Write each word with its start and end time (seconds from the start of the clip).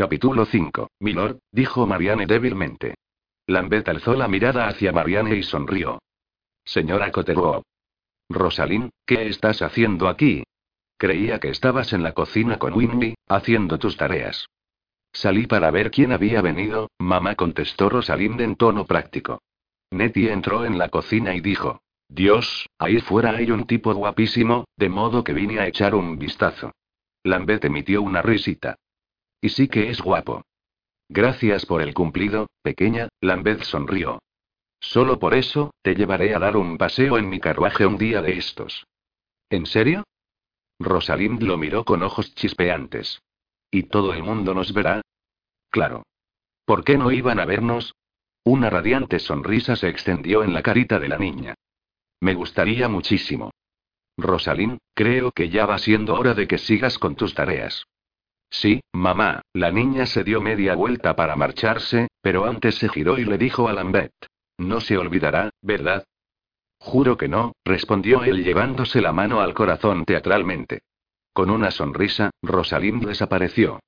Capítulo 0.00 0.46
5. 0.46 0.92
Milord, 1.00 1.40
dijo 1.52 1.86
Marianne 1.86 2.24
débilmente. 2.24 2.94
Lambert 3.46 3.86
alzó 3.86 4.14
la 4.14 4.28
mirada 4.28 4.66
hacia 4.66 4.92
Marianne 4.92 5.36
y 5.36 5.42
sonrió. 5.42 5.98
Señora 6.64 7.12
Cottereau. 7.12 7.62
Rosalind, 8.30 8.88
¿qué 9.04 9.28
estás 9.28 9.60
haciendo 9.60 10.08
aquí? 10.08 10.42
Creía 10.96 11.38
que 11.38 11.50
estabas 11.50 11.92
en 11.92 12.02
la 12.02 12.14
cocina 12.14 12.58
con 12.58 12.72
Winnie, 12.72 13.16
haciendo 13.28 13.78
tus 13.78 13.98
tareas. 13.98 14.46
Salí 15.12 15.46
para 15.46 15.70
ver 15.70 15.90
quién 15.90 16.12
había 16.12 16.40
venido, 16.40 16.88
mamá 16.98 17.34
contestó 17.34 17.90
Rosalind 17.90 18.40
en 18.40 18.56
tono 18.56 18.86
práctico. 18.86 19.42
Nettie 19.90 20.32
entró 20.32 20.64
en 20.64 20.78
la 20.78 20.88
cocina 20.88 21.34
y 21.34 21.42
dijo: 21.42 21.82
Dios, 22.08 22.70
ahí 22.78 23.00
fuera 23.00 23.32
hay 23.32 23.50
un 23.50 23.66
tipo 23.66 23.92
guapísimo, 23.92 24.64
de 24.78 24.88
modo 24.88 25.22
que 25.22 25.34
vine 25.34 25.60
a 25.60 25.66
echar 25.66 25.94
un 25.94 26.18
vistazo. 26.18 26.72
Lambert 27.22 27.66
emitió 27.66 28.00
una 28.00 28.22
risita. 28.22 28.78
Y 29.40 29.50
sí 29.50 29.68
que 29.68 29.90
es 29.90 30.00
guapo. 30.00 30.42
Gracias 31.08 31.66
por 31.66 31.82
el 31.82 31.94
cumplido, 31.94 32.48
pequeña, 32.62 33.08
Lambert 33.20 33.62
sonrió. 33.62 34.20
Solo 34.80 35.18
por 35.18 35.34
eso, 35.34 35.72
te 35.82 35.94
llevaré 35.94 36.34
a 36.34 36.38
dar 36.38 36.56
un 36.56 36.78
paseo 36.78 37.18
en 37.18 37.28
mi 37.28 37.40
carruaje 37.40 37.84
un 37.84 37.98
día 37.98 38.22
de 38.22 38.38
estos. 38.38 38.86
¿En 39.50 39.66
serio? 39.66 40.04
Rosalind 40.78 41.42
lo 41.42 41.58
miró 41.58 41.84
con 41.84 42.02
ojos 42.02 42.34
chispeantes. 42.34 43.20
¿Y 43.70 43.84
todo 43.84 44.14
el 44.14 44.22
mundo 44.22 44.54
nos 44.54 44.72
verá? 44.72 45.02
Claro. 45.70 46.04
¿Por 46.64 46.84
qué 46.84 46.96
no 46.96 47.10
iban 47.10 47.38
a 47.40 47.44
vernos? 47.44 47.94
Una 48.44 48.70
radiante 48.70 49.18
sonrisa 49.18 49.76
se 49.76 49.88
extendió 49.88 50.42
en 50.42 50.54
la 50.54 50.62
carita 50.62 50.98
de 50.98 51.08
la 51.08 51.18
niña. 51.18 51.54
Me 52.20 52.34
gustaría 52.34 52.88
muchísimo. 52.88 53.50
Rosalind, 54.16 54.78
creo 54.94 55.32
que 55.32 55.50
ya 55.50 55.66
va 55.66 55.78
siendo 55.78 56.14
hora 56.14 56.34
de 56.34 56.46
que 56.46 56.58
sigas 56.58 56.98
con 56.98 57.16
tus 57.16 57.34
tareas. 57.34 57.84
Sí, 58.50 58.82
mamá, 58.92 59.42
la 59.54 59.70
niña 59.70 60.06
se 60.06 60.24
dio 60.24 60.40
media 60.40 60.74
vuelta 60.74 61.14
para 61.14 61.36
marcharse, 61.36 62.08
pero 62.20 62.44
antes 62.44 62.74
se 62.76 62.88
giró 62.88 63.18
y 63.18 63.24
le 63.24 63.38
dijo 63.38 63.68
a 63.68 63.72
Lambert. 63.72 64.12
No 64.58 64.80
se 64.80 64.98
olvidará, 64.98 65.50
¿verdad? 65.62 66.04
Juro 66.78 67.16
que 67.16 67.28
no, 67.28 67.52
respondió 67.64 68.24
él 68.24 68.42
llevándose 68.42 69.00
la 69.00 69.12
mano 69.12 69.40
al 69.40 69.54
corazón 69.54 70.04
teatralmente. 70.04 70.80
Con 71.32 71.50
una 71.50 71.70
sonrisa, 71.70 72.30
Rosalind 72.42 73.06
desapareció. 73.06 73.80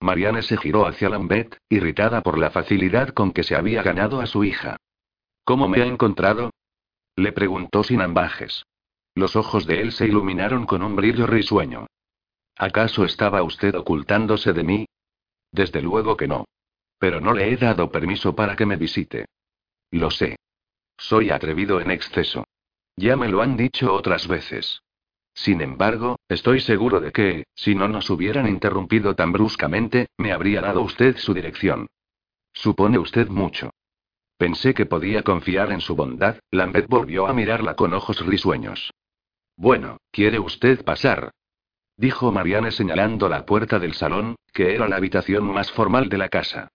Marianne 0.00 0.42
se 0.42 0.56
giró 0.56 0.86
hacia 0.86 1.08
Lambert, 1.08 1.56
irritada 1.68 2.22
por 2.22 2.38
la 2.38 2.50
facilidad 2.50 3.10
con 3.10 3.32
que 3.32 3.42
se 3.42 3.54
había 3.54 3.82
ganado 3.82 4.20
a 4.20 4.26
su 4.26 4.44
hija. 4.44 4.76
¿Cómo 5.44 5.68
me 5.68 5.82
ha 5.82 5.86
encontrado? 5.86 6.50
Le 7.16 7.32
preguntó 7.32 7.82
sin 7.82 8.00
ambajes. 8.00 8.64
Los 9.14 9.36
ojos 9.36 9.66
de 9.66 9.80
él 9.80 9.92
se 9.92 10.06
iluminaron 10.06 10.66
con 10.66 10.82
un 10.82 10.96
brillo 10.96 11.26
risueño. 11.26 11.86
¿Acaso 12.58 13.04
estaba 13.04 13.42
usted 13.44 13.76
ocultándose 13.76 14.52
de 14.52 14.64
mí? 14.64 14.86
Desde 15.52 15.80
luego 15.80 16.16
que 16.16 16.26
no. 16.26 16.44
Pero 16.98 17.20
no 17.20 17.32
le 17.32 17.52
he 17.52 17.56
dado 17.56 17.92
permiso 17.92 18.34
para 18.34 18.56
que 18.56 18.66
me 18.66 18.76
visite. 18.76 19.26
Lo 19.92 20.10
sé. 20.10 20.36
Soy 20.96 21.30
atrevido 21.30 21.80
en 21.80 21.92
exceso. 21.92 22.44
Ya 22.96 23.16
me 23.16 23.28
lo 23.28 23.42
han 23.42 23.56
dicho 23.56 23.94
otras 23.94 24.26
veces. 24.26 24.82
Sin 25.32 25.60
embargo, 25.60 26.18
estoy 26.28 26.60
seguro 26.60 26.98
de 26.98 27.12
que, 27.12 27.44
si 27.54 27.76
no 27.76 27.86
nos 27.86 28.10
hubieran 28.10 28.48
interrumpido 28.48 29.14
tan 29.14 29.30
bruscamente, 29.30 30.08
me 30.16 30.32
habría 30.32 30.60
dado 30.60 30.82
usted 30.82 31.16
su 31.16 31.32
dirección. 31.32 31.86
Supone 32.52 32.98
usted 32.98 33.28
mucho. 33.28 33.70
Pensé 34.36 34.74
que 34.74 34.86
podía 34.86 35.22
confiar 35.22 35.70
en 35.70 35.80
su 35.80 35.94
bondad, 35.94 36.40
Lambert 36.50 36.88
volvió 36.88 37.28
a 37.28 37.32
mirarla 37.32 37.76
con 37.76 37.94
ojos 37.94 38.26
risueños. 38.26 38.92
Bueno, 39.56 39.98
¿quiere 40.10 40.40
usted 40.40 40.84
pasar? 40.84 41.30
Dijo 41.98 42.30
Marianne 42.30 42.70
señalando 42.70 43.28
la 43.28 43.44
puerta 43.44 43.80
del 43.80 43.92
salón, 43.92 44.36
que 44.52 44.72
era 44.72 44.86
la 44.86 44.94
habitación 44.94 45.44
más 45.52 45.72
formal 45.72 46.08
de 46.08 46.16
la 46.16 46.28
casa. 46.28 46.68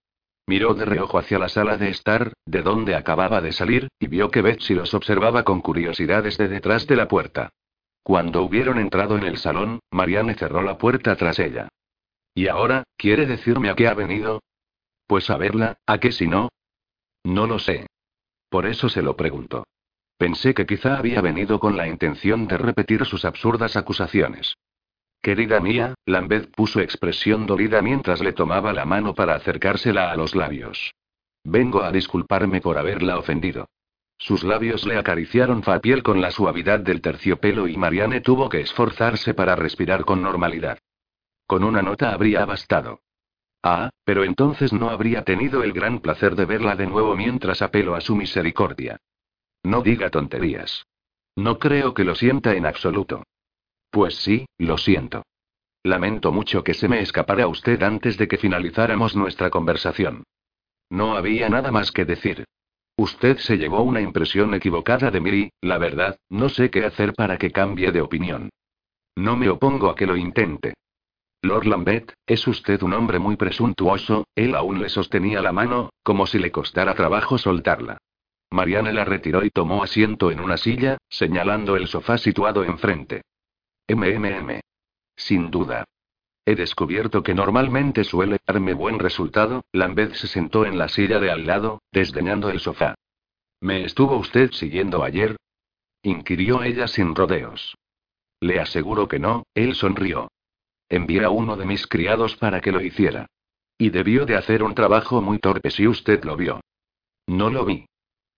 Miró 0.46 0.74
de 0.74 0.84
reojo 0.84 1.16
hacia 1.16 1.38
la 1.38 1.48
sala 1.48 1.78
de 1.78 1.88
estar, 1.88 2.34
de 2.44 2.60
donde 2.60 2.94
acababa 2.94 3.40
de 3.40 3.52
salir, 3.52 3.88
y 3.98 4.06
vio 4.06 4.30
que 4.30 4.42
Betsy 4.42 4.74
los 4.74 4.92
observaba 4.92 5.42
con 5.42 5.62
curiosidad 5.62 6.24
desde 6.24 6.46
detrás 6.48 6.86
de 6.86 6.96
la 6.96 7.08
puerta. 7.08 7.48
Cuando 8.02 8.42
hubieron 8.42 8.78
entrado 8.78 9.16
en 9.16 9.24
el 9.24 9.38
salón, 9.38 9.80
Marianne 9.90 10.34
cerró 10.34 10.62
la 10.62 10.76
puerta 10.76 11.16
tras 11.16 11.38
ella. 11.38 11.68
¿Y 12.34 12.48
ahora, 12.48 12.84
quiere 12.98 13.24
decirme 13.24 13.70
a 13.70 13.74
qué 13.74 13.88
ha 13.88 13.94
venido? 13.94 14.42
Pues 15.06 15.30
a 15.30 15.38
verla, 15.38 15.78
¿a 15.86 15.96
qué 16.00 16.12
si 16.12 16.26
no? 16.26 16.50
No 17.22 17.46
lo 17.46 17.58
sé. 17.58 17.86
Por 18.50 18.66
eso 18.66 18.90
se 18.90 19.00
lo 19.00 19.16
pregunto. 19.16 19.64
Pensé 20.18 20.52
que 20.52 20.66
quizá 20.66 20.98
había 20.98 21.22
venido 21.22 21.58
con 21.58 21.78
la 21.78 21.88
intención 21.88 22.46
de 22.46 22.58
repetir 22.58 23.06
sus 23.06 23.24
absurdas 23.24 23.74
acusaciones. 23.78 24.54
Querida 25.24 25.58
mía, 25.58 25.94
Lambeth 26.04 26.54
puso 26.54 26.80
expresión 26.80 27.46
dolida 27.46 27.80
mientras 27.80 28.20
le 28.20 28.34
tomaba 28.34 28.74
la 28.74 28.84
mano 28.84 29.14
para 29.14 29.34
acercársela 29.34 30.12
a 30.12 30.16
los 30.16 30.34
labios. 30.34 30.92
Vengo 31.42 31.82
a 31.82 31.90
disculparme 31.90 32.60
por 32.60 32.76
haberla 32.76 33.16
ofendido. 33.16 33.66
Sus 34.18 34.44
labios 34.44 34.84
le 34.84 34.98
acariciaron 34.98 35.62
fa 35.62 35.80
piel 35.80 36.02
con 36.02 36.20
la 36.20 36.30
suavidad 36.30 36.80
del 36.80 37.00
terciopelo 37.00 37.68
y 37.68 37.78
Marianne 37.78 38.20
tuvo 38.20 38.50
que 38.50 38.60
esforzarse 38.60 39.32
para 39.32 39.56
respirar 39.56 40.04
con 40.04 40.20
normalidad. 40.20 40.78
Con 41.46 41.64
una 41.64 41.80
nota 41.80 42.12
habría 42.12 42.44
bastado. 42.44 43.00
Ah, 43.62 43.88
pero 44.04 44.24
entonces 44.24 44.74
no 44.74 44.90
habría 44.90 45.24
tenido 45.24 45.62
el 45.62 45.72
gran 45.72 46.00
placer 46.00 46.36
de 46.36 46.44
verla 46.44 46.76
de 46.76 46.86
nuevo 46.86 47.16
mientras 47.16 47.62
apelo 47.62 47.94
a 47.94 48.02
su 48.02 48.14
misericordia. 48.14 48.98
No 49.62 49.80
diga 49.80 50.10
tonterías. 50.10 50.84
No 51.34 51.58
creo 51.58 51.94
que 51.94 52.04
lo 52.04 52.14
sienta 52.14 52.52
en 52.52 52.66
absoluto. 52.66 53.22
Pues 53.94 54.16
sí, 54.16 54.44
lo 54.58 54.76
siento. 54.76 55.22
Lamento 55.84 56.32
mucho 56.32 56.64
que 56.64 56.74
se 56.74 56.88
me 56.88 57.00
escapara 57.00 57.46
usted 57.46 57.80
antes 57.80 58.18
de 58.18 58.26
que 58.26 58.38
finalizáramos 58.38 59.14
nuestra 59.14 59.50
conversación. 59.50 60.24
No 60.90 61.16
había 61.16 61.48
nada 61.48 61.70
más 61.70 61.92
que 61.92 62.04
decir. 62.04 62.44
Usted 62.96 63.38
se 63.38 63.56
llevó 63.56 63.82
una 63.82 64.00
impresión 64.00 64.52
equivocada 64.52 65.12
de 65.12 65.20
mí 65.20 65.30
y, 65.30 65.50
la 65.60 65.78
verdad, 65.78 66.18
no 66.28 66.48
sé 66.48 66.70
qué 66.70 66.84
hacer 66.84 67.14
para 67.14 67.38
que 67.38 67.52
cambie 67.52 67.92
de 67.92 68.00
opinión. 68.00 68.50
No 69.14 69.36
me 69.36 69.48
opongo 69.48 69.88
a 69.88 69.94
que 69.94 70.06
lo 70.06 70.16
intente. 70.16 70.74
Lord 71.42 71.66
Lambeth, 71.66 72.14
es 72.26 72.48
usted 72.48 72.82
un 72.82 72.94
hombre 72.94 73.20
muy 73.20 73.36
presuntuoso, 73.36 74.26
él 74.34 74.56
aún 74.56 74.82
le 74.82 74.88
sostenía 74.88 75.40
la 75.40 75.52
mano, 75.52 75.90
como 76.02 76.26
si 76.26 76.40
le 76.40 76.50
costara 76.50 76.96
trabajo 76.96 77.38
soltarla. 77.38 77.98
Marianne 78.50 78.92
la 78.92 79.04
retiró 79.04 79.44
y 79.44 79.50
tomó 79.50 79.84
asiento 79.84 80.32
en 80.32 80.40
una 80.40 80.56
silla, 80.56 80.98
señalando 81.08 81.76
el 81.76 81.86
sofá 81.86 82.18
situado 82.18 82.64
enfrente. 82.64 83.22
MMM. 83.86 84.60
Sin 85.14 85.50
duda. 85.50 85.84
He 86.46 86.54
descubierto 86.54 87.22
que 87.22 87.34
normalmente 87.34 88.04
suele 88.04 88.38
darme 88.46 88.72
buen 88.72 88.98
resultado. 88.98 89.64
Lambeth 89.72 90.14
se 90.14 90.26
sentó 90.26 90.64
en 90.64 90.78
la 90.78 90.88
silla 90.88 91.18
de 91.18 91.30
al 91.30 91.46
lado, 91.46 91.82
desdeñando 91.92 92.48
el 92.48 92.60
sofá. 92.60 92.94
¿Me 93.60 93.84
estuvo 93.84 94.16
usted 94.16 94.52
siguiendo 94.52 95.04
ayer? 95.04 95.36
inquirió 96.02 96.62
ella 96.62 96.86
sin 96.86 97.14
rodeos. 97.14 97.76
Le 98.40 98.60
aseguro 98.60 99.08
que 99.08 99.18
no, 99.18 99.44
él 99.54 99.74
sonrió. 99.74 100.30
Envié 100.88 101.24
a 101.24 101.30
uno 101.30 101.56
de 101.56 101.64
mis 101.64 101.86
criados 101.86 102.36
para 102.36 102.60
que 102.60 102.72
lo 102.72 102.80
hiciera. 102.82 103.26
Y 103.78 103.90
debió 103.90 104.26
de 104.26 104.36
hacer 104.36 104.62
un 104.62 104.74
trabajo 104.74 105.20
muy 105.20 105.38
torpe 105.38 105.70
si 105.70 105.86
usted 105.86 106.24
lo 106.24 106.36
vio. 106.36 106.60
No 107.26 107.50
lo 107.50 107.64
vi. 107.64 107.86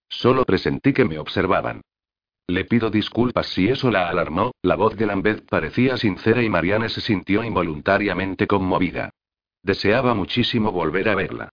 Solo 0.08 0.44
presentí 0.44 0.92
que 0.92 1.04
me 1.04 1.18
observaban. 1.18 1.82
Le 2.48 2.64
pido 2.64 2.90
disculpas 2.90 3.48
si 3.48 3.68
eso 3.68 3.90
la 3.90 4.08
alarmó, 4.08 4.52
la 4.62 4.76
voz 4.76 4.96
de 4.96 5.06
Lambeth 5.06 5.48
parecía 5.48 5.96
sincera 5.96 6.42
y 6.42 6.48
Marianne 6.48 6.88
se 6.88 7.00
sintió 7.00 7.42
involuntariamente 7.42 8.46
conmovida. 8.46 9.10
Deseaba 9.62 10.14
muchísimo 10.14 10.70
volver 10.70 11.08
a 11.08 11.16
verla. 11.16 11.50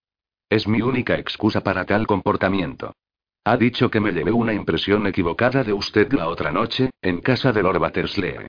Es 0.48 0.68
mi 0.68 0.82
única 0.82 1.18
excusa 1.18 1.62
para 1.62 1.84
tal 1.84 2.06
comportamiento. 2.06 2.94
Ha 3.44 3.56
dicho 3.56 3.90
que 3.90 3.98
me 3.98 4.12
llevé 4.12 4.30
una 4.30 4.54
impresión 4.54 5.06
equivocada 5.08 5.64
de 5.64 5.72
usted 5.72 6.12
la 6.12 6.28
otra 6.28 6.52
noche, 6.52 6.90
en 7.02 7.20
casa 7.20 7.52
de 7.52 7.62
Lord 7.62 7.80
Batterslee. 7.80 8.46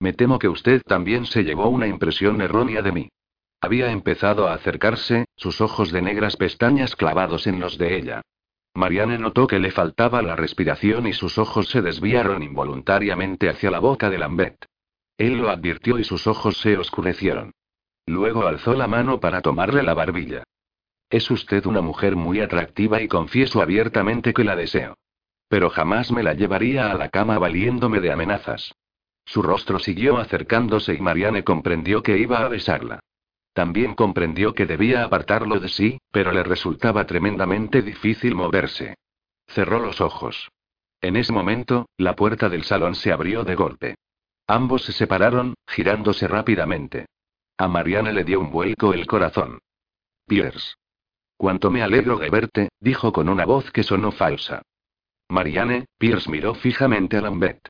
Me 0.00 0.12
temo 0.12 0.38
que 0.38 0.48
usted 0.48 0.82
también 0.82 1.26
se 1.26 1.44
llevó 1.44 1.68
una 1.68 1.86
impresión 1.86 2.42
errónea 2.42 2.82
de 2.82 2.92
mí. 2.92 3.08
Había 3.60 3.92
empezado 3.92 4.48
a 4.48 4.54
acercarse, 4.54 5.26
sus 5.36 5.60
ojos 5.60 5.92
de 5.92 6.02
negras 6.02 6.36
pestañas 6.36 6.96
clavados 6.96 7.46
en 7.46 7.60
los 7.60 7.78
de 7.78 7.96
ella. 7.96 8.22
Marianne 8.74 9.18
notó 9.18 9.46
que 9.46 9.60
le 9.60 9.70
faltaba 9.70 10.20
la 10.20 10.34
respiración 10.34 11.06
y 11.06 11.12
sus 11.12 11.38
ojos 11.38 11.68
se 11.68 11.80
desviaron 11.80 12.42
involuntariamente 12.42 13.48
hacia 13.48 13.70
la 13.70 13.78
boca 13.78 14.10
de 14.10 14.18
Lambert. 14.18 14.64
Él 15.16 15.38
lo 15.38 15.48
advirtió 15.48 15.98
y 15.98 16.04
sus 16.04 16.26
ojos 16.26 16.56
se 16.58 16.76
oscurecieron. 16.76 17.52
Luego 18.06 18.46
alzó 18.46 18.74
la 18.74 18.88
mano 18.88 19.20
para 19.20 19.42
tomarle 19.42 19.84
la 19.84 19.94
barbilla. 19.94 20.42
Es 21.08 21.30
usted 21.30 21.64
una 21.66 21.80
mujer 21.80 22.16
muy 22.16 22.40
atractiva 22.40 23.00
y 23.00 23.06
confieso 23.06 23.62
abiertamente 23.62 24.34
que 24.34 24.42
la 24.42 24.56
deseo. 24.56 24.96
Pero 25.48 25.70
jamás 25.70 26.10
me 26.10 26.24
la 26.24 26.34
llevaría 26.34 26.90
a 26.90 26.94
la 26.94 27.10
cama 27.10 27.38
valiéndome 27.38 28.00
de 28.00 28.10
amenazas. 28.10 28.74
Su 29.24 29.40
rostro 29.40 29.78
siguió 29.78 30.18
acercándose 30.18 30.94
y 30.94 30.98
Marianne 30.98 31.44
comprendió 31.44 32.02
que 32.02 32.18
iba 32.18 32.38
a 32.38 32.48
besarla. 32.48 33.03
También 33.54 33.94
comprendió 33.94 34.52
que 34.52 34.66
debía 34.66 35.04
apartarlo 35.04 35.60
de 35.60 35.68
sí, 35.68 35.98
pero 36.10 36.32
le 36.32 36.42
resultaba 36.42 37.06
tremendamente 37.06 37.82
difícil 37.82 38.34
moverse. 38.34 38.96
Cerró 39.46 39.78
los 39.78 40.00
ojos. 40.00 40.50
En 41.00 41.16
ese 41.16 41.32
momento, 41.32 41.86
la 41.96 42.16
puerta 42.16 42.48
del 42.48 42.64
salón 42.64 42.96
se 42.96 43.12
abrió 43.12 43.44
de 43.44 43.54
golpe. 43.54 43.94
Ambos 44.48 44.82
se 44.82 44.92
separaron, 44.92 45.54
girándose 45.68 46.26
rápidamente. 46.26 47.06
A 47.56 47.68
Marianne 47.68 48.12
le 48.12 48.24
dio 48.24 48.40
un 48.40 48.50
vuelco 48.50 48.92
el 48.92 49.06
corazón. 49.06 49.60
Pierce. 50.26 50.74
Cuánto 51.36 51.70
me 51.70 51.82
alegro 51.82 52.16
de 52.16 52.30
verte, 52.30 52.68
dijo 52.80 53.12
con 53.12 53.28
una 53.28 53.44
voz 53.44 53.70
que 53.70 53.84
sonó 53.84 54.10
falsa. 54.10 54.62
Marianne, 55.28 55.86
Pierce 55.96 56.28
miró 56.28 56.54
fijamente 56.54 57.18
a 57.18 57.20
Lambeth. 57.20 57.68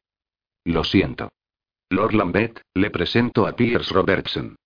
Lo 0.64 0.82
siento. 0.82 1.30
Lord 1.90 2.14
Lambeth, 2.14 2.62
le 2.72 2.90
presento 2.90 3.46
a 3.46 3.52
Pierce 3.54 3.92
Robertson. 3.92 4.56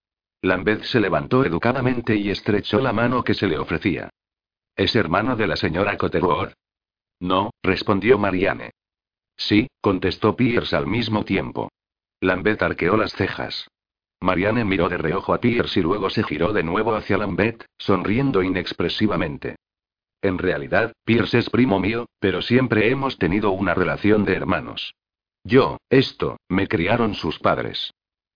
Lambeth 0.43 0.85
se 0.85 1.01
levantó 1.01 1.45
educadamente 1.45 2.15
y 2.15 2.31
estrechó 2.31 2.81
la 2.81 2.93
mano 2.93 3.25
que 3.25 3.35
se 3.35 3.47
le 3.47 3.59
ofrecía. 3.59 4.11
¿Es 4.77 4.95
hermano 4.95 5.35
de 5.35 5.47
la 5.47 5.57
señora 5.57 5.97
Cotterwood? 5.97 6.51
No, 7.21 7.51
respondió 7.63 8.19
Marianne. 8.19 8.71
Sí, 9.37 9.69
contestó 9.81 10.37
Pierce 10.37 10.77
al 10.77 10.87
mismo 10.87 11.25
tiempo. 11.25 11.71
Lambeth 12.21 12.63
arqueó 12.63 12.97
las 12.97 13.13
cejas. 13.13 13.69
Marianne 14.21 14.65
miró 14.65 14.89
de 14.89 14.99
reojo 14.99 15.35
a 15.35 15.41
Pierce 15.41 15.81
y 15.81 15.83
luego 15.83 16.11
se 16.11 16.23
giró 16.23 16.53
de 16.53 16.63
nuevo 16.63 16.95
hacia 16.95 17.19
Lambeth, 17.19 17.65
sonriendo 17.77 18.43
inexpresivamente. 18.43 19.57
En 20.23 20.39
realidad, 20.39 20.93
Pierce 21.05 21.39
es 21.39 21.51
primo 21.51 21.79
mío, 21.79 22.07
pero 22.19 22.43
siempre 22.43 22.91
hemos 22.91 23.19
tenido 23.19 23.51
una 23.53 23.75
relación 23.75 24.25
de 24.25 24.35
hermanos. 24.35 24.95
Yo, 25.45 25.79
esto, 25.89 26.39
me 26.49 26.67
criaron 26.67 27.15
sus 27.15 27.39
padres. 27.39 27.93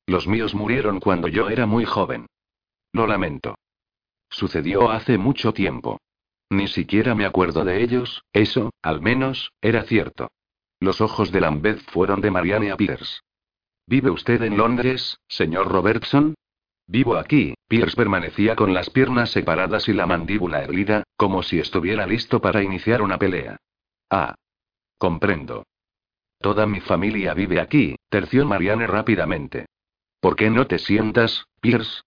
Los 0.06 0.26
míos 0.26 0.54
murieron 0.54 1.00
cuando 1.00 1.28
yo 1.28 1.48
era 1.48 1.66
muy 1.66 1.84
joven. 1.84 2.26
Lo 2.92 3.06
lamento. 3.06 3.56
Sucedió 4.28 4.90
hace 4.90 5.18
mucho 5.18 5.52
tiempo. 5.52 6.00
Ni 6.50 6.68
siquiera 6.68 7.14
me 7.14 7.24
acuerdo 7.24 7.64
de 7.64 7.82
ellos, 7.82 8.22
eso, 8.32 8.70
al 8.82 9.00
menos, 9.00 9.52
era 9.60 9.84
cierto. 9.84 10.30
Los 10.80 11.00
ojos 11.00 11.30
de 11.30 11.40
Lambeth 11.40 11.80
fueron 11.90 12.20
de 12.20 12.30
Marianne 12.30 12.72
a 12.72 12.76
Pierce. 12.76 13.20
¿Vive 13.86 14.10
usted 14.10 14.42
en 14.42 14.56
Londres, 14.56 15.18
señor 15.28 15.68
Robertson? 15.68 16.34
Vivo 16.86 17.16
aquí. 17.16 17.54
Pierce 17.68 17.96
permanecía 17.96 18.56
con 18.56 18.74
las 18.74 18.90
piernas 18.90 19.30
separadas 19.30 19.88
y 19.88 19.92
la 19.92 20.06
mandíbula 20.06 20.62
erguida, 20.62 21.04
como 21.16 21.42
si 21.42 21.58
estuviera 21.58 22.06
listo 22.06 22.40
para 22.40 22.62
iniciar 22.62 23.00
una 23.00 23.18
pelea. 23.18 23.56
Ah. 24.10 24.34
Comprendo. 24.98 25.64
Toda 26.38 26.66
mi 26.66 26.80
familia 26.80 27.34
vive 27.34 27.60
aquí, 27.60 27.96
terció 28.08 28.44
Marianne 28.44 28.86
rápidamente. 28.86 29.66
¿Por 30.22 30.36
qué 30.36 30.50
no 30.50 30.68
te 30.68 30.78
sientas, 30.78 31.46
Pierce? 31.60 32.02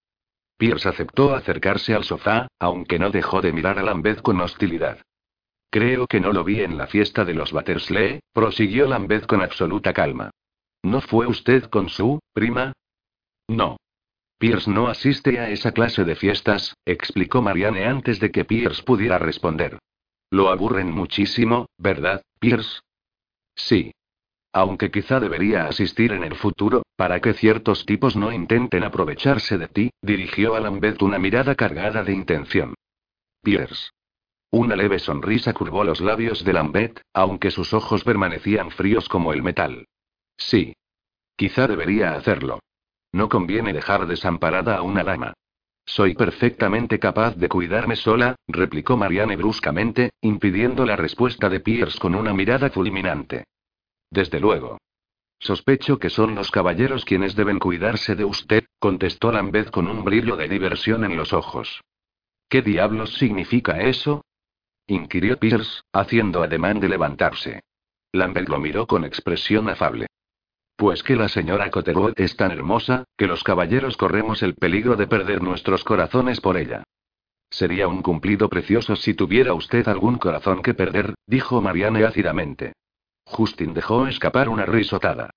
Pierce 0.56 0.88
aceptó 0.88 1.34
acercarse 1.34 1.92
al 1.94 2.04
sofá, 2.04 2.48
aunque 2.58 2.98
no 2.98 3.10
dejó 3.10 3.42
de 3.42 3.52
mirar 3.52 3.78
a 3.78 3.82
Lambeth 3.82 4.22
con 4.22 4.40
hostilidad. 4.40 5.02
Creo 5.70 6.06
que 6.06 6.18
no 6.18 6.32
lo 6.32 6.42
vi 6.42 6.62
en 6.62 6.78
la 6.78 6.86
fiesta 6.86 7.26
de 7.26 7.34
los 7.34 7.52
Battersley, 7.52 8.20
prosiguió 8.32 8.86
Lambeth 8.86 9.26
con 9.26 9.42
absoluta 9.42 9.92
calma. 9.92 10.30
¿No 10.82 11.02
fue 11.02 11.26
usted 11.26 11.64
con 11.64 11.90
su 11.90 12.18
prima? 12.32 12.72
No. 13.48 13.76
Pierce 14.38 14.70
no 14.70 14.88
asiste 14.88 15.38
a 15.38 15.50
esa 15.50 15.72
clase 15.72 16.04
de 16.04 16.16
fiestas, 16.16 16.74
explicó 16.86 17.42
Marianne 17.42 17.84
antes 17.84 18.18
de 18.18 18.30
que 18.30 18.46
Pierce 18.46 18.82
pudiera 18.82 19.18
responder. 19.18 19.78
Lo 20.30 20.48
aburren 20.48 20.90
muchísimo, 20.90 21.66
¿verdad, 21.76 22.22
Pierce? 22.40 22.80
Sí. 23.54 23.92
Aunque 24.54 24.90
quizá 24.90 25.20
debería 25.20 25.66
asistir 25.66 26.12
en 26.12 26.24
el 26.24 26.34
futuro, 26.34 26.82
para 26.96 27.20
que 27.20 27.34
ciertos 27.34 27.84
tipos 27.84 28.16
no 28.16 28.32
intenten 28.32 28.82
aprovecharse 28.82 29.58
de 29.58 29.68
ti, 29.68 29.90
dirigió 30.02 30.54
a 30.56 30.60
Lambeth 30.60 31.02
una 31.02 31.18
mirada 31.18 31.54
cargada 31.54 32.02
de 32.02 32.12
intención. 32.12 32.74
Pierce. 33.42 33.90
Una 34.50 34.74
leve 34.74 34.98
sonrisa 34.98 35.52
curvó 35.52 35.84
los 35.84 36.00
labios 36.00 36.42
de 36.44 36.52
Lambeth, 36.52 37.02
aunque 37.12 37.50
sus 37.50 37.74
ojos 37.74 38.02
permanecían 38.04 38.70
fríos 38.70 39.08
como 39.08 39.32
el 39.32 39.42
metal. 39.42 39.86
Sí. 40.36 40.74
Quizá 41.36 41.66
debería 41.66 42.14
hacerlo. 42.14 42.60
No 43.12 43.28
conviene 43.28 43.72
dejar 43.72 44.06
desamparada 44.06 44.78
a 44.78 44.82
una 44.82 45.04
dama. 45.04 45.34
Soy 45.84 46.14
perfectamente 46.14 46.98
capaz 46.98 47.36
de 47.36 47.48
cuidarme 47.48 47.96
sola, 47.96 48.36
replicó 48.48 48.96
Marianne 48.96 49.36
bruscamente, 49.36 50.10
impidiendo 50.20 50.84
la 50.84 50.96
respuesta 50.96 51.48
de 51.48 51.60
Pierce 51.60 51.98
con 51.98 52.14
una 52.14 52.32
mirada 52.32 52.70
fulminante. 52.70 53.44
Desde 54.10 54.40
luego. 54.40 54.78
Sospecho 55.38 55.98
que 55.98 56.10
son 56.10 56.34
los 56.34 56.50
caballeros 56.50 57.04
quienes 57.04 57.36
deben 57.36 57.58
cuidarse 57.58 58.14
de 58.14 58.24
usted, 58.24 58.64
contestó 58.78 59.32
Lambeth 59.32 59.70
con 59.70 59.86
un 59.86 60.04
brillo 60.04 60.36
de 60.36 60.48
diversión 60.48 61.04
en 61.04 61.16
los 61.16 61.32
ojos. 61.32 61.82
¿Qué 62.48 62.62
diablos 62.62 63.14
significa 63.14 63.80
eso? 63.80 64.24
inquirió 64.86 65.38
Pierce, 65.38 65.82
haciendo 65.92 66.42
ademán 66.42 66.80
de 66.80 66.88
levantarse. 66.88 67.60
Lambeth 68.12 68.48
lo 68.48 68.58
miró 68.58 68.86
con 68.86 69.04
expresión 69.04 69.68
afable. 69.68 70.06
Pues 70.76 71.02
que 71.02 71.16
la 71.16 71.28
señora 71.28 71.70
Cotterwood 71.70 72.14
es 72.16 72.36
tan 72.36 72.50
hermosa, 72.50 73.04
que 73.16 73.26
los 73.26 73.42
caballeros 73.42 73.96
corremos 73.96 74.42
el 74.42 74.54
peligro 74.54 74.94
de 74.96 75.06
perder 75.06 75.42
nuestros 75.42 75.84
corazones 75.84 76.40
por 76.40 76.56
ella. 76.56 76.84
Sería 77.50 77.88
un 77.88 78.02
cumplido 78.02 78.48
precioso 78.48 78.96
si 78.96 79.14
tuviera 79.14 79.54
usted 79.54 79.88
algún 79.88 80.18
corazón 80.18 80.62
que 80.62 80.74
perder, 80.74 81.14
dijo 81.26 81.60
Marianne 81.60 82.04
ácidamente. 82.04 82.74
Justin 83.26 83.74
dejó 83.74 84.06
escapar 84.06 84.48
una 84.48 84.64
risotada. 84.64 85.30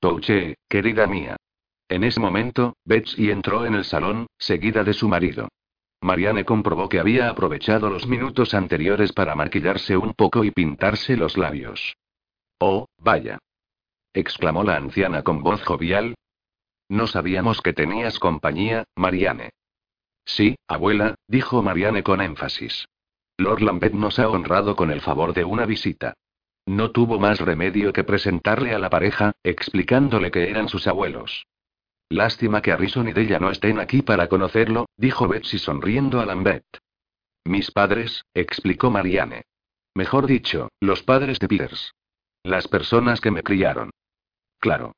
Touche, 0.00 0.56
querida 0.68 1.06
mía. 1.06 1.36
En 1.88 2.02
ese 2.02 2.18
momento, 2.18 2.76
Betsy 2.84 3.30
entró 3.30 3.64
en 3.64 3.74
el 3.74 3.84
salón, 3.84 4.26
seguida 4.38 4.82
de 4.82 4.94
su 4.94 5.08
marido. 5.08 5.48
Marianne 6.00 6.44
comprobó 6.44 6.88
que 6.88 6.98
había 6.98 7.28
aprovechado 7.28 7.90
los 7.90 8.06
minutos 8.06 8.54
anteriores 8.54 9.12
para 9.12 9.34
maquillarse 9.34 9.96
un 9.96 10.14
poco 10.14 10.44
y 10.44 10.50
pintarse 10.50 11.16
los 11.16 11.36
labios. 11.36 11.96
Oh, 12.58 12.86
vaya 12.98 13.38
exclamó 14.18 14.64
la 14.64 14.76
anciana 14.76 15.22
con 15.22 15.42
voz 15.42 15.62
jovial. 15.64 16.14
No 16.88 17.06
sabíamos 17.06 17.60
que 17.60 17.72
tenías 17.72 18.18
compañía, 18.18 18.84
Marianne. 18.96 19.50
Sí, 20.24 20.56
abuela, 20.66 21.14
dijo 21.26 21.62
Marianne 21.62 22.02
con 22.02 22.20
énfasis. 22.20 22.88
Lord 23.36 23.62
Lambeth 23.62 23.94
nos 23.94 24.18
ha 24.18 24.28
honrado 24.28 24.74
con 24.74 24.90
el 24.90 25.00
favor 25.00 25.32
de 25.32 25.44
una 25.44 25.64
visita. 25.64 26.14
No 26.68 26.90
tuvo 26.90 27.18
más 27.18 27.40
remedio 27.40 27.94
que 27.94 28.04
presentarle 28.04 28.74
a 28.74 28.78
la 28.78 28.90
pareja, 28.90 29.32
explicándole 29.42 30.30
que 30.30 30.50
eran 30.50 30.68
sus 30.68 30.86
abuelos. 30.86 31.46
Lástima 32.10 32.60
que 32.60 32.72
Harrison 32.72 33.08
y 33.08 33.14
Della 33.14 33.38
no 33.38 33.50
estén 33.50 33.78
aquí 33.78 34.02
para 34.02 34.28
conocerlo, 34.28 34.84
dijo 34.98 35.26
Betsy 35.28 35.58
sonriendo 35.58 36.20
a 36.20 36.26
Lambeth. 36.26 36.66
Mis 37.46 37.70
padres, 37.70 38.26
explicó 38.34 38.90
Marianne. 38.90 39.44
Mejor 39.94 40.26
dicho, 40.26 40.68
los 40.78 41.02
padres 41.02 41.38
de 41.38 41.48
Peters. 41.48 41.94
Las 42.42 42.68
personas 42.68 43.22
que 43.22 43.30
me 43.30 43.42
criaron. 43.42 43.88
Claro. 44.58 44.92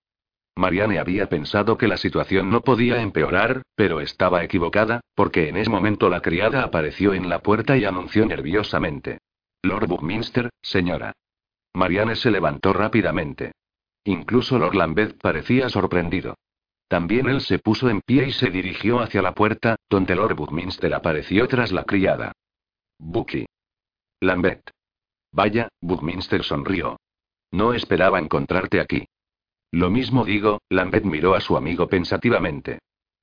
Marianne 0.56 0.98
había 0.98 1.28
pensado 1.28 1.78
que 1.78 1.86
la 1.86 1.98
situación 1.98 2.50
no 2.50 2.62
podía 2.62 3.00
empeorar, 3.00 3.62
pero 3.76 4.00
estaba 4.00 4.42
equivocada, 4.42 5.02
porque 5.14 5.48
en 5.48 5.56
ese 5.56 5.70
momento 5.70 6.08
la 6.08 6.20
criada 6.20 6.64
apareció 6.64 7.14
en 7.14 7.28
la 7.28 7.44
puerta 7.44 7.76
y 7.76 7.84
anunció 7.84 8.26
nerviosamente. 8.26 9.18
Lord 9.62 9.86
Buckminster, 9.86 10.50
señora. 10.62 11.12
Marianne 11.74 12.16
se 12.16 12.30
levantó 12.30 12.72
rápidamente. 12.72 13.52
Incluso 14.04 14.58
Lord 14.58 14.74
Lambeth 14.74 15.18
parecía 15.20 15.68
sorprendido. 15.68 16.36
También 16.88 17.28
él 17.28 17.40
se 17.40 17.58
puso 17.58 17.88
en 17.88 18.00
pie 18.00 18.28
y 18.28 18.32
se 18.32 18.50
dirigió 18.50 19.00
hacia 19.00 19.22
la 19.22 19.34
puerta, 19.34 19.76
donde 19.88 20.16
Lord 20.16 20.34
Buckminster 20.34 20.92
apareció 20.92 21.46
tras 21.46 21.70
la 21.70 21.84
criada. 21.84 22.32
Bucky. 22.98 23.46
Lambeth. 24.20 24.70
Vaya, 25.32 25.68
Buckminster 25.80 26.42
sonrió. 26.42 26.98
No 27.52 27.74
esperaba 27.74 28.18
encontrarte 28.18 28.80
aquí. 28.80 29.06
Lo 29.70 29.88
mismo 29.88 30.24
digo, 30.24 30.60
Lambeth 30.68 31.04
miró 31.04 31.34
a 31.34 31.40
su 31.40 31.56
amigo 31.56 31.88
pensativamente. 31.88 32.80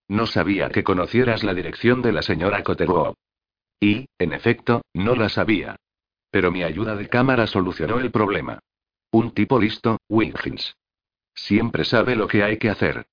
No 0.08 0.26
sabía 0.26 0.70
que 0.70 0.84
conocieras 0.84 1.44
la 1.44 1.54
dirección 1.54 2.02
de 2.02 2.14
la 2.14 2.22
señora 2.22 2.64
Cotterwood. 2.64 3.16
Y, 3.82 4.08
en 4.18 4.34
efecto, 4.34 4.82
no 4.94 5.16
la 5.16 5.28
sabía. 5.30 5.76
Pero 6.38 6.52
mi 6.52 6.62
ayuda 6.62 6.96
de 6.96 7.10
cámara 7.10 7.48
solucionó 7.48 8.00
el 8.00 8.12
problema. 8.12 8.60
Un 9.10 9.32
tipo 9.32 9.60
listo, 9.60 9.98
Wiggins. 10.08 10.78
Siempre 11.34 11.84
sabe 11.84 12.16
lo 12.16 12.28
que 12.28 12.44
hay 12.44 12.58
que 12.58 12.70
hacer. 12.70 13.08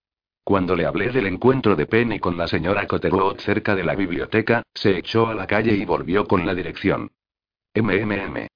Cuando 0.45 0.77
le 0.77 0.85
hablé 0.85 1.09
del 1.09 1.27
encuentro 1.27 1.75
de 1.75 1.87
Penny 1.87 2.21
con 2.21 2.37
la 2.37 2.47
señora 2.49 2.87
Cotterwood 2.87 3.39
cerca 3.39 3.75
de 3.75 3.83
la 3.83 3.95
biblioteca, 3.95 4.63
se 4.75 4.99
echó 4.99 5.27
a 5.27 5.35
la 5.35 5.47
calle 5.47 5.75
y 5.75 5.87
volvió 5.87 6.27
con 6.27 6.45
la 6.45 6.55
dirección. 6.55 7.13
MMM. 7.75 8.47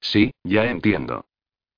Sí, 0.00 0.30
ya 0.44 0.66
entiendo. 0.66 1.24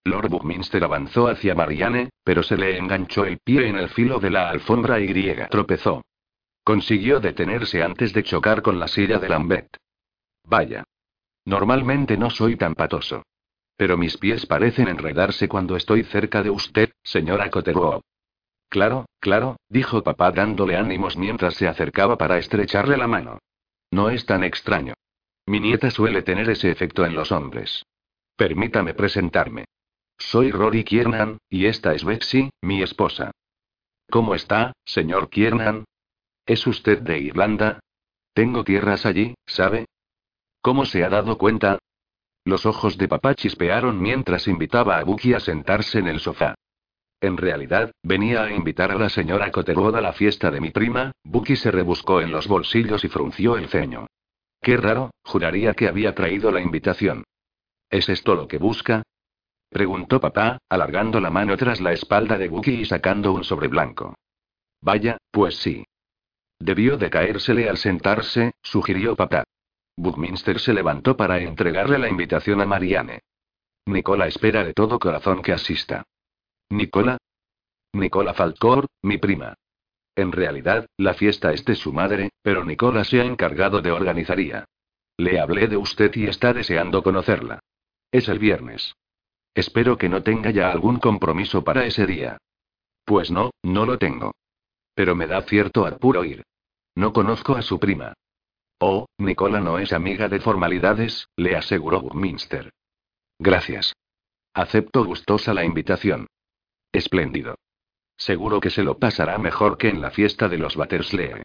Lord 0.05 0.29
Buckminster 0.29 0.85
avanzó 0.85 1.29
hacia 1.29 1.55
Marianne, 1.55 2.11
pero 2.25 2.43
se 2.43 2.59
le 2.59 2.77
enganchó 2.77 3.25
el 3.25 3.39
pie 3.39 3.69
en 3.69 3.77
el 3.77 3.89
filo 3.89 4.19
de 4.21 4.29
la 4.29 4.51
alfombra 4.51 5.01
y 5.01 5.07
griega. 5.07 5.49
Tropezó. 5.49 6.05
Consiguió 6.63 7.21
detenerse 7.21 7.83
antes 7.83 8.13
de 8.13 8.23
chocar 8.23 8.61
con 8.61 8.79
la 8.79 8.89
silla 8.89 9.19
de 9.19 9.31
Lambeth. 9.31 9.79
Vaya. 10.45 10.85
Normalmente 11.45 12.17
no 12.17 12.31
soy 12.31 12.57
tan 12.57 12.75
patoso. 12.75 13.23
Pero 13.77 13.97
mis 13.97 14.17
pies 14.17 14.47
parecen 14.47 14.89
enredarse 14.89 15.49
cuando 15.49 15.77
estoy 15.77 16.05
cerca 16.05 16.43
de 16.43 16.51
usted, 16.51 16.93
señora 17.03 17.51
Cotterwood. 17.51 18.03
Claro, 18.69 19.07
claro, 19.21 19.57
dijo 19.69 20.03
papá 20.03 20.31
dándole 20.33 20.77
ánimos 20.77 21.17
mientras 21.17 21.55
se 21.55 21.69
acercaba 21.69 22.17
para 22.17 22.39
estrecharle 22.39 22.97
la 22.97 23.07
mano. 23.07 23.39
No 23.91 24.11
es 24.11 24.27
tan 24.27 24.43
extraño. 24.45 24.95
Mi 25.47 25.61
nieta 25.61 25.91
suele 25.91 26.23
tener 26.23 26.49
ese 26.49 26.71
efecto 26.71 27.05
en 27.05 27.15
los 27.15 27.31
hombres. 27.31 27.85
Permítame 28.37 28.95
presentarme. 28.95 29.67
Soy 30.19 30.51
Rory 30.51 30.85
Kiernan, 30.85 31.39
y 31.49 31.67
esta 31.67 31.95
es 31.95 32.05
Betsy, 32.05 32.51
mi 32.63 32.83
esposa. 32.83 33.31
¿Cómo 34.11 34.35
está, 34.35 34.73
señor 34.85 35.29
Kiernan? 35.29 35.85
¿Es 36.47 36.67
usted 36.67 37.01
de 37.01 37.19
Irlanda? 37.19 37.81
Tengo 38.33 38.65
tierras 38.65 39.07
allí, 39.07 39.35
¿sabe? 39.47 39.87
¿Cómo 40.65 40.87
se 40.87 41.05
ha 41.05 41.11
dado 41.11 41.37
cuenta? 41.37 41.79
Los 42.47 42.65
ojos 42.65 42.97
de 42.97 43.07
papá 43.07 43.35
chispearon 43.35 44.01
mientras 44.01 44.49
invitaba 44.49 44.97
a 44.97 45.05
Buki 45.05 45.35
a 45.35 45.41
sentarse 45.41 45.99
en 45.99 46.09
el 46.09 46.21
sofá. 46.21 46.55
En 47.21 47.37
realidad, 47.37 47.93
venía 48.03 48.45
a 48.45 48.51
invitar 48.51 48.91
a 48.91 48.95
la 48.95 49.11
señora 49.11 49.51
Cotterwood 49.51 49.97
a 49.97 50.01
la 50.01 50.15
fiesta 50.15 50.51
de 50.51 50.63
mi 50.63 50.71
prima. 50.71 51.13
Buki 51.23 51.57
se 51.57 51.71
rebuscó 51.71 52.23
en 52.23 52.33
los 52.33 52.49
bolsillos 52.49 53.05
y 53.05 53.09
frunció 53.09 53.59
el 53.59 53.69
ceño. 53.69 54.07
Qué 54.63 54.79
raro, 54.79 55.11
juraría 55.23 55.75
que 55.75 55.87
había 55.87 56.15
traído 56.15 56.51
la 56.51 56.63
invitación. 56.63 57.25
¿Es 57.91 58.09
esto 58.09 58.35
lo 58.35 58.49
que 58.49 58.57
busca? 58.57 59.03
Preguntó 59.69 60.19
papá, 60.19 60.57
alargando 60.71 61.21
la 61.21 61.29
mano 61.29 61.59
tras 61.59 61.83
la 61.83 61.93
espalda 61.93 62.39
de 62.39 62.49
Buki 62.49 62.73
y 62.73 62.85
sacando 62.87 63.35
un 63.35 63.45
sobre 63.45 63.69
blanco. 63.69 64.15
Vaya, 64.81 65.19
pues 65.31 65.57
sí. 65.57 65.85
Debió 66.59 66.97
de 66.97 67.11
caérsele 67.11 67.69
al 67.69 67.77
sentarse, 67.77 68.53
sugirió 68.63 69.15
papá. 69.15 69.45
Buckminster 69.97 70.59
se 70.59 70.73
levantó 70.73 71.17
para 71.17 71.39
entregarle 71.39 71.99
la 71.99 72.09
invitación 72.09 72.61
a 72.61 72.67
Marianne. 72.67 73.21
Nicola 73.87 74.27
espera 74.27 74.65
de 74.65 74.73
todo 74.73 74.99
corazón 74.99 75.43
que 75.43 75.53
asista. 75.53 76.05
¿Nicola? 76.71 77.19
Nicola 77.93 78.35
Falcor, 78.35 78.87
mi 79.03 79.19
prima. 79.19 79.55
En 80.17 80.33
realidad, 80.33 80.87
la 80.97 81.15
fiesta 81.15 81.53
es 81.53 81.65
de 81.65 81.75
su 81.75 81.93
madre, 81.93 82.31
pero 82.43 82.65
Nicola 82.65 83.05
se 83.05 83.21
ha 83.21 83.25
encargado 83.25 83.83
de 83.83 83.91
organizaría. 83.91 84.65
Le 85.17 85.39
hablé 85.39 85.69
de 85.69 85.77
usted 85.77 86.15
y 86.15 86.27
está 86.27 86.53
deseando 86.53 87.03
conocerla. 87.03 87.61
Es 88.11 88.29
el 88.29 88.39
viernes. 88.39 88.95
Espero 89.55 89.97
que 89.97 90.09
no 90.09 90.23
tenga 90.23 90.51
ya 90.51 90.73
algún 90.73 90.99
compromiso 90.99 91.63
para 91.63 91.85
ese 91.85 92.07
día. 92.07 92.39
Pues 93.05 93.31
no, 93.31 93.51
no 93.63 93.87
lo 93.87 93.99
tengo. 93.99 94.35
Pero 94.95 95.15
me 95.15 95.27
da 95.27 95.43
cierto 95.43 95.87
apuro 95.87 96.25
ir. 96.25 96.43
No 96.97 97.13
conozco 97.13 97.55
a 97.55 97.63
su 97.63 97.79
prima. 97.79 98.15
Oh, 98.79 99.07
Nicola 99.19 99.61
no 99.61 99.79
es 99.79 99.93
amiga 99.93 100.29
de 100.29 100.41
formalidades, 100.41 101.29
le 101.37 101.57
aseguró 101.57 102.01
Buckminster. 102.01 102.71
Gracias. 103.39 103.95
Acepto 104.53 105.05
gustosa 105.05 105.55
la 105.55 105.65
invitación. 105.65 106.27
Espléndido. 106.93 107.57
Seguro 108.17 108.61
que 108.61 108.71
se 108.71 108.85
lo 108.85 108.99
pasará 108.99 109.39
mejor 109.39 109.79
que 109.79 109.89
en 109.89 110.01
la 110.01 110.11
fiesta 110.11 110.49
de 110.49 110.59
los 110.59 110.77
Batterslee. 110.77 111.43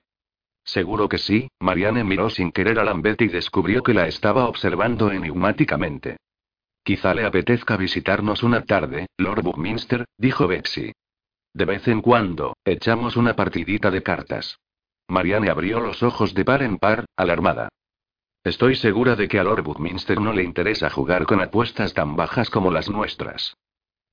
Seguro 0.64 1.10
que 1.10 1.18
sí, 1.18 1.50
Marianne 1.60 2.04
miró 2.04 2.30
sin 2.30 2.52
querer 2.52 2.80
a 2.80 2.84
Lambeth 2.84 3.22
y 3.22 3.28
descubrió 3.28 3.82
que 3.82 3.94
la 3.94 4.08
estaba 4.08 4.46
observando 4.48 5.12
enigmáticamente. 5.12 6.18
Quizá 6.84 7.14
le 7.14 7.26
apetezca 7.26 7.78
visitarnos 7.78 8.44
una 8.44 8.64
tarde, 8.66 9.08
Lord 9.18 9.42
Buckminster, 9.42 10.06
dijo 10.18 10.48
Betsy. 10.48 10.92
De 11.54 11.66
vez 11.66 11.88
en 11.88 12.02
cuando, 12.02 12.56
echamos 12.64 13.18
una 13.18 13.36
partidita 13.36 13.90
de 13.90 14.04
cartas. 14.04 14.60
Marianne 15.10 15.50
abrió 15.50 15.80
los 15.80 16.04
ojos 16.04 16.34
de 16.34 16.46
par 16.46 16.64
en 16.64 16.78
par, 16.78 17.06
alarmada. 17.16 17.70
Estoy 18.44 18.76
segura 18.76 19.16
de 19.16 19.28
que 19.28 19.40
a 19.40 19.44
Lord 19.44 19.64
Buckminster 19.64 20.20
no 20.22 20.32
le 20.32 20.44
interesa 20.44 20.90
jugar 20.90 21.26
con 21.26 21.42
apuestas 21.42 21.94
tan 21.94 22.16
bajas 22.16 22.50
como 22.50 22.72
las 22.72 22.90
nuestras. 22.90 23.58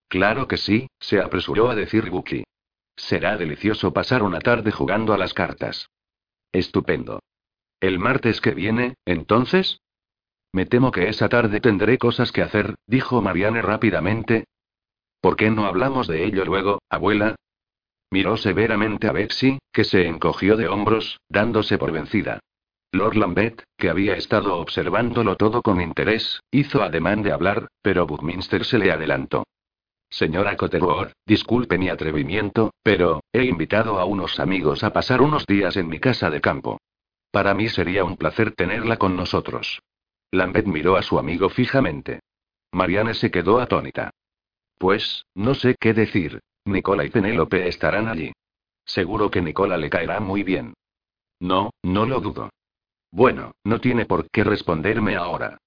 Claro 0.09 0.49
que 0.49 0.57
sí, 0.57 0.89
se 0.99 1.21
apresuró 1.21 1.71
a 1.71 1.75
decir 1.75 2.11
Bucky. 2.11 2.45
Será 2.97 3.37
delicioso 3.37 3.93
pasar 3.93 4.23
una 4.23 4.41
tarde 4.41 4.73
jugando 4.73 5.13
a 5.13 5.19
las 5.19 5.35
cartas. 5.35 5.91
Estupendo. 6.53 7.21
¿El 7.81 7.99
martes 7.99 8.41
que 8.41 8.53
viene, 8.53 8.95
entonces? 9.05 9.81
Me 10.53 10.65
temo 10.65 10.91
que 10.91 11.09
esa 11.09 11.29
tarde 11.29 11.61
tendré 11.61 11.99
cosas 11.99 12.33
que 12.33 12.43
hacer, 12.43 12.75
dijo 12.87 13.21
Marianne 13.21 13.61
rápidamente. 13.61 14.47
¿Por 15.21 15.37
qué 15.37 15.51
no 15.51 15.67
hablamos 15.67 16.07
de 16.07 16.25
ello 16.25 16.45
luego, 16.45 16.81
abuela? 16.89 17.37
Miró 18.17 18.39
severamente 18.39 19.09
a 19.09 19.13
Betsy, 19.13 19.59
que 19.71 19.85
se 19.85 20.07
encogió 20.07 20.57
de 20.57 20.69
hombros, 20.69 21.21
dándose 21.29 21.77
por 21.77 21.93
vencida. 21.93 22.41
Lord 22.91 23.15
Lambeth, 23.15 23.63
que 23.77 23.91
había 23.91 24.17
estado 24.17 24.57
observándolo 24.57 25.37
todo 25.37 25.61
con 25.61 25.83
interés, 25.83 26.41
hizo 26.51 26.83
ademán 26.83 27.23
de 27.23 27.33
hablar, 27.33 27.69
pero 27.83 28.07
Buckminster 28.07 28.65
se 28.65 28.79
le 28.79 28.91
adelantó. 28.91 29.45
Señora 30.09 30.57
Cotterwood, 30.57 31.09
disculpe 31.27 31.77
mi 31.77 31.91
atrevimiento, 31.91 32.73
pero, 32.83 33.21
he 33.35 33.45
invitado 33.45 33.99
a 33.99 34.07
unos 34.07 34.41
amigos 34.41 34.83
a 34.83 34.95
pasar 34.95 35.21
unos 35.21 35.45
días 35.45 35.77
en 35.77 35.87
mi 35.87 36.01
casa 36.01 36.31
de 36.31 36.41
campo. 36.41 36.79
Para 37.31 37.53
mí 37.53 37.69
sería 37.69 38.03
un 38.03 38.17
placer 38.17 38.53
tenerla 38.53 38.97
con 38.97 39.15
nosotros. 39.15 39.83
Lambeth 40.31 40.69
miró 40.69 40.97
a 40.97 41.03
su 41.03 41.19
amigo 41.19 41.51
fijamente. 41.51 42.21
Marianne 42.73 43.13
se 43.13 43.31
quedó 43.31 43.61
atónita. 43.61 44.09
Pues, 44.79 45.27
no 45.35 45.55
sé 45.55 45.77
qué 45.79 45.93
decir, 45.93 46.41
Nicola 46.67 47.05
y 47.05 47.11
Penélope 47.11 47.69
estarán 47.69 48.09
allí. 48.09 48.33
Seguro 48.85 49.31
que 49.31 49.41
Nicola 49.41 49.77
le 49.77 49.89
caerá 49.89 50.21
muy 50.21 50.43
bien. 50.43 50.75
No, 51.41 51.71
no 51.83 52.07
lo 52.07 52.21
dudo. 52.21 52.51
Bueno, 53.11 53.53
no 53.65 53.81
tiene 53.81 54.05
por 54.05 54.29
qué 54.31 54.45
responderme 54.45 55.17
ahora. 55.17 55.59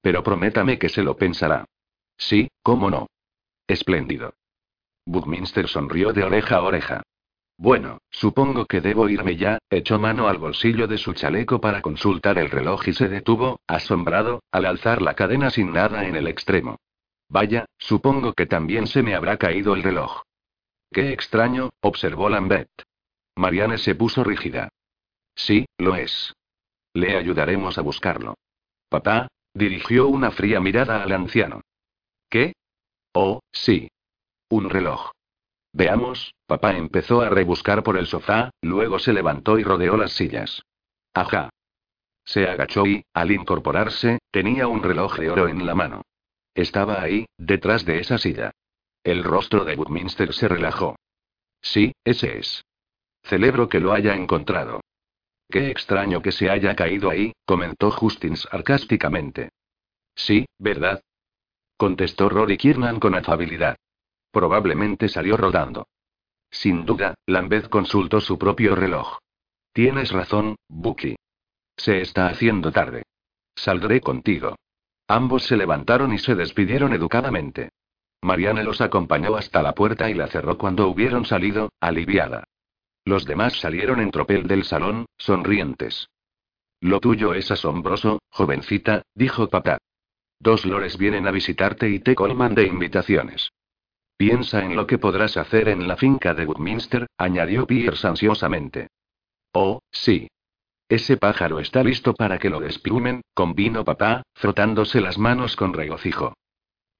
Pero 0.00 0.22
prométame 0.22 0.78
que 0.78 0.88
se 0.88 1.02
lo 1.02 1.16
pensará. 1.16 1.64
Sí, 2.16 2.48
cómo 2.62 2.90
no. 2.90 3.06
Espléndido. 3.66 4.34
Buckminster 5.04 5.68
sonrió 5.68 6.12
de 6.12 6.24
oreja 6.24 6.56
a 6.56 6.62
oreja. 6.62 7.02
Bueno, 7.58 7.98
supongo 8.10 8.66
que 8.66 8.80
debo 8.80 9.08
irme 9.08 9.36
ya, 9.36 9.58
echó 9.70 9.98
mano 9.98 10.28
al 10.28 10.38
bolsillo 10.38 10.86
de 10.86 10.98
su 10.98 11.14
chaleco 11.14 11.60
para 11.60 11.80
consultar 11.80 12.38
el 12.38 12.50
reloj 12.50 12.88
y 12.88 12.92
se 12.92 13.08
detuvo, 13.08 13.60
asombrado, 13.66 14.42
al 14.52 14.66
alzar 14.66 15.00
la 15.00 15.14
cadena 15.14 15.50
sin 15.50 15.72
nada 15.72 16.06
en 16.06 16.16
el 16.16 16.26
extremo. 16.26 16.76
Vaya, 17.28 17.66
supongo 17.78 18.34
que 18.34 18.46
también 18.46 18.86
se 18.86 19.02
me 19.02 19.14
habrá 19.14 19.36
caído 19.38 19.74
el 19.74 19.82
reloj. 19.82 20.22
Qué 20.92 21.12
extraño, 21.12 21.70
observó 21.80 22.28
Lambert. 22.28 22.70
Marianne 23.36 23.78
se 23.78 23.94
puso 23.94 24.24
rígida. 24.24 24.68
Sí, 25.34 25.66
lo 25.78 25.96
es. 25.96 26.32
Le 26.94 27.16
ayudaremos 27.16 27.76
a 27.78 27.82
buscarlo. 27.82 28.36
Papá, 28.88 29.28
dirigió 29.52 30.08
una 30.08 30.30
fría 30.30 30.60
mirada 30.60 31.02
al 31.02 31.12
anciano. 31.12 31.60
¿Qué? 32.30 32.54
Oh, 33.12 33.40
sí. 33.52 33.88
Un 34.48 34.70
reloj. 34.70 35.10
Veamos, 35.72 36.34
papá 36.46 36.74
empezó 36.76 37.20
a 37.20 37.28
rebuscar 37.28 37.82
por 37.82 37.98
el 37.98 38.06
sofá, 38.06 38.50
luego 38.62 38.98
se 38.98 39.12
levantó 39.12 39.58
y 39.58 39.62
rodeó 39.62 39.96
las 39.98 40.12
sillas. 40.12 40.62
Ajá. 41.12 41.50
Se 42.24 42.48
agachó 42.48 42.86
y, 42.86 43.04
al 43.12 43.30
incorporarse, 43.30 44.18
tenía 44.30 44.68
un 44.68 44.82
reloj 44.82 45.18
de 45.18 45.30
oro 45.30 45.48
en 45.48 45.66
la 45.66 45.74
mano. 45.74 46.02
Estaba 46.54 47.02
ahí, 47.02 47.26
detrás 47.36 47.84
de 47.84 48.00
esa 48.00 48.16
silla. 48.16 48.52
El 49.06 49.22
rostro 49.22 49.64
de 49.64 49.76
Woodminster 49.76 50.34
se 50.34 50.48
relajó. 50.48 50.96
Sí, 51.62 51.92
ese 52.04 52.38
es. 52.38 52.64
Celebro 53.22 53.68
que 53.68 53.78
lo 53.78 53.92
haya 53.92 54.16
encontrado. 54.16 54.80
Qué 55.48 55.70
extraño 55.70 56.20
que 56.20 56.32
se 56.32 56.50
haya 56.50 56.74
caído 56.74 57.08
ahí, 57.08 57.32
comentó 57.44 57.92
Justins 57.92 58.48
sarcásticamente. 58.50 59.50
Sí, 60.16 60.46
¿verdad? 60.58 61.00
Contestó 61.76 62.28
Rory 62.28 62.56
Kiernan 62.56 62.98
con 62.98 63.14
afabilidad. 63.14 63.76
Probablemente 64.32 65.08
salió 65.08 65.36
rodando. 65.36 65.86
Sin 66.50 66.84
duda, 66.84 67.14
Lambeth 67.26 67.68
consultó 67.68 68.20
su 68.20 68.36
propio 68.36 68.74
reloj. 68.74 69.18
Tienes 69.72 70.10
razón, 70.10 70.56
Bucky. 70.68 71.14
Se 71.76 72.00
está 72.00 72.26
haciendo 72.26 72.72
tarde. 72.72 73.04
Saldré 73.54 74.00
contigo. 74.00 74.56
Ambos 75.06 75.44
se 75.44 75.56
levantaron 75.56 76.12
y 76.12 76.18
se 76.18 76.34
despidieron 76.34 76.92
educadamente. 76.92 77.70
Marianne 78.22 78.64
los 78.64 78.80
acompañó 78.80 79.36
hasta 79.36 79.62
la 79.62 79.74
puerta 79.74 80.10
y 80.10 80.14
la 80.14 80.26
cerró 80.28 80.58
cuando 80.58 80.88
hubieron 80.88 81.24
salido, 81.24 81.70
aliviada. 81.80 82.44
Los 83.04 83.24
demás 83.24 83.60
salieron 83.60 84.00
en 84.00 84.10
tropel 84.10 84.46
del 84.46 84.64
salón, 84.64 85.06
sonrientes. 85.16 86.08
Lo 86.80 87.00
tuyo 87.00 87.34
es 87.34 87.50
asombroso, 87.50 88.20
jovencita, 88.30 89.02
dijo 89.14 89.48
papá. 89.48 89.78
Dos 90.38 90.66
lores 90.66 90.98
vienen 90.98 91.26
a 91.26 91.30
visitarte 91.30 91.88
y 91.88 92.00
te 92.00 92.14
colman 92.14 92.54
de 92.54 92.66
invitaciones. 92.66 93.50
Piensa 94.16 94.64
en 94.64 94.76
lo 94.76 94.86
que 94.86 94.98
podrás 94.98 95.36
hacer 95.36 95.68
en 95.68 95.86
la 95.86 95.96
finca 95.96 96.34
de 96.34 96.46
Woodminster, 96.46 97.06
añadió 97.18 97.66
Pierce 97.66 98.06
ansiosamente. 98.06 98.88
Oh, 99.52 99.80
sí. 99.90 100.28
Ese 100.88 101.16
pájaro 101.16 101.60
está 101.60 101.82
listo 101.82 102.14
para 102.14 102.38
que 102.38 102.50
lo 102.50 102.60
desplumen, 102.60 103.22
convino 103.34 103.84
papá, 103.84 104.22
frotándose 104.34 105.00
las 105.00 105.18
manos 105.18 105.56
con 105.56 105.72
regocijo. 105.72 106.34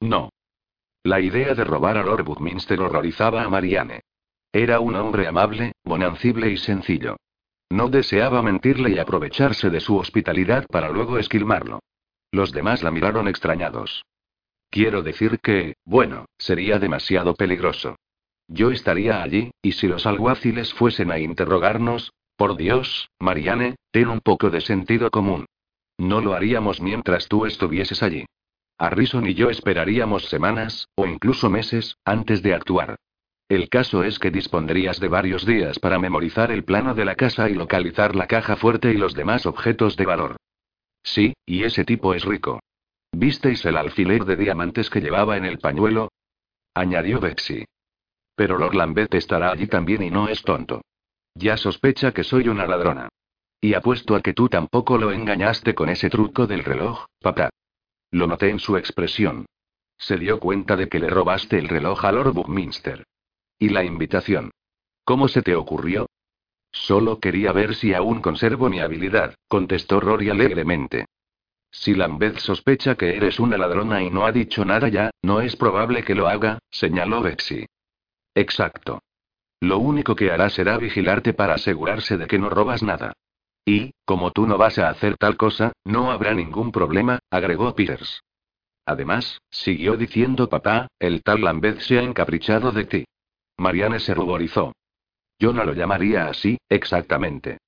No. 0.01 0.31
La 1.07 1.21
idea 1.21 1.55
de 1.55 1.63
robar 1.63 1.99
a 1.99 2.03
Lord 2.03 2.25
Buckminster 2.25 2.81
horrorizaba 2.81 3.45
a 3.45 3.49
Marianne. 3.49 4.01
Era 4.53 4.81
un 4.81 4.97
hombre 4.97 5.29
amable, 5.29 5.71
bonancible 5.85 6.51
y 6.51 6.57
sencillo. 6.57 7.17
No 7.71 7.87
deseaba 7.87 8.43
mentirle 8.43 8.91
y 8.91 8.99
aprovecharse 8.99 9.71
de 9.71 9.79
su 9.79 9.97
hospitalidad 9.99 10.67
para 10.67 10.91
luego 10.91 11.19
esquilmarlo. 11.19 11.79
Los 12.33 12.51
demás 12.51 12.83
la 12.83 12.91
miraron 12.91 13.29
extrañados. 13.29 14.05
Quiero 14.69 15.05
decir 15.05 15.39
que, 15.39 15.77
bueno, 15.85 16.25
sería 16.39 16.81
demasiado 16.81 17.37
peligroso. 17.37 17.95
Yo 18.49 18.73
estaría 18.73 19.23
allí, 19.23 19.53
y 19.63 19.73
si 19.73 19.87
los 19.87 20.07
alguaciles 20.07 20.75
fuesen 20.75 21.13
a 21.13 21.21
interrogarnos, 21.21 22.15
por 22.37 22.57
Dios, 22.57 23.11
Marianne, 23.21 23.77
ten 23.93 24.09
un 24.09 24.19
poco 24.19 24.51
de 24.51 24.61
sentido 24.61 25.13
común. 25.13 25.47
No 25.99 26.21
lo 26.21 26.35
haríamos 26.35 26.81
mientras 26.81 27.29
tú 27.29 27.47
estuvieses 27.47 28.03
allí. 28.03 28.27
Harrison 28.79 29.27
y 29.27 29.35
yo 29.35 29.51
esperaríamos 29.51 30.29
semanas, 30.29 30.89
o 30.95 31.07
incluso 31.07 31.49
meses, 31.49 31.97
antes 32.05 32.43
de 32.43 32.55
actuar. 32.55 32.97
El 33.49 33.69
caso 33.69 34.03
es 34.03 34.19
que 34.19 34.31
dispondrías 34.31 34.99
de 34.99 35.09
varios 35.09 35.47
días 35.47 35.79
para 35.79 35.99
memorizar 35.99 36.51
el 36.51 36.65
plano 36.65 36.95
de 36.95 37.05
la 37.05 37.15
casa 37.15 37.49
y 37.49 37.55
localizar 37.55 38.17
la 38.17 38.27
caja 38.27 38.57
fuerte 38.57 38.93
y 38.93 38.97
los 38.97 39.15
demás 39.15 39.47
objetos 39.47 39.97
de 39.97 40.05
valor. 40.05 40.37
Sí, 41.03 41.35
y 41.47 41.63
ese 41.63 41.85
tipo 41.85 42.15
es 42.15 42.25
rico. 42.25 42.61
¿Visteis 43.13 43.65
el 43.65 43.77
alfiler 43.77 44.25
de 44.25 44.37
diamantes 44.37 44.91
que 44.91 45.01
llevaba 45.01 45.37
en 45.37 45.45
el 45.45 45.59
pañuelo? 45.59 46.11
añadió 46.75 47.21
Betsy. 47.21 47.65
Pero 48.35 48.59
Lord 48.59 48.75
Lambeth 48.75 49.15
estará 49.15 49.53
allí 49.53 49.69
también 49.69 50.03
y 50.03 50.11
no 50.11 50.29
es 50.29 50.43
tonto. 50.43 50.83
Ya 51.35 51.57
sospecha 51.57 52.13
que 52.13 52.25
soy 52.25 52.49
una 52.49 52.67
ladrona. 52.67 53.09
Y 53.61 53.75
apuesto 53.75 54.17
a 54.17 54.21
que 54.21 54.35
tú 54.35 54.49
tampoco 54.49 54.99
lo 54.99 55.13
engañaste 55.13 55.75
con 55.75 55.89
ese 55.89 56.11
truco 56.11 56.47
del 56.47 56.65
reloj, 56.65 57.07
papá. 57.21 57.51
Lo 58.17 58.27
noté 58.27 58.49
en 58.49 58.61
su 58.61 58.79
expresión. 58.79 59.45
Se 59.99 60.17
dio 60.17 60.41
cuenta 60.41 60.75
de 60.75 60.89
que 60.89 60.99
le 60.99 61.11
robaste 61.11 61.59
el 61.59 61.69
reloj 61.69 62.03
a 62.07 62.13
Lord 62.13 62.33
Buckminster. 62.33 63.05
¿Y 63.59 63.69
la 63.69 63.85
invitación? 63.85 64.53
¿Cómo 65.05 65.29
se 65.29 65.43
te 65.43 65.55
ocurrió? 65.55 66.07
Solo 66.73 67.21
quería 67.21 67.53
ver 67.53 67.75
si 67.75 67.93
aún 67.93 68.23
conservo 68.23 68.71
mi 68.71 68.81
habilidad, 68.81 69.35
contestó 69.49 70.01
Rory 70.01 70.31
alegremente. 70.31 71.05
Si 71.71 71.95
Lambeth 71.95 72.39
sospecha 72.39 72.95
que 72.95 73.19
eres 73.19 73.39
una 73.39 73.59
ladrona 73.59 74.03
y 74.03 74.09
no 74.09 74.25
ha 74.25 74.33
dicho 74.33 74.65
nada 74.65 74.89
ya, 74.89 75.11
no 75.21 75.43
es 75.43 75.55
probable 75.55 76.03
que 76.03 76.15
lo 76.15 76.27
haga, 76.27 76.59
señaló 76.71 77.21
Betsy. 77.21 77.67
Exacto. 78.35 79.03
Lo 79.61 79.77
único 79.77 80.17
que 80.17 80.31
hará 80.31 80.49
será 80.49 80.79
vigilarte 80.79 81.35
para 81.35 81.57
asegurarse 81.57 82.17
de 82.17 82.27
que 82.27 82.39
no 82.39 82.49
robas 82.49 82.83
nada. 82.83 83.13
Y, 83.69 83.93
como 84.05 84.31
tú 84.31 84.47
no 84.47 84.57
vas 84.57 84.79
a 84.79 84.89
hacer 84.89 85.17
tal 85.17 85.37
cosa, 85.37 85.73
no 85.85 86.13
habrá 86.13 86.33
ningún 86.33 86.71
problema, 86.71 87.19
agregó 87.31 87.75
Peters. 87.75 88.23
Además, 88.87 89.43
siguió 89.51 89.97
diciendo 89.97 90.49
papá, 90.49 90.87
el 91.01 91.25
tal 91.25 91.43
Lambeth 91.43 91.81
se 91.81 91.99
ha 91.99 92.03
encaprichado 92.03 92.71
de 92.71 92.85
ti. 92.85 93.05
Marianne 93.59 93.99
se 93.99 94.15
ruborizó. 94.15 94.73
Yo 95.41 95.53
no 95.53 95.65
lo 95.65 95.73
llamaría 95.73 96.29
así, 96.29 96.59
exactamente. 96.69 97.59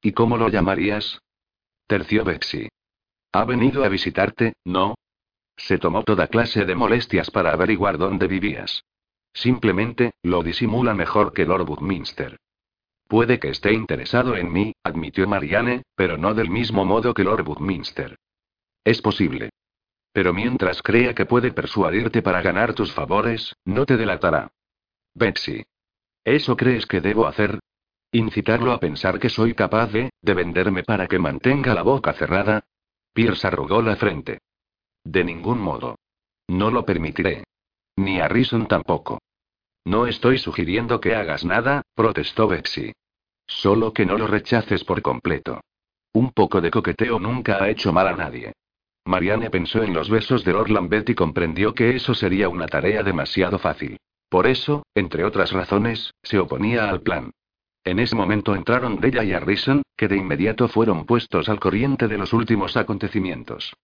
¿Y 0.00 0.12
cómo 0.12 0.38
lo 0.38 0.48
llamarías? 0.48 1.20
Terció 1.86 2.24
Betsy. 2.24 2.68
Ha 3.32 3.44
venido 3.44 3.84
a 3.84 3.88
visitarte, 3.88 4.54
¿no? 4.64 4.94
Se 5.56 5.76
tomó 5.76 6.02
toda 6.04 6.28
clase 6.28 6.64
de 6.64 6.74
molestias 6.74 7.30
para 7.30 7.52
averiguar 7.52 7.98
dónde 7.98 8.26
vivías. 8.26 8.82
Simplemente, 9.34 10.12
lo 10.22 10.42
disimula 10.42 10.94
mejor 10.94 11.34
que 11.34 11.44
Lord 11.44 11.68
Woodminster. 11.68 12.38
Puede 13.06 13.38
que 13.38 13.50
esté 13.50 13.72
interesado 13.72 14.36
en 14.36 14.52
mí, 14.52 14.74
admitió 14.82 15.28
Marianne, 15.28 15.82
pero 15.94 16.16
no 16.16 16.34
del 16.34 16.50
mismo 16.50 16.84
modo 16.84 17.14
que 17.14 17.24
Lord 17.24 17.46
Woodminster. 17.46 18.16
Es 18.82 19.02
posible. 19.02 19.50
Pero 20.12 20.32
mientras 20.32 20.82
crea 20.82 21.14
que 21.14 21.26
puede 21.26 21.52
persuadirte 21.52 22.22
para 22.22 22.40
ganar 22.40 22.74
tus 22.74 22.92
favores, 22.92 23.54
no 23.64 23.84
te 23.84 23.96
delatará. 23.96 24.50
Betsy. 25.14 25.64
¿Eso 26.24 26.56
crees 26.56 26.86
que 26.86 27.00
debo 27.00 27.26
hacer? 27.26 27.60
¿Incitarlo 28.12 28.72
a 28.72 28.78
pensar 28.78 29.18
que 29.18 29.28
soy 29.28 29.54
capaz 29.54 29.88
de, 29.88 30.10
de 30.22 30.34
venderme 30.34 30.84
para 30.84 31.08
que 31.08 31.18
mantenga 31.18 31.74
la 31.74 31.82
boca 31.82 32.12
cerrada? 32.12 32.64
Pierce 33.12 33.46
arrugó 33.46 33.82
la 33.82 33.96
frente. 33.96 34.38
De 35.02 35.24
ningún 35.24 35.60
modo. 35.60 35.98
No 36.48 36.70
lo 36.70 36.84
permitiré. 36.84 37.44
Ni 37.96 38.20
a 38.20 38.28
Rison 38.28 38.66
tampoco. 38.66 39.20
No 39.84 40.06
estoy 40.06 40.38
sugiriendo 40.38 41.00
que 41.00 41.14
hagas 41.14 41.44
nada, 41.44 41.82
protestó 41.94 42.48
Betsy. 42.48 42.92
Solo 43.46 43.92
que 43.92 44.06
no 44.06 44.16
lo 44.16 44.26
rechaces 44.26 44.82
por 44.84 45.02
completo. 45.02 45.60
Un 46.12 46.32
poco 46.32 46.60
de 46.60 46.70
coqueteo 46.70 47.18
nunca 47.18 47.62
ha 47.62 47.68
hecho 47.68 47.92
mal 47.92 48.08
a 48.08 48.16
nadie. 48.16 48.52
Marianne 49.04 49.50
pensó 49.50 49.82
en 49.82 49.92
los 49.92 50.08
besos 50.08 50.44
de 50.44 50.52
Lord 50.52 50.70
Lambeth 50.70 51.10
y 51.10 51.14
comprendió 51.14 51.74
que 51.74 51.94
eso 51.94 52.14
sería 52.14 52.48
una 52.48 52.66
tarea 52.66 53.02
demasiado 53.02 53.58
fácil. 53.58 53.98
Por 54.30 54.46
eso, 54.46 54.84
entre 54.94 55.24
otras 55.24 55.52
razones, 55.52 56.14
se 56.22 56.38
oponía 56.38 56.88
al 56.88 57.02
plan. 57.02 57.32
En 57.84 57.98
ese 57.98 58.16
momento 58.16 58.54
entraron 58.54 58.98
Della 58.98 59.22
y 59.22 59.32
Harrison, 59.34 59.82
que 59.94 60.08
de 60.08 60.16
inmediato 60.16 60.68
fueron 60.68 61.04
puestos 61.04 61.50
al 61.50 61.60
corriente 61.60 62.08
de 62.08 62.16
los 62.16 62.32
últimos 62.32 62.78
acontecimientos. 62.78 63.74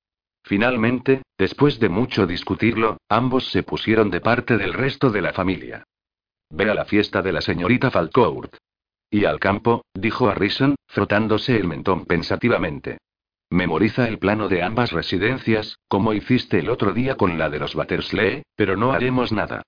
Finalmente, 0.43 1.23
después 1.39 1.79
de 1.79 1.89
mucho 1.89 2.27
discutirlo, 2.27 2.99
ambos 3.09 3.51
se 3.51 3.63
pusieron 3.63 4.11
de 4.11 4.21
parte 4.21 4.57
del 4.57 4.73
resto 4.73 5.11
de 5.11 5.23
la 5.23 5.33
familia. 5.33 5.85
Ve 6.51 6.71
a 6.71 6.75
la 6.75 6.85
fiesta 6.85 7.23
de 7.23 7.33
la 7.33 7.41
señorita 7.41 7.91
Falcourt. 7.91 8.57
Y 9.11 9.25
al 9.25 9.39
campo, 9.41 9.85
dijo 9.95 10.29
Harrison, 10.29 10.77
frotándose 10.87 11.57
el 11.57 11.67
mentón 11.67 12.05
pensativamente. 12.07 12.99
Memoriza 13.51 14.07
el 14.07 14.19
plano 14.19 14.49
de 14.49 14.63
ambas 14.63 14.93
residencias, 14.93 15.77
como 15.89 16.13
hiciste 16.13 16.61
el 16.61 16.71
otro 16.71 16.93
día 16.93 17.17
con 17.17 17.37
la 17.37 17.51
de 17.51 17.59
los 17.59 17.75
Batterslee, 17.75 18.43
pero 18.55 18.77
no 18.77 18.93
haremos 18.93 19.33
nada. 19.33 19.63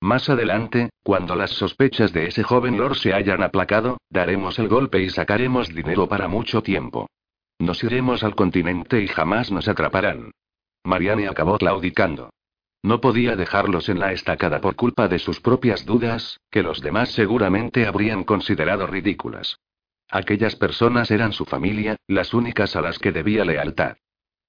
Más 0.00 0.28
adelante, 0.28 0.90
cuando 1.02 1.36
las 1.36 1.50
sospechas 1.50 2.12
de 2.12 2.26
ese 2.28 2.42
joven 2.42 2.78
Lord 2.78 2.96
se 2.96 3.12
hayan 3.12 3.42
aplacado, 3.42 3.98
daremos 4.10 4.58
el 4.58 4.68
golpe 4.68 5.02
y 5.02 5.10
sacaremos 5.10 5.68
dinero 5.74 6.08
para 6.08 6.28
mucho 6.28 6.62
tiempo. 6.62 7.08
Nos 7.58 7.82
iremos 7.82 8.22
al 8.22 8.34
continente 8.34 9.02
y 9.02 9.08
jamás 9.08 9.50
nos 9.50 9.68
atraparán. 9.68 10.32
Marianne 10.84 11.28
acabó 11.28 11.58
claudicando. 11.58 12.30
No 12.82 13.00
podía 13.00 13.34
dejarlos 13.34 13.88
en 13.88 13.98
la 13.98 14.12
estacada 14.12 14.60
por 14.60 14.76
culpa 14.76 15.08
de 15.08 15.18
sus 15.18 15.40
propias 15.40 15.84
dudas, 15.84 16.38
que 16.50 16.62
los 16.62 16.80
demás 16.80 17.10
seguramente 17.10 17.86
habrían 17.86 18.24
considerado 18.24 18.86
ridículas. 18.86 19.58
Aquellas 20.08 20.54
personas 20.54 21.10
eran 21.10 21.32
su 21.32 21.44
familia, 21.44 21.96
las 22.06 22.32
únicas 22.32 22.76
a 22.76 22.80
las 22.80 22.98
que 22.98 23.10
debía 23.10 23.44
lealtad. 23.44 23.96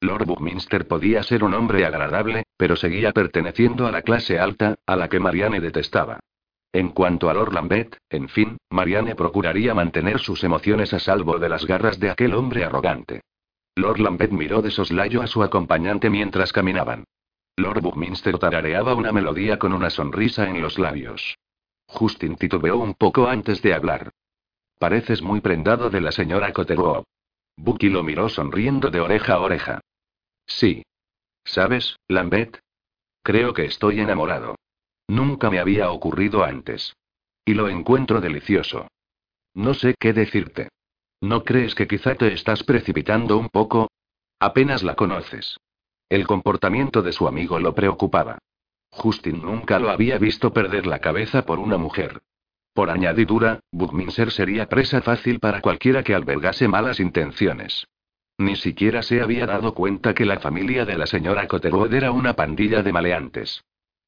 Lord 0.01 0.25
Buckminster 0.25 0.87
podía 0.87 1.23
ser 1.23 1.43
un 1.43 1.55
hombre 1.55 1.85
agradable, 1.85 2.43
pero 2.57 2.75
seguía 2.75 3.11
perteneciendo 3.13 3.87
a 3.87 3.91
la 3.91 4.03
clase 4.03 4.37
alta, 4.37 4.75
a 4.85 4.95
la 4.95 5.09
que 5.09 5.19
Marianne 5.19 5.59
detestaba. 5.59 6.19
En 6.77 6.89
cuanto 6.89 7.27
a 7.27 7.33
Lord 7.33 7.53
Lambeth, 7.53 7.97
en 8.07 8.29
fin, 8.29 8.55
Marianne 8.69 9.15
procuraría 9.15 9.73
mantener 9.73 10.19
sus 10.19 10.43
emociones 10.43 10.93
a 10.93 10.99
salvo 10.99 11.39
de 11.39 11.49
las 11.49 11.65
garras 11.65 11.99
de 11.99 12.11
aquel 12.11 12.35
hombre 12.35 12.65
arrogante. 12.65 13.21
Lord 13.75 13.99
Lambeth 13.99 14.29
miró 14.29 14.61
de 14.61 14.69
soslayo 14.69 15.23
a 15.23 15.25
su 15.25 15.41
acompañante 15.41 16.11
mientras 16.11 16.53
caminaban. 16.53 17.05
Lord 17.55 17.81
Buckminster 17.81 18.37
tarareaba 18.37 18.93
una 18.93 19.11
melodía 19.11 19.57
con 19.57 19.73
una 19.73 19.89
sonrisa 19.89 20.47
en 20.47 20.61
los 20.61 20.77
labios. 20.77 21.39
Justin 21.87 22.35
titubeó 22.35 22.77
un 22.77 22.93
poco 22.93 23.27
antes 23.27 23.63
de 23.63 23.73
hablar. 23.73 24.11
Pareces 24.77 25.23
muy 25.23 25.41
prendado 25.41 25.89
de 25.89 26.01
la 26.01 26.11
señora 26.11 26.53
Cotterwood. 26.53 27.05
Bucky 27.55 27.89
lo 27.89 28.03
miró 28.03 28.29
sonriendo 28.29 28.91
de 28.91 28.99
oreja 28.99 29.33
a 29.33 29.39
oreja. 29.39 29.81
Sí. 30.45 30.83
¿Sabes, 31.43 31.97
Lambeth? 32.07 32.59
Creo 33.23 33.55
que 33.55 33.65
estoy 33.65 33.99
enamorado. 33.99 34.57
Nunca 35.07 35.49
me 35.49 35.59
había 35.59 35.89
ocurrido 35.91 36.43
antes. 36.43 36.95
Y 37.45 37.53
lo 37.53 37.69
encuentro 37.69 38.19
delicioso. 38.19 38.87
No 39.53 39.73
sé 39.73 39.95
qué 39.99 40.13
decirte. 40.13 40.69
¿No 41.21 41.43
crees 41.43 41.73
que 41.73 41.87
quizá 41.87 42.15
te 42.15 42.33
estás 42.33 42.63
precipitando 42.63 43.37
un 43.37 43.49
poco? 43.49 43.89
Apenas 44.39 44.83
la 44.83 44.95
conoces. 44.95 45.57
El 46.09 46.27
comportamiento 46.27 47.01
de 47.01 47.11
su 47.11 47.27
amigo 47.27 47.59
lo 47.59 47.73
preocupaba. 47.73 48.37
Justin 48.91 49.41
nunca 49.41 49.79
lo 49.79 49.89
había 49.89 50.17
visto 50.17 50.53
perder 50.53 50.85
la 50.85 50.99
cabeza 50.99 51.45
por 51.45 51.59
una 51.59 51.77
mujer. 51.77 52.21
Por 52.73 52.89
añadidura, 52.89 53.59
Buckminster 53.71 54.31
sería 54.31 54.69
presa 54.69 55.01
fácil 55.01 55.39
para 55.39 55.61
cualquiera 55.61 56.03
que 56.03 56.13
albergase 56.13 56.67
malas 56.67 56.99
intenciones. 56.99 57.87
Ni 58.37 58.55
siquiera 58.55 59.01
se 59.01 59.21
había 59.21 59.47
dado 59.47 59.73
cuenta 59.73 60.13
que 60.13 60.25
la 60.25 60.39
familia 60.39 60.85
de 60.85 60.97
la 60.97 61.07
señora 61.07 61.47
Cotterwood 61.47 61.93
era 61.93 62.11
una 62.11 62.33
pandilla 62.33 62.83
de 62.83 62.93
maleantes. 62.93 63.63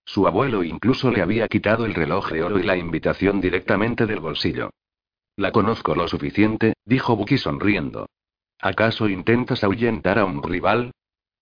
Su 0.09 0.25
abuelo 0.25 0.63
incluso 0.63 1.11
le 1.11 1.21
había 1.21 1.47
quitado 1.47 1.85
el 1.85 1.93
reloj 1.93 2.31
de 2.31 2.41
oro 2.41 2.57
y 2.57 2.63
la 2.63 2.75
invitación 2.75 3.39
directamente 3.39 4.07
del 4.07 4.19
bolsillo. 4.19 4.71
La 5.35 5.51
conozco 5.51 5.93
lo 5.93 6.07
suficiente, 6.07 6.73
dijo 6.83 7.15
Bucky 7.15 7.37
sonriendo. 7.37 8.07
¿Acaso 8.59 9.07
intentas 9.07 9.63
ahuyentar 9.63 10.17
a 10.17 10.25
un 10.25 10.41
rival? 10.41 10.93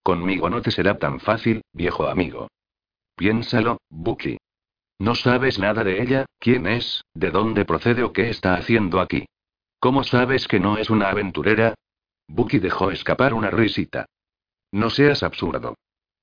Conmigo 0.04 0.50
no 0.50 0.62
te 0.62 0.72
será 0.72 0.98
tan 0.98 1.22
fácil, 1.22 1.62
viejo 1.72 2.10
amigo. 2.10 2.50
Piénsalo, 3.16 3.78
Bucky. 3.90 4.38
No 5.00 5.16
sabes 5.16 5.60
nada 5.60 5.86
de 5.86 6.02
ella, 6.02 6.26
quién 6.38 6.68
es, 6.68 7.06
de 7.14 7.32
dónde 7.32 7.64
procede 7.64 8.04
o 8.04 8.12
qué 8.12 8.30
está 8.30 8.56
haciendo 8.56 9.00
aquí. 9.00 9.28
¿Cómo 9.80 10.04
sabes 10.04 10.46
que 10.46 10.60
no 10.60 10.78
es 10.78 10.90
una 10.90 11.08
aventurera? 11.08 11.74
Bucky 12.28 12.60
dejó 12.60 12.92
escapar 12.92 13.34
una 13.34 13.50
risita. 13.50 14.08
No 14.74 14.90
seas 14.90 15.24
absurdo. 15.24 15.76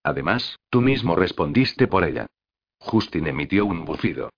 Además, 0.04 0.60
tú 0.70 0.82
mismo 0.82 1.16
respondiste 1.16 1.88
por 1.88 2.04
ella. 2.04 2.26
Justin 2.78 3.26
emitió 3.26 3.64
un 3.64 3.84
bufido. 3.84 4.30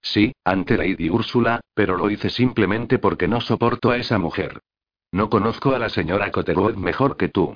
Sí, 0.00 0.32
ante 0.44 0.76
Lady 0.78 1.10
Úrsula, 1.10 1.60
pero 1.74 1.96
lo 1.96 2.08
hice 2.08 2.30
simplemente 2.30 2.98
porque 2.98 3.28
no 3.28 3.40
soporto 3.40 3.90
a 3.90 3.98
esa 3.98 4.18
mujer. 4.18 4.60
No 5.12 5.28
conozco 5.28 5.74
a 5.74 5.78
la 5.78 5.88
señora 5.88 6.30
Cotterwood 6.30 6.76
mejor 6.76 7.16
que 7.16 7.28
tú. 7.28 7.54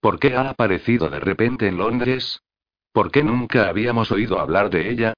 ¿Por 0.00 0.18
qué 0.18 0.34
ha 0.36 0.48
aparecido 0.48 1.10
de 1.10 1.20
repente 1.20 1.66
en 1.66 1.76
Londres? 1.76 2.40
¿Por 2.92 3.10
qué 3.10 3.24
nunca 3.24 3.68
habíamos 3.68 4.10
oído 4.12 4.38
hablar 4.38 4.70
de 4.70 4.90
ella? 4.90 5.14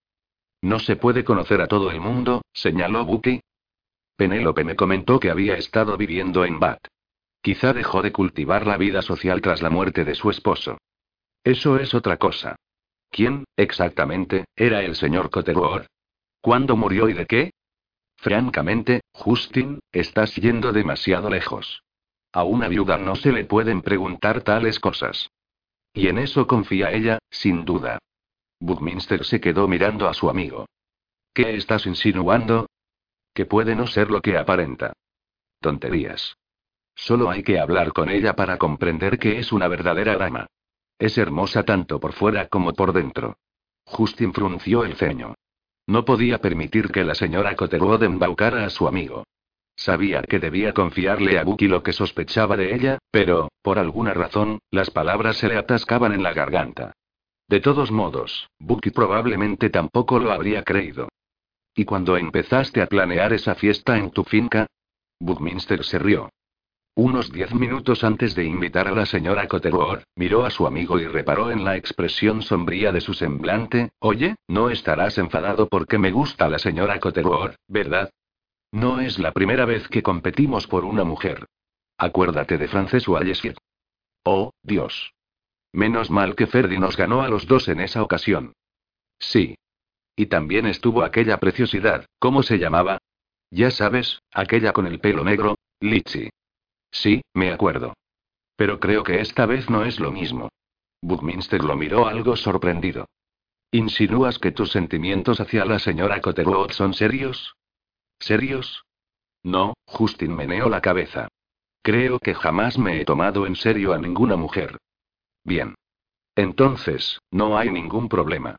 No 0.63 0.79
se 0.79 0.97
puede 0.97 1.25
conocer 1.25 1.61
a 1.61 1.67
todo 1.67 1.91
el 1.91 2.01
mundo, 2.01 2.43
señaló 2.53 3.05
Bucky. 3.05 3.41
Penélope 4.17 4.65
me 4.65 4.77
comentó 4.77 5.21
que 5.21 5.31
había 5.31 5.57
estado 5.57 5.97
viviendo 5.99 6.45
en 6.45 6.59
Bath. 6.59 6.87
Quizá 7.43 7.75
dejó 7.75 8.01
de 8.01 8.13
cultivar 8.13 8.67
la 8.67 8.79
vida 8.79 9.03
social 9.03 9.43
tras 9.43 9.61
la 9.61 9.69
muerte 9.69 10.05
de 10.05 10.15
su 10.15 10.31
esposo. 10.31 10.79
Eso 11.45 11.79
es 11.79 11.95
otra 11.95 12.17
cosa. 12.17 12.57
¿Quién, 13.11 13.45
exactamente, 13.57 14.47
era 14.57 14.83
el 14.83 14.97
señor 14.97 15.31
Cotterwood? 15.31 15.83
¿Cuándo 16.41 16.77
murió 16.77 17.09
y 17.09 17.13
de 17.13 17.27
qué? 17.27 17.51
Francamente, 18.17 19.03
Justin, 19.13 19.81
estás 19.93 20.35
yendo 20.37 20.73
demasiado 20.73 21.29
lejos. 21.29 21.83
A 22.33 22.45
una 22.45 22.69
viuda 22.69 22.97
no 22.97 23.15
se 23.15 23.31
le 23.31 23.45
pueden 23.45 23.83
preguntar 23.83 24.43
tales 24.43 24.81
cosas. 24.81 25.31
Y 25.93 26.09
en 26.09 26.19
eso 26.19 26.47
confía 26.47 26.91
ella, 26.91 27.19
sin 27.31 27.65
duda. 27.65 27.99
Buckminster 28.59 29.25
se 29.25 29.41
quedó 29.41 29.69
mirando 29.69 30.09
a 30.09 30.15
su 30.15 30.31
amigo. 30.31 30.67
¿Qué 31.35 31.55
estás 31.55 31.87
insinuando? 31.87 32.67
Que 33.35 33.45
puede 33.45 33.77
no 33.77 33.87
ser 33.87 34.11
lo 34.11 34.23
que 34.23 34.39
aparenta. 34.39 34.95
Tonterías. 35.61 36.37
Solo 36.95 37.31
hay 37.31 37.43
que 37.43 37.59
hablar 37.59 37.93
con 37.93 38.09
ella 38.09 38.35
para 38.35 38.57
comprender 38.57 39.19
que 39.19 39.39
es 39.39 39.53
una 39.53 39.69
verdadera 39.69 40.17
dama. 40.17 40.47
Es 40.99 41.19
hermosa 41.19 41.65
tanto 41.65 42.01
por 42.01 42.13
fuera 42.13 42.49
como 42.49 42.73
por 42.73 42.93
dentro. 42.93 43.37
Justin 43.85 44.33
frunció 44.33 44.85
el 44.85 44.95
ceño. 44.97 45.35
No 45.87 46.05
podía 46.05 46.39
permitir 46.39 46.91
que 46.91 47.05
la 47.05 47.15
señora 47.15 47.55
Cotterwood 47.57 48.03
embaucara 48.05 48.65
a 48.65 48.71
su 48.71 48.89
amigo. 48.89 49.25
Sabía 49.77 50.23
que 50.23 50.39
debía 50.39 50.73
confiarle 50.73 51.39
a 51.39 51.45
Bucky 51.45 51.67
lo 51.67 51.83
que 51.83 51.93
sospechaba 51.93 52.57
de 52.57 52.75
ella, 52.75 52.99
pero, 53.11 53.49
por 53.61 53.79
alguna 53.79 54.15
razón, 54.15 54.61
las 54.71 54.91
palabras 54.91 55.37
se 55.37 55.49
le 55.49 55.57
atascaban 55.57 56.13
en 56.13 56.23
la 56.23 56.33
garganta. 56.33 56.93
De 57.49 57.61
todos 57.61 57.91
modos, 57.91 58.49
Bucky 58.59 58.91
probablemente 58.91 59.71
tampoco 59.71 60.19
lo 60.19 60.33
habría 60.33 60.63
creído. 60.63 61.09
¿Y 61.75 61.85
cuando 61.85 62.17
empezaste 62.17 62.81
a 62.81 62.87
planear 62.87 63.33
esa 63.33 63.55
fiesta 63.57 63.99
en 63.99 64.11
tu 64.11 64.25
finca? 64.25 64.67
Buckminster 65.19 65.85
se 65.85 65.99
rió. 65.99 66.31
Unos 66.97 67.33
diez 67.33 67.53
minutos 67.53 68.05
antes 68.05 68.37
de 68.37 68.45
invitar 68.45 68.87
a 68.87 68.93
la 68.93 69.05
señora 69.05 69.49
Cotterwood, 69.49 70.05
miró 70.15 70.45
a 70.45 70.51
su 70.51 70.65
amigo 70.65 71.01
y 71.01 71.09
reparó 71.09 71.51
en 71.51 71.65
la 71.65 71.77
expresión 71.77 72.41
sombría 72.41 72.93
de 72.93 73.01
su 73.01 73.15
semblante. 73.15 73.91
Oye, 73.99 74.37
no 74.47 74.71
estarás 74.71 75.19
enfadado 75.19 75.69
porque 75.69 75.99
me 75.99 76.13
gusta 76.13 76.49
la 76.49 76.61
señora 76.61 77.01
Cotterwood, 77.01 77.57
¿verdad? 77.67 78.11
No 78.71 79.01
es 79.01 79.19
la 79.19 79.33
primera 79.33 79.65
vez 79.65 79.89
que 79.89 80.05
competimos 80.05 80.69
por 80.69 80.85
una 80.85 81.03
mujer. 81.03 81.47
Acuérdate 81.99 82.59
de 82.59 82.69
Frances 82.69 83.09
Wallesit. 83.09 83.57
Oh, 84.23 84.53
Dios. 84.63 85.15
Menos 85.73 86.13
mal 86.13 86.37
que 86.37 86.47
Ferdi 86.47 86.79
nos 86.79 86.97
ganó 86.97 87.23
a 87.23 87.29
los 87.29 87.49
dos 87.49 87.67
en 87.67 87.81
esa 87.81 88.05
ocasión. 88.05 88.53
Sí. 89.19 89.57
Y 90.15 90.27
también 90.27 90.67
estuvo 90.67 91.03
aquella 91.03 91.39
preciosidad, 91.39 92.07
¿cómo 92.21 92.45
se 92.45 92.59
llamaba? 92.59 92.99
Ya 93.51 93.73
sabes, 93.73 94.21
aquella 94.33 94.73
con 94.73 94.87
el 94.87 95.01
pelo 95.01 95.25
negro, 95.25 95.57
Litchi. 95.81 96.31
Sí, 96.95 97.23
me 97.35 97.53
acuerdo. 97.53 97.93
Pero 98.57 98.79
creo 98.79 99.03
que 99.03 99.21
esta 99.21 99.47
vez 99.47 99.69
no 99.69 99.85
es 99.85 99.99
lo 99.99 100.13
mismo. 100.13 100.49
Buckminster 101.03 101.63
lo 101.63 101.77
miró 101.77 102.07
algo 102.07 102.37
sorprendido. 102.37 103.07
¿Insinúas 103.73 104.39
que 104.39 104.53
tus 104.53 104.71
sentimientos 104.71 105.41
hacia 105.41 105.65
la 105.65 105.81
señora 105.81 106.21
Cotterwood 106.21 106.71
son 106.71 106.95
serios? 106.95 107.57
¿Serios? 108.21 108.85
No, 109.43 109.75
Justin 109.87 110.35
meneó 110.37 110.69
la 110.69 110.81
cabeza. 110.81 111.29
Creo 111.83 112.21
que 112.21 112.35
jamás 112.35 112.79
me 112.79 113.01
he 113.01 113.05
tomado 113.05 113.47
en 113.47 113.57
serio 113.57 113.93
a 113.93 113.99
ninguna 113.99 114.37
mujer. 114.37 114.79
Bien. 115.43 115.75
Entonces, 116.37 117.19
no 117.33 117.59
hay 117.59 117.71
ningún 117.71 118.09
problema. 118.09 118.57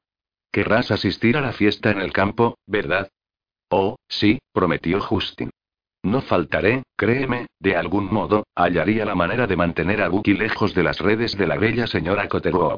Querrás 0.51 0.91
asistir 0.91 1.37
a 1.37 1.41
la 1.41 1.53
fiesta 1.53 1.89
en 1.89 2.01
el 2.01 2.11
campo, 2.11 2.57
¿verdad? 2.67 3.09
Oh, 3.69 3.95
sí, 4.07 4.39
prometió 4.51 4.99
Justin. 5.01 5.49
No 6.05 6.21
faltaré, 6.21 6.83
créeme, 6.95 7.47
de 7.59 7.75
algún 7.75 8.13
modo, 8.13 8.45
hallaría 8.53 9.05
la 9.05 9.15
manera 9.15 9.47
de 9.47 9.55
mantener 9.55 10.03
a 10.03 10.07
Bucky 10.07 10.35
lejos 10.35 10.75
de 10.75 10.83
las 10.83 10.99
redes 10.99 11.35
de 11.35 11.47
la 11.47 11.57
bella 11.57 11.87
señora 11.87 12.27
Cotterwood. 12.27 12.77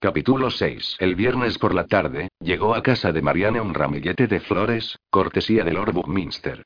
Capítulo 0.00 0.48
6. 0.50 0.96
El 0.98 1.14
viernes 1.14 1.58
por 1.58 1.74
la 1.74 1.86
tarde, 1.86 2.30
llegó 2.40 2.74
a 2.74 2.82
casa 2.82 3.12
de 3.12 3.20
Marianne 3.20 3.60
un 3.60 3.74
ramillete 3.74 4.26
de 4.26 4.40
flores, 4.40 4.98
cortesía 5.10 5.64
de 5.64 5.72
Lord 5.72 5.92
Buckminster. 5.92 6.62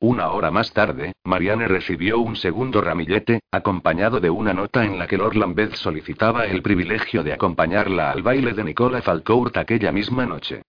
Una 0.00 0.32
hora 0.32 0.50
más 0.50 0.72
tarde, 0.72 1.12
Marianne 1.22 1.68
recibió 1.68 2.18
un 2.18 2.34
segundo 2.34 2.80
ramillete, 2.80 3.38
acompañado 3.52 4.18
de 4.18 4.30
una 4.30 4.54
nota 4.54 4.84
en 4.84 4.98
la 4.98 5.06
que 5.06 5.18
Lord 5.18 5.36
Lambeth 5.36 5.76
solicitaba 5.76 6.46
el 6.46 6.62
privilegio 6.62 7.22
de 7.22 7.32
acompañarla 7.32 8.10
al 8.10 8.24
baile 8.24 8.54
de 8.54 8.64
Nicola 8.64 9.02
Falcourt 9.02 9.56
aquella 9.56 9.92
misma 9.92 10.26
noche. 10.26 10.62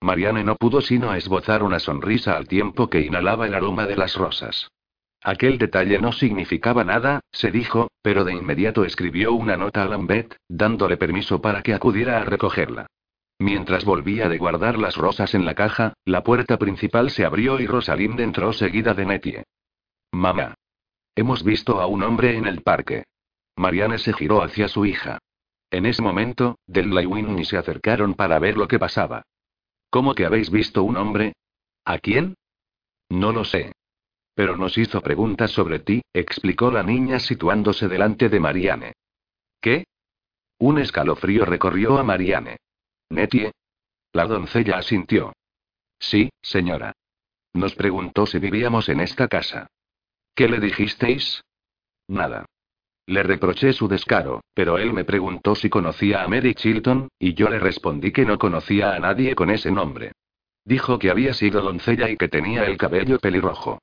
Marianne 0.00 0.44
no 0.44 0.56
pudo 0.56 0.80
sino 0.80 1.14
esbozar 1.14 1.62
una 1.62 1.78
sonrisa 1.78 2.36
al 2.36 2.48
tiempo 2.48 2.88
que 2.88 3.00
inhalaba 3.00 3.46
el 3.46 3.54
aroma 3.54 3.86
de 3.86 3.96
las 3.96 4.16
rosas. 4.16 4.70
Aquel 5.22 5.58
detalle 5.58 5.98
no 5.98 6.12
significaba 6.12 6.84
nada, 6.84 7.20
se 7.30 7.50
dijo, 7.50 7.90
pero 8.00 8.24
de 8.24 8.32
inmediato 8.32 8.84
escribió 8.84 9.34
una 9.34 9.58
nota 9.58 9.82
a 9.82 9.86
Lambeth, 9.86 10.36
dándole 10.48 10.96
permiso 10.96 11.42
para 11.42 11.62
que 11.62 11.74
acudiera 11.74 12.18
a 12.18 12.24
recogerla. 12.24 12.86
Mientras 13.38 13.84
volvía 13.84 14.28
de 14.28 14.38
guardar 14.38 14.78
las 14.78 14.96
rosas 14.96 15.34
en 15.34 15.44
la 15.44 15.54
caja, 15.54 15.94
la 16.04 16.22
puerta 16.22 16.58
principal 16.58 17.10
se 17.10 17.24
abrió 17.24 17.60
y 17.60 17.66
Rosalind 17.66 18.20
entró 18.20 18.52
seguida 18.52 18.94
de 18.94 19.06
Nettie. 19.06 19.44
Mamá. 20.12 20.54
Hemos 21.14 21.44
visto 21.44 21.80
a 21.80 21.86
un 21.86 22.02
hombre 22.02 22.36
en 22.36 22.46
el 22.46 22.62
parque. 22.62 23.04
Marianne 23.56 23.98
se 23.98 24.14
giró 24.14 24.42
hacia 24.42 24.68
su 24.68 24.86
hija. 24.86 25.18
En 25.70 25.84
ese 25.86 26.02
momento, 26.02 26.58
Della 26.66 27.02
y 27.02 27.06
Winnie 27.06 27.44
se 27.44 27.58
acercaron 27.58 28.14
para 28.14 28.38
ver 28.38 28.56
lo 28.56 28.66
que 28.68 28.78
pasaba. 28.78 29.22
¿Cómo 29.90 30.14
que 30.14 30.24
habéis 30.24 30.50
visto 30.50 30.82
un 30.84 30.96
hombre? 30.96 31.34
¿A 31.84 31.98
quién? 31.98 32.36
No 33.08 33.32
lo 33.32 33.44
sé. 33.44 33.72
Pero 34.34 34.56
nos 34.56 34.78
hizo 34.78 35.00
preguntas 35.00 35.50
sobre 35.50 35.80
ti, 35.80 36.02
explicó 36.12 36.70
la 36.70 36.82
niña 36.82 37.18
situándose 37.18 37.88
delante 37.88 38.28
de 38.28 38.40
Marianne. 38.40 38.92
¿Qué? 39.60 39.84
Un 40.58 40.78
escalofrío 40.78 41.44
recorrió 41.44 41.98
a 41.98 42.04
Marianne. 42.04 42.56
¿Netie? 43.10 43.52
La 44.12 44.26
doncella 44.26 44.78
asintió. 44.78 45.32
Sí, 45.98 46.30
señora. 46.40 46.92
Nos 47.52 47.74
preguntó 47.74 48.26
si 48.26 48.38
vivíamos 48.38 48.88
en 48.88 49.00
esta 49.00 49.26
casa. 49.26 49.66
¿Qué 50.34 50.48
le 50.48 50.60
dijisteis? 50.60 51.42
Nada. 52.06 52.46
Le 53.10 53.24
reproché 53.24 53.72
su 53.72 53.88
descaro, 53.88 54.44
pero 54.54 54.78
él 54.78 54.92
me 54.92 55.02
preguntó 55.02 55.56
si 55.56 55.68
conocía 55.68 56.22
a 56.22 56.28
Mary 56.28 56.54
Chilton, 56.54 57.08
y 57.18 57.34
yo 57.34 57.50
le 57.50 57.58
respondí 57.58 58.12
que 58.12 58.24
no 58.24 58.38
conocía 58.38 58.94
a 58.94 59.00
nadie 59.00 59.34
con 59.34 59.50
ese 59.50 59.72
nombre. 59.72 60.12
Dijo 60.64 60.96
que 61.00 61.10
había 61.10 61.34
sido 61.34 61.60
doncella 61.60 62.08
y 62.08 62.16
que 62.16 62.28
tenía 62.28 62.66
el 62.66 62.76
cabello 62.76 63.18
pelirrojo. 63.18 63.80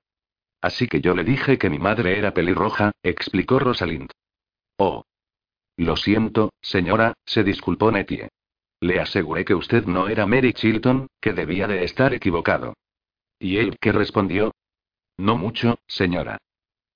Así 0.62 0.88
que 0.88 1.02
yo 1.02 1.14
le 1.14 1.26
dije 1.26 1.58
que 1.58 1.70
mi 1.70 1.78
madre 1.78 2.18
era 2.18 2.34
pelirroja, 2.34 2.94
explicó 3.04 3.60
Rosalind. 3.60 4.12
Oh. 4.78 5.04
Lo 5.76 5.98
siento, 5.98 6.54
señora, 6.62 7.14
se 7.26 7.44
disculpó 7.44 7.92
Nettie. 7.92 8.30
Le 8.80 9.02
aseguré 9.02 9.44
que 9.44 9.56
usted 9.56 9.88
no 9.88 10.08
era 10.08 10.26
Mary 10.26 10.54
Chilton, 10.54 11.08
que 11.20 11.34
debía 11.34 11.68
de 11.68 11.84
estar 11.84 12.14
equivocado. 12.14 12.76
¿Y 13.40 13.58
él 13.58 13.76
qué 13.82 13.92
respondió? 13.92 14.54
No 15.18 15.36
mucho, 15.36 15.80
señora. 15.86 16.38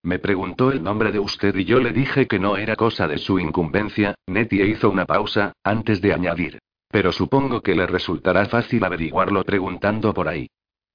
Me 0.03 0.17
preguntó 0.17 0.71
el 0.71 0.81
nombre 0.81 1.11
de 1.11 1.19
usted 1.19 1.55
y 1.55 1.65
yo 1.65 1.79
le 1.79 1.91
dije 1.91 2.27
que 2.27 2.39
no 2.39 2.57
era 2.57 2.75
cosa 2.75 3.07
de 3.07 3.19
su 3.19 3.39
incumbencia. 3.39 4.15
Nettie 4.27 4.65
hizo 4.65 4.89
una 4.89 5.05
pausa, 5.05 5.53
antes 5.63 6.01
de 6.01 6.13
añadir. 6.13 6.59
Pero 6.87 7.11
supongo 7.11 7.61
que 7.61 7.75
le 7.75 7.85
resultará 7.85 8.45
fácil 8.45 8.83
averiguarlo 8.83 9.43
preguntando 9.43 10.13
por 10.13 10.27
ahí. 10.27 10.49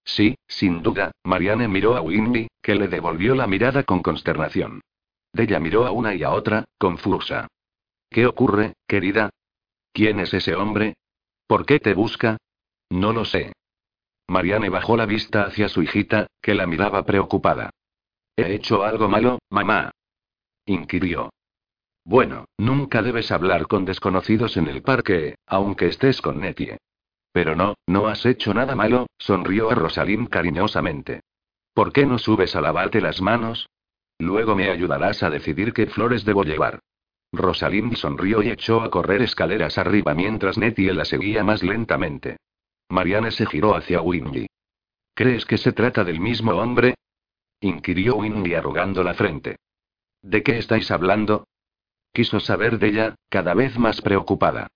Sí, 0.05 0.37
sin 0.47 0.83
duda, 0.83 1.13
Marianne 1.25 1.69
miró 1.69 1.97
a 1.97 2.01
Winnie, 2.01 2.49
que 2.63 2.75
le 2.75 2.89
devolvió 2.89 3.35
la 3.35 3.47
mirada 3.47 3.85
con 3.85 4.03
consternación. 4.03 4.81
Della 5.33 5.61
miró 5.61 5.87
a 5.87 5.91
una 5.91 6.15
y 6.15 6.23
a 6.23 6.31
otra, 6.31 6.65
confusa. 6.79 7.49
¿Qué 8.11 8.27
ocurre, 8.27 8.75
querida? 8.87 9.31
¿Quién 9.93 10.21
es 10.21 10.33
ese 10.35 10.55
hombre? 10.55 10.95
¿Por 11.47 11.65
qué 11.65 11.79
te 11.81 11.95
busca? 11.95 12.39
No 12.91 13.13
lo 13.13 13.25
sé. 13.25 13.53
Marianne 14.29 14.69
bajó 14.69 14.97
la 14.97 15.07
vista 15.07 15.43
hacia 15.43 15.69
su 15.69 15.83
hijita, 15.83 16.27
que 16.41 16.55
la 16.55 16.67
miraba 16.67 17.05
preocupada. 17.05 17.71
¿He 18.37 18.55
hecho 18.55 18.85
algo 18.85 19.09
malo, 19.09 19.39
mamá? 19.51 19.91
inquirió. 20.67 21.31
Bueno, 22.05 22.45
nunca 22.59 23.03
debes 23.03 23.33
hablar 23.33 23.67
con 23.67 23.85
desconocidos 23.85 24.57
en 24.57 24.69
el 24.69 24.83
parque, 24.83 25.37
aunque 25.47 25.87
estés 25.87 26.21
con 26.21 26.41
Nettie. 26.41 26.79
Pero 27.33 27.57
no, 27.57 27.75
no 27.87 28.07
has 28.09 28.25
hecho 28.27 28.55
nada 28.55 28.75
malo, 28.75 29.07
sonrió 29.19 29.71
a 29.71 29.75
Rosalind 29.75 30.29
cariñosamente. 30.29 31.21
¿Por 31.75 31.93
qué 31.93 32.07
no 32.07 32.19
subes 32.19 32.55
a 32.57 32.61
lavarte 32.61 33.01
las 33.01 33.21
manos? 33.21 33.69
Luego 34.19 34.55
me 34.55 34.71
ayudarás 34.71 35.23
a 35.23 35.31
decidir 35.31 35.73
qué 35.73 35.87
flores 35.87 36.25
debo 36.25 36.45
llevar. 36.45 36.81
Rosalind 37.33 37.97
sonrió 37.97 38.43
y 38.43 38.51
echó 38.51 38.83
a 38.83 38.91
correr 38.91 39.23
escaleras 39.23 39.79
arriba 39.79 40.15
mientras 40.15 40.59
Nettie 40.59 40.93
la 40.93 41.05
seguía 41.05 41.43
más 41.43 41.63
lentamente. 41.63 42.37
Marianne 42.89 43.31
se 43.31 43.47
giró 43.47 43.75
hacia 43.75 44.01
Windy. 44.01 44.47
¿Crees 45.15 45.45
que 45.45 45.59
se 45.59 45.73
trata 45.73 46.05
del 46.05 46.21
mismo 46.21 46.53
hombre? 46.53 46.95
Inquirió 47.67 48.17
Windy 48.17 48.55
arrugando 48.55 49.03
la 49.03 49.15
frente. 49.15 49.57
¿De 50.23 50.43
qué 50.43 50.59
estáis 50.59 50.91
hablando? 50.91 51.47
Quiso 52.13 52.41
saber 52.41 52.79
de 52.79 52.89
ella, 52.89 53.15
cada 53.29 53.55
vez 53.55 53.79
más 53.79 54.01
preocupada. 54.01 54.69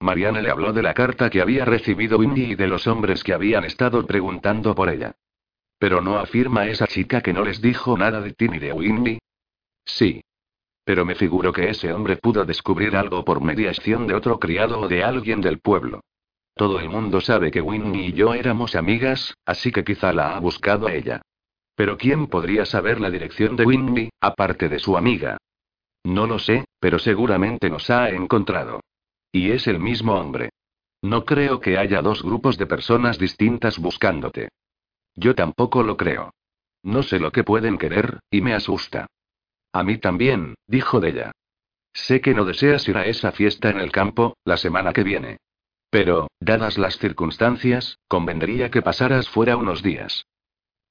Marianne 0.00 0.42
le 0.42 0.50
habló 0.50 0.72
de 0.72 0.82
la 0.82 0.94
carta 0.94 1.30
que 1.30 1.40
había 1.40 1.64
recibido 1.64 2.18
Windy 2.18 2.52
y 2.52 2.54
de 2.54 2.66
los 2.66 2.86
hombres 2.86 3.24
que 3.24 3.32
habían 3.32 3.64
estado 3.64 4.06
preguntando 4.06 4.74
por 4.74 4.88
ella. 4.88 5.14
Pero 5.78 6.00
no 6.00 6.18
afirma 6.18 6.66
esa 6.66 6.86
chica 6.86 7.20
que 7.20 7.32
no 7.32 7.42
les 7.44 7.60
dijo 7.60 7.96
nada 7.96 8.20
de 8.20 8.32
ti 8.32 8.48
ni 8.48 8.58
de 8.58 8.72
Windy. 8.72 9.18
Sí. 9.84 10.22
Pero 10.84 11.04
me 11.04 11.14
figuro 11.14 11.52
que 11.52 11.68
ese 11.68 11.92
hombre 11.92 12.16
pudo 12.16 12.44
descubrir 12.44 12.96
algo 12.96 13.24
por 13.24 13.40
mediación 13.42 14.06
de 14.06 14.14
otro 14.14 14.38
criado 14.38 14.80
o 14.80 14.88
de 14.88 15.02
alguien 15.02 15.40
del 15.40 15.58
pueblo. 15.58 16.00
Todo 16.54 16.80
el 16.80 16.88
mundo 16.88 17.20
sabe 17.20 17.50
que 17.50 17.60
Winnie 17.60 18.08
y 18.08 18.12
yo 18.12 18.32
éramos 18.32 18.74
amigas, 18.76 19.34
así 19.44 19.70
que 19.72 19.84
quizá 19.84 20.12
la 20.12 20.36
ha 20.36 20.40
buscado 20.40 20.86
a 20.86 20.94
ella. 20.94 21.20
Pero 21.76 21.98
¿quién 21.98 22.26
podría 22.26 22.64
saber 22.64 23.00
la 23.00 23.10
dirección 23.10 23.54
de 23.54 23.66
Winnie, 23.66 24.10
aparte 24.20 24.68
de 24.68 24.78
su 24.78 24.96
amiga? 24.96 25.36
No 26.02 26.26
lo 26.26 26.38
sé, 26.38 26.64
pero 26.80 26.98
seguramente 26.98 27.68
nos 27.68 27.90
ha 27.90 28.08
encontrado. 28.08 28.80
Y 29.30 29.50
es 29.50 29.66
el 29.66 29.78
mismo 29.78 30.14
hombre. 30.14 30.50
No 31.02 31.24
creo 31.24 31.60
que 31.60 31.76
haya 31.76 32.00
dos 32.00 32.22
grupos 32.22 32.56
de 32.56 32.66
personas 32.66 33.18
distintas 33.18 33.78
buscándote. 33.78 34.48
Yo 35.14 35.34
tampoco 35.34 35.82
lo 35.82 35.96
creo. 35.96 36.32
No 36.82 37.02
sé 37.02 37.18
lo 37.18 37.30
que 37.30 37.44
pueden 37.44 37.76
querer, 37.76 38.20
y 38.30 38.40
me 38.40 38.54
asusta. 38.54 39.06
A 39.72 39.82
mí 39.82 39.98
también, 39.98 40.54
dijo 40.66 41.00
Della. 41.00 41.32
Sé 41.92 42.20
que 42.20 42.34
no 42.34 42.44
deseas 42.44 42.88
ir 42.88 42.96
a 42.96 43.06
esa 43.06 43.32
fiesta 43.32 43.68
en 43.68 43.80
el 43.80 43.92
campo, 43.92 44.36
la 44.44 44.56
semana 44.56 44.92
que 44.92 45.02
viene. 45.02 45.38
Pero, 45.90 46.28
dadas 46.40 46.78
las 46.78 46.98
circunstancias, 46.98 47.98
convendría 48.08 48.70
que 48.70 48.82
pasaras 48.82 49.28
fuera 49.28 49.56
unos 49.56 49.82
días. 49.82 50.26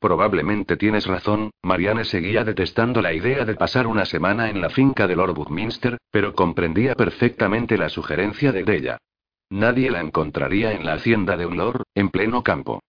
Probablemente 0.06 0.78
tienes 0.78 1.08
razón, 1.08 1.50
Marianne 1.64 2.06
seguía 2.06 2.44
detestando 2.44 3.02
la 3.02 3.12
idea 3.12 3.44
de 3.44 3.56
pasar 3.56 3.88
una 3.88 4.06
semana 4.06 4.52
en 4.52 4.62
la 4.62 4.70
finca 4.70 5.08
de 5.08 5.16
Lord 5.16 5.34
Buckminster, 5.34 5.98
pero 6.12 6.36
comprendía 6.36 6.94
perfectamente 6.94 7.76
la 7.76 7.90
sugerencia 7.90 8.52
de 8.52 8.64
Della. 8.64 9.00
Nadie 9.50 9.90
la 9.90 10.02
encontraría 10.02 10.74
en 10.74 10.86
la 10.86 10.94
hacienda 10.94 11.38
de 11.38 11.48
un 11.48 11.58
lord, 11.58 11.82
en 11.96 12.10
pleno 12.10 12.44
campo. 12.44 12.84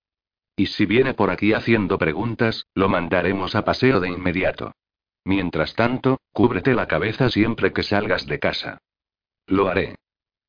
Y 0.57 0.67
si 0.67 0.85
viene 0.85 1.15
por 1.15 1.31
aquí 1.31 1.55
haciendo 1.55 1.97
preguntas, 1.97 2.67
lo 2.75 2.91
mandaremos 2.91 3.55
a 3.55 3.65
paseo 3.65 3.99
de 3.99 4.11
inmediato. 4.11 4.73
Mientras 5.25 5.75
tanto, 5.75 6.19
cúbrete 6.35 6.75
la 6.75 6.87
cabeza 6.87 7.31
siempre 7.31 7.73
que 7.73 7.83
salgas 7.83 8.27
de 8.27 8.39
casa. 8.39 8.77
Lo 9.47 9.69
haré. 9.69 9.95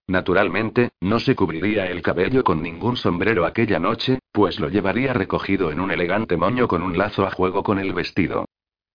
Naturalmente, 0.10 0.92
no 1.02 1.20
se 1.20 1.34
cubriría 1.34 1.86
el 1.86 2.02
cabello 2.02 2.44
con 2.44 2.62
ningún 2.62 2.96
sombrero 2.96 3.46
aquella 3.46 3.80
noche, 3.80 4.20
pues 4.38 4.60
lo 4.60 4.70
llevaría 4.70 5.14
recogido 5.14 5.72
en 5.72 5.80
un 5.80 5.90
elegante 5.90 6.38
moño 6.38 6.68
con 6.68 6.84
un 6.84 6.96
lazo 6.96 7.26
a 7.26 7.32
juego 7.32 7.64
con 7.64 7.80
el 7.80 7.92
vestido. 7.92 8.46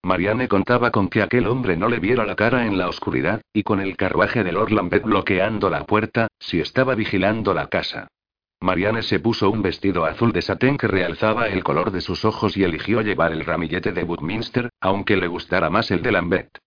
Marianne 0.04 0.46
contaba 0.46 0.92
con 0.92 1.08
que 1.08 1.20
aquel 1.20 1.48
hombre 1.48 1.76
no 1.76 1.88
le 1.88 1.98
viera 1.98 2.24
la 2.24 2.36
cara 2.36 2.64
en 2.64 2.78
la 2.78 2.88
oscuridad, 2.88 3.42
y 3.52 3.64
con 3.64 3.80
el 3.80 3.96
carruaje 3.96 4.44
de 4.44 4.52
Lord 4.52 4.70
Lambeth 4.70 5.02
bloqueando 5.02 5.68
la 5.68 5.84
puerta, 5.84 6.28
si 6.38 6.60
estaba 6.60 6.94
vigilando 6.94 7.54
la 7.54 7.66
casa. 7.66 8.06
Marianne 8.60 9.02
se 9.02 9.18
puso 9.18 9.50
un 9.50 9.62
vestido 9.62 10.04
azul 10.04 10.30
de 10.30 10.42
satén 10.42 10.78
que 10.78 10.86
realzaba 10.86 11.48
el 11.48 11.64
color 11.64 11.90
de 11.90 12.02
sus 12.02 12.24
ojos 12.24 12.56
y 12.56 12.62
eligió 12.62 13.00
llevar 13.00 13.32
el 13.32 13.44
ramillete 13.44 13.90
de 13.90 14.04
Woodminster, 14.04 14.70
aunque 14.80 15.16
le 15.16 15.26
gustara 15.26 15.70
más 15.70 15.90
el 15.90 16.02
de 16.02 16.12
Lambeth. 16.12 16.58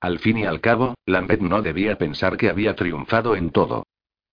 Al 0.00 0.20
fin 0.20 0.38
y 0.38 0.46
al 0.46 0.62
cabo, 0.62 0.94
Lambeth 1.04 1.42
no 1.42 1.60
debía 1.60 1.98
pensar 1.98 2.38
que 2.38 2.48
había 2.48 2.74
triunfado 2.76 3.36
en 3.36 3.50
todo. 3.50 3.84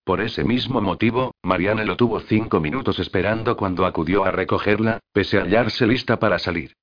Por 0.10 0.22
ese 0.22 0.44
mismo 0.44 0.82
motivo, 0.82 1.36
Marianne 1.44 1.86
lo 1.86 1.96
tuvo 1.96 2.20
cinco 2.22 2.60
minutos 2.60 2.98
esperando 2.98 3.56
cuando 3.56 3.86
acudió 3.86 4.26
a 4.26 4.32
recogerla, 4.32 5.02
pese 5.14 5.38
a 5.38 5.44
hallarse 5.44 5.86
lista 5.86 6.18
para 6.18 6.40
salir. 6.40 6.74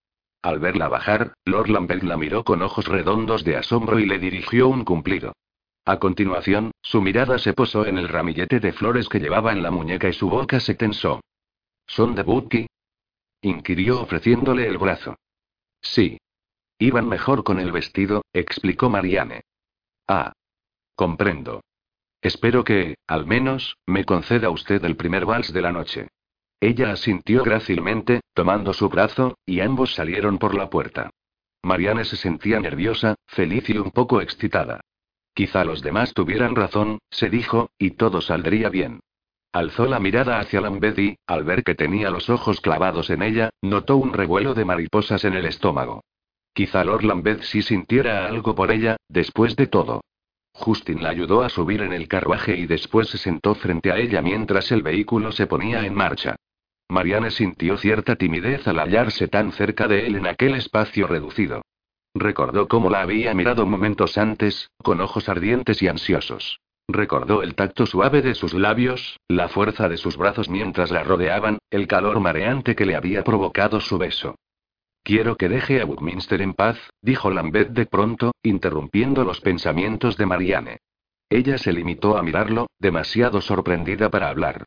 Al 0.43 0.61
verla 0.61 0.87
bajar, 0.87 1.35
Lord 1.45 1.69
Lambeth 1.69 2.05
la 2.05 2.17
miró 2.17 2.45
con 2.45 2.63
ojos 2.63 2.87
redondos 2.87 3.43
de 3.43 3.57
asombro 3.57 3.99
y 3.99 4.07
le 4.07 4.21
dirigió 4.21 4.69
un 4.69 4.85
cumplido. 4.85 5.33
A 5.85 5.99
continuación, 5.99 6.71
su 6.81 7.03
mirada 7.03 7.41
se 7.41 7.53
posó 7.53 7.85
en 7.85 7.99
el 7.99 8.09
ramillete 8.09 8.61
de 8.61 8.73
flores 8.73 9.09
que 9.09 9.19
llevaba 9.19 9.51
en 9.51 9.65
la 9.65 9.73
muñeca 9.73 10.09
y 10.09 10.13
su 10.13 10.31
boca 10.31 10.61
se 10.61 10.77
tensó. 10.77 11.21
¿Son 11.85 12.15
de 12.15 12.23
Bucky? 12.23 12.69
inquirió 13.43 14.03
ofreciéndole 14.03 14.69
el 14.69 14.79
brazo. 14.79 15.17
Sí. 15.83 16.17
Iban 16.79 17.09
mejor 17.09 17.43
con 17.43 17.59
el 17.59 17.73
vestido, 17.73 18.23
explicó 18.33 18.89
Marianne. 18.89 19.43
Ah. 20.07 20.33
Comprendo. 20.95 21.63
Espero 22.27 22.65
que, 22.65 22.97
al 23.07 23.25
menos, 23.25 23.77
me 23.87 24.05
conceda 24.05 24.51
usted 24.51 24.85
el 24.85 24.97
primer 24.97 25.27
vals 25.27 25.53
de 25.53 25.63
la 25.63 25.71
noche. 25.71 26.09
Ella 26.61 26.91
asintió 26.91 27.45
grácilmente, 27.45 28.21
tomando 28.35 28.73
su 28.73 28.89
brazo, 28.89 29.39
y 29.47 29.61
ambos 29.61 29.95
salieron 29.95 30.39
por 30.39 30.57
la 30.57 30.69
puerta. 30.69 31.11
Marianne 31.63 32.05
se 32.05 32.17
sentía 32.17 32.59
nerviosa, 32.59 33.15
feliz 33.29 33.71
y 33.71 33.79
un 33.79 33.93
poco 33.93 34.21
excitada. 34.21 34.81
Quizá 35.35 35.65
los 35.65 35.83
demás 35.83 36.15
tuvieran 36.15 36.57
razón, 36.57 36.99
se 37.11 37.31
dijo, 37.31 37.71
y 37.79 37.93
todo 37.93 38.21
saldría 38.21 38.71
bien. 38.71 38.99
Alzó 39.53 39.87
la 39.87 40.01
mirada 40.01 40.41
hacia 40.41 40.61
Lambeth 40.61 40.99
y, 40.99 41.17
al 41.29 41.45
ver 41.45 41.63
que 41.63 41.77
tenía 41.77 42.11
los 42.11 42.29
ojos 42.29 42.61
clavados 42.61 43.09
en 43.11 43.23
ella, 43.23 43.51
notó 43.63 43.99
un 43.99 44.13
revuelo 44.13 44.53
de 44.53 44.65
mariposas 44.65 45.25
en 45.25 45.35
el 45.35 45.47
estómago. 45.47 46.03
Quizá 46.53 46.83
Lord 46.83 47.05
Lambeth 47.05 47.43
sí 47.43 47.63
sintiera 47.63 48.27
algo 48.27 48.57
por 48.57 48.73
ella, 48.73 48.97
después 49.09 49.55
de 49.55 49.69
todo. 49.69 50.01
Justin 50.59 51.03
la 51.03 51.11
ayudó 51.11 51.43
a 51.43 51.49
subir 51.49 51.83
en 51.83 51.93
el 51.93 52.09
carruaje 52.09 52.57
y 52.57 52.67
después 52.67 53.09
se 53.09 53.19
sentó 53.19 53.55
frente 53.55 53.93
a 53.93 53.99
ella 53.99 54.23
mientras 54.23 54.73
el 54.73 54.83
vehículo 54.83 55.31
se 55.31 55.47
ponía 55.47 55.85
en 55.85 55.95
marcha. 55.95 56.37
Marianne 56.89 57.31
sintió 57.31 57.77
cierta 57.77 58.17
timidez 58.17 58.67
al 58.67 58.79
hallarse 58.79 59.29
tan 59.29 59.53
cerca 59.53 59.87
de 59.87 60.07
él 60.07 60.17
en 60.17 60.27
aquel 60.27 60.55
espacio 60.55 61.07
reducido. 61.07 61.63
Recordó 62.15 62.69
cómo 62.69 62.89
la 62.89 63.03
había 63.03 63.35
mirado 63.35 63.67
momentos 63.67 64.17
antes, 64.17 64.71
con 64.83 65.01
ojos 65.01 65.29
ardientes 65.29 65.83
y 65.83 65.89
ansiosos. 65.89 66.61
Recordó 66.89 67.43
el 67.43 67.55
tacto 67.55 67.85
suave 67.85 68.23
de 68.23 68.35
sus 68.35 68.55
labios, 68.55 69.19
la 69.29 69.49
fuerza 69.49 69.89
de 69.89 69.97
sus 69.97 70.17
brazos 70.17 70.49
mientras 70.49 70.91
la 70.91 71.03
rodeaban, 71.03 71.59
el 71.71 71.87
calor 71.87 72.21
mareante 72.21 72.75
que 72.75 72.87
le 72.87 72.97
había 72.97 73.25
provocado 73.25 73.81
su 73.81 73.99
beso. 73.99 74.37
Quiero 75.07 75.37
que 75.37 75.49
deje 75.49 75.81
a 75.81 75.85
Buckminster 75.85 76.43
en 76.43 76.53
paz, 76.53 76.77
dijo 77.01 77.31
Lambeth 77.31 77.69
de 77.69 77.87
pronto, 77.87 78.33
interrumpiendo 78.43 79.23
los 79.23 79.41
pensamientos 79.41 80.17
de 80.17 80.27
Marianne. 80.27 80.79
Ella 81.31 81.59
se 81.59 81.73
limitó 81.73 82.19
a 82.19 82.25
mirarlo, 82.25 82.67
demasiado 82.81 83.41
sorprendida 83.41 84.11
para 84.11 84.29
hablar. 84.29 84.65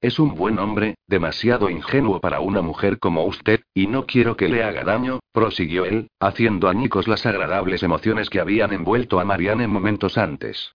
Es 0.00 0.18
un 0.18 0.34
buen 0.34 0.58
hombre, 0.58 0.94
demasiado 1.06 1.68
ingenuo 1.68 2.20
para 2.20 2.40
una 2.40 2.62
mujer 2.62 2.98
como 2.98 3.24
usted, 3.26 3.60
y 3.74 3.86
no 3.86 4.06
quiero 4.06 4.34
que 4.34 4.48
le 4.48 4.64
haga 4.64 4.82
daño, 4.82 5.20
prosiguió 5.30 5.84
él, 5.84 6.08
haciendo 6.20 6.70
añicos 6.70 7.06
las 7.06 7.26
agradables 7.26 7.82
emociones 7.82 8.30
que 8.30 8.40
habían 8.40 8.72
envuelto 8.72 9.20
a 9.20 9.26
Marianne 9.26 9.66
momentos 9.66 10.16
antes. 10.16 10.72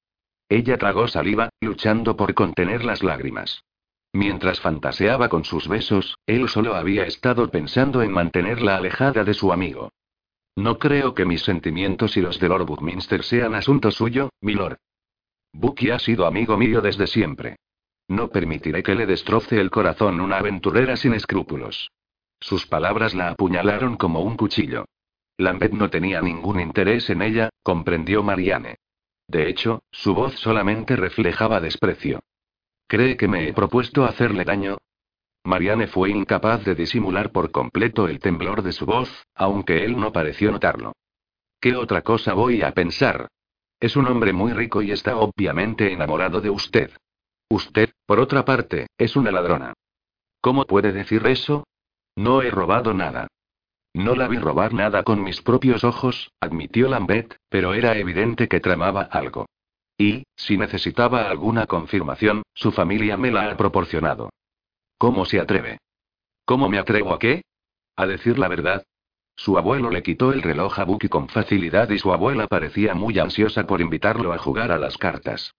Ella 0.48 0.78
tragó 0.78 1.08
saliva, 1.08 1.50
luchando 1.60 2.16
por 2.16 2.36
contener 2.36 2.86
las 2.86 3.02
lágrimas. 3.02 3.64
Mientras 4.14 4.60
fantaseaba 4.60 5.30
con 5.30 5.46
sus 5.46 5.68
besos, 5.68 6.18
él 6.26 6.50
solo 6.50 6.76
había 6.76 7.06
estado 7.06 7.50
pensando 7.50 8.02
en 8.02 8.12
mantenerla 8.12 8.76
alejada 8.76 9.24
de 9.24 9.34
su 9.34 9.54
amigo. 9.54 9.92
No 10.56 10.80
creo 10.80 11.14
que 11.16 11.26
mis 11.26 11.44
sentimientos 11.44 12.18
y 12.18 12.22
los 12.22 12.40
de 12.40 12.50
Lord 12.50 12.66
Buckminster 12.66 13.24
sean 13.24 13.56
asunto 13.56 13.90
suyo, 13.90 14.30
milord. 14.42 14.78
Bucky 15.54 15.92
ha 15.92 16.00
sido 16.00 16.26
amigo 16.26 16.58
mío 16.58 16.82
desde 16.82 17.08
siempre. 17.08 17.58
No 18.10 18.30
permitiré 18.30 18.84
que 18.84 18.96
le 18.96 19.06
destroce 19.06 19.60
el 19.60 19.70
corazón 19.70 20.20
una 20.20 20.38
aventurera 20.38 20.98
sin 20.98 21.14
escrúpulos. 21.14 21.92
Sus 22.42 22.68
palabras 22.68 23.14
la 23.14 23.30
apuñalaron 23.30 23.96
como 23.96 24.22
un 24.22 24.36
cuchillo. 24.36 24.86
Lambeth 25.38 25.74
no 25.74 25.90
tenía 25.90 26.22
ningún 26.22 26.60
interés 26.60 27.10
en 27.10 27.22
ella, 27.22 27.50
comprendió 27.64 28.24
Marianne. 28.24 28.76
De 29.28 29.48
hecho, 29.50 29.84
su 29.92 30.14
voz 30.14 30.36
solamente 30.36 30.98
reflejaba 30.98 31.62
desprecio. 31.62 32.20
¿Cree 32.92 33.16
que 33.16 33.30
me 33.30 33.48
he 33.48 33.54
propuesto 33.54 34.04
hacerle 34.04 34.44
daño? 34.44 34.78
Marianne 35.46 35.88
fue 35.88 36.10
incapaz 36.10 36.66
de 36.66 36.76
disimular 36.76 37.32
por 37.32 37.50
completo 37.50 38.10
el 38.10 38.20
temblor 38.20 38.64
de 38.64 38.74
su 38.74 38.86
voz, 38.86 39.10
aunque 39.34 39.86
él 39.86 39.98
no 39.98 40.12
pareció 40.12 40.52
notarlo. 40.52 40.92
¿Qué 41.62 41.78
otra 41.78 42.02
cosa 42.02 42.34
voy 42.34 42.64
a 42.64 42.74
pensar? 42.74 43.30
Es 43.80 43.96
un 43.96 44.08
hombre 44.08 44.34
muy 44.34 44.52
rico 44.52 44.82
y 44.82 44.92
está 44.92 45.16
obviamente 45.16 45.94
enamorado 45.94 46.42
de 46.42 46.50
usted. 46.50 46.92
Usted, 47.50 47.92
por 48.06 48.20
otra 48.20 48.44
parte, 48.44 48.88
es 48.98 49.16
una 49.16 49.32
ladrona. 49.32 49.72
¿Cómo 50.42 50.66
puede 50.66 50.92
decir 50.92 51.26
eso? 51.28 51.64
No 52.18 52.42
he 52.42 52.52
robado 52.52 52.94
nada. 52.94 53.28
No 53.94 54.16
la 54.16 54.28
vi 54.28 54.38
robar 54.38 54.74
nada 54.74 55.04
con 55.04 55.24
mis 55.24 55.42
propios 55.42 55.86
ojos, 55.86 56.34
admitió 56.42 56.90
Lambert, 56.90 57.36
pero 57.48 57.74
era 57.74 57.98
evidente 57.98 58.50
que 58.50 58.60
tramaba 58.60 59.04
algo. 59.04 59.46
Y, 60.02 60.24
si 60.36 60.58
necesitaba 60.58 61.30
alguna 61.30 61.68
confirmación, 61.68 62.42
su 62.56 62.72
familia 62.72 63.18
me 63.18 63.30
la 63.30 63.52
ha 63.52 63.56
proporcionado. 63.56 64.32
¿Cómo 64.98 65.26
se 65.26 65.40
atreve? 65.40 65.78
¿Cómo 66.44 66.70
me 66.70 66.80
atrevo 66.80 67.14
a 67.14 67.20
qué? 67.20 67.44
A 67.96 68.08
decir 68.08 68.40
la 68.40 68.48
verdad. 68.48 68.84
Su 69.36 69.60
abuelo 69.60 69.92
le 69.92 70.02
quitó 70.02 70.34
el 70.34 70.42
reloj 70.42 70.80
a 70.80 70.86
Bucky 70.86 71.08
con 71.08 71.30
facilidad 71.30 71.92
y 71.92 72.00
su 72.00 72.12
abuela 72.12 72.48
parecía 72.48 72.96
muy 72.96 73.20
ansiosa 73.20 73.68
por 73.68 73.80
invitarlo 73.80 74.34
a 74.34 74.40
jugar 74.40 74.72
a 74.72 74.80
las 74.80 74.98
cartas. 74.98 75.54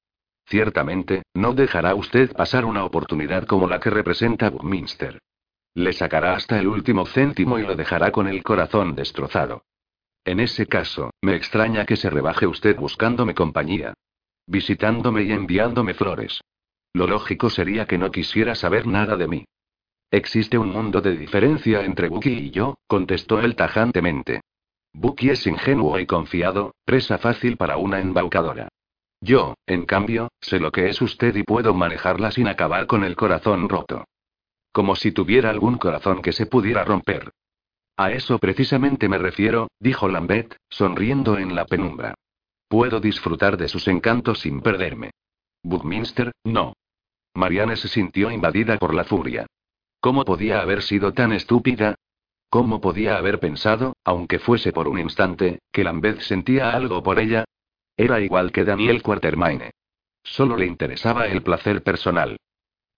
Ciertamente, 0.46 1.22
no 1.34 1.52
dejará 1.54 1.94
usted 1.94 2.32
pasar 2.32 2.64
una 2.64 2.84
oportunidad 2.84 3.46
como 3.46 3.68
la 3.68 3.78
que 3.78 3.90
representa 3.90 4.50
Buckminster. 4.50 5.20
Le 5.74 5.92
sacará 5.92 6.34
hasta 6.34 6.58
el 6.58 6.66
último 6.66 7.06
céntimo 7.06 7.60
y 7.60 7.62
lo 7.62 7.76
dejará 7.76 8.10
con 8.10 8.26
el 8.26 8.42
corazón 8.42 8.96
destrozado. 8.96 9.62
En 10.24 10.40
ese 10.40 10.66
caso, 10.66 11.12
me 11.22 11.36
extraña 11.36 11.86
que 11.86 11.94
se 11.94 12.10
rebaje 12.10 12.48
usted 12.48 12.74
buscándome 12.76 13.36
compañía. 13.36 13.94
Visitándome 14.46 15.22
y 15.22 15.32
enviándome 15.32 15.94
flores. 15.94 16.40
Lo 16.94 17.06
lógico 17.06 17.48
sería 17.48 17.86
que 17.86 17.98
no 17.98 18.10
quisiera 18.10 18.54
saber 18.54 18.86
nada 18.86 19.16
de 19.16 19.28
mí. 19.28 19.44
Existe 20.10 20.58
un 20.58 20.70
mundo 20.70 21.00
de 21.00 21.16
diferencia 21.16 21.84
entre 21.84 22.08
Bucky 22.08 22.30
y 22.30 22.50
yo, 22.50 22.74
contestó 22.86 23.40
él 23.40 23.56
tajantemente. 23.56 24.42
Bucky 24.92 25.30
es 25.30 25.46
ingenuo 25.46 25.98
y 25.98 26.06
confiado, 26.06 26.74
presa 26.84 27.16
fácil 27.16 27.56
para 27.56 27.78
una 27.78 27.98
embaucadora. 28.00 28.68
Yo, 29.22 29.54
en 29.66 29.86
cambio, 29.86 30.28
sé 30.40 30.58
lo 30.58 30.70
que 30.70 30.88
es 30.88 31.00
usted 31.00 31.34
y 31.36 31.44
puedo 31.44 31.72
manejarla 31.72 32.30
sin 32.30 32.48
acabar 32.48 32.86
con 32.86 33.04
el 33.04 33.16
corazón 33.16 33.68
roto. 33.68 34.04
Como 34.72 34.96
si 34.96 35.12
tuviera 35.12 35.48
algún 35.48 35.78
corazón 35.78 36.20
que 36.20 36.32
se 36.32 36.46
pudiera 36.46 36.84
romper. 36.84 37.30
A 37.96 38.10
eso 38.10 38.38
precisamente 38.38 39.08
me 39.08 39.18
refiero, 39.18 39.68
dijo 39.78 40.08
Lambert, 40.08 40.56
sonriendo 40.68 41.38
en 41.38 41.54
la 41.54 41.66
penumbra. 41.66 42.14
Puedo 42.72 43.00
disfrutar 43.00 43.58
de 43.58 43.68
sus 43.68 43.86
encantos 43.86 44.40
sin 44.40 44.62
perderme. 44.62 45.10
Buckminster, 45.62 46.32
no. 46.42 46.72
Marianne 47.34 47.76
se 47.76 47.86
sintió 47.86 48.30
invadida 48.30 48.78
por 48.78 48.94
la 48.94 49.04
furia. 49.04 49.44
¿Cómo 50.00 50.24
podía 50.24 50.62
haber 50.62 50.80
sido 50.80 51.12
tan 51.12 51.34
estúpida? 51.34 51.96
¿Cómo 52.48 52.80
podía 52.80 53.18
haber 53.18 53.40
pensado, 53.40 53.94
aunque 54.04 54.38
fuese 54.38 54.72
por 54.72 54.88
un 54.88 54.98
instante, 54.98 55.58
que 55.70 55.84
Lambeth 55.84 56.20
sentía 56.20 56.70
algo 56.70 57.02
por 57.02 57.18
ella? 57.18 57.44
Era 57.94 58.20
igual 58.20 58.52
que 58.52 58.64
Daniel 58.64 59.02
Quatermaine. 59.02 59.72
Solo 60.22 60.56
le 60.56 60.64
interesaba 60.64 61.26
el 61.26 61.42
placer 61.42 61.82
personal. 61.82 62.38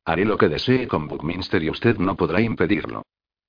Haré 0.05 0.25
lo 0.25 0.39
que 0.39 0.49
desee 0.49 0.87
con 0.87 1.09
Buckminster 1.09 1.61
y 1.65 1.71
usted 1.71 1.99
no 1.99 2.15
podrá 2.15 2.41
impedirlo. 2.41 3.03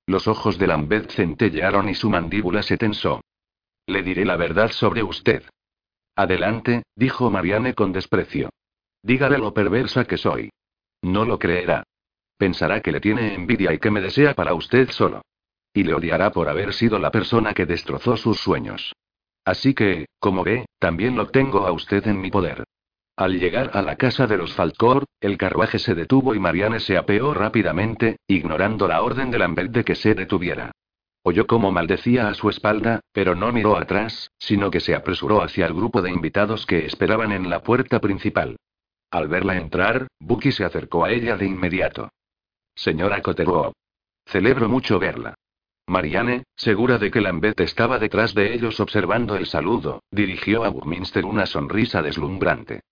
Los 0.06 0.26
ojos 0.26 0.58
de 0.58 0.66
Lambeth 0.66 1.12
centellearon 1.12 1.88
y 1.88 1.94
su 1.94 2.10
mandíbula 2.10 2.64
se 2.64 2.76
tensó. 2.76 3.20
Le 3.86 4.02
diré 4.02 4.24
la 4.24 4.34
verdad 4.34 4.72
sobre 4.72 5.04
usted. 5.04 5.44
Adelante, 6.16 6.82
dijo 6.96 7.30
Marianne 7.30 7.74
con 7.74 7.92
desprecio. 7.92 8.48
Dígale 9.02 9.36
lo 9.36 9.52
perversa 9.52 10.06
que 10.06 10.16
soy. 10.16 10.50
No 11.02 11.26
lo 11.26 11.38
creerá. 11.38 11.84
Pensará 12.38 12.80
que 12.80 12.90
le 12.90 13.00
tiene 13.00 13.34
envidia 13.34 13.72
y 13.72 13.78
que 13.78 13.90
me 13.90 14.00
desea 14.00 14.34
para 14.34 14.54
usted 14.54 14.90
solo. 14.90 15.22
Y 15.74 15.84
le 15.84 15.94
odiará 15.94 16.32
por 16.32 16.48
haber 16.48 16.72
sido 16.72 16.98
la 16.98 17.10
persona 17.10 17.52
que 17.52 17.66
destrozó 17.66 18.16
sus 18.16 18.40
sueños. 18.40 18.94
Así 19.44 19.74
que, 19.74 20.06
como 20.18 20.42
ve, 20.42 20.66
también 20.78 21.16
lo 21.16 21.28
tengo 21.28 21.66
a 21.66 21.72
usted 21.72 22.06
en 22.06 22.20
mi 22.20 22.30
poder. 22.30 22.64
Al 23.14 23.38
llegar 23.38 23.70
a 23.74 23.82
la 23.82 23.96
casa 23.96 24.26
de 24.26 24.38
los 24.38 24.54
Falcor, 24.54 25.04
el 25.20 25.38
carruaje 25.38 25.78
se 25.78 25.94
detuvo 25.94 26.34
y 26.34 26.38
Marianne 26.38 26.80
se 26.80 26.96
apeó 26.96 27.32
rápidamente, 27.32 28.16
ignorando 28.26 28.88
la 28.88 29.02
orden 29.02 29.30
de 29.30 29.38
Lambert 29.38 29.70
de 29.70 29.84
que 29.84 29.94
se 29.94 30.14
detuviera. 30.14 30.72
Oyó 31.28 31.48
cómo 31.48 31.72
maldecía 31.72 32.28
a 32.28 32.34
su 32.34 32.48
espalda, 32.48 33.00
pero 33.10 33.34
no 33.34 33.50
miró 33.50 33.76
atrás, 33.76 34.30
sino 34.38 34.70
que 34.70 34.78
se 34.78 34.94
apresuró 34.94 35.42
hacia 35.42 35.66
el 35.66 35.74
grupo 35.74 36.00
de 36.00 36.12
invitados 36.12 36.66
que 36.66 36.86
esperaban 36.86 37.32
en 37.32 37.50
la 37.50 37.64
puerta 37.64 37.98
principal. 37.98 38.54
Al 39.10 39.26
verla 39.26 39.56
entrar, 39.56 40.06
Bucky 40.20 40.52
se 40.52 40.64
acercó 40.64 41.04
a 41.04 41.10
ella 41.10 41.36
de 41.36 41.46
inmediato. 41.46 42.10
Señora 42.76 43.22
Cotterwall. 43.22 43.72
Celebro 44.24 44.68
mucho 44.68 45.00
verla. 45.00 45.34
Marianne, 45.88 46.44
segura 46.54 46.96
de 46.96 47.10
que 47.10 47.20
Lambert 47.20 47.58
estaba 47.58 47.98
detrás 47.98 48.32
de 48.32 48.54
ellos 48.54 48.78
observando 48.78 49.34
el 49.34 49.46
saludo, 49.46 50.04
dirigió 50.12 50.62
a 50.62 50.68
Buckminster 50.68 51.24
una 51.24 51.46
sonrisa 51.46 52.02
deslumbrante. 52.02 52.82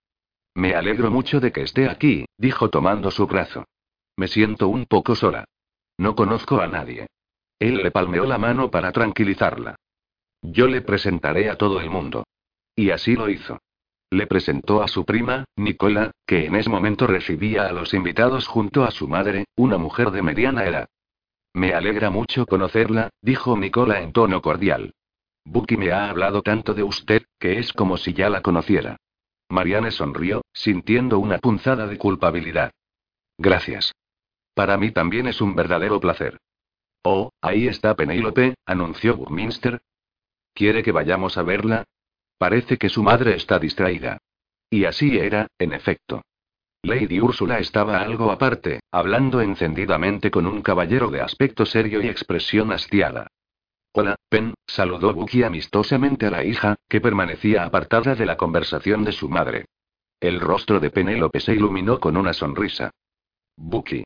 Me 0.57 0.75
alegro 0.75 1.09
mucho 1.09 1.39
de 1.39 1.53
que 1.53 1.63
esté 1.63 1.89
aquí, 1.89 2.25
dijo 2.37 2.69
tomando 2.69 3.13
su 3.13 3.29
brazo. 3.29 3.65
Me 4.17 4.27
siento 4.27 4.67
un 4.67 4.87
poco 4.87 5.15
sola. 5.15 5.45
No 5.99 6.17
conozco 6.17 6.61
a 6.61 6.67
nadie. 6.67 7.07
Él 7.65 7.77
le 7.77 7.91
palmeó 7.91 8.27
la 8.27 8.37
mano 8.37 8.71
para 8.71 8.93
tranquilizarla. 8.93 9.77
Yo 10.43 10.67
le 10.67 10.83
presentaré 10.83 11.49
a 11.49 11.57
todo 11.57 11.81
el 11.81 11.89
mundo. 11.89 12.25
Y 12.77 12.91
así 12.91 13.17
lo 13.17 13.31
hizo. 13.31 13.59
Le 14.11 14.27
presentó 14.27 14.83
a 14.83 14.89
su 14.89 15.07
prima, 15.07 15.47
Nicola, 15.57 16.11
que 16.27 16.45
en 16.45 16.57
ese 16.57 16.69
momento 16.69 17.07
recibía 17.07 17.67
a 17.67 17.73
los 17.73 17.95
invitados 17.95 18.47
junto 18.49 18.85
a 18.85 18.91
su 18.91 19.09
madre, 19.09 19.47
una 19.57 19.79
mujer 19.79 20.11
de 20.11 20.21
mediana 20.21 20.67
edad. 20.67 20.89
Me 21.55 21.73
alegra 21.73 22.11
mucho 22.11 22.45
conocerla, 22.45 23.09
dijo 23.23 23.57
Nicola 23.57 24.03
en 24.03 24.13
tono 24.13 24.43
cordial. 24.43 24.93
Bucky 25.47 25.79
me 25.79 25.91
ha 25.91 26.11
hablado 26.11 26.43
tanto 26.43 26.75
de 26.75 26.83
usted, 26.83 27.23
que 27.39 27.59
es 27.59 27.73
como 27.73 27.97
si 27.97 28.13
ya 28.13 28.29
la 28.29 28.43
conociera. 28.43 28.99
Marianne 29.49 29.91
sonrió, 29.91 30.43
sintiendo 30.53 31.19
una 31.19 31.39
punzada 31.39 31.87
de 31.87 31.97
culpabilidad. 31.97 32.73
Gracias. 33.39 33.95
Para 34.53 34.77
mí 34.77 34.91
también 34.91 35.29
es 35.29 35.41
un 35.41 35.55
verdadero 35.55 35.99
placer. 35.99 36.39
Oh, 37.07 37.31
ahí 37.43 37.69
está 37.69 37.95
Penélope, 37.95 38.55
anunció 38.65 39.17
Buckminster. 39.19 39.83
¿Quiere 40.55 40.83
que 40.83 40.91
vayamos 40.91 41.37
a 41.37 41.43
verla? 41.43 41.85
Parece 42.39 42.79
que 42.79 42.89
su 42.89 43.03
madre 43.03 43.37
está 43.37 43.59
distraída. 43.59 44.19
Y 44.71 44.87
así 44.87 45.19
era, 45.19 45.47
en 45.59 45.75
efecto. 45.75 46.23
Lady 46.83 47.21
Úrsula 47.21 47.59
estaba 47.59 48.01
algo 48.01 48.31
aparte, 48.31 48.81
hablando 48.91 49.43
encendidamente 49.43 50.31
con 50.31 50.47
un 50.47 50.63
caballero 50.63 51.11
de 51.11 51.21
aspecto 51.21 51.67
serio 51.67 52.03
y 52.03 52.09
expresión 52.09 52.73
hastiada. 52.73 53.27
Hola, 53.93 54.17
Pen, 54.31 54.55
saludó 54.67 55.13
Bucky 55.13 55.43
amistosamente 55.43 56.27
a 56.27 56.31
la 56.31 56.43
hija, 56.43 56.77
que 56.89 57.03
permanecía 57.03 57.65
apartada 57.65 58.15
de 58.15 58.25
la 58.25 58.39
conversación 58.39 59.05
de 59.05 59.13
su 59.13 59.29
madre. 59.29 59.67
El 60.21 60.41
rostro 60.41 60.81
de 60.81 60.91
Penélope 60.91 61.41
se 61.41 61.53
iluminó 61.53 62.01
con 62.01 62.17
una 62.17 62.33
sonrisa. 62.33 62.91
Bucky. 63.57 64.05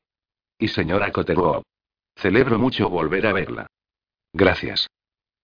Y 0.58 0.66
señora 0.66 1.12
Cotterwall. 1.12 1.62
Celebro 2.18 2.58
mucho 2.58 2.88
volver 2.88 3.26
a 3.26 3.32
verla. 3.32 3.66
Gracias. 4.32 4.88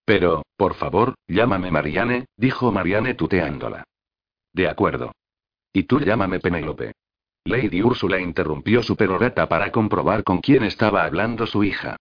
Pero, 0.04 0.42
por 0.56 0.74
favor, 0.74 1.14
llámame 1.28 1.70
Marianne, 1.70 2.26
dijo 2.36 2.72
Marianne 2.72 3.14
tuteándola. 3.14 3.84
De 4.52 4.68
acuerdo. 4.68 5.12
Y 5.72 5.84
tú 5.84 6.00
llámame 6.00 6.40
Penélope. 6.40 6.92
Lady 7.44 7.82
Úrsula 7.82 8.20
interrumpió 8.20 8.82
su 8.82 8.96
perorata 8.96 9.48
para 9.48 9.70
comprobar 9.70 10.24
con 10.24 10.38
quién 10.38 10.64
estaba 10.64 11.04
hablando 11.04 11.46
su 11.46 11.62
hija. 11.62 11.96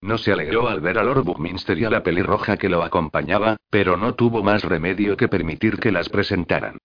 No 0.00 0.18
se 0.18 0.32
alegró 0.32 0.68
al 0.68 0.80
ver 0.80 0.98
a 0.98 1.04
Lord 1.04 1.24
Buckminster 1.24 1.78
y 1.78 1.84
a 1.84 1.90
la 1.90 2.02
pelirroja 2.02 2.56
que 2.56 2.68
lo 2.68 2.82
acompañaba, 2.82 3.56
pero 3.70 3.96
no 3.96 4.14
tuvo 4.14 4.42
más 4.42 4.64
remedio 4.64 5.16
que 5.16 5.28
permitir 5.28 5.78
que 5.78 5.92
las 5.92 6.08
presentaran. 6.08 6.78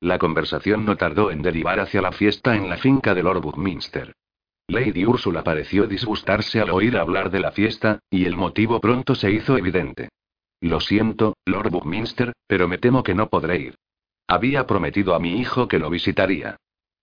La 0.00 0.18
conversación 0.18 0.84
no 0.84 0.96
tardó 0.96 1.30
en 1.30 1.42
derivar 1.42 1.78
hacia 1.78 2.00
la 2.00 2.12
fiesta 2.12 2.56
en 2.56 2.68
la 2.68 2.76
finca 2.76 3.14
de 3.14 3.22
Lord 3.22 3.42
Buckminster. 3.42 4.14
Lady 4.68 5.04
Úrsula 5.04 5.44
pareció 5.44 5.86
disgustarse 5.86 6.60
al 6.60 6.70
oír 6.70 6.96
hablar 6.96 7.30
de 7.30 7.40
la 7.40 7.52
fiesta, 7.52 8.00
y 8.10 8.24
el 8.24 8.36
motivo 8.36 8.80
pronto 8.80 9.14
se 9.14 9.30
hizo 9.30 9.56
evidente. 9.56 10.08
Lo 10.60 10.80
siento, 10.80 11.36
Lord 11.44 11.70
Buckminster, 11.70 12.32
pero 12.46 12.66
me 12.66 12.78
temo 12.78 13.02
que 13.02 13.14
no 13.14 13.28
podré 13.28 13.58
ir. 13.58 13.74
Había 14.26 14.66
prometido 14.66 15.14
a 15.14 15.20
mi 15.20 15.38
hijo 15.38 15.68
que 15.68 15.78
lo 15.78 15.88
visitaría. 15.88 16.56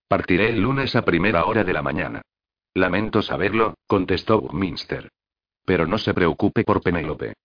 Partiré 0.09 0.49
el 0.49 0.61
lunes 0.61 0.95
a 0.95 1.05
primera 1.05 1.45
hora 1.45 1.63
de 1.63 1.73
la 1.73 1.81
mañana. 1.81 2.21
Lamento 2.73 3.21
saberlo, 3.21 3.75
contestó 3.87 4.41
Buckminster. 4.41 5.09
Pero 5.63 5.87
no 5.87 5.97
se 5.97 6.13
preocupe 6.13 6.65
por 6.65 6.81
Penélope. 6.81 7.35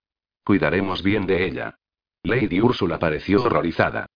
Cuidaremos 0.42 1.02
bien 1.02 1.26
de 1.26 1.46
ella. 1.46 1.76
Lady 2.24 2.60
Úrsula 2.60 2.98
pareció 2.98 3.44
horrorizada. 3.44 4.06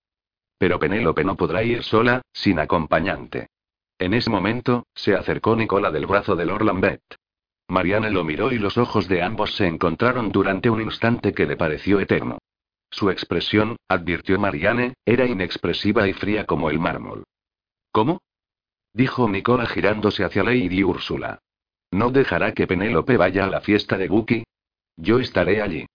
Pero 0.59 0.81
Penélope 0.81 1.23
no 1.23 1.37
podrá 1.37 1.63
ir 1.63 1.85
sola, 1.85 2.23
sin 2.33 2.59
acompañante. 2.59 3.49
En 4.03 4.15
ese 4.15 4.31
momento, 4.31 4.89
se 4.97 5.15
acercó 5.15 5.55
Nicola 5.55 5.93
del 5.93 6.07
brazo 6.07 6.35
de 6.35 6.45
Lord 6.45 6.65
Lambeth. 6.65 7.19
Marianne 7.69 8.11
lo 8.11 8.25
miró 8.25 8.51
y 8.51 8.59
los 8.59 8.77
ojos 8.77 9.07
de 9.07 9.23
ambos 9.23 9.55
se 9.55 9.69
encontraron 9.69 10.33
durante 10.33 10.69
un 10.69 10.81
instante 10.81 11.33
que 11.33 11.47
le 11.47 11.57
pareció 11.57 12.01
eterno. 12.01 12.39
Su 12.91 13.11
expresión, 13.11 13.77
advirtió 13.87 14.41
Marianne, 14.41 14.95
era 15.07 15.25
inexpresiva 15.27 16.09
y 16.09 16.15
fría 16.15 16.47
como 16.47 16.69
el 16.69 16.81
mármol. 16.81 17.23
¿Cómo? 17.93 18.23
dijo 18.93 19.29
Nicola 19.29 19.67
girándose 19.67 20.25
hacia 20.25 20.43
Lady 20.43 20.83
Úrsula. 20.83 21.39
¿No 21.93 22.11
dejará 22.11 22.55
que 22.55 22.67
Penélope 22.67 23.17
vaya 23.17 23.45
a 23.45 23.51
la 23.51 23.61
fiesta 23.61 23.97
de 23.99 24.09
Buki? 24.09 24.43
Yo 24.97 25.21
estaré 25.21 25.63
allí. 25.63 25.87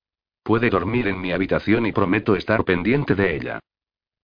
Puede 0.43 0.69
dormir 0.69 1.09
en 1.09 1.19
mi 1.19 1.33
habitación 1.33 1.85
y 1.85 1.91
prometo 1.91 2.37
estar 2.37 2.63
pendiente 2.63 3.15
de 3.15 3.35
ella. 3.35 3.59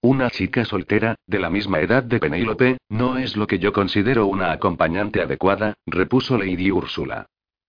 Una 0.06 0.30
chica 0.30 0.66
soltera, 0.66 1.16
de 1.26 1.39
la 1.39 1.50
misma 1.50 1.80
edad 1.80 2.04
de 2.04 2.20
Penélope, 2.20 2.78
no 2.89 3.18
es 3.18 3.38
lo 3.38 3.48
que 3.48 3.58
yo 3.58 3.72
considero 3.72 4.28
una 4.28 4.52
acompañante 4.52 5.22
adecuada, 5.22 5.76
repuso 5.86 6.38
Lady 6.38 6.72
Úrsula. 6.72 7.28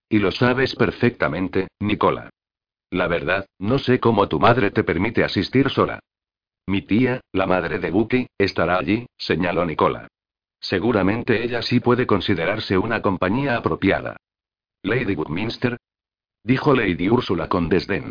Y 0.08 0.18
lo 0.18 0.32
sabes 0.32 0.74
perfectamente, 0.74 1.68
Nicola. 1.78 2.30
La 2.90 3.06
verdad, 3.06 3.46
no 3.60 3.78
sé 3.78 4.00
cómo 4.00 4.26
tu 4.26 4.40
madre 4.40 4.72
te 4.72 4.82
permite 4.82 5.22
asistir 5.22 5.70
sola. 5.70 6.00
Mi 6.66 6.82
tía, 6.82 7.20
la 7.30 7.46
madre 7.46 7.78
de 7.78 7.92
Buki, 7.92 8.26
estará 8.36 8.78
allí, 8.78 9.06
señaló 9.16 9.64
Nicola. 9.64 10.08
Seguramente 10.58 11.44
ella 11.44 11.62
sí 11.62 11.78
puede 11.78 12.04
considerarse 12.04 12.76
una 12.76 13.00
compañía 13.00 13.56
apropiada. 13.56 14.16
Lady 14.82 15.14
Woodminster. 15.14 15.76
Dijo 16.42 16.74
Lady 16.74 17.08
Úrsula 17.08 17.48
con 17.48 17.68
desdén. 17.68 18.10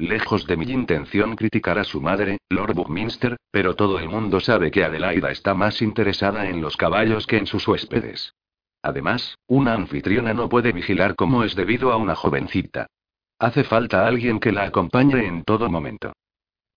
Lejos 0.00 0.46
de 0.46 0.56
mi 0.56 0.66
intención 0.66 1.34
criticar 1.34 1.76
a 1.76 1.82
su 1.82 2.00
madre, 2.00 2.38
Lord 2.50 2.74
Buckminster, 2.74 3.36
pero 3.50 3.74
todo 3.74 3.98
el 3.98 4.08
mundo 4.08 4.38
sabe 4.38 4.70
que 4.70 4.84
Adelaida 4.84 5.32
está 5.32 5.54
más 5.54 5.82
interesada 5.82 6.48
en 6.48 6.60
los 6.60 6.76
caballos 6.76 7.26
que 7.26 7.36
en 7.36 7.48
sus 7.48 7.66
huéspedes. 7.66 8.32
Además, 8.80 9.36
una 9.48 9.74
anfitriona 9.74 10.34
no 10.34 10.48
puede 10.48 10.70
vigilar 10.70 11.16
como 11.16 11.42
es 11.42 11.56
debido 11.56 11.90
a 11.90 11.96
una 11.96 12.14
jovencita. 12.14 12.86
Hace 13.40 13.64
falta 13.64 14.06
alguien 14.06 14.38
que 14.38 14.52
la 14.52 14.64
acompañe 14.64 15.26
en 15.26 15.42
todo 15.42 15.68
momento. 15.68 16.12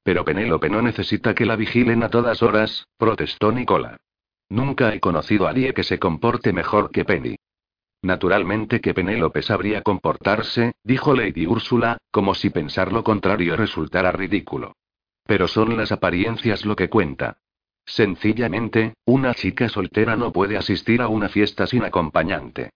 Pero 0.03 0.25
Penélope 0.25 0.71
no 0.71 0.81
necesita 0.81 1.35
que 1.35 1.45
la 1.45 1.55
vigilen 1.55 2.01
a 2.01 2.09
todas 2.09 2.41
horas, 2.41 2.87
protestó 2.97 3.51
Nicola. 3.51 3.97
Nunca 4.49 4.95
he 4.95 4.99
conocido 4.99 5.47
a 5.47 5.53
nadie 5.53 5.75
que 5.75 5.83
se 5.83 5.99
comporte 5.99 6.53
mejor 6.53 6.89
que 6.89 7.05
Penny. 7.05 7.35
Naturalmente 8.03 8.81
que 8.81 8.93
Penélope 8.93 9.43
sabría 9.43 9.83
comportarse, 9.83 10.73
dijo 10.83 11.13
Lady 11.13 11.45
Úrsula, 11.45 11.97
como 12.09 12.33
si 12.33 12.49
pensar 12.49 12.91
lo 12.91 13.03
contrario 13.03 13.55
resultara 13.55 14.11
ridículo. 14.11 14.73
Pero 15.25 15.47
son 15.47 15.77
las 15.77 15.91
apariencias 15.91 16.65
lo 16.65 16.75
que 16.75 16.89
cuenta. 16.89 17.37
Sencillamente, 17.85 18.95
una 19.05 19.33
chica 19.35 19.69
soltera 19.69 20.15
no 20.15 20.31
puede 20.31 20.57
asistir 20.57 21.01
a 21.01 21.07
una 21.07 21.29
fiesta 21.29 21.67
sin 21.67 21.83
acompañante. 21.83 22.71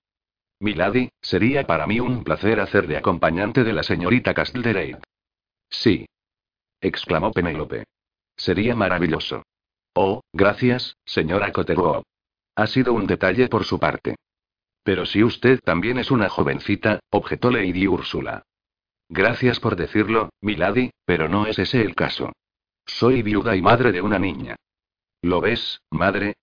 Milady, 0.60 1.10
sería 1.22 1.66
para 1.66 1.88
mí 1.88 2.00
un 2.00 2.24
placer 2.24 2.60
hacer 2.60 2.88
de 2.88 2.98
acompañante 2.98 3.64
de 3.64 3.74
la 3.74 3.84
señorita 3.84 4.34
Castlereagh. 4.34 5.02
Sí. 5.70 6.06
exclamó 6.82 7.32
Penélope. 7.32 7.86
Sería 8.38 8.76
maravilloso. 8.76 9.44
Oh, 9.96 10.22
gracias, 10.34 10.98
señora 11.06 11.52
Cotterwall. 11.52 12.04
Ha 12.56 12.68
sido 12.68 12.94
un 12.94 13.08
detalle 13.08 13.48
por 13.48 13.66
su 13.66 13.80
parte. 13.80 14.16
Pero 14.86 15.08
si 15.08 15.24
usted 15.24 15.62
también 15.62 15.98
es 15.98 16.12
una 16.12 16.30
jovencita, 16.30 17.00
objetó 17.10 17.50
Lady 17.50 17.88
Úrsula. 17.88 18.44
Gracias 19.10 19.60
por 19.60 19.76
decirlo, 19.76 20.30
Milady, 20.42 20.92
pero 21.06 21.28
no 21.28 21.48
es 21.48 21.58
ese 21.58 21.82
el 21.82 21.96
caso. 21.96 22.34
Soy 22.86 23.24
viuda 23.24 23.56
y 23.56 23.64
madre 23.64 23.92
de 23.92 24.02
una 24.02 24.20
niña. 24.20 24.56
¿Lo 25.24 25.42
ves, 25.42 25.82
madre? 25.90 26.36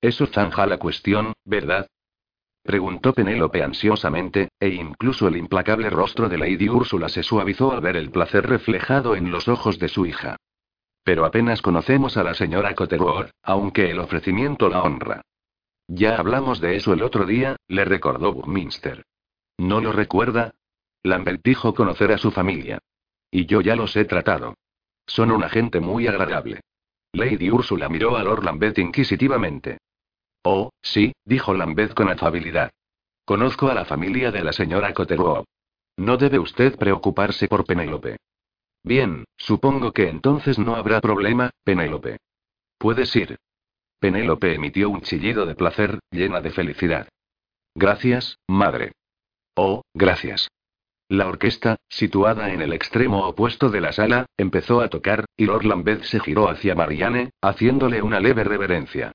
Eso 0.00 0.26
zanja 0.26 0.64
la 0.64 0.78
cuestión, 0.78 1.34
¿verdad? 1.44 1.86
Preguntó 2.62 3.12
Penélope 3.12 3.62
ansiosamente, 3.62 4.48
e 4.58 4.70
incluso 4.70 5.28
el 5.28 5.36
implacable 5.36 5.90
rostro 5.90 6.30
de 6.30 6.38
Lady 6.38 6.70
Úrsula 6.70 7.10
se 7.10 7.22
suavizó 7.22 7.72
al 7.72 7.82
ver 7.82 7.96
el 7.96 8.10
placer 8.10 8.48
reflejado 8.48 9.16
en 9.16 9.30
los 9.30 9.48
ojos 9.48 9.78
de 9.78 9.88
su 9.88 10.06
hija. 10.06 10.36
Pero 11.04 11.26
apenas 11.26 11.60
conocemos 11.60 12.16
a 12.16 12.24
la 12.24 12.32
señora 12.32 12.74
Cotterwall, 12.74 13.32
aunque 13.42 13.90
el 13.90 13.98
ofrecimiento 13.98 14.70
la 14.70 14.82
honra. 14.82 15.20
Ya 15.94 16.16
hablamos 16.16 16.58
de 16.58 16.76
eso 16.76 16.94
el 16.94 17.02
otro 17.02 17.26
día, 17.26 17.56
le 17.68 17.84
recordó 17.84 18.32
Buckminster. 18.32 19.04
¿No 19.58 19.82
lo 19.82 19.92
recuerda? 19.92 20.54
Lambert 21.02 21.42
dijo 21.44 21.74
conocer 21.74 22.12
a 22.12 22.18
su 22.18 22.30
familia. 22.30 22.78
Y 23.30 23.44
yo 23.44 23.60
ya 23.60 23.76
los 23.76 23.94
he 23.94 24.06
tratado. 24.06 24.54
Son 25.06 25.30
una 25.30 25.50
gente 25.50 25.80
muy 25.80 26.06
agradable. 26.06 26.62
Lady 27.12 27.50
Úrsula 27.50 27.90
miró 27.90 28.16
a 28.16 28.22
Lord 28.22 28.42
Lambeth 28.42 28.78
inquisitivamente. 28.78 29.80
Oh, 30.42 30.70
sí, 30.80 31.12
dijo 31.26 31.52
Lambeth 31.52 31.92
con 31.92 32.08
afabilidad. 32.08 32.70
Conozco 33.26 33.68
a 33.68 33.74
la 33.74 33.84
familia 33.84 34.30
de 34.30 34.42
la 34.42 34.54
señora 34.54 34.94
Cotterwall. 34.94 35.44
No 35.98 36.16
debe 36.16 36.38
usted 36.38 36.74
preocuparse 36.78 37.48
por 37.48 37.66
Penélope. 37.66 38.16
Bien, 38.82 39.24
supongo 39.36 39.92
que 39.92 40.08
entonces 40.08 40.58
no 40.58 40.74
habrá 40.74 41.02
problema, 41.02 41.50
Penélope. 41.64 42.16
Puedes 42.78 43.14
ir. 43.14 43.36
Penélope 44.02 44.52
emitió 44.52 44.90
un 44.90 45.00
chillido 45.02 45.46
de 45.46 45.54
placer, 45.54 46.00
llena 46.10 46.40
de 46.40 46.50
felicidad. 46.50 47.06
Gracias, 47.72 48.40
madre. 48.48 48.90
Oh, 49.54 49.82
gracias. 49.94 50.48
La 51.08 51.28
orquesta, 51.28 51.76
situada 51.88 52.52
en 52.52 52.62
el 52.62 52.72
extremo 52.72 53.24
opuesto 53.28 53.70
de 53.70 53.80
la 53.80 53.92
sala, 53.92 54.26
empezó 54.36 54.80
a 54.80 54.88
tocar, 54.88 55.26
y 55.36 55.46
Lord 55.46 55.66
Lambeth 55.66 56.02
se 56.02 56.18
giró 56.18 56.48
hacia 56.48 56.74
Marianne, 56.74 57.30
haciéndole 57.40 58.02
una 58.02 58.18
leve 58.18 58.42
reverencia. 58.42 59.12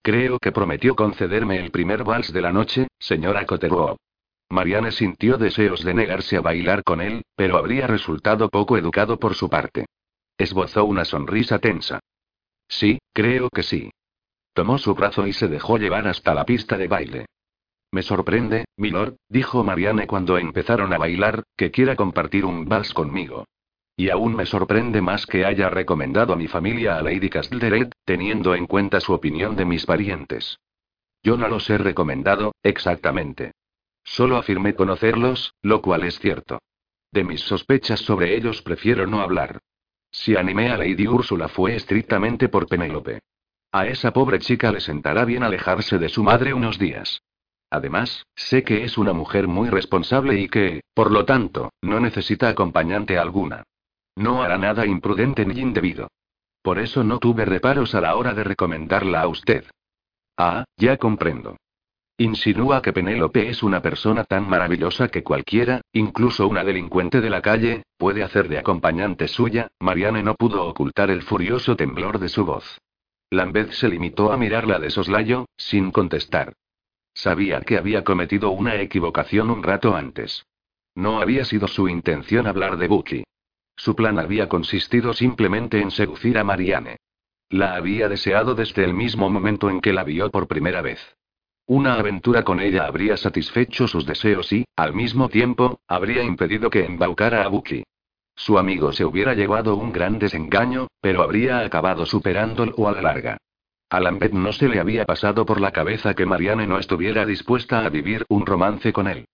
Creo 0.00 0.38
que 0.38 0.52
prometió 0.52 0.96
concederme 0.96 1.58
el 1.58 1.70
primer 1.70 2.02
vals 2.02 2.32
de 2.32 2.40
la 2.40 2.50
noche, 2.50 2.88
señora 2.98 3.44
Cotterwall. 3.44 3.98
Marianne 4.48 4.90
sintió 4.90 5.36
deseos 5.36 5.84
de 5.84 5.92
negarse 5.92 6.38
a 6.38 6.40
bailar 6.40 6.82
con 6.82 7.02
él, 7.02 7.24
pero 7.36 7.58
habría 7.58 7.86
resultado 7.88 8.48
poco 8.48 8.78
educado 8.78 9.18
por 9.18 9.34
su 9.34 9.50
parte. 9.50 9.84
Esbozó 10.38 10.86
una 10.86 11.04
sonrisa 11.04 11.58
tensa. 11.58 12.00
Sí, 12.66 12.98
creo 13.12 13.50
que 13.50 13.62
sí. 13.62 13.90
Tomó 14.54 14.78
su 14.78 14.94
brazo 14.94 15.26
y 15.26 15.32
se 15.32 15.48
dejó 15.48 15.78
llevar 15.78 16.06
hasta 16.06 16.32
la 16.32 16.44
pista 16.44 16.78
de 16.78 16.86
baile. 16.88 17.26
Me 17.90 18.02
sorprende, 18.02 18.64
milord, 18.76 19.16
dijo 19.28 19.62
Marianne 19.64 20.06
cuando 20.06 20.38
empezaron 20.38 20.92
a 20.92 20.98
bailar, 20.98 21.42
que 21.56 21.70
quiera 21.70 21.96
compartir 21.96 22.44
un 22.44 22.64
vals 22.64 22.94
conmigo. 22.94 23.46
Y 23.96 24.10
aún 24.10 24.34
me 24.34 24.46
sorprende 24.46 25.00
más 25.00 25.26
que 25.26 25.44
haya 25.44 25.70
recomendado 25.70 26.32
a 26.32 26.36
mi 26.36 26.48
familia 26.48 26.96
a 26.96 27.02
Lady 27.02 27.30
Castlereagh, 27.30 27.90
teniendo 28.04 28.54
en 28.54 28.66
cuenta 28.66 29.00
su 29.00 29.12
opinión 29.12 29.56
de 29.56 29.64
mis 29.64 29.86
parientes. 29.86 30.58
Yo 31.22 31.36
no 31.36 31.48
los 31.48 31.68
he 31.70 31.78
recomendado, 31.78 32.54
exactamente. 32.62 33.52
Solo 34.04 34.36
afirmé 34.36 34.74
conocerlos, 34.74 35.54
lo 35.62 35.82
cual 35.82 36.04
es 36.04 36.18
cierto. 36.18 36.60
De 37.10 37.24
mis 37.24 37.40
sospechas 37.40 38.00
sobre 38.00 38.36
ellos 38.36 38.62
prefiero 38.62 39.06
no 39.06 39.20
hablar. 39.20 39.60
Si 40.10 40.36
animé 40.36 40.70
a 40.70 40.76
Lady 40.76 41.08
Úrsula 41.08 41.48
fue 41.48 41.74
estrictamente 41.74 42.48
por 42.48 42.66
Penélope. 42.66 43.20
A 43.74 43.88
esa 43.88 44.12
pobre 44.12 44.38
chica 44.38 44.70
le 44.70 44.80
sentará 44.80 45.24
bien 45.24 45.42
alejarse 45.42 45.98
de 45.98 46.08
su 46.08 46.22
madre 46.22 46.54
unos 46.54 46.78
días. 46.78 47.22
Además, 47.70 48.24
sé 48.36 48.62
que 48.62 48.84
es 48.84 48.96
una 48.96 49.12
mujer 49.12 49.48
muy 49.48 49.68
responsable 49.68 50.38
y 50.38 50.48
que, 50.48 50.82
por 50.94 51.10
lo 51.10 51.24
tanto, 51.24 51.72
no 51.82 51.98
necesita 51.98 52.48
acompañante 52.48 53.18
alguna. 53.18 53.64
No 54.14 54.44
hará 54.44 54.58
nada 54.58 54.86
imprudente 54.86 55.44
ni 55.44 55.60
indebido. 55.60 56.06
Por 56.62 56.78
eso 56.78 57.02
no 57.02 57.18
tuve 57.18 57.46
reparos 57.46 57.96
a 57.96 58.00
la 58.00 58.14
hora 58.14 58.32
de 58.32 58.44
recomendarla 58.44 59.22
a 59.22 59.26
usted. 59.26 59.64
Ah, 60.36 60.62
ya 60.76 60.96
comprendo. 60.96 61.56
Insinúa 62.16 62.80
que 62.80 62.92
Penélope 62.92 63.48
es 63.48 63.64
una 63.64 63.82
persona 63.82 64.22
tan 64.22 64.48
maravillosa 64.48 65.08
que 65.08 65.24
cualquiera, 65.24 65.80
incluso 65.92 66.46
una 66.46 66.62
delincuente 66.62 67.20
de 67.20 67.30
la 67.30 67.42
calle, 67.42 67.82
puede 67.98 68.22
hacer 68.22 68.48
de 68.48 68.58
acompañante 68.58 69.26
suya. 69.26 69.66
Marianne 69.80 70.22
no 70.22 70.36
pudo 70.36 70.64
ocultar 70.64 71.10
el 71.10 71.22
furioso 71.22 71.74
temblor 71.74 72.20
de 72.20 72.28
su 72.28 72.44
voz. 72.44 72.78
Lambeth 73.36 73.72
se 73.72 73.88
limitó 73.88 74.32
a 74.32 74.36
mirarla 74.36 74.78
de 74.78 74.90
soslayo, 74.90 75.46
sin 75.56 75.90
contestar. 75.90 76.54
Sabía 77.14 77.60
que 77.60 77.78
había 77.78 78.02
cometido 78.02 78.50
una 78.50 78.74
equivocación 78.80 79.50
un 79.50 79.62
rato 79.62 79.94
antes. 79.94 80.46
No 80.94 81.20
había 81.20 81.44
sido 81.44 81.68
su 81.68 81.88
intención 81.88 82.46
hablar 82.46 82.76
de 82.76 82.88
Bucky. 82.88 83.24
Su 83.76 83.94
plan 83.94 84.18
había 84.18 84.48
consistido 84.48 85.12
simplemente 85.12 85.80
en 85.80 85.90
seducir 85.90 86.38
a 86.38 86.44
Marianne. 86.44 86.96
La 87.50 87.74
había 87.74 88.08
deseado 88.08 88.54
desde 88.54 88.84
el 88.84 88.94
mismo 88.94 89.28
momento 89.30 89.70
en 89.70 89.80
que 89.80 89.92
la 89.92 90.04
vio 90.04 90.30
por 90.30 90.48
primera 90.48 90.82
vez. 90.82 91.00
Una 91.66 91.94
aventura 91.94 92.42
con 92.42 92.60
ella 92.60 92.86
habría 92.86 93.16
satisfecho 93.16 93.88
sus 93.88 94.04
deseos 94.06 94.52
y, 94.52 94.64
al 94.76 94.92
mismo 94.92 95.28
tiempo, 95.28 95.80
habría 95.88 96.22
impedido 96.22 96.68
que 96.68 96.84
embaucara 96.84 97.44
a 97.44 97.48
Bucky. 97.48 97.84
Su 98.36 98.58
amigo 98.58 98.92
se 98.92 99.04
hubiera 99.04 99.34
llevado 99.34 99.76
un 99.76 99.92
gran 99.92 100.18
desengaño, 100.18 100.88
pero 101.00 101.22
habría 101.22 101.60
acabado 101.60 102.06
superándolo 102.06 102.88
a 102.88 102.92
la 102.92 103.02
larga. 103.02 103.38
A 103.90 104.00
Lambert 104.00 104.32
no 104.32 104.52
se 104.52 104.68
le 104.68 104.80
había 104.80 105.04
pasado 105.04 105.46
por 105.46 105.60
la 105.60 105.70
cabeza 105.70 106.14
que 106.14 106.26
Marianne 106.26 106.66
no 106.66 106.78
estuviera 106.78 107.24
dispuesta 107.26 107.84
a 107.84 107.88
vivir 107.88 108.24
un 108.28 108.44
romance 108.44 108.92
con 108.92 109.06
él. 109.06 109.26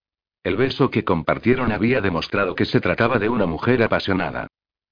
El 0.43 0.57
beso 0.57 0.91
que 0.91 1.05
compartieron 1.05 1.73
había 1.73 2.01
demostrado 2.01 2.55
que 2.55 2.65
se 2.65 2.81
trataba 2.81 3.19
de 3.19 3.29
una 3.29 3.47
mujer 3.47 3.83
apasionada. 3.83 4.49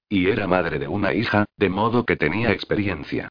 Y 0.07 0.29
era 0.29 0.47
madre 0.47 0.79
de 0.79 0.87
una 0.87 1.13
hija, 1.13 1.45
de 1.57 1.69
modo 1.69 2.05
que 2.05 2.15
tenía 2.15 2.51
experiencia. 2.51 3.29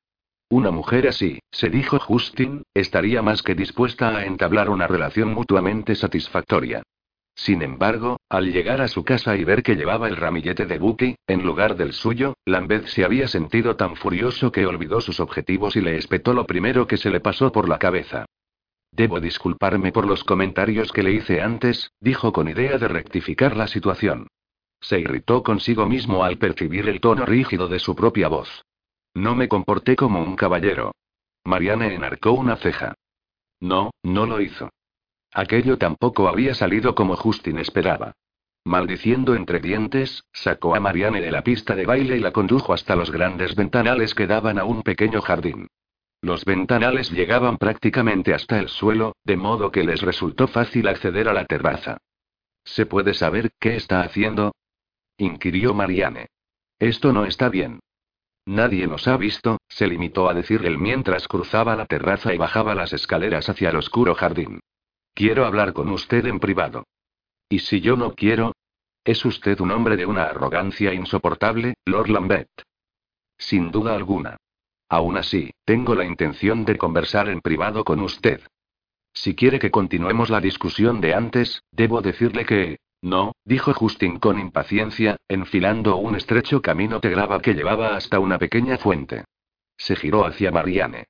Una 0.49 0.71
mujer 0.71 1.09
así, 1.09 1.41
se 1.51 1.69
dijo 1.69 1.99
Justin, 1.99 2.63
estaría 2.73 3.21
más 3.21 3.43
que 3.43 3.55
dispuesta 3.55 4.17
a 4.17 4.25
entablar 4.25 4.71
una 4.71 4.87
relación 4.87 5.35
mutuamente 5.35 5.95
satisfactoria. 5.95 6.83
Sin 7.39 7.63
embargo, 7.63 8.19
al 8.29 8.53
llegar 8.53 8.81
a 8.81 8.89
su 8.89 9.05
casa 9.05 9.37
y 9.37 9.45
ver 9.45 9.63
que 9.63 9.77
llevaba 9.77 10.09
el 10.09 10.17
ramillete 10.17 10.67
de 10.67 10.77
Bucky, 10.77 11.15
en 11.29 11.47
lugar 11.47 11.77
del 11.77 11.93
suyo, 11.93 12.35
Lambeth 12.45 12.87
se 12.89 13.05
había 13.05 13.29
sentido 13.29 13.77
tan 13.77 13.95
furioso 13.95 14.51
que 14.51 14.67
olvidó 14.67 15.01
sus 15.01 15.21
objetivos 15.21 15.77
y 15.77 15.81
le 15.81 15.97
espetó 15.97 16.35
lo 16.35 16.47
primero 16.47 16.89
que 16.89 16.97
se 16.97 17.11
le 17.11 17.21
pasó 17.21 17.53
por 17.53 17.69
la 17.69 17.79
cabeza. 17.79 18.27
Debo 18.91 19.21
disculparme 19.21 19.93
por 19.93 20.05
los 20.05 20.25
comentarios 20.25 20.91
que 20.91 21.05
le 21.05 21.13
hice 21.13 21.41
antes, 21.41 21.93
dijo 22.01 22.33
con 22.33 22.49
idea 22.49 22.77
de 22.77 22.89
rectificar 22.89 23.57
la 23.57 23.69
situación. 23.69 24.27
Se 24.81 24.99
irritó 24.99 25.45
consigo 25.45 25.87
mismo 25.87 26.25
al 26.25 26.39
percibir 26.39 26.89
el 26.89 27.01
tono 27.01 27.25
rígido 27.25 27.69
de 27.69 27.79
su 27.79 27.95
propia 27.95 28.27
voz. 28.27 28.65
No 29.15 29.37
me 29.37 29.47
comporté 29.47 29.95
como 29.95 30.25
un 30.25 30.35
caballero. 30.35 30.91
Marianne 31.45 31.95
enarcó 31.95 32.33
una 32.33 32.57
ceja. 32.57 32.95
No, 33.61 33.93
no 34.03 34.27
lo 34.27 34.41
hizo. 34.41 34.71
Aquello 35.33 35.79
tampoco 35.79 36.29
había 36.29 36.55
salido 36.55 36.95
como 36.95 37.17
Justin 37.17 37.59
esperaba. 37.59 38.15
Maldiciendo 38.65 39.35
entre 39.35 39.61
dientes, 39.61 40.25
sacó 40.33 40.75
a 40.75 40.81
Marianne 40.81 41.21
de 41.21 41.31
la 41.31 41.43
pista 41.43 41.75
de 41.75 41.87
baile 41.87 42.17
y 42.17 42.21
la 42.21 42.33
condujo 42.33 42.73
hasta 42.73 42.97
los 42.97 43.11
grandes 43.11 43.55
ventanales 43.55 44.15
que 44.15 44.27
daban 44.27 44.59
a 44.59 44.65
un 44.65 44.83
pequeño 44.83 45.23
jardín. 45.23 45.69
Los 46.21 46.45
ventanales 46.45 47.11
llegaban 47.11 47.59
prácticamente 47.59 48.35
hasta 48.35 48.59
el 48.59 48.69
suelo, 48.69 49.15
de 49.25 49.37
modo 49.37 49.71
que 49.71 49.85
les 49.85 50.03
resultó 50.03 50.49
fácil 50.49 50.89
acceder 50.89 51.29
a 51.29 51.33
la 51.33 51.45
terraza. 51.45 51.99
¿Se 52.65 52.87
puede 52.87 53.15
saber 53.15 53.53
qué 53.59 53.77
está 53.77 54.03
haciendo? 54.03 54.53
inquirió 55.17 55.75
Marianne. 55.75 56.27
Esto 56.79 57.13
no 57.13 57.25
está 57.25 57.49
bien. 57.49 57.81
Nadie 58.47 58.87
nos 58.87 59.07
ha 59.09 59.17
visto, 59.17 59.59
se 59.69 59.87
limitó 59.87 60.29
a 60.29 60.35
decir 60.35 60.65
él 60.65 60.79
mientras 60.79 61.29
cruzaba 61.29 61.77
la 61.77 61.87
terraza 61.87 62.35
y 62.35 62.39
bajaba 62.39 62.75
las 62.75 62.93
escaleras 62.93 63.49
hacia 63.49 63.71
el 63.71 63.77
oscuro 63.77 64.15
jardín. 64.15 64.61
Quiero 65.19 65.47
hablar 65.47 65.73
con 65.73 65.89
usted 65.89 66.27
en 66.27 66.39
privado. 66.39 66.85
¿Y 67.49 67.59
si 67.59 67.81
yo 67.81 67.97
no 67.97 68.15
quiero? 68.15 68.53
Es 69.05 69.25
usted 69.25 69.59
un 69.59 69.73
hombre 69.73 69.97
de 69.97 70.07
una 70.07 70.23
arrogancia 70.23 70.95
insoportable, 70.95 71.75
Lord 71.87 72.09
Lambert. 72.09 72.63
Sin 73.37 73.73
duda 73.73 73.97
alguna. 73.97 74.37
Aún 74.89 75.17
así, 75.17 75.51
tengo 75.65 75.97
la 75.97 76.05
intención 76.05 76.65
de 76.65 76.79
conversar 76.79 77.29
en 77.31 77.41
privado 77.41 77.83
con 77.83 77.99
usted. 77.99 78.43
Si 79.13 79.35
quiere 79.35 79.59
que 79.59 79.73
continuemos 79.73 80.31
la 80.31 80.41
discusión 80.41 81.01
de 81.01 81.15
antes, 81.15 81.65
debo 81.73 82.01
decirle 82.01 82.47
que... 82.47 82.79
No, 83.03 83.33
dijo 83.45 83.75
Justin 83.75 84.21
con 84.21 84.39
impaciencia, 84.39 85.17
enfilando 85.27 85.97
un 85.97 86.15
estrecho 86.15 86.63
camino 86.63 87.01
de 87.01 87.11
grava 87.11 87.43
que 87.43 87.55
llevaba 87.55 87.97
hasta 87.97 88.21
una 88.21 88.39
pequeña 88.39 88.79
fuente. 88.79 89.25
Se 89.77 89.97
giró 89.97 90.25
hacia 90.25 90.53
Marianne. 90.53 91.07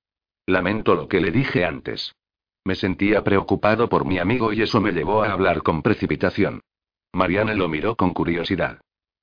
Lamento 0.47 0.95
lo 0.95 1.09
que 1.09 1.21
le 1.21 1.31
dije 1.31 1.67
antes. 1.67 2.15
Me 2.69 2.75
sentía 2.75 3.25
preocupado 3.25 3.89
por 3.89 4.05
mi 4.05 4.19
amigo 4.19 4.53
y 4.53 4.61
eso 4.61 4.79
me 4.83 4.93
llevó 4.93 5.23
a 5.23 5.33
hablar 5.33 5.63
con 5.63 5.81
precipitación. 5.81 6.61
Marianne 7.15 7.55
lo 7.55 7.67
miró 7.67 7.97
con 7.97 8.13
curiosidad. 8.13 8.83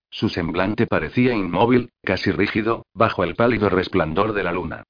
Su 0.10 0.30
semblante 0.30 0.88
parecía 0.88 1.36
inmóvil, 1.36 1.92
casi 2.04 2.32
rígido, 2.32 2.88
bajo 2.96 3.24
el 3.24 3.36
pálido 3.36 3.70
resplandor 3.70 4.34
de 4.34 4.42
la 4.42 4.52
luna. 4.52 4.84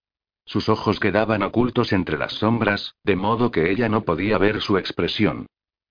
Sus 0.45 0.69
ojos 0.69 1.01
quedaban 1.01 1.43
ocultos 1.43 1.91
entre 1.91 2.17
las 2.17 2.31
sombras, 2.31 2.95
de 3.03 3.17
modo 3.17 3.51
que 3.51 3.71
ella 3.71 3.89
no 3.89 4.05
podía 4.05 4.37
ver 4.37 4.61
su 4.61 4.77
expresión. 4.77 5.47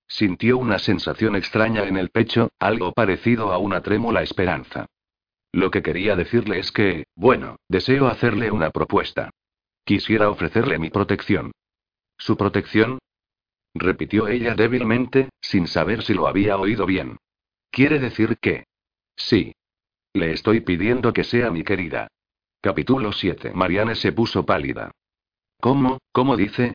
Sintió 0.09 0.57
una 0.57 0.79
sensación 0.79 1.37
extraña 1.37 1.85
en 1.85 1.99
el 1.99 2.09
pecho, 2.09 2.49
algo 2.59 2.93
parecido 2.93 3.53
a 3.53 3.59
una 3.59 3.83
trémula 3.83 4.23
esperanza. 4.23 4.87
Lo 5.53 5.71
que 5.71 5.83
quería 5.83 6.17
decirle 6.17 6.61
es 6.61 6.73
que, 6.73 7.05
bueno, 7.15 7.57
deseo 7.69 8.07
hacerle 8.07 8.51
una 8.51 8.71
propuesta. 8.71 9.29
Quisiera 9.85 10.31
ofrecerle 10.31 10.79
mi 10.79 10.89
protección. 10.89 11.53
¿Su 12.19 12.37
protección? 12.37 12.99
repitió 13.75 14.29
ella 14.29 14.55
débilmente, 14.55 15.31
sin 15.41 15.67
saber 15.67 16.03
si 16.03 16.15
lo 16.15 16.29
había 16.29 16.57
oído 16.57 16.87
bien. 16.87 17.19
¿Quiere 17.71 17.99
decir 17.99 18.39
que? 18.41 18.65
Sí. 19.17 19.53
Le 20.13 20.33
estoy 20.33 20.61
pidiendo 20.61 21.13
que 21.13 21.25
sea 21.25 21.51
mi 21.51 21.65
querida. 21.65 22.09
Capítulo 22.61 23.13
7. 23.13 23.53
Marianne 23.53 23.97
se 23.97 24.13
puso 24.13 24.47
pálida. 24.47 24.93
¿Cómo? 25.61 25.99
¿Cómo 26.13 26.37
dice? 26.37 26.75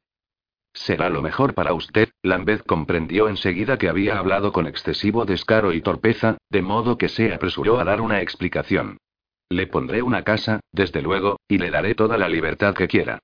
Será 0.73 1.09
lo 1.09 1.21
mejor 1.21 1.53
para 1.53 1.73
usted. 1.73 2.09
Lambeth 2.21 2.65
comprendió 2.65 3.29
enseguida 3.29 3.77
que 3.77 3.89
había 3.89 4.19
hablado 4.19 4.51
con 4.51 4.67
excesivo 4.67 5.25
descaro 5.25 5.73
y 5.73 5.81
torpeza, 5.81 6.37
de 6.49 6.61
modo 6.61 6.97
que 6.97 7.09
se 7.09 7.33
apresuró 7.33 7.79
a 7.79 7.85
dar 7.85 8.01
una 8.01 8.21
explicación. 8.21 8.97
Le 9.49 9.67
pondré 9.67 10.01
una 10.01 10.23
casa, 10.23 10.59
desde 10.71 11.01
luego, 11.01 11.39
y 11.47 11.57
le 11.57 11.71
daré 11.71 11.95
toda 11.95 12.17
la 12.17 12.29
libertad 12.29 12.75
que 12.75 12.87
quiera. 12.87 13.19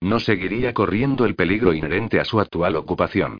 No 0.00 0.20
seguiría 0.20 0.72
corriendo 0.74 1.24
el 1.24 1.34
peligro 1.34 1.72
inherente 1.72 2.20
a 2.20 2.24
su 2.24 2.40
actual 2.40 2.76
ocupación. 2.76 3.38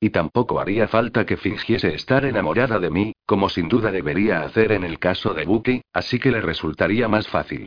Y 0.00 0.10
tampoco 0.10 0.60
haría 0.60 0.86
falta 0.86 1.26
que 1.26 1.36
fingiese 1.36 1.94
estar 1.94 2.24
enamorada 2.24 2.78
de 2.78 2.90
mí, 2.90 3.12
como 3.26 3.48
sin 3.48 3.68
duda 3.68 3.90
debería 3.90 4.42
hacer 4.42 4.72
en 4.72 4.84
el 4.84 4.98
caso 4.98 5.34
de 5.34 5.44
Bucky, 5.44 5.82
así 5.92 6.18
que 6.18 6.30
le 6.30 6.40
resultaría 6.40 7.08
más 7.08 7.28
fácil. 7.28 7.66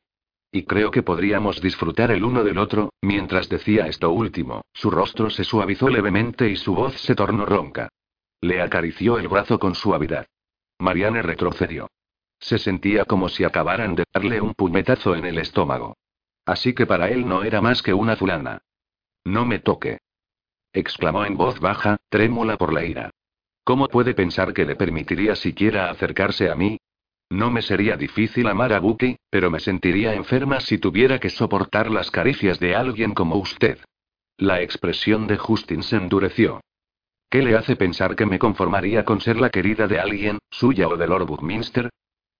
Y 0.51 0.63
creo 0.63 0.91
que 0.91 1.03
podríamos 1.03 1.61
disfrutar 1.61 2.11
el 2.11 2.23
uno 2.23 2.43
del 2.43 2.57
otro, 2.57 2.91
mientras 3.01 3.47
decía 3.47 3.87
esto 3.87 4.11
último, 4.11 4.61
su 4.73 4.89
rostro 4.91 5.29
se 5.29 5.43
suavizó 5.43 5.89
levemente 5.89 6.49
y 6.49 6.55
su 6.55 6.73
voz 6.73 6.95
se 6.99 7.15
tornó 7.15 7.45
ronca. 7.45 7.89
Le 8.41 8.61
acarició 8.61 9.17
el 9.19 9.27
brazo 9.27 9.59
con 9.59 9.75
suavidad. 9.75 10.25
Marianne 10.79 11.21
retrocedió. 11.21 11.87
Se 12.39 12.57
sentía 12.57 13.05
como 13.05 13.29
si 13.29 13.43
acabaran 13.43 13.95
de 13.95 14.03
darle 14.11 14.41
un 14.41 14.53
puñetazo 14.53 15.15
en 15.15 15.25
el 15.25 15.37
estómago. 15.37 15.95
Así 16.51 16.73
que 16.73 16.85
para 16.85 17.07
él 17.07 17.25
no 17.29 17.43
era 17.43 17.61
más 17.61 17.81
que 17.81 17.93
una 17.93 18.17
fulana. 18.17 18.63
No 19.23 19.45
me 19.45 19.59
toque. 19.59 19.99
exclamó 20.73 21.23
en 21.23 21.37
voz 21.37 21.61
baja, 21.61 21.95
trémula 22.09 22.57
por 22.57 22.73
la 22.73 22.83
ira. 22.83 23.09
¿Cómo 23.63 23.87
puede 23.87 24.13
pensar 24.13 24.53
que 24.53 24.65
le 24.65 24.75
permitiría 24.75 25.37
siquiera 25.37 25.89
acercarse 25.89 26.51
a 26.51 26.55
mí? 26.55 26.77
No 27.29 27.51
me 27.51 27.61
sería 27.61 27.95
difícil 27.95 28.47
amar 28.47 28.73
a 28.73 28.81
Buki, 28.81 29.15
pero 29.29 29.49
me 29.49 29.61
sentiría 29.61 30.13
enferma 30.13 30.59
si 30.59 30.77
tuviera 30.77 31.19
que 31.19 31.29
soportar 31.29 31.89
las 31.89 32.11
caricias 32.11 32.59
de 32.59 32.75
alguien 32.75 33.13
como 33.13 33.37
usted. 33.37 33.79
La 34.35 34.61
expresión 34.61 35.27
de 35.27 35.37
Justin 35.37 35.83
se 35.83 35.95
endureció. 35.95 36.59
¿Qué 37.29 37.43
le 37.43 37.55
hace 37.55 37.77
pensar 37.77 38.17
que 38.17 38.25
me 38.25 38.39
conformaría 38.39 39.05
con 39.05 39.21
ser 39.21 39.37
la 39.37 39.51
querida 39.51 39.87
de 39.87 40.01
alguien, 40.01 40.39
suya 40.49 40.89
o 40.89 40.97
de 40.97 41.07
Lord 41.07 41.27
Buckminster? 41.27 41.89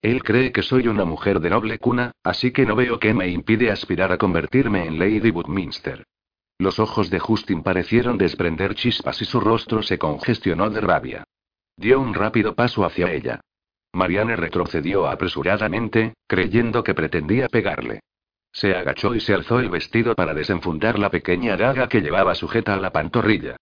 Él 0.02 0.24
cree 0.24 0.52
que 0.52 0.64
soy 0.64 0.88
una 0.88 1.06
mujer 1.06 1.39
de 1.39 1.52
noble 1.52 1.78
cuna, 1.78 2.12
así 2.24 2.52
que 2.52 2.66
no 2.66 2.76
veo 2.76 2.99
qué 2.99 3.14
me 3.14 3.28
impide 3.28 3.70
aspirar 3.70 4.12
a 4.12 4.18
convertirme 4.18 4.86
en 4.88 4.97
Lady 4.97 5.30
Buckminster. 5.30 6.06
Los 6.58 6.80
ojos 6.80 7.10
de 7.10 7.20
Justin 7.20 7.62
parecieron 7.62 8.18
desprender 8.18 8.76
chispas 8.76 9.22
y 9.22 9.26
su 9.26 9.39
rostro 9.39 9.84
se 9.84 9.99
congestionó 9.99 10.70
de 10.70 10.82
rabia. 10.82 11.24
Dio 11.78 11.99
un 11.99 12.14
rápido 12.14 12.56
paso 12.56 12.84
hacia 12.84 13.12
ella. 13.12 13.41
Marianne 13.93 14.36
retrocedió 14.36 15.08
apresuradamente, 15.08 16.14
creyendo 16.28 16.84
que 16.84 16.93
pretendía 16.93 17.47
pegarle. 17.47 17.99
Se 18.52 18.76
agachó 18.76 19.16
y 19.16 19.20
se 19.20 19.34
alzó 19.34 19.60
el 19.60 19.70
vestido 19.70 20.16
para 20.16 20.34
desenfundar 20.34 20.97
la 20.97 21.10
pequeña 21.10 21.58
daga 21.58 21.88
que 21.89 22.02
llevaba 22.02 22.36
sujeta 22.36 22.74
a 22.74 22.78
la 22.78 22.91
pantorrilla. 22.91 23.56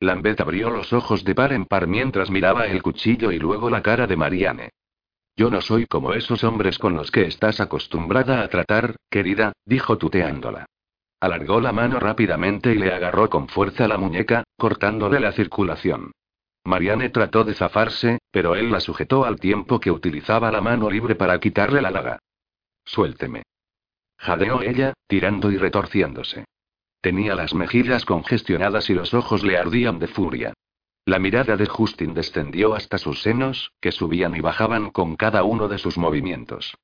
Lambeth 0.00 0.40
abrió 0.40 0.70
los 0.70 0.92
ojos 0.92 1.24
de 1.24 1.34
par 1.34 1.52
en 1.52 1.64
par 1.66 1.86
mientras 1.86 2.30
miraba 2.30 2.66
el 2.66 2.82
cuchillo 2.82 3.30
y 3.30 3.38
luego 3.38 3.70
la 3.70 3.82
cara 3.82 4.06
de 4.06 4.16
Marianne. 4.16 4.70
Yo 5.36 5.50
no 5.50 5.60
soy 5.60 5.86
como 5.86 6.12
esos 6.12 6.44
hombres 6.44 6.78
con 6.78 6.94
los 6.94 7.10
que 7.10 7.22
estás 7.22 7.60
acostumbrada 7.60 8.42
a 8.42 8.48
tratar, 8.48 8.96
querida, 9.10 9.52
dijo 9.64 9.96
tuteándola. 9.96 10.66
Alargó 11.20 11.60
la 11.60 11.72
mano 11.72 12.00
rápidamente 12.00 12.72
y 12.72 12.78
le 12.78 12.92
agarró 12.92 13.30
con 13.30 13.48
fuerza 13.48 13.88
la 13.88 13.96
muñeca, 13.96 14.44
cortándole 14.58 15.20
la 15.20 15.32
circulación. 15.32 16.12
Marianne 16.64 17.10
trató 17.10 17.44
de 17.44 17.54
zafarse, 17.54 18.18
pero 18.30 18.54
él 18.54 18.70
la 18.70 18.80
sujetó 18.80 19.24
al 19.24 19.40
tiempo 19.40 19.80
que 19.80 19.90
utilizaba 19.90 20.52
la 20.52 20.60
mano 20.60 20.90
libre 20.90 21.14
para 21.14 21.38
quitarle 21.40 21.80
la 21.80 21.90
daga. 21.90 22.18
Suélteme. 22.84 23.42
Jadeó 24.18 24.62
ella, 24.62 24.92
tirando 25.06 25.50
y 25.50 25.56
retorciéndose. 25.56 26.44
Tenía 27.00 27.34
las 27.34 27.54
mejillas 27.54 28.04
congestionadas 28.04 28.88
y 28.90 28.94
los 28.94 29.14
ojos 29.14 29.42
le 29.42 29.58
ardían 29.58 29.98
de 29.98 30.06
furia. 30.06 30.54
La 31.04 31.18
mirada 31.18 31.56
de 31.56 31.66
Justin 31.66 32.14
descendió 32.14 32.74
hasta 32.74 32.96
sus 32.96 33.22
senos, 33.22 33.72
que 33.80 33.90
subían 33.90 34.36
y 34.36 34.40
bajaban 34.40 34.90
con 34.90 35.16
cada 35.16 35.42
uno 35.42 35.66
de 35.66 35.78
sus 35.78 35.98
movimientos. 35.98 36.76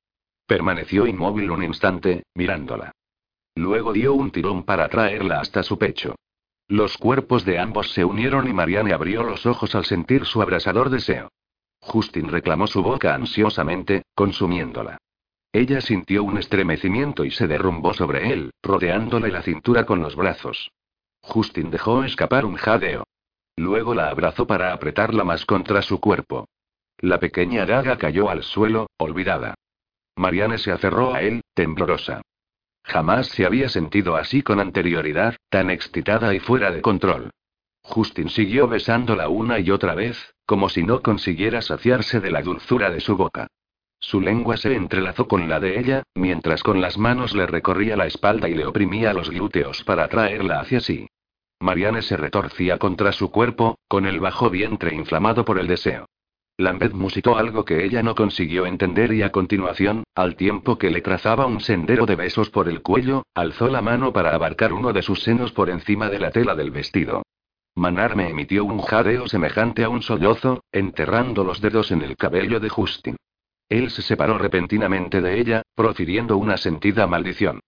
Permaneció 0.45 1.07
inmóvil 1.07 1.51
un 1.51 1.63
instante, 1.63 2.23
mirándola. 2.33 2.91
Luego 3.55 3.93
dio 3.93 4.13
un 4.13 4.31
tirón 4.31 4.63
para 4.63 4.89
traerla 4.89 5.39
hasta 5.39 5.63
su 5.63 5.77
pecho. 5.77 6.15
Los 6.67 6.97
cuerpos 6.97 7.45
de 7.45 7.59
ambos 7.59 7.93
se 7.93 8.03
unieron 8.03 8.47
y 8.47 8.53
Marianne 8.53 8.93
abrió 8.93 9.23
los 9.23 9.45
ojos 9.45 9.73
al 9.73 9.85
sentir 9.85 10.25
su 10.25 10.41
abrasador 10.41 10.89
deseo. 10.89 11.29
Justin 11.79 12.27
reclamó 12.27 12.67
su 12.67 12.83
boca 12.83 13.15
ansiosamente, 13.15 14.03
consumiéndola. 14.13 14.97
Ella 15.51 15.81
sintió 15.81 16.23
un 16.23 16.37
estremecimiento 16.37 17.23
y 17.23 17.31
se 17.31 17.47
derrumbó 17.47 17.93
sobre 17.93 18.33
él, 18.33 18.51
rodeándole 18.61 19.31
la 19.31 19.41
cintura 19.41 19.85
con 19.85 20.01
los 20.01 20.15
brazos. 20.15 20.71
Justin 21.21 21.71
dejó 21.71 22.03
escapar 22.03 22.45
un 22.45 22.55
jadeo. 22.55 23.05
Luego 23.59 23.93
la 23.93 24.07
abrazó 24.07 24.47
para 24.47 24.71
apretarla 24.71 25.25
más 25.25 25.45
contra 25.45 25.81
su 25.81 25.99
cuerpo. 25.99 26.47
La 26.99 27.19
pequeña 27.19 27.65
daga 27.65 27.97
cayó 27.97 28.29
al 28.29 28.41
suelo, 28.41 28.87
olvidada. 28.97 29.55
Marianne 30.15 30.57
se 30.57 30.71
aferró 30.71 31.13
a 31.13 31.23
él, 31.23 31.41
temblorosa. 31.53 32.21
Jamás 32.85 33.27
se 33.27 33.45
había 33.45 33.67
sentido 33.67 34.15
así 34.15 34.43
con 34.43 34.61
anterioridad, 34.61 35.35
tan 35.49 35.71
excitada 35.71 36.33
y 36.33 36.39
fuera 36.39 36.71
de 36.71 36.81
control. 36.81 37.31
Justin 37.81 38.29
siguió 38.29 38.69
besándola 38.69 39.27
una 39.27 39.59
y 39.59 39.71
otra 39.71 39.93
vez, 39.93 40.33
como 40.45 40.69
si 40.69 40.83
no 40.83 41.01
consiguiera 41.01 41.61
saciarse 41.61 42.21
de 42.21 42.31
la 42.31 42.41
dulzura 42.41 42.89
de 42.89 43.01
su 43.01 43.17
boca. 43.17 43.47
Su 43.99 44.21
lengua 44.21 44.55
se 44.55 44.73
entrelazó 44.73 45.27
con 45.27 45.49
la 45.49 45.59
de 45.59 45.77
ella, 45.77 46.03
mientras 46.15 46.63
con 46.63 46.79
las 46.79 46.97
manos 46.97 47.35
le 47.35 47.45
recorría 47.45 47.97
la 47.97 48.05
espalda 48.05 48.47
y 48.47 48.53
le 48.53 48.65
oprimía 48.65 49.11
los 49.11 49.29
glúteos 49.29 49.83
para 49.83 50.05
atraerla 50.05 50.61
hacia 50.61 50.79
sí. 50.79 51.09
Marianne 51.61 52.01
se 52.01 52.15
retorcía 52.15 52.77
contra 52.77 53.11
su 53.11 53.31
cuerpo, 53.31 53.77
con 53.87 54.05
el 54.05 54.19
bajo 54.19 54.49
vientre 54.49 54.95
inflamado 54.95 55.43
por 55.43 55.59
el 55.59 55.67
deseo. 55.67 56.05
Lambeth 56.57 56.93
musitó 56.93 57.37
algo 57.37 57.63
que 57.63 57.85
ella 57.85 58.03
no 58.03 58.15
consiguió 58.15 58.65
entender 58.65 59.13
y 59.13 59.21
a 59.21 59.31
continuación, 59.31 60.03
al 60.13 60.35
tiempo 60.35 60.77
que 60.77 60.89
le 60.89 61.01
trazaba 61.01 61.45
un 61.45 61.61
sendero 61.61 62.05
de 62.05 62.15
besos 62.15 62.49
por 62.49 62.67
el 62.67 62.81
cuello, 62.81 63.23
alzó 63.33 63.69
la 63.69 63.81
mano 63.81 64.11
para 64.11 64.35
abarcar 64.35 64.73
uno 64.73 64.91
de 64.91 65.01
sus 65.01 65.23
senos 65.23 65.53
por 65.53 65.69
encima 65.69 66.09
de 66.09 66.19
la 66.19 66.31
tela 66.31 66.55
del 66.55 66.71
vestido. 66.71 67.23
Manarme 67.75 68.29
emitió 68.29 68.65
un 68.65 68.81
jadeo 68.81 69.27
semejante 69.29 69.85
a 69.85 69.89
un 69.89 70.01
sollozo, 70.01 70.65
enterrando 70.71 71.45
los 71.45 71.61
dedos 71.61 71.91
en 71.91 72.01
el 72.01 72.17
cabello 72.17 72.59
de 72.59 72.67
Justin. 72.67 73.15
Él 73.69 73.89
se 73.89 74.01
separó 74.01 74.37
repentinamente 74.37 75.21
de 75.21 75.39
ella, 75.39 75.61
profiriendo 75.75 76.35
una 76.35 76.57
sentida 76.57 77.07
maldición. 77.07 77.61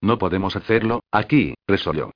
No 0.00 0.18
podemos 0.18 0.56
hacerlo, 0.56 1.04
aquí, 1.12 1.54
resolló. 1.68 2.10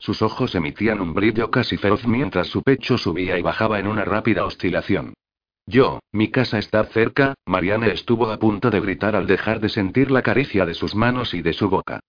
Sus 0.00 0.22
ojos 0.22 0.54
emitían 0.54 1.02
un 1.02 1.12
brillo 1.12 1.50
casi 1.50 1.76
feroz 1.76 2.06
mientras 2.06 2.48
su 2.48 2.62
pecho 2.62 2.96
subía 2.96 3.38
y 3.38 3.42
bajaba 3.42 3.78
en 3.78 3.86
una 3.86 4.04
rápida 4.04 4.46
oscilación. 4.46 5.12
Yo, 5.66 6.00
mi 6.10 6.30
casa 6.30 6.58
está 6.58 6.82
cerca, 6.84 7.34
Marianne 7.44 7.92
estuvo 7.92 8.30
a 8.30 8.38
punto 8.38 8.70
de 8.70 8.80
gritar 8.80 9.14
al 9.14 9.26
dejar 9.26 9.60
de 9.60 9.68
sentir 9.68 10.10
la 10.10 10.22
caricia 10.22 10.64
de 10.64 10.72
sus 10.72 10.94
manos 10.94 11.34
y 11.34 11.42
de 11.42 11.52
su 11.52 11.68
boca. 11.68 12.00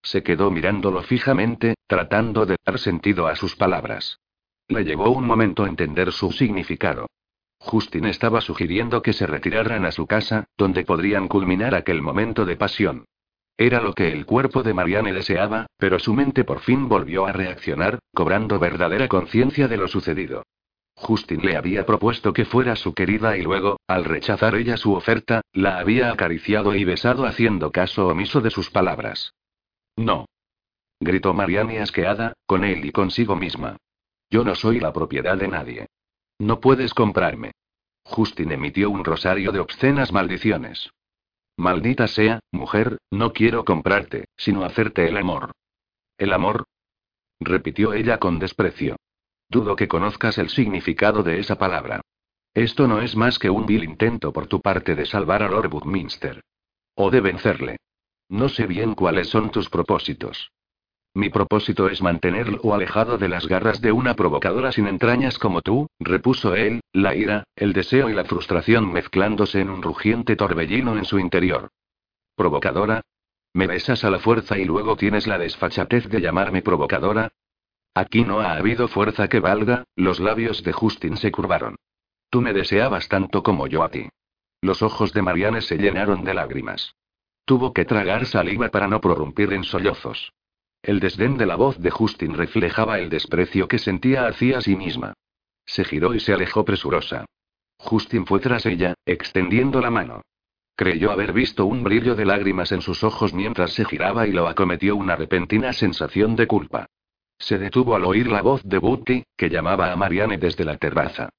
Se 0.00 0.22
quedó 0.22 0.52
mirándolo 0.52 1.02
fijamente, 1.02 1.74
tratando 1.88 2.46
de 2.46 2.56
dar 2.64 2.78
sentido 2.78 3.26
a 3.26 3.34
sus 3.34 3.56
palabras. 3.56 4.20
Le 4.68 4.84
llevó 4.84 5.10
un 5.10 5.26
momento 5.26 5.66
entender 5.66 6.12
su 6.12 6.30
significado. 6.30 7.08
Justin 7.58 8.06
estaba 8.06 8.40
sugiriendo 8.40 9.02
que 9.02 9.12
se 9.12 9.26
retiraran 9.26 9.84
a 9.84 9.90
su 9.90 10.06
casa, 10.06 10.46
donde 10.56 10.84
podrían 10.84 11.26
culminar 11.26 11.74
aquel 11.74 12.00
momento 12.00 12.46
de 12.46 12.56
pasión. 12.56 13.04
Era 13.60 13.82
lo 13.82 13.92
que 13.92 14.10
el 14.10 14.24
cuerpo 14.24 14.62
de 14.62 14.72
Marianne 14.72 15.12
deseaba, 15.12 15.66
pero 15.76 15.98
su 15.98 16.14
mente 16.14 16.44
por 16.44 16.60
fin 16.60 16.88
volvió 16.88 17.26
a 17.26 17.32
reaccionar, 17.32 17.98
cobrando 18.14 18.58
verdadera 18.58 19.06
conciencia 19.06 19.68
de 19.68 19.76
lo 19.76 19.86
sucedido. 19.86 20.44
Justin 20.94 21.42
le 21.44 21.58
había 21.58 21.84
propuesto 21.84 22.32
que 22.32 22.46
fuera 22.46 22.74
su 22.74 22.94
querida 22.94 23.36
y 23.36 23.42
luego, 23.42 23.78
al 23.86 24.06
rechazar 24.06 24.54
ella 24.54 24.78
su 24.78 24.94
oferta, 24.94 25.42
la 25.52 25.78
había 25.78 26.10
acariciado 26.10 26.74
y 26.74 26.86
besado 26.86 27.26
haciendo 27.26 27.70
caso 27.70 28.08
omiso 28.08 28.40
de 28.40 28.48
sus 28.48 28.70
palabras. 28.70 29.34
no. 29.94 30.24
Gritó 30.98 31.34
Marianne 31.34 31.80
asqueada, 31.80 32.32
con 32.46 32.64
él 32.64 32.86
y 32.86 32.92
consigo 32.92 33.36
misma. 33.36 33.76
Yo 34.30 34.42
no 34.42 34.54
soy 34.54 34.80
la 34.80 34.94
propiedad 34.94 35.36
de 35.36 35.48
nadie. 35.48 35.86
No 36.38 36.60
puedes 36.60 36.94
comprarme. 36.94 37.52
Justin 38.04 38.52
emitió 38.52 38.88
un 38.88 39.04
rosario 39.04 39.52
de 39.52 39.60
obscenas 39.60 40.12
maldiciones. 40.12 40.90
Maldita 41.60 42.08
sea, 42.08 42.40
mujer, 42.52 42.96
no 43.10 43.34
quiero 43.34 43.66
comprarte, 43.66 44.24
sino 44.34 44.64
hacerte 44.64 45.06
el 45.06 45.18
amor. 45.18 45.52
¿El 46.16 46.32
amor? 46.32 46.64
repitió 47.38 47.92
ella 47.92 48.16
con 48.16 48.38
desprecio. 48.38 48.96
Dudo 49.46 49.76
que 49.76 49.86
conozcas 49.86 50.38
el 50.38 50.48
significado 50.48 51.22
de 51.22 51.38
esa 51.38 51.58
palabra. 51.58 52.00
Esto 52.54 52.88
no 52.88 53.02
es 53.02 53.14
más 53.14 53.38
que 53.38 53.50
un 53.50 53.66
vil 53.66 53.84
intento 53.84 54.32
por 54.32 54.46
tu 54.46 54.62
parte 54.62 54.94
de 54.94 55.04
salvar 55.04 55.42
a 55.42 55.50
Lord 55.50 55.68
Buckminster. 55.68 56.40
O 56.94 57.10
de 57.10 57.20
vencerle. 57.20 57.76
No 58.30 58.48
sé 58.48 58.66
bien 58.66 58.94
cuáles 58.94 59.28
son 59.28 59.50
tus 59.50 59.68
propósitos. 59.68 60.50
Mi 61.14 61.28
propósito 61.28 61.88
es 61.88 62.02
mantenerlo 62.02 62.72
alejado 62.72 63.18
de 63.18 63.28
las 63.28 63.48
garras 63.48 63.80
de 63.80 63.90
una 63.90 64.14
provocadora 64.14 64.70
sin 64.70 64.86
entrañas 64.86 65.38
como 65.38 65.60
tú, 65.60 65.88
repuso 65.98 66.54
él, 66.54 66.82
la 66.92 67.16
ira, 67.16 67.44
el 67.56 67.72
deseo 67.72 68.08
y 68.10 68.14
la 68.14 68.24
frustración 68.24 68.92
mezclándose 68.92 69.60
en 69.60 69.70
un 69.70 69.82
rugiente 69.82 70.36
torbellino 70.36 70.96
en 70.96 71.04
su 71.04 71.18
interior. 71.18 71.70
¿Provocadora? 72.36 73.02
¿Me 73.52 73.66
besas 73.66 74.04
a 74.04 74.10
la 74.10 74.20
fuerza 74.20 74.56
y 74.56 74.64
luego 74.64 74.96
tienes 74.96 75.26
la 75.26 75.36
desfachatez 75.36 76.08
de 76.08 76.20
llamarme 76.20 76.62
provocadora? 76.62 77.32
Aquí 77.92 78.24
no 78.24 78.40
ha 78.40 78.52
habido 78.52 78.86
fuerza 78.86 79.26
que 79.26 79.40
valga, 79.40 79.84
los 79.96 80.20
labios 80.20 80.62
de 80.62 80.72
Justin 80.72 81.16
se 81.16 81.32
curvaron. 81.32 81.74
Tú 82.30 82.40
me 82.40 82.52
deseabas 82.52 83.08
tanto 83.08 83.42
como 83.42 83.66
yo 83.66 83.82
a 83.82 83.88
ti. 83.88 84.08
Los 84.62 84.82
ojos 84.82 85.12
de 85.12 85.22
Marianne 85.22 85.62
se 85.62 85.76
llenaron 85.76 86.22
de 86.22 86.34
lágrimas. 86.34 86.94
Tuvo 87.44 87.72
que 87.72 87.84
tragar 87.84 88.26
saliva 88.26 88.68
para 88.68 88.86
no 88.86 89.00
prorrumpir 89.00 89.52
en 89.52 89.64
sollozos. 89.64 90.32
El 90.82 90.98
desdén 90.98 91.36
de 91.36 91.46
la 91.46 91.56
voz 91.56 91.78
de 91.78 91.90
Justin 91.90 92.34
reflejaba 92.34 92.98
el 92.98 93.10
desprecio 93.10 93.68
que 93.68 93.78
sentía 93.78 94.26
hacia 94.26 94.60
sí 94.60 94.76
misma. 94.76 95.14
Se 95.66 95.84
giró 95.84 96.14
y 96.14 96.20
se 96.20 96.32
alejó 96.32 96.64
presurosa. 96.64 97.26
Justin 97.78 98.26
fue 98.26 98.40
tras 98.40 98.66
ella, 98.66 98.94
extendiendo 99.04 99.80
la 99.80 99.90
mano. 99.90 100.22
Creyó 100.74 101.10
haber 101.10 101.32
visto 101.32 101.66
un 101.66 101.84
brillo 101.84 102.14
de 102.14 102.24
lágrimas 102.24 102.72
en 102.72 102.80
sus 102.80 103.04
ojos 103.04 103.34
mientras 103.34 103.72
se 103.72 103.84
giraba 103.84 104.26
y 104.26 104.32
lo 104.32 104.48
acometió 104.48 104.96
una 104.96 105.16
repentina 105.16 105.72
sensación 105.74 106.36
de 106.36 106.46
culpa. 106.46 106.86
Se 107.38 107.58
detuvo 107.58 107.94
al 107.94 108.04
oír 108.04 108.28
la 108.28 108.42
voz 108.42 108.62
de 108.64 108.78
Booty, 108.78 109.24
que 109.36 109.50
llamaba 109.50 109.92
a 109.92 109.96
Marianne 109.96 110.38
desde 110.38 110.64
la 110.64 110.76
terraza. 110.78 111.30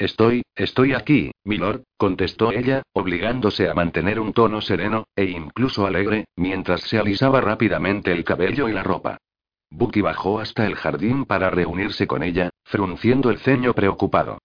Estoy, 0.00 0.44
estoy 0.54 0.94
aquí, 0.94 1.30
milord, 1.44 1.82
contestó 1.98 2.52
ella, 2.52 2.82
obligándose 2.94 3.68
a 3.68 3.74
mantener 3.74 4.18
un 4.18 4.32
tono 4.32 4.62
sereno, 4.62 5.04
e 5.14 5.24
incluso 5.24 5.86
alegre, 5.86 6.24
mientras 6.36 6.80
se 6.84 6.98
alisaba 6.98 7.42
rápidamente 7.42 8.10
el 8.10 8.24
cabello 8.24 8.70
y 8.70 8.72
la 8.72 8.82
ropa. 8.82 9.18
Bucky 9.68 10.00
bajó 10.00 10.40
hasta 10.40 10.64
el 10.64 10.74
jardín 10.74 11.26
para 11.26 11.50
reunirse 11.50 12.06
con 12.06 12.22
ella, 12.22 12.48
frunciendo 12.64 13.28
el 13.28 13.40
ceño 13.40 13.74
preocupado. 13.74 14.38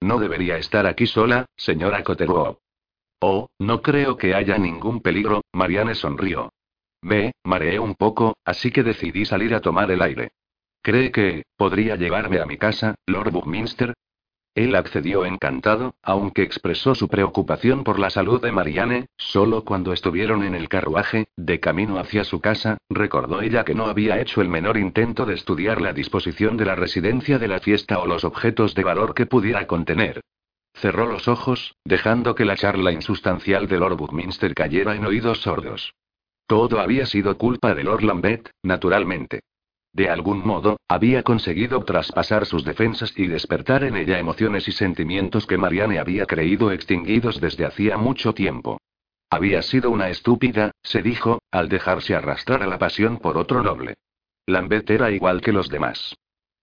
No 0.00 0.18
debería 0.18 0.56
estar 0.56 0.86
aquí 0.86 1.06
sola, 1.06 1.44
señora 1.58 2.02
Cotterwop. 2.02 2.58
Oh, 3.20 3.48
no 3.58 3.82
creo 3.82 4.16
que 4.16 4.34
haya 4.34 4.56
ningún 4.56 5.02
peligro, 5.02 5.42
Marianne 5.52 5.94
sonrió. 5.94 6.48
Ve, 7.02 7.32
mareé 7.44 7.78
un 7.78 7.96
poco, 7.96 8.38
así 8.46 8.70
que 8.70 8.82
decidí 8.82 9.26
salir 9.26 9.54
a 9.54 9.60
tomar 9.60 9.90
el 9.90 10.00
aire. 10.00 10.30
¿Cree 10.80 11.12
que, 11.12 11.42
podría 11.58 11.96
llevarme 11.96 12.40
a 12.40 12.46
mi 12.46 12.56
casa, 12.56 12.94
Lord 13.06 13.30
Buckminster? 13.30 13.92
Él 14.56 14.74
accedió 14.74 15.26
encantado, 15.26 15.96
aunque 16.02 16.42
expresó 16.42 16.94
su 16.94 17.08
preocupación 17.08 17.84
por 17.84 17.98
la 17.98 18.08
salud 18.08 18.40
de 18.40 18.52
Marianne, 18.52 19.06
solo 19.18 19.66
cuando 19.66 19.92
estuvieron 19.92 20.42
en 20.44 20.54
el 20.54 20.70
carruaje, 20.70 21.28
de 21.36 21.60
camino 21.60 21.98
hacia 21.98 22.24
su 22.24 22.40
casa, 22.40 22.78
recordó 22.88 23.42
ella 23.42 23.66
que 23.66 23.74
no 23.74 23.84
había 23.84 24.18
hecho 24.18 24.40
el 24.40 24.48
menor 24.48 24.78
intento 24.78 25.26
de 25.26 25.34
estudiar 25.34 25.82
la 25.82 25.92
disposición 25.92 26.56
de 26.56 26.64
la 26.64 26.74
residencia 26.74 27.38
de 27.38 27.48
la 27.48 27.60
fiesta 27.60 27.98
o 27.98 28.06
los 28.06 28.24
objetos 28.24 28.74
de 28.74 28.82
valor 28.82 29.12
que 29.12 29.26
pudiera 29.26 29.66
contener. 29.66 30.22
Cerró 30.72 31.04
los 31.04 31.28
ojos, 31.28 31.76
dejando 31.84 32.34
que 32.34 32.46
la 32.46 32.56
charla 32.56 32.92
insustancial 32.92 33.68
de 33.68 33.78
Lord 33.78 33.98
Buckminster 33.98 34.54
cayera 34.54 34.96
en 34.96 35.04
oídos 35.04 35.42
sordos. 35.42 35.92
Todo 36.46 36.80
había 36.80 37.04
sido 37.04 37.36
culpa 37.36 37.74
de 37.74 37.84
Lord 37.84 38.04
Lambeth, 38.04 38.48
naturalmente. 38.62 39.40
De 39.96 40.10
algún 40.10 40.46
modo, 40.46 40.76
había 40.88 41.22
conseguido 41.22 41.82
traspasar 41.82 42.44
sus 42.44 42.66
defensas 42.66 43.14
y 43.16 43.28
despertar 43.28 43.82
en 43.82 43.96
ella 43.96 44.18
emociones 44.18 44.68
y 44.68 44.72
sentimientos 44.72 45.46
que 45.46 45.56
Marianne 45.56 45.98
había 45.98 46.26
creído 46.26 46.70
extinguidos 46.70 47.40
desde 47.40 47.64
hacía 47.64 47.96
mucho 47.96 48.34
tiempo. 48.34 48.78
Había 49.30 49.62
sido 49.62 49.90
una 49.90 50.10
estúpida, 50.10 50.72
se 50.82 51.00
dijo, 51.00 51.38
al 51.50 51.70
dejarse 51.70 52.14
arrastrar 52.14 52.62
a 52.62 52.66
la 52.66 52.76
pasión 52.76 53.16
por 53.16 53.38
otro 53.38 53.62
noble. 53.62 53.94
Lambeth 54.44 54.90
era 54.90 55.10
igual 55.12 55.40
que 55.40 55.52
los 55.54 55.70
demás. 55.70 56.14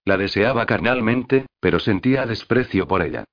La 0.06 0.16
deseaba 0.18 0.68
carnalmente, 0.68 1.48
pero 1.60 1.80
sentía 1.80 2.28
desprecio 2.28 2.88
por 2.88 3.02
ella. 3.02 3.26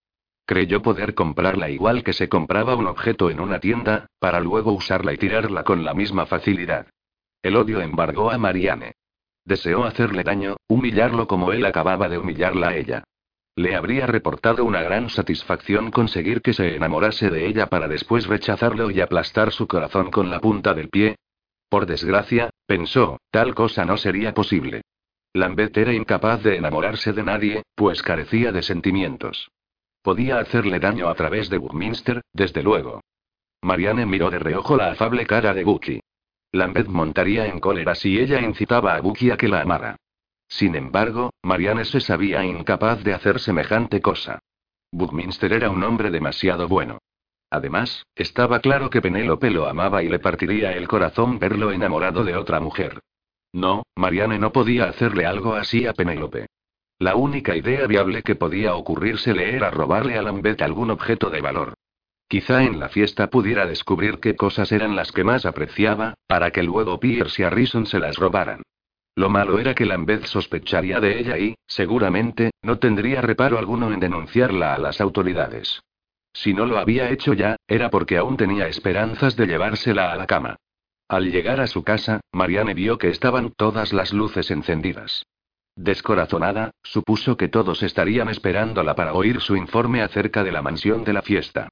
Creyó 0.46 0.80
poder 0.80 1.12
comprarla 1.12 1.68
igual 1.68 2.04
que 2.04 2.14
se 2.14 2.30
compraba 2.30 2.74
un 2.74 2.86
objeto 2.86 3.28
en 3.28 3.38
una 3.38 3.60
tienda, 3.60 4.06
para 4.18 4.40
luego 4.40 4.72
usarla 4.72 5.12
y 5.12 5.18
tirarla 5.18 5.62
con 5.62 5.84
la 5.84 5.92
misma 5.92 6.24
facilidad. 6.24 6.86
El 7.42 7.56
odio 7.56 7.82
embargó 7.82 8.30
a 8.30 8.38
Marianne. 8.38 8.94
Deseó 9.50 9.82
hacerle 9.82 10.22
daño, 10.22 10.58
humillarlo 10.68 11.26
como 11.26 11.52
él 11.52 11.66
acababa 11.66 12.08
de 12.08 12.18
humillarla 12.18 12.68
a 12.68 12.76
ella. 12.76 13.02
Le 13.56 13.74
habría 13.74 14.06
reportado 14.06 14.64
una 14.64 14.80
gran 14.80 15.10
satisfacción 15.10 15.90
conseguir 15.90 16.40
que 16.40 16.52
se 16.52 16.76
enamorase 16.76 17.30
de 17.30 17.48
ella 17.48 17.66
para 17.66 17.88
después 17.88 18.28
rechazarlo 18.28 18.92
y 18.92 19.00
aplastar 19.00 19.50
su 19.50 19.66
corazón 19.66 20.12
con 20.12 20.30
la 20.30 20.38
punta 20.38 20.72
del 20.72 20.88
pie. 20.88 21.16
Por 21.68 21.86
desgracia, 21.86 22.50
pensó, 22.64 23.18
tal 23.32 23.56
cosa 23.56 23.84
no 23.84 23.96
sería 23.96 24.34
posible. 24.34 24.82
Lambeth 25.32 25.76
era 25.78 25.94
incapaz 25.94 26.44
de 26.44 26.54
enamorarse 26.54 27.12
de 27.12 27.24
nadie, 27.24 27.62
pues 27.74 28.04
carecía 28.04 28.52
de 28.52 28.62
sentimientos. 28.62 29.50
Podía 30.00 30.38
hacerle 30.38 30.78
daño 30.78 31.08
a 31.08 31.14
través 31.16 31.50
de 31.50 31.58
Buckminster, 31.58 32.22
desde 32.32 32.62
luego. 32.62 33.00
Marianne 33.62 34.06
miró 34.06 34.30
de 34.30 34.38
reojo 34.38 34.76
la 34.76 34.92
afable 34.92 35.26
cara 35.26 35.52
de 35.54 35.64
Bucky. 35.64 36.00
Lambeth 36.52 36.88
montaría 36.88 37.46
en 37.46 37.60
cólera 37.60 37.94
si 37.94 38.18
ella 38.18 38.40
incitaba 38.40 38.94
a 38.94 39.00
Bucky 39.00 39.30
a 39.30 39.36
que 39.36 39.48
la 39.48 39.60
amara. 39.60 39.96
Sin 40.48 40.74
embargo, 40.74 41.30
Marianne 41.42 41.84
se 41.84 42.00
sabía 42.00 42.44
incapaz 42.44 43.04
de 43.04 43.14
hacer 43.14 43.38
semejante 43.38 44.00
cosa. 44.00 44.40
Buckminster 44.90 45.52
era 45.52 45.70
un 45.70 45.84
hombre 45.84 46.10
demasiado 46.10 46.66
bueno. 46.66 46.98
Además, 47.50 48.04
estaba 48.14 48.60
claro 48.60 48.90
que 48.90 49.00
Penélope 49.00 49.50
lo 49.50 49.68
amaba 49.68 50.02
y 50.02 50.08
le 50.08 50.18
partiría 50.18 50.72
el 50.72 50.88
corazón 50.88 51.38
verlo 51.38 51.70
enamorado 51.70 52.24
de 52.24 52.36
otra 52.36 52.60
mujer. 52.60 53.00
No, 53.52 53.84
Marianne 53.96 54.38
no 54.38 54.52
podía 54.52 54.84
hacerle 54.84 55.26
algo 55.26 55.54
así 55.54 55.86
a 55.86 55.92
Penélope. 55.92 56.46
La 56.98 57.16
única 57.16 57.56
idea 57.56 57.86
viable 57.86 58.22
que 58.22 58.34
podía 58.34 58.74
ocurrírsele 58.74 59.54
era 59.54 59.70
robarle 59.70 60.18
a 60.18 60.22
Lambeth 60.22 60.62
algún 60.62 60.90
objeto 60.90 61.30
de 61.30 61.40
valor. 61.40 61.74
Quizá 62.30 62.62
en 62.62 62.78
la 62.78 62.88
fiesta 62.88 63.28
pudiera 63.28 63.66
descubrir 63.66 64.20
qué 64.20 64.36
cosas 64.36 64.70
eran 64.70 64.94
las 64.94 65.10
que 65.10 65.24
más 65.24 65.44
apreciaba, 65.44 66.14
para 66.28 66.52
que 66.52 66.62
luego 66.62 67.00
Pierce 67.00 67.42
y 67.42 67.44
Harrison 67.44 67.86
se 67.86 67.98
las 67.98 68.18
robaran. 68.18 68.62
Lo 69.16 69.28
malo 69.28 69.58
era 69.58 69.74
que 69.74 69.84
Lambeth 69.84 70.26
sospecharía 70.26 71.00
de 71.00 71.18
ella 71.18 71.38
y, 71.38 71.56
seguramente, 71.66 72.52
no 72.62 72.78
tendría 72.78 73.20
reparo 73.20 73.58
alguno 73.58 73.92
en 73.92 73.98
denunciarla 73.98 74.74
a 74.74 74.78
las 74.78 75.00
autoridades. 75.00 75.82
Si 76.32 76.54
no 76.54 76.66
lo 76.66 76.78
había 76.78 77.10
hecho 77.10 77.32
ya, 77.32 77.56
era 77.66 77.90
porque 77.90 78.16
aún 78.16 78.36
tenía 78.36 78.68
esperanzas 78.68 79.34
de 79.34 79.48
llevársela 79.48 80.12
a 80.12 80.16
la 80.16 80.28
cama. 80.28 80.54
Al 81.08 81.32
llegar 81.32 81.58
a 81.60 81.66
su 81.66 81.82
casa, 81.82 82.20
Marianne 82.30 82.74
vio 82.74 82.96
que 82.96 83.08
estaban 83.08 83.52
todas 83.56 83.92
las 83.92 84.12
luces 84.12 84.52
encendidas. 84.52 85.26
Descorazonada, 85.74 86.70
supuso 86.84 87.36
que 87.36 87.48
todos 87.48 87.82
estarían 87.82 88.28
esperándola 88.28 88.94
para 88.94 89.14
oír 89.14 89.40
su 89.40 89.56
informe 89.56 90.00
acerca 90.00 90.44
de 90.44 90.52
la 90.52 90.62
mansión 90.62 91.02
de 91.02 91.12
la 91.12 91.22
fiesta. 91.22 91.68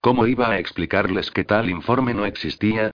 ¿Cómo 0.00 0.26
iba 0.26 0.48
a 0.48 0.58
explicarles 0.58 1.30
que 1.30 1.44
tal 1.44 1.68
informe 1.68 2.14
no 2.14 2.24
existía? 2.24 2.92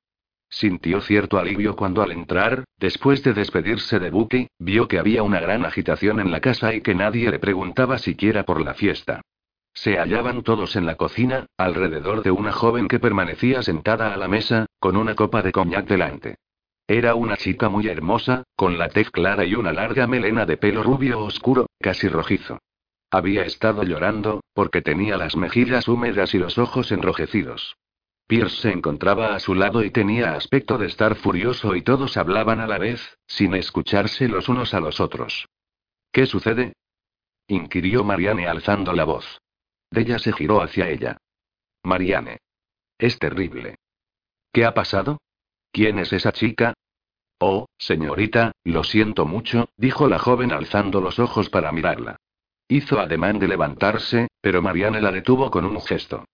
Sintió 0.48 1.00
cierto 1.00 1.38
alivio 1.38 1.76
cuando 1.76 2.02
al 2.02 2.12
entrar, 2.12 2.64
después 2.78 3.22
de 3.22 3.34
despedirse 3.34 3.98
de 3.98 4.10
Bucky, 4.10 4.48
vio 4.58 4.88
que 4.88 4.98
había 4.98 5.22
una 5.22 5.40
gran 5.40 5.64
agitación 5.64 6.20
en 6.20 6.30
la 6.30 6.40
casa 6.40 6.74
y 6.74 6.80
que 6.80 6.94
nadie 6.94 7.30
le 7.30 7.38
preguntaba 7.38 7.98
siquiera 7.98 8.44
por 8.44 8.60
la 8.62 8.74
fiesta. 8.74 9.20
Se 9.74 9.98
hallaban 9.98 10.42
todos 10.44 10.76
en 10.76 10.86
la 10.86 10.94
cocina, 10.94 11.46
alrededor 11.58 12.22
de 12.22 12.30
una 12.30 12.52
joven 12.52 12.86
que 12.86 13.00
permanecía 13.00 13.62
sentada 13.62 14.14
a 14.14 14.16
la 14.16 14.28
mesa, 14.28 14.66
con 14.78 14.96
una 14.96 15.16
copa 15.16 15.42
de 15.42 15.50
coñac 15.50 15.86
delante. 15.86 16.36
Era 16.86 17.16
una 17.16 17.36
chica 17.36 17.68
muy 17.68 17.88
hermosa, 17.88 18.44
con 18.54 18.78
la 18.78 18.88
tez 18.88 19.10
clara 19.10 19.44
y 19.44 19.54
una 19.54 19.72
larga 19.72 20.06
melena 20.06 20.46
de 20.46 20.56
pelo 20.56 20.82
rubio 20.82 21.20
oscuro, 21.20 21.66
casi 21.80 22.08
rojizo. 22.08 22.60
Había 23.14 23.44
estado 23.44 23.84
llorando, 23.84 24.42
porque 24.54 24.82
tenía 24.82 25.16
las 25.16 25.36
mejillas 25.36 25.86
húmedas 25.86 26.34
y 26.34 26.38
los 26.38 26.58
ojos 26.58 26.90
enrojecidos. 26.90 27.76
Pierce 28.26 28.62
se 28.62 28.72
encontraba 28.72 29.36
a 29.36 29.38
su 29.38 29.54
lado 29.54 29.84
y 29.84 29.92
tenía 29.92 30.34
aspecto 30.34 30.78
de 30.78 30.88
estar 30.88 31.14
furioso 31.14 31.76
y 31.76 31.82
todos 31.82 32.16
hablaban 32.16 32.58
a 32.58 32.66
la 32.66 32.76
vez, 32.76 33.16
sin 33.28 33.54
escucharse 33.54 34.26
los 34.26 34.48
unos 34.48 34.74
a 34.74 34.80
los 34.80 34.98
otros. 34.98 35.46
¿Qué 36.10 36.26
sucede? 36.26 36.72
inquirió 37.46 38.02
Marianne 38.02 38.48
alzando 38.48 38.92
la 38.92 39.04
voz. 39.04 39.38
Della 39.92 40.18
se 40.18 40.32
giró 40.32 40.60
hacia 40.60 40.88
ella. 40.88 41.16
Marianne. 41.84 42.38
Es 42.98 43.20
terrible. 43.20 43.76
¿Qué 44.52 44.64
ha 44.64 44.74
pasado? 44.74 45.20
¿Quién 45.70 46.00
es 46.00 46.12
esa 46.12 46.32
chica? 46.32 46.74
Oh, 47.38 47.66
señorita, 47.78 48.50
lo 48.64 48.82
siento 48.82 49.24
mucho, 49.24 49.68
dijo 49.76 50.08
la 50.08 50.18
joven 50.18 50.50
alzando 50.50 51.00
los 51.00 51.20
ojos 51.20 51.48
para 51.48 51.70
mirarla. 51.70 52.16
Hizo 52.74 52.98
ademán 52.98 53.38
de 53.38 53.46
levantarse, 53.46 54.26
pero 54.40 54.60
Marianne 54.60 55.00
la 55.00 55.12
detuvo 55.12 55.48
con 55.48 55.64
un 55.64 55.80
gesto. 55.80 56.24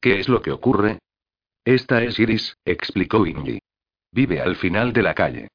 ¿Qué 0.00 0.20
es 0.20 0.28
lo 0.28 0.40
que 0.40 0.52
ocurre? 0.52 1.00
Esta 1.64 2.04
es 2.04 2.20
Iris, 2.20 2.56
explicó 2.64 3.22
Wingy. 3.22 3.58
Vive 4.12 4.40
al 4.40 4.54
final 4.54 4.92
de 4.92 5.02
la 5.02 5.12
calle. 5.12 5.48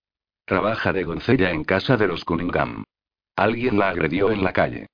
Trabaja 0.43 0.91
de 0.91 1.05
doncella 1.05 1.51
en 1.51 1.63
casa 1.63 1.95
de 1.95 2.09
los 2.09 2.25
Cunningham. 2.25 2.83
Alguien 3.37 3.79
la 3.79 3.87
agredió 3.87 4.29
en 4.29 4.43
la 4.43 4.51
calle. 4.51 4.87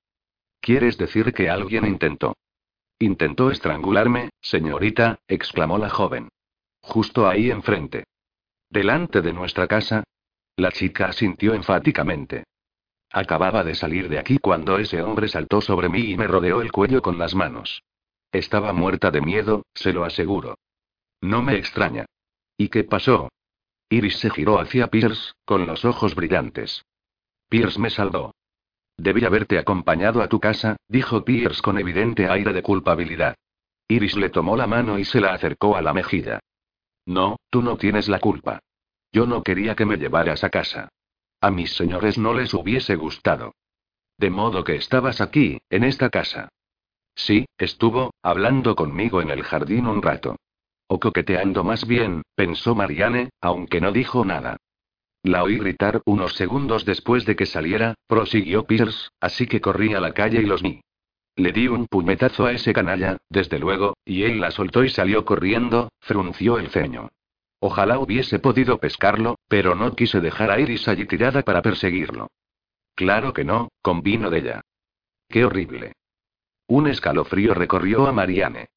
¿Quieres 0.60 0.98
decir 0.98 1.32
que 1.32 1.50
alguien 1.50 1.84
intentó? 1.84 2.36
Intentó 3.00 3.50
estrangularme, 3.50 4.30
señorita, 4.40 5.18
exclamó 5.26 5.78
la 5.78 5.90
joven. 5.90 6.28
Justo 6.80 7.26
ahí 7.26 7.50
enfrente. 7.50 8.04
Delante 8.70 9.20
de 9.20 9.32
nuestra 9.32 9.66
casa. 9.66 10.04
La 10.54 10.70
chica 10.70 11.06
asintió 11.06 11.54
enfáticamente. 11.54 12.44
Acababa 13.16 13.62
de 13.62 13.76
salir 13.76 14.08
de 14.08 14.18
aquí 14.18 14.38
cuando 14.38 14.76
ese 14.76 15.00
hombre 15.00 15.28
saltó 15.28 15.60
sobre 15.60 15.88
mí 15.88 16.00
y 16.00 16.16
me 16.16 16.26
rodeó 16.26 16.60
el 16.60 16.72
cuello 16.72 17.00
con 17.00 17.16
las 17.16 17.36
manos. 17.36 17.84
Estaba 18.32 18.72
muerta 18.72 19.12
de 19.12 19.20
miedo, 19.20 19.62
se 19.72 19.92
lo 19.92 20.02
aseguro. 20.02 20.58
No 21.20 21.40
me 21.40 21.54
extraña. 21.54 22.06
¿Y 22.58 22.70
qué 22.70 22.82
pasó? 22.82 23.28
Iris 23.88 24.18
se 24.18 24.30
giró 24.30 24.58
hacia 24.58 24.88
Pierce, 24.88 25.34
con 25.44 25.64
los 25.64 25.84
ojos 25.84 26.16
brillantes. 26.16 26.84
Pierce 27.48 27.78
me 27.78 27.88
salvó. 27.88 28.34
Debí 28.96 29.24
haberte 29.24 29.60
acompañado 29.60 30.20
a 30.20 30.28
tu 30.28 30.40
casa, 30.40 30.76
dijo 30.88 31.24
Pierce 31.24 31.62
con 31.62 31.78
evidente 31.78 32.28
aire 32.28 32.52
de 32.52 32.62
culpabilidad. 32.62 33.36
Iris 33.86 34.16
le 34.16 34.30
tomó 34.30 34.56
la 34.56 34.66
mano 34.66 34.98
y 34.98 35.04
se 35.04 35.20
la 35.20 35.34
acercó 35.34 35.76
a 35.76 35.82
la 35.82 35.94
mejilla. 35.94 36.40
No, 37.06 37.36
tú 37.48 37.62
no 37.62 37.76
tienes 37.76 38.08
la 38.08 38.18
culpa. 38.18 38.58
Yo 39.12 39.24
no 39.24 39.44
quería 39.44 39.76
que 39.76 39.86
me 39.86 39.98
llevaras 39.98 40.42
a 40.42 40.50
casa. 40.50 40.88
A 41.40 41.50
mis 41.50 41.74
señores 41.74 42.18
no 42.18 42.34
les 42.34 42.54
hubiese 42.54 42.96
gustado. 42.96 43.54
De 44.16 44.30
modo 44.30 44.64
que 44.64 44.76
estabas 44.76 45.20
aquí, 45.20 45.58
en 45.70 45.84
esta 45.84 46.10
casa. 46.10 46.48
Sí, 47.14 47.46
estuvo, 47.58 48.12
hablando 48.22 48.74
conmigo 48.74 49.20
en 49.20 49.30
el 49.30 49.42
jardín 49.42 49.86
un 49.86 50.02
rato. 50.02 50.36
O 50.86 51.00
coqueteando 51.00 51.64
más 51.64 51.86
bien, 51.86 52.22
pensó 52.34 52.74
Marianne, 52.74 53.30
aunque 53.40 53.80
no 53.80 53.92
dijo 53.92 54.24
nada. 54.24 54.56
La 55.22 55.42
oí 55.42 55.58
gritar 55.58 56.02
unos 56.04 56.34
segundos 56.34 56.84
después 56.84 57.24
de 57.24 57.34
que 57.34 57.46
saliera, 57.46 57.94
prosiguió 58.06 58.64
Pierce, 58.66 59.08
así 59.20 59.46
que 59.46 59.60
corrí 59.60 59.94
a 59.94 60.00
la 60.00 60.12
calle 60.12 60.42
y 60.42 60.44
los 60.44 60.62
vi. 60.62 60.82
Le 61.36 61.50
di 61.50 61.66
un 61.66 61.86
puñetazo 61.86 62.46
a 62.46 62.52
ese 62.52 62.72
canalla, 62.72 63.16
desde 63.28 63.58
luego, 63.58 63.96
y 64.04 64.24
él 64.24 64.40
la 64.40 64.50
soltó 64.50 64.84
y 64.84 64.90
salió 64.90 65.24
corriendo, 65.24 65.88
frunció 66.00 66.58
el 66.58 66.68
ceño. 66.68 67.08
Ojalá 67.66 67.98
hubiese 67.98 68.40
podido 68.40 68.76
pescarlo, 68.76 69.38
pero 69.48 69.74
no 69.74 69.96
quise 69.96 70.20
dejar 70.20 70.50
a 70.50 70.60
Iris 70.60 70.86
allí 70.86 71.06
tirada 71.06 71.40
para 71.40 71.62
perseguirlo. 71.62 72.28
Claro 72.94 73.32
que 73.32 73.42
no, 73.42 73.70
convino 73.80 74.28
de 74.28 74.38
ella. 74.40 74.60
Qué 75.30 75.46
horrible. 75.46 75.94
Un 76.68 76.88
escalofrío 76.88 77.54
recorrió 77.54 78.06
a 78.06 78.12
Marianne. 78.12 78.68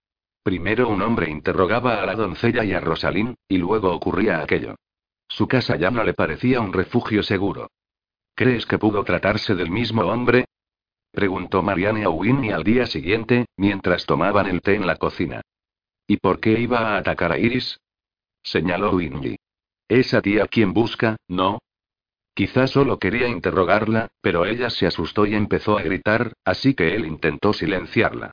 Primero 0.41 0.87
un 0.87 1.01
hombre 1.01 1.29
interrogaba 1.29 2.01
a 2.01 2.05
la 2.05 2.15
doncella 2.15 2.63
y 2.63 2.71
a 2.71 2.79
Rosalín, 2.79 3.35
y 3.49 3.57
luego 3.57 3.93
ocurría 3.93 4.39
aquello. 4.39 4.75
Su 5.27 5.49
casa 5.49 5.75
ya 5.75 5.91
no 5.91 6.05
le 6.05 6.13
parecía 6.13 6.61
un 6.61 6.71
refugio 6.71 7.23
seguro. 7.23 7.69
¿Crees 8.35 8.65
que 8.65 8.79
pudo 8.79 9.03
tratarse 9.03 9.53
del 9.53 9.69
mismo 9.69 10.03
hombre? 10.03 10.45
Preguntó 11.11 11.61
Marianne 11.61 12.05
a 12.05 12.09
Winnie 12.09 12.53
al 12.53 12.63
día 12.63 12.85
siguiente, 12.85 13.47
mientras 13.57 14.05
tomaban 14.05 14.47
el 14.47 14.61
té 14.61 14.75
en 14.75 14.87
la 14.87 14.95
cocina. 14.95 15.41
¿Y 16.07 16.15
por 16.15 16.39
qué 16.39 16.57
iba 16.57 16.95
a 16.95 16.97
atacar 16.99 17.33
a 17.33 17.37
Iris? 17.37 17.77
Señaló 18.47 18.91
Winnie. 18.91 19.39
Esa 19.89 20.21
tía 20.21 20.47
quien 20.47 20.71
busca, 20.71 21.17
¿no? 21.27 21.59
Quizás 22.33 22.71
solo 22.71 22.97
quería 22.97 23.27
interrogarla, 23.27 24.07
pero 24.21 24.45
ella 24.45 24.69
se 24.69 24.87
asustó 24.87 25.25
y 25.25 25.35
empezó 25.35 25.77
a 25.77 25.81
gritar, 25.81 26.31
así 26.45 26.73
que 26.73 26.95
él 26.95 27.05
intentó 27.05 27.51
silenciarla. 27.51 28.31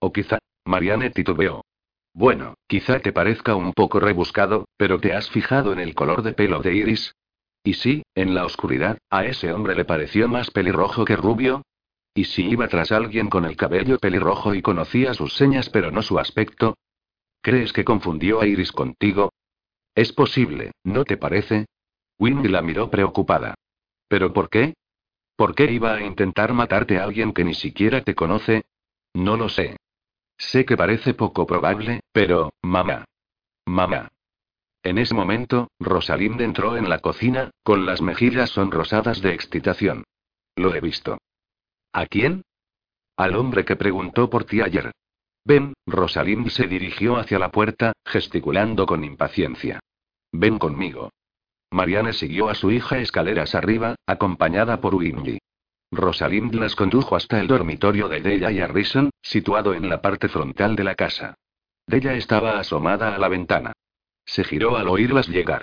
O 0.00 0.12
quizá, 0.12 0.38
Marianne 0.66 1.08
titubeó. 1.10 1.64
Bueno, 2.12 2.56
quizá 2.66 3.00
te 3.00 3.12
parezca 3.12 3.56
un 3.56 3.72
poco 3.72 4.00
rebuscado, 4.00 4.66
pero 4.76 5.00
¿te 5.00 5.14
has 5.14 5.30
fijado 5.30 5.72
en 5.72 5.80
el 5.80 5.94
color 5.94 6.22
de 6.22 6.34
pelo 6.34 6.60
de 6.60 6.74
Iris? 6.74 7.14
Y 7.62 7.72
sí, 7.72 8.02
en 8.14 8.34
la 8.34 8.44
oscuridad, 8.44 8.98
¿a 9.08 9.24
ese 9.24 9.50
hombre 9.50 9.74
le 9.74 9.86
pareció 9.86 10.28
más 10.28 10.50
pelirrojo 10.50 11.06
que 11.06 11.16
rubio? 11.16 11.62
¿Y 12.14 12.24
si 12.24 12.46
iba 12.46 12.68
tras 12.68 12.92
alguien 12.92 13.30
con 13.30 13.46
el 13.46 13.56
cabello 13.56 13.98
pelirrojo 13.98 14.54
y 14.54 14.60
conocía 14.60 15.14
sus 15.14 15.34
señas 15.34 15.70
pero 15.70 15.90
no 15.90 16.02
su 16.02 16.18
aspecto? 16.18 16.76
¿Crees 17.40 17.72
que 17.72 17.84
confundió 17.84 18.42
a 18.42 18.46
Iris 18.46 18.70
contigo? 18.70 19.30
Es 19.94 20.12
posible, 20.12 20.72
¿no 20.82 21.04
te 21.04 21.16
parece? 21.16 21.66
Winnie 22.18 22.48
la 22.48 22.62
miró 22.62 22.90
preocupada. 22.90 23.54
¿Pero 24.08 24.32
por 24.32 24.48
qué? 24.48 24.74
¿Por 25.36 25.54
qué 25.54 25.70
iba 25.70 25.94
a 25.94 26.02
intentar 26.02 26.52
matarte 26.52 26.98
a 26.98 27.04
alguien 27.04 27.32
que 27.32 27.44
ni 27.44 27.54
siquiera 27.54 28.02
te 28.02 28.14
conoce? 28.14 28.64
No 29.14 29.36
lo 29.36 29.48
sé. 29.48 29.76
Sé 30.36 30.64
que 30.64 30.76
parece 30.76 31.14
poco 31.14 31.46
probable, 31.46 32.00
pero, 32.12 32.52
mamá. 32.62 33.04
Mamá. 33.66 34.10
En 34.82 34.98
ese 34.98 35.14
momento, 35.14 35.70
Rosalind 35.78 36.40
entró 36.40 36.76
en 36.76 36.88
la 36.88 36.98
cocina, 36.98 37.50
con 37.62 37.86
las 37.86 38.02
mejillas 38.02 38.50
sonrosadas 38.50 39.22
de 39.22 39.32
excitación. 39.32 40.04
Lo 40.56 40.74
he 40.74 40.80
visto. 40.80 41.18
¿A 41.92 42.06
quién? 42.06 42.42
Al 43.16 43.36
hombre 43.36 43.64
que 43.64 43.76
preguntó 43.76 44.28
por 44.28 44.44
ti 44.44 44.60
ayer. 44.60 44.92
Ven, 45.44 45.74
Rosalind 45.86 46.48
se 46.48 46.66
dirigió 46.66 47.16
hacia 47.16 47.38
la 47.38 47.50
puerta, 47.50 47.92
gesticulando 48.06 48.86
con 48.86 49.04
impaciencia. 49.04 49.80
Ven 50.32 50.58
conmigo. 50.58 51.10
Marianne 51.70 52.12
siguió 52.12 52.48
a 52.48 52.54
su 52.54 52.70
hija 52.70 52.98
escaleras 52.98 53.54
arriba, 53.54 53.96
acompañada 54.06 54.80
por 54.80 54.94
Windy. 54.94 55.38
Rosalind 55.90 56.54
las 56.54 56.74
condujo 56.74 57.14
hasta 57.14 57.40
el 57.40 57.46
dormitorio 57.46 58.08
de 58.08 58.20
Della 58.20 58.50
y 58.50 58.60
Harrison, 58.60 59.10
situado 59.20 59.74
en 59.74 59.88
la 59.88 60.00
parte 60.00 60.28
frontal 60.28 60.76
de 60.76 60.84
la 60.84 60.94
casa. 60.94 61.34
Della 61.86 62.14
estaba 62.14 62.58
asomada 62.58 63.14
a 63.14 63.18
la 63.18 63.28
ventana. 63.28 63.72
Se 64.24 64.44
giró 64.44 64.76
al 64.76 64.88
oírlas 64.88 65.28
llegar. 65.28 65.62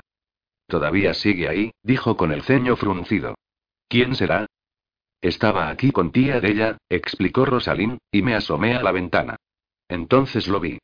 Todavía 0.68 1.14
sigue 1.14 1.50
ahí, 1.50 1.72
dijo 1.82 2.16
con 2.16 2.32
el 2.32 2.44
ceño 2.44 2.76
fruncido. 2.76 3.36
¿Quién 3.88 4.16
será? 4.16 4.46
Estaba 5.22 5.70
aquí 5.70 5.92
con 5.92 6.12
tía 6.12 6.40
Della, 6.40 6.78
explicó 6.88 7.46
Rosalind, 7.46 7.98
y 8.12 8.22
me 8.22 8.36
asomé 8.36 8.76
a 8.76 8.84
la 8.84 8.92
ventana. 8.92 9.38
Entonces 9.92 10.48
lo 10.48 10.62
vi. 10.62 10.80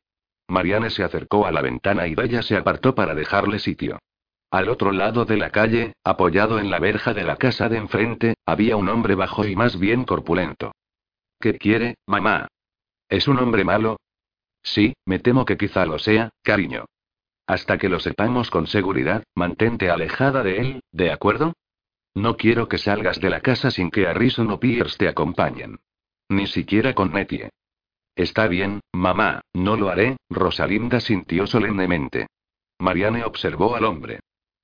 Marianne 0.48 0.90
se 0.90 1.02
acercó 1.02 1.46
a 1.46 1.50
la 1.50 1.62
ventana 1.62 2.06
y 2.06 2.14
Della 2.14 2.42
se 2.42 2.58
apartó 2.58 2.94
para 2.94 3.14
dejarle 3.14 3.58
sitio. 3.58 3.98
Al 4.50 4.68
otro 4.68 4.92
lado 4.92 5.24
de 5.24 5.38
la 5.38 5.48
calle, 5.48 5.94
apoyado 6.04 6.58
en 6.58 6.70
la 6.70 6.78
verja 6.78 7.14
de 7.14 7.24
la 7.24 7.36
casa 7.36 7.70
de 7.70 7.78
enfrente, 7.78 8.34
había 8.44 8.76
un 8.76 8.90
hombre 8.90 9.14
bajo 9.14 9.46
y 9.46 9.56
más 9.56 9.78
bien 9.78 10.04
corpulento. 10.04 10.72
¿Qué 11.40 11.56
quiere, 11.56 11.96
mamá? 12.06 12.48
¿Es 13.08 13.28
un 13.28 13.38
hombre 13.38 13.64
malo? 13.64 13.96
Sí, 14.62 14.94
me 15.06 15.18
temo 15.18 15.46
que 15.46 15.56
quizá 15.56 15.86
lo 15.86 15.98
sea, 15.98 16.28
cariño. 16.42 16.84
Hasta 17.46 17.78
que 17.78 17.88
lo 17.88 18.00
sepamos 18.00 18.50
con 18.50 18.66
seguridad, 18.66 19.24
mantente 19.34 19.88
alejada 19.88 20.42
de 20.42 20.58
él, 20.58 20.80
¿de 20.92 21.12
acuerdo? 21.12 21.54
No 22.12 22.36
quiero 22.36 22.68
que 22.68 22.76
salgas 22.76 23.20
de 23.20 23.30
la 23.30 23.40
casa 23.40 23.70
sin 23.70 23.90
que 23.90 24.06
Harrison 24.06 24.50
o 24.50 24.60
Pierce 24.60 24.98
te 24.98 25.08
acompañen. 25.08 25.78
Ni 26.28 26.46
siquiera 26.46 26.92
con 26.94 27.10
Nettie. 27.12 27.48
Está 28.18 28.48
bien, 28.48 28.80
mamá, 28.92 29.42
no 29.54 29.76
lo 29.76 29.90
haré, 29.90 30.16
Rosalinda 30.28 30.98
sintió 30.98 31.46
solemnemente. 31.46 32.26
Marianne 32.80 33.22
observó 33.22 33.76
al 33.76 33.84
hombre. 33.84 34.18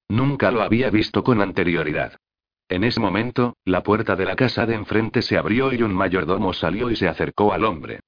Nunca 0.09 0.50
lo 0.50 0.61
había 0.61 0.90
visto 0.90 1.22
con 1.22 1.40
anterioridad. 1.40 2.16
En 2.68 2.82
ese 2.82 2.98
momento, 2.98 3.57
la 3.64 3.84
puerta 3.84 4.16
de 4.16 4.24
la 4.24 4.34
casa 4.34 4.66
de 4.66 4.74
enfrente 4.74 5.22
se 5.22 5.38
abrió 5.38 5.72
y 5.72 5.84
un 5.84 5.94
mayordomo 5.94 6.52
salió 6.52 6.90
y 6.90 6.96
se 6.96 7.07
acercó 7.07 7.52
al 7.52 7.64
hombre. 7.64 8.00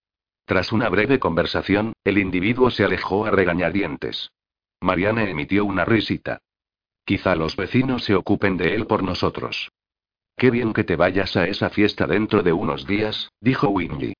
Tras 0.46 0.72
una 0.72 0.88
breve 0.88 1.20
conversación, 1.20 1.92
el 2.02 2.18
individuo 2.18 2.72
se 2.72 2.82
alejó 2.82 3.24
a 3.24 3.30
regañadientes. 3.30 4.32
Marianne 4.80 5.30
emitió 5.30 5.64
una 5.64 5.84
risita. 5.84 6.40
Quizá 7.04 7.36
los 7.36 7.54
vecinos 7.54 8.02
se 8.02 8.16
ocupen 8.16 8.56
de 8.56 8.74
él 8.74 8.88
por 8.88 9.04
nosotros. 9.04 9.70
Qué 10.36 10.50
bien 10.50 10.72
que 10.72 10.82
te 10.82 10.96
vayas 10.96 11.36
a 11.36 11.46
esa 11.46 11.70
fiesta 11.70 12.08
dentro 12.08 12.42
de 12.42 12.52
unos 12.52 12.84
días, 12.84 13.30
dijo 13.40 13.68
Wingy. 13.68 14.14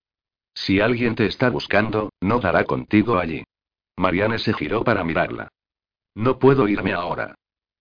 Si 0.57 0.81
alguien 0.81 1.15
te 1.15 1.27
está 1.27 1.51
buscando, 1.51 2.11
no 2.21 2.41
dará 2.41 2.65
contigo 2.65 3.19
allí. 3.19 3.45
Marianne 3.97 4.39
se 4.39 4.55
giró 4.55 4.83
para 4.83 5.05
mirarla. 5.05 5.49
No 6.15 6.39
puedo 6.39 6.67
irme 6.67 6.95
ahora. 6.95 7.35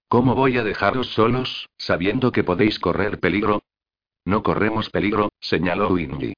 ¿Cómo 0.10 0.36
voy 0.36 0.58
a 0.58 0.64
dejaros 0.64 1.08
solos, 1.08 1.70
sabiendo 1.78 2.34
que 2.34 2.44
podéis 2.44 2.78
correr 2.78 3.20
peligro? 3.20 3.64
No 4.26 4.44
corremos 4.44 4.90
peligro, 4.90 5.30
señaló 5.40 5.88
Wingy. 5.88 6.34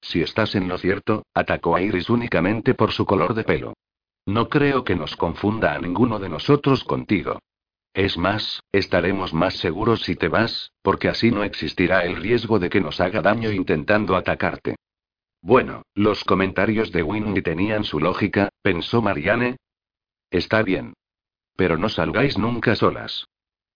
Si 0.00 0.22
estás 0.22 0.54
en 0.54 0.68
lo 0.68 0.78
cierto, 0.78 1.24
atacó 1.34 1.74
a 1.74 1.82
Iris 1.82 2.08
únicamente 2.08 2.74
por 2.74 2.92
su 2.92 3.04
color 3.04 3.34
de 3.34 3.44
pelo. 3.44 3.74
No 4.26 4.48
creo 4.48 4.84
que 4.84 4.94
nos 4.94 5.16
confunda 5.16 5.74
a 5.74 5.80
ninguno 5.80 6.20
de 6.20 6.28
nosotros 6.28 6.84
contigo. 6.84 7.40
Es 7.92 8.16
más, 8.16 8.62
estaremos 8.70 9.34
más 9.34 9.54
seguros 9.54 10.02
si 10.02 10.14
te 10.14 10.28
vas, 10.28 10.72
porque 10.82 11.08
así 11.08 11.32
no 11.32 11.42
existirá 11.42 12.04
el 12.04 12.16
riesgo 12.16 12.60
de 12.60 12.70
que 12.70 12.80
nos 12.80 13.00
haga 13.00 13.20
daño 13.22 13.50
intentando 13.50 14.14
atacarte. 14.14 14.76
Bueno, 15.42 15.82
los 15.94 16.24
comentarios 16.24 16.92
de 16.92 17.02
Wingy 17.02 17.42
tenían 17.42 17.84
su 17.84 17.98
lógica, 17.98 18.50
pensó 18.62 19.00
Marianne. 19.00 19.56
Está 20.30 20.62
bien. 20.62 20.94
Pero 21.56 21.78
no 21.78 21.88
salgáis 21.88 22.38
nunca 22.38 22.76
solas. 22.76 23.26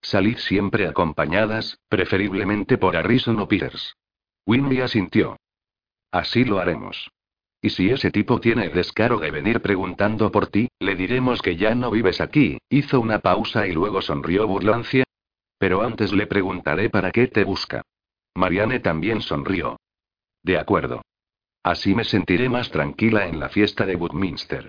Salid 0.02 0.36
siempre 0.36 0.86
acompañadas, 0.86 1.78
preferiblemente 1.88 2.76
por 2.76 2.96
Harrison 2.96 3.40
o 3.40 3.48
Peters. 3.48 3.96
Winry 4.46 4.82
asintió. 4.82 5.38
Así 6.10 6.44
lo 6.44 6.58
haremos. 6.58 7.10
Y 7.62 7.70
si 7.70 7.88
ese 7.88 8.10
tipo 8.10 8.40
tiene 8.40 8.66
el 8.66 8.74
descaro 8.74 9.16
de 9.16 9.30
venir 9.30 9.62
preguntando 9.62 10.30
por 10.30 10.48
ti, 10.48 10.68
le 10.78 10.94
diremos 10.94 11.40
que 11.40 11.56
ya 11.56 11.74
no 11.74 11.90
vives 11.90 12.20
aquí, 12.20 12.58
hizo 12.68 13.00
una 13.00 13.20
pausa 13.20 13.66
y 13.66 13.72
luego 13.72 14.02
sonrió 14.02 14.46
burlancia. 14.46 15.04
Pero 15.56 15.80
antes 15.80 16.12
le 16.12 16.26
preguntaré 16.26 16.90
para 16.90 17.10
qué 17.10 17.26
te 17.26 17.42
busca. 17.44 17.80
Marianne 18.34 18.80
también 18.80 19.22
sonrió. 19.22 19.78
De 20.42 20.58
acuerdo. 20.58 21.03
Así 21.64 21.94
me 21.94 22.04
sentiré 22.04 22.50
más 22.50 22.70
tranquila 22.70 23.26
en 23.26 23.40
la 23.40 23.48
fiesta 23.48 23.86
de 23.86 23.96
Woodminster. 23.96 24.68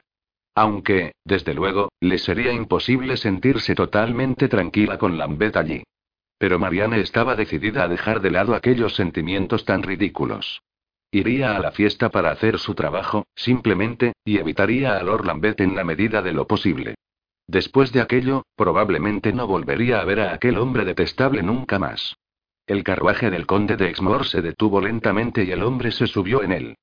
Aunque, 0.56 1.12
desde 1.26 1.54
luego, 1.54 1.90
le 2.00 2.18
sería 2.18 2.54
imposible 2.54 3.18
sentirse 3.18 3.76
totalmente 3.76 4.48
tranquila 4.48 4.98
con 4.98 5.18
Lambeth 5.18 5.58
allí. 5.58 5.84
Pero 6.38 6.58
Marianne 6.58 7.02
estaba 7.02 7.36
decidida 7.36 7.84
a 7.84 7.90
dejar 7.90 8.22
de 8.22 8.32
lado 8.32 8.56
aquellos 8.56 8.96
sentimientos 8.96 9.66
tan 9.66 9.84
ridículos. 9.84 10.62
Iría 11.12 11.58
a 11.58 11.60
la 11.60 11.72
fiesta 11.72 12.10
para 12.10 12.32
hacer 12.32 12.60
su 12.60 12.76
trabajo, 12.76 13.26
simplemente, 13.36 14.14
y 14.24 14.38
evitaría 14.38 14.96
a 14.96 15.04
Lord 15.04 15.26
Lambeth 15.26 15.60
en 15.60 15.76
la 15.76 15.84
medida 15.84 16.22
de 16.22 16.32
lo 16.32 16.48
posible. 16.48 16.96
Después 17.46 17.92
de 17.92 18.00
aquello, 18.00 18.44
probablemente 18.56 19.34
no 19.34 19.48
volvería 19.48 20.00
a 20.00 20.06
ver 20.06 20.22
a 20.22 20.34
aquel 20.34 20.58
hombre 20.58 20.86
detestable 20.86 21.44
nunca 21.44 21.78
más. 21.78 22.16
El 22.66 22.86
carruaje 22.86 23.30
del 23.30 23.46
conde 23.46 23.76
de 23.76 23.90
Exmoor 23.90 24.26
se 24.26 24.42
detuvo 24.42 24.80
lentamente 24.80 25.44
y 25.44 25.52
el 25.52 25.62
hombre 25.62 25.92
se 25.92 26.08
subió 26.08 26.42
en 26.42 26.54
él. 26.54 26.76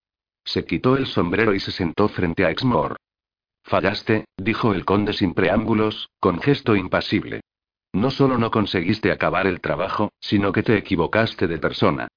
Se 0.45 0.64
quitó 0.64 0.97
el 0.97 1.07
sombrero 1.07 1.55
y 1.55 1.61
se 1.61 1.70
sentó 1.70 2.09
frente 2.09 2.45
a 2.45 2.51
Exmoor. 2.51 2.97
Fallaste, 3.64 4.24
dijo 4.36 4.72
el 4.72 4.84
conde 4.84 5.12
sin 5.12 5.34
preámbulos, 5.34 6.11
con 6.20 6.40
gesto 6.40 6.74
impasible. 6.74 7.43
No 7.93 8.11
solo 8.11 8.38
no 8.38 8.51
conseguiste 8.51 9.12
acabar 9.12 9.47
el 9.47 9.61
trabajo, 9.61 10.11
sino 10.18 10.53
que 10.53 10.62
te 10.62 10.76
equivocaste 10.76 11.47
de 11.47 11.59
persona. 11.59 12.09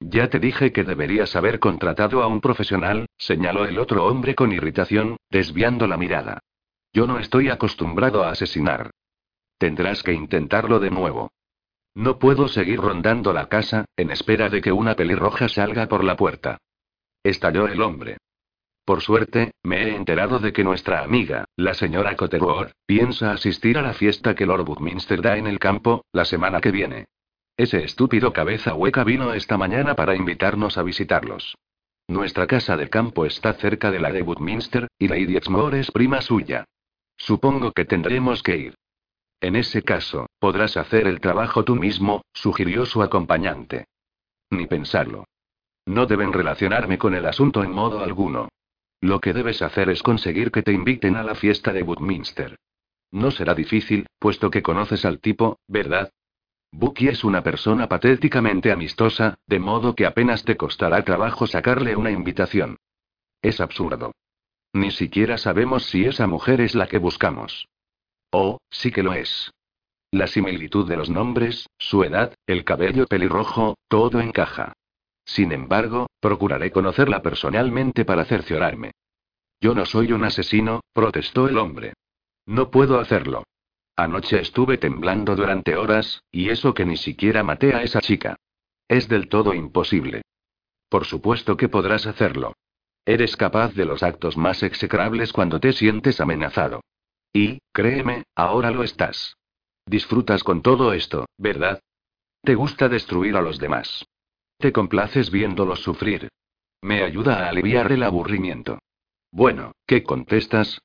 Ya 0.00 0.30
te 0.30 0.38
dije 0.38 0.72
que 0.72 0.84
deberías 0.84 1.34
haber 1.34 1.58
contratado 1.58 2.22
a 2.22 2.28
un 2.28 2.40
profesional, 2.40 3.06
señaló 3.18 3.64
el 3.64 3.78
otro 3.78 4.06
hombre 4.06 4.34
con 4.34 4.52
irritación, 4.52 5.16
desviando 5.28 5.88
la 5.88 5.96
mirada. 5.96 6.38
Yo 6.92 7.06
no 7.06 7.18
estoy 7.18 7.48
acostumbrado 7.48 8.24
a 8.24 8.30
asesinar. 8.30 8.90
Tendrás 9.58 10.04
que 10.04 10.12
intentarlo 10.12 10.78
de 10.78 10.90
nuevo. 10.90 11.32
No 11.94 12.20
puedo 12.20 12.46
seguir 12.46 12.80
rondando 12.80 13.32
la 13.32 13.48
casa, 13.48 13.86
en 13.96 14.12
espera 14.12 14.48
de 14.48 14.60
que 14.60 14.70
una 14.70 14.94
pelirroja 14.94 15.48
salga 15.48 15.88
por 15.88 16.04
la 16.04 16.16
puerta. 16.16 16.58
Estalló 17.22 17.68
el 17.68 17.82
hombre. 17.82 18.16
Por 18.84 19.02
suerte, 19.02 19.52
me 19.62 19.82
he 19.82 19.94
enterado 19.94 20.38
de 20.38 20.52
que 20.52 20.64
nuestra 20.64 21.02
amiga, 21.02 21.44
la 21.56 21.74
señora 21.74 22.16
Cotterworth, 22.16 22.72
piensa 22.86 23.32
asistir 23.32 23.76
a 23.76 23.82
la 23.82 23.92
fiesta 23.92 24.34
que 24.34 24.46
Lord 24.46 24.64
Buckminster 24.64 25.20
da 25.20 25.36
en 25.36 25.46
el 25.46 25.58
campo, 25.58 26.06
la 26.12 26.24
semana 26.24 26.60
que 26.60 26.70
viene. 26.70 27.06
Ese 27.56 27.84
estúpido 27.84 28.32
cabeza 28.32 28.74
hueca 28.74 29.04
vino 29.04 29.34
esta 29.34 29.58
mañana 29.58 29.94
para 29.94 30.14
invitarnos 30.14 30.78
a 30.78 30.82
visitarlos. 30.82 31.56
Nuestra 32.06 32.46
casa 32.46 32.76
de 32.76 32.88
campo 32.88 33.26
está 33.26 33.52
cerca 33.54 33.90
de 33.90 34.00
la 34.00 34.10
de 34.10 34.22
Woodminster, 34.22 34.88
y 34.98 35.08
Lady 35.08 35.36
Exmoor 35.36 35.74
es 35.74 35.90
prima 35.90 36.22
suya. 36.22 36.64
Supongo 37.18 37.72
que 37.72 37.84
tendremos 37.84 38.42
que 38.42 38.56
ir. 38.56 38.74
En 39.40 39.56
ese 39.56 39.82
caso, 39.82 40.28
podrás 40.38 40.76
hacer 40.76 41.06
el 41.06 41.20
trabajo 41.20 41.64
tú 41.64 41.76
mismo, 41.76 42.22
sugirió 42.32 42.86
su 42.86 43.02
acompañante. 43.02 43.84
Ni 44.50 44.66
pensarlo. 44.66 45.26
No 45.88 46.04
deben 46.04 46.34
relacionarme 46.34 46.98
con 46.98 47.14
el 47.14 47.24
asunto 47.24 47.64
en 47.64 47.70
modo 47.70 48.00
alguno. 48.00 48.50
Lo 49.00 49.20
que 49.20 49.32
debes 49.32 49.62
hacer 49.62 49.88
es 49.88 50.02
conseguir 50.02 50.50
que 50.50 50.62
te 50.62 50.70
inviten 50.70 51.16
a 51.16 51.22
la 51.22 51.34
fiesta 51.34 51.72
de 51.72 51.82
Woodminster. 51.82 52.58
No 53.10 53.30
será 53.30 53.54
difícil, 53.54 54.06
puesto 54.18 54.50
que 54.50 54.62
conoces 54.62 55.06
al 55.06 55.18
tipo, 55.18 55.60
¿verdad? 55.66 56.10
Bucky 56.72 57.08
es 57.08 57.24
una 57.24 57.42
persona 57.42 57.88
patéticamente 57.88 58.70
amistosa, 58.70 59.38
de 59.46 59.60
modo 59.60 59.94
que 59.94 60.04
apenas 60.04 60.44
te 60.44 60.58
costará 60.58 61.02
trabajo 61.04 61.46
sacarle 61.46 61.96
una 61.96 62.10
invitación. 62.10 62.76
Es 63.40 63.58
absurdo. 63.58 64.12
Ni 64.74 64.90
siquiera 64.90 65.38
sabemos 65.38 65.86
si 65.86 66.04
esa 66.04 66.26
mujer 66.26 66.60
es 66.60 66.74
la 66.74 66.86
que 66.86 66.98
buscamos. 66.98 67.66
Oh, 68.30 68.58
sí 68.68 68.92
que 68.92 69.02
lo 69.02 69.14
es. 69.14 69.52
La 70.10 70.26
similitud 70.26 70.86
de 70.86 70.98
los 70.98 71.08
nombres, 71.08 71.66
su 71.78 72.04
edad, 72.04 72.34
el 72.46 72.64
cabello 72.64 73.06
pelirrojo, 73.06 73.78
todo 73.88 74.20
encaja. 74.20 74.74
Sin 75.28 75.52
embargo, 75.52 76.08
procuraré 76.20 76.72
conocerla 76.72 77.20
personalmente 77.20 78.06
para 78.06 78.24
cerciorarme. 78.24 78.92
Yo 79.60 79.74
no 79.74 79.84
soy 79.84 80.12
un 80.12 80.24
asesino, 80.24 80.80
protestó 80.94 81.48
el 81.48 81.58
hombre. 81.58 81.92
No 82.46 82.70
puedo 82.70 82.98
hacerlo. 82.98 83.44
Anoche 83.94 84.40
estuve 84.40 84.78
temblando 84.78 85.36
durante 85.36 85.76
horas, 85.76 86.22
y 86.32 86.48
eso 86.48 86.72
que 86.72 86.86
ni 86.86 86.96
siquiera 86.96 87.42
maté 87.42 87.74
a 87.74 87.82
esa 87.82 88.00
chica. 88.00 88.36
Es 88.88 89.06
del 89.08 89.28
todo 89.28 89.52
imposible. 89.52 90.22
Por 90.88 91.04
supuesto 91.04 91.58
que 91.58 91.68
podrás 91.68 92.06
hacerlo. 92.06 92.54
Eres 93.04 93.36
capaz 93.36 93.74
de 93.74 93.84
los 93.84 94.02
actos 94.02 94.38
más 94.38 94.62
execrables 94.62 95.34
cuando 95.34 95.60
te 95.60 95.74
sientes 95.74 96.22
amenazado. 96.22 96.80
Y, 97.34 97.58
créeme, 97.72 98.22
ahora 98.34 98.70
lo 98.70 98.82
estás. 98.82 99.36
Disfrutas 99.84 100.42
con 100.42 100.62
todo 100.62 100.94
esto, 100.94 101.26
¿verdad? 101.36 101.80
Te 102.42 102.54
gusta 102.54 102.88
destruir 102.88 103.36
a 103.36 103.42
los 103.42 103.58
demás. 103.58 104.06
Te 104.58 104.72
complaces 104.72 105.30
viéndolos 105.30 105.82
sufrir. 105.82 106.28
Me 106.82 107.04
ayuda 107.04 107.46
a 107.46 107.48
aliviar 107.48 107.92
el 107.92 108.02
aburrimiento. 108.02 108.80
Bueno, 109.30 109.72
¿qué 109.86 110.02
contestas? 110.02 110.80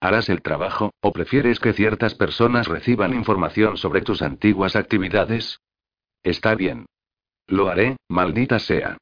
¿Harás 0.00 0.28
el 0.28 0.40
trabajo, 0.40 0.92
o 1.00 1.12
prefieres 1.12 1.58
que 1.58 1.72
ciertas 1.72 2.14
personas 2.14 2.68
reciban 2.68 3.14
información 3.14 3.76
sobre 3.76 4.02
tus 4.02 4.22
antiguas 4.22 4.76
actividades? 4.76 5.58
Está 6.22 6.54
bien. 6.54 6.86
Lo 7.48 7.68
haré, 7.68 7.96
maldita 8.08 8.60
sea. 8.60 8.98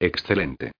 Excelente. 0.00 0.72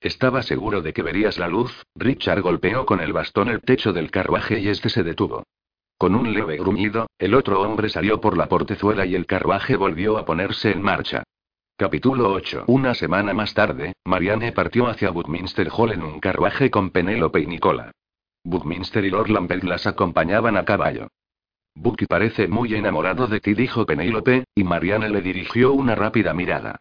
Estaba 0.00 0.42
seguro 0.42 0.80
de 0.80 0.92
que 0.92 1.02
verías 1.02 1.38
la 1.38 1.48
luz, 1.48 1.84
Richard 1.96 2.40
golpeó 2.40 2.86
con 2.86 3.00
el 3.00 3.12
bastón 3.12 3.48
el 3.48 3.60
techo 3.62 3.92
del 3.92 4.12
carruaje 4.12 4.60
y 4.60 4.68
este 4.68 4.90
se 4.90 5.02
detuvo. 5.02 5.42
Con 5.98 6.14
un 6.14 6.32
leve 6.32 6.56
gruñido, 6.56 7.08
el 7.18 7.34
otro 7.34 7.60
hombre 7.62 7.88
salió 7.88 8.20
por 8.20 8.36
la 8.36 8.48
portezuela 8.48 9.06
y 9.06 9.16
el 9.16 9.26
carruaje 9.26 9.74
volvió 9.74 10.18
a 10.18 10.24
ponerse 10.24 10.70
en 10.70 10.82
marcha. 10.82 11.24
Capítulo 11.82 12.32
8. 12.32 12.66
Una 12.68 12.94
semana 12.94 13.34
más 13.34 13.54
tarde, 13.54 13.94
Marianne 14.04 14.52
partió 14.52 14.86
hacia 14.86 15.10
Woodminster 15.10 15.68
Hall 15.76 15.90
en 15.90 16.04
un 16.04 16.20
carruaje 16.20 16.70
con 16.70 16.90
Penélope 16.90 17.40
y 17.40 17.46
Nicola. 17.46 17.90
Buckminster 18.44 19.04
y 19.04 19.10
Lord 19.10 19.30
Lambert 19.30 19.64
las 19.64 19.88
acompañaban 19.88 20.56
a 20.56 20.64
caballo. 20.64 21.08
Bucky 21.74 22.06
parece 22.06 22.46
muy 22.46 22.72
enamorado 22.76 23.26
de 23.26 23.40
ti, 23.40 23.54
dijo 23.54 23.84
Penélope, 23.84 24.44
y 24.54 24.62
Marianne 24.62 25.10
le 25.10 25.22
dirigió 25.22 25.72
una 25.72 25.96
rápida 25.96 26.32
mirada. 26.32 26.78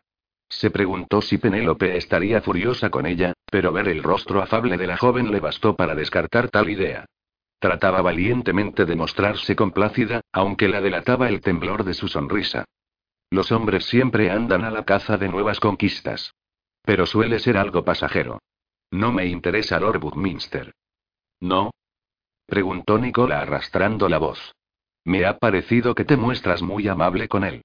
Se 0.47 0.69
preguntó 0.69 1.23
si 1.23 1.39
Penélope 1.39 1.97
estaría 1.97 2.39
furiosa 2.39 2.91
con 2.91 3.07
ella, 3.07 3.33
pero 3.49 3.71
ver 3.71 3.87
el 3.87 4.03
rostro 4.03 4.39
afable 4.39 4.77
de 4.77 4.85
la 4.85 4.97
joven 4.97 5.31
le 5.31 5.39
bastó 5.39 5.75
para 5.75 5.95
descartar 5.95 6.49
tal 6.49 6.69
idea. 6.69 7.05
Trataba 7.57 8.03
valientemente 8.03 8.85
de 8.85 8.95
mostrarse 8.95 9.55
complácida, 9.55 10.21
aunque 10.31 10.67
la 10.67 10.79
delataba 10.79 11.27
el 11.27 11.41
temblor 11.41 11.85
de 11.85 11.95
su 11.95 12.07
sonrisa. 12.07 12.65
Los 13.32 13.51
hombres 13.53 13.86
siempre 13.86 14.29
andan 14.29 14.65
a 14.65 14.71
la 14.71 14.84
caza 14.84 15.17
de 15.17 15.29
nuevas 15.29 15.59
conquistas. 15.59 16.36
Pero 16.84 17.05
suele 17.05 17.39
ser 17.39 17.57
algo 17.57 17.86
pasajero. 17.86 18.39
No 18.91 19.13
me 19.13 19.25
interesa 19.25 19.79
Lord 19.79 19.99
Buckminster. 19.99 20.73
¿No? 21.39 21.71
preguntó 22.45 22.97
Nicola 22.97 23.39
arrastrando 23.39 24.09
la 24.09 24.17
voz. 24.17 24.53
Me 25.05 25.25
ha 25.25 25.38
parecido 25.38 25.95
que 25.95 26.03
te 26.03 26.17
muestras 26.17 26.61
muy 26.61 26.89
amable 26.89 27.29
con 27.29 27.45
él. 27.45 27.63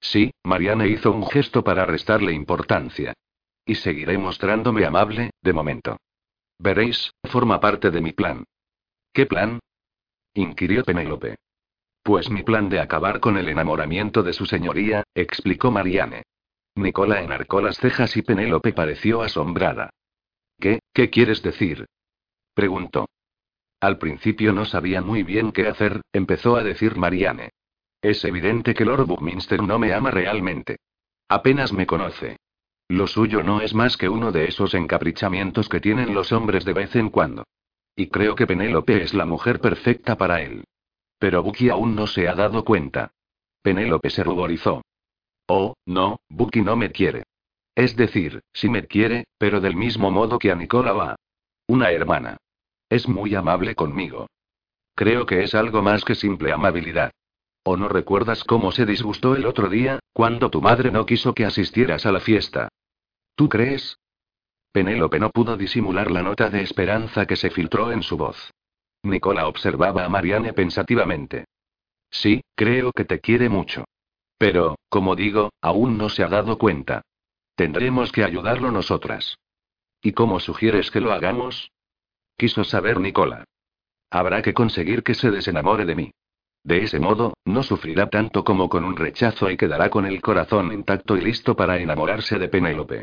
Sí, 0.00 0.32
Marianne 0.42 0.88
hizo 0.88 1.12
un 1.12 1.26
gesto 1.26 1.62
para 1.62 1.84
restarle 1.84 2.32
importancia. 2.32 3.12
Y 3.66 3.74
seguiré 3.74 4.16
mostrándome 4.16 4.86
amable, 4.86 5.30
de 5.42 5.52
momento. 5.52 5.98
Veréis, 6.58 7.12
forma 7.30 7.60
parte 7.60 7.90
de 7.90 8.00
mi 8.00 8.12
plan. 8.12 8.44
¿Qué 9.12 9.26
plan? 9.26 9.60
inquirió 10.34 10.82
Penélope. 10.82 11.36
Pues 12.04 12.28
mi 12.28 12.42
plan 12.42 12.68
de 12.68 12.80
acabar 12.80 13.18
con 13.18 13.38
el 13.38 13.48
enamoramiento 13.48 14.22
de 14.22 14.34
su 14.34 14.44
señoría, 14.44 15.04
explicó 15.14 15.70
Marianne. 15.70 16.24
Nicola 16.74 17.22
enarcó 17.22 17.62
las 17.62 17.78
cejas 17.78 18.14
y 18.18 18.22
Penélope 18.22 18.74
pareció 18.74 19.22
asombrada. 19.22 19.88
¿Qué, 20.60 20.80
qué 20.92 21.08
quieres 21.08 21.42
decir? 21.42 21.86
preguntó. 22.52 23.08
Al 23.80 23.96
principio 23.96 24.52
no 24.52 24.66
sabía 24.66 25.00
muy 25.00 25.22
bien 25.22 25.50
qué 25.50 25.66
hacer, 25.66 26.02
empezó 26.12 26.56
a 26.56 26.62
decir 26.62 26.94
Marianne. 26.96 27.48
Es 28.02 28.22
evidente 28.26 28.74
que 28.74 28.84
Lord 28.84 29.06
Buckminster 29.06 29.62
no 29.62 29.78
me 29.78 29.94
ama 29.94 30.10
realmente. 30.10 30.76
Apenas 31.30 31.72
me 31.72 31.86
conoce. 31.86 32.36
Lo 32.86 33.06
suyo 33.06 33.42
no 33.42 33.62
es 33.62 33.72
más 33.72 33.96
que 33.96 34.10
uno 34.10 34.30
de 34.30 34.44
esos 34.44 34.74
encaprichamientos 34.74 35.70
que 35.70 35.80
tienen 35.80 36.12
los 36.12 36.32
hombres 36.32 36.66
de 36.66 36.74
vez 36.74 36.94
en 36.96 37.08
cuando. 37.08 37.44
Y 37.96 38.08
creo 38.08 38.34
que 38.34 38.46
Penélope 38.46 39.02
es 39.02 39.14
la 39.14 39.24
mujer 39.24 39.58
perfecta 39.58 40.18
para 40.18 40.42
él. 40.42 40.64
Pero 41.18 41.42
Bucky 41.42 41.68
aún 41.70 41.94
no 41.94 42.06
se 42.06 42.28
ha 42.28 42.34
dado 42.34 42.64
cuenta. 42.64 43.12
Penélope 43.62 44.10
se 44.10 44.24
ruborizó. 44.24 44.82
Oh, 45.46 45.74
no, 45.86 46.18
Bucky 46.28 46.62
no 46.62 46.76
me 46.76 46.90
quiere. 46.90 47.24
Es 47.74 47.96
decir, 47.96 48.42
sí 48.52 48.68
me 48.68 48.86
quiere, 48.86 49.24
pero 49.38 49.60
del 49.60 49.76
mismo 49.76 50.10
modo 50.10 50.38
que 50.38 50.50
a 50.50 50.54
Nicola 50.54 50.92
va. 50.92 51.16
Una 51.66 51.90
hermana. 51.90 52.36
Es 52.88 53.08
muy 53.08 53.34
amable 53.34 53.74
conmigo. 53.74 54.28
Creo 54.94 55.26
que 55.26 55.42
es 55.42 55.54
algo 55.54 55.82
más 55.82 56.04
que 56.04 56.14
simple 56.14 56.52
amabilidad. 56.52 57.10
¿O 57.64 57.76
no 57.76 57.88
recuerdas 57.88 58.44
cómo 58.44 58.70
se 58.70 58.86
disgustó 58.86 59.34
el 59.34 59.46
otro 59.46 59.68
día, 59.68 59.98
cuando 60.12 60.50
tu 60.50 60.60
madre 60.60 60.90
no 60.90 61.06
quiso 61.06 61.34
que 61.34 61.44
asistieras 61.44 62.06
a 62.06 62.12
la 62.12 62.20
fiesta? 62.20 62.68
¿Tú 63.34 63.48
crees? 63.48 63.98
Penélope 64.70 65.18
no 65.18 65.30
pudo 65.30 65.56
disimular 65.56 66.10
la 66.10 66.22
nota 66.22 66.50
de 66.50 66.62
esperanza 66.62 67.26
que 67.26 67.36
se 67.36 67.50
filtró 67.50 67.90
en 67.90 68.02
su 68.02 68.16
voz. 68.16 68.52
Nicola 69.04 69.46
observaba 69.46 70.04
a 70.04 70.08
Marianne 70.08 70.52
pensativamente. 70.52 71.44
Sí, 72.10 72.42
creo 72.54 72.92
que 72.92 73.04
te 73.04 73.20
quiere 73.20 73.48
mucho. 73.48 73.84
Pero, 74.38 74.76
como 74.88 75.14
digo, 75.14 75.52
aún 75.60 75.96
no 75.98 76.08
se 76.08 76.22
ha 76.22 76.28
dado 76.28 76.58
cuenta. 76.58 77.02
Tendremos 77.54 78.12
que 78.12 78.24
ayudarlo 78.24 78.70
nosotras. 78.70 79.38
¿Y 80.02 80.12
cómo 80.12 80.40
sugieres 80.40 80.90
que 80.90 81.00
lo 81.00 81.12
hagamos? 81.12 81.70
Quiso 82.36 82.64
saber 82.64 82.98
Nicola. 82.98 83.44
Habrá 84.10 84.42
que 84.42 84.54
conseguir 84.54 85.02
que 85.02 85.14
se 85.14 85.30
desenamore 85.30 85.84
de 85.84 85.94
mí. 85.94 86.10
De 86.62 86.82
ese 86.82 86.98
modo, 86.98 87.34
no 87.44 87.62
sufrirá 87.62 88.08
tanto 88.08 88.42
como 88.42 88.68
con 88.68 88.84
un 88.84 88.96
rechazo 88.96 89.50
y 89.50 89.56
quedará 89.56 89.90
con 89.90 90.06
el 90.06 90.22
corazón 90.22 90.72
intacto 90.72 91.16
y 91.16 91.20
listo 91.20 91.54
para 91.54 91.78
enamorarse 91.78 92.38
de 92.38 92.48
Penélope. 92.48 93.02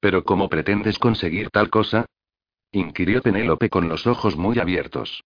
¿Pero 0.00 0.22
cómo 0.22 0.48
pretendes 0.48 0.98
conseguir 0.98 1.50
tal 1.50 1.70
cosa? 1.70 2.06
Inquirió 2.74 3.22
Penélope 3.22 3.70
con 3.70 3.88
los 3.88 4.06
ojos 4.06 4.36
muy 4.36 4.58
abiertos. 4.58 5.22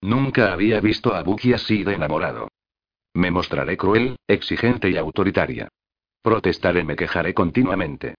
Nunca 0.00 0.52
había 0.52 0.80
visto 0.80 1.14
a 1.14 1.22
Buki 1.22 1.52
así 1.52 1.84
de 1.84 1.94
enamorado. 1.94 2.48
Me 3.14 3.30
mostraré 3.30 3.76
cruel, 3.76 4.16
exigente 4.26 4.90
y 4.90 4.96
autoritaria. 4.96 5.68
Protestaré, 6.22 6.84
me 6.84 6.96
quejaré 6.96 7.34
continuamente. 7.34 8.14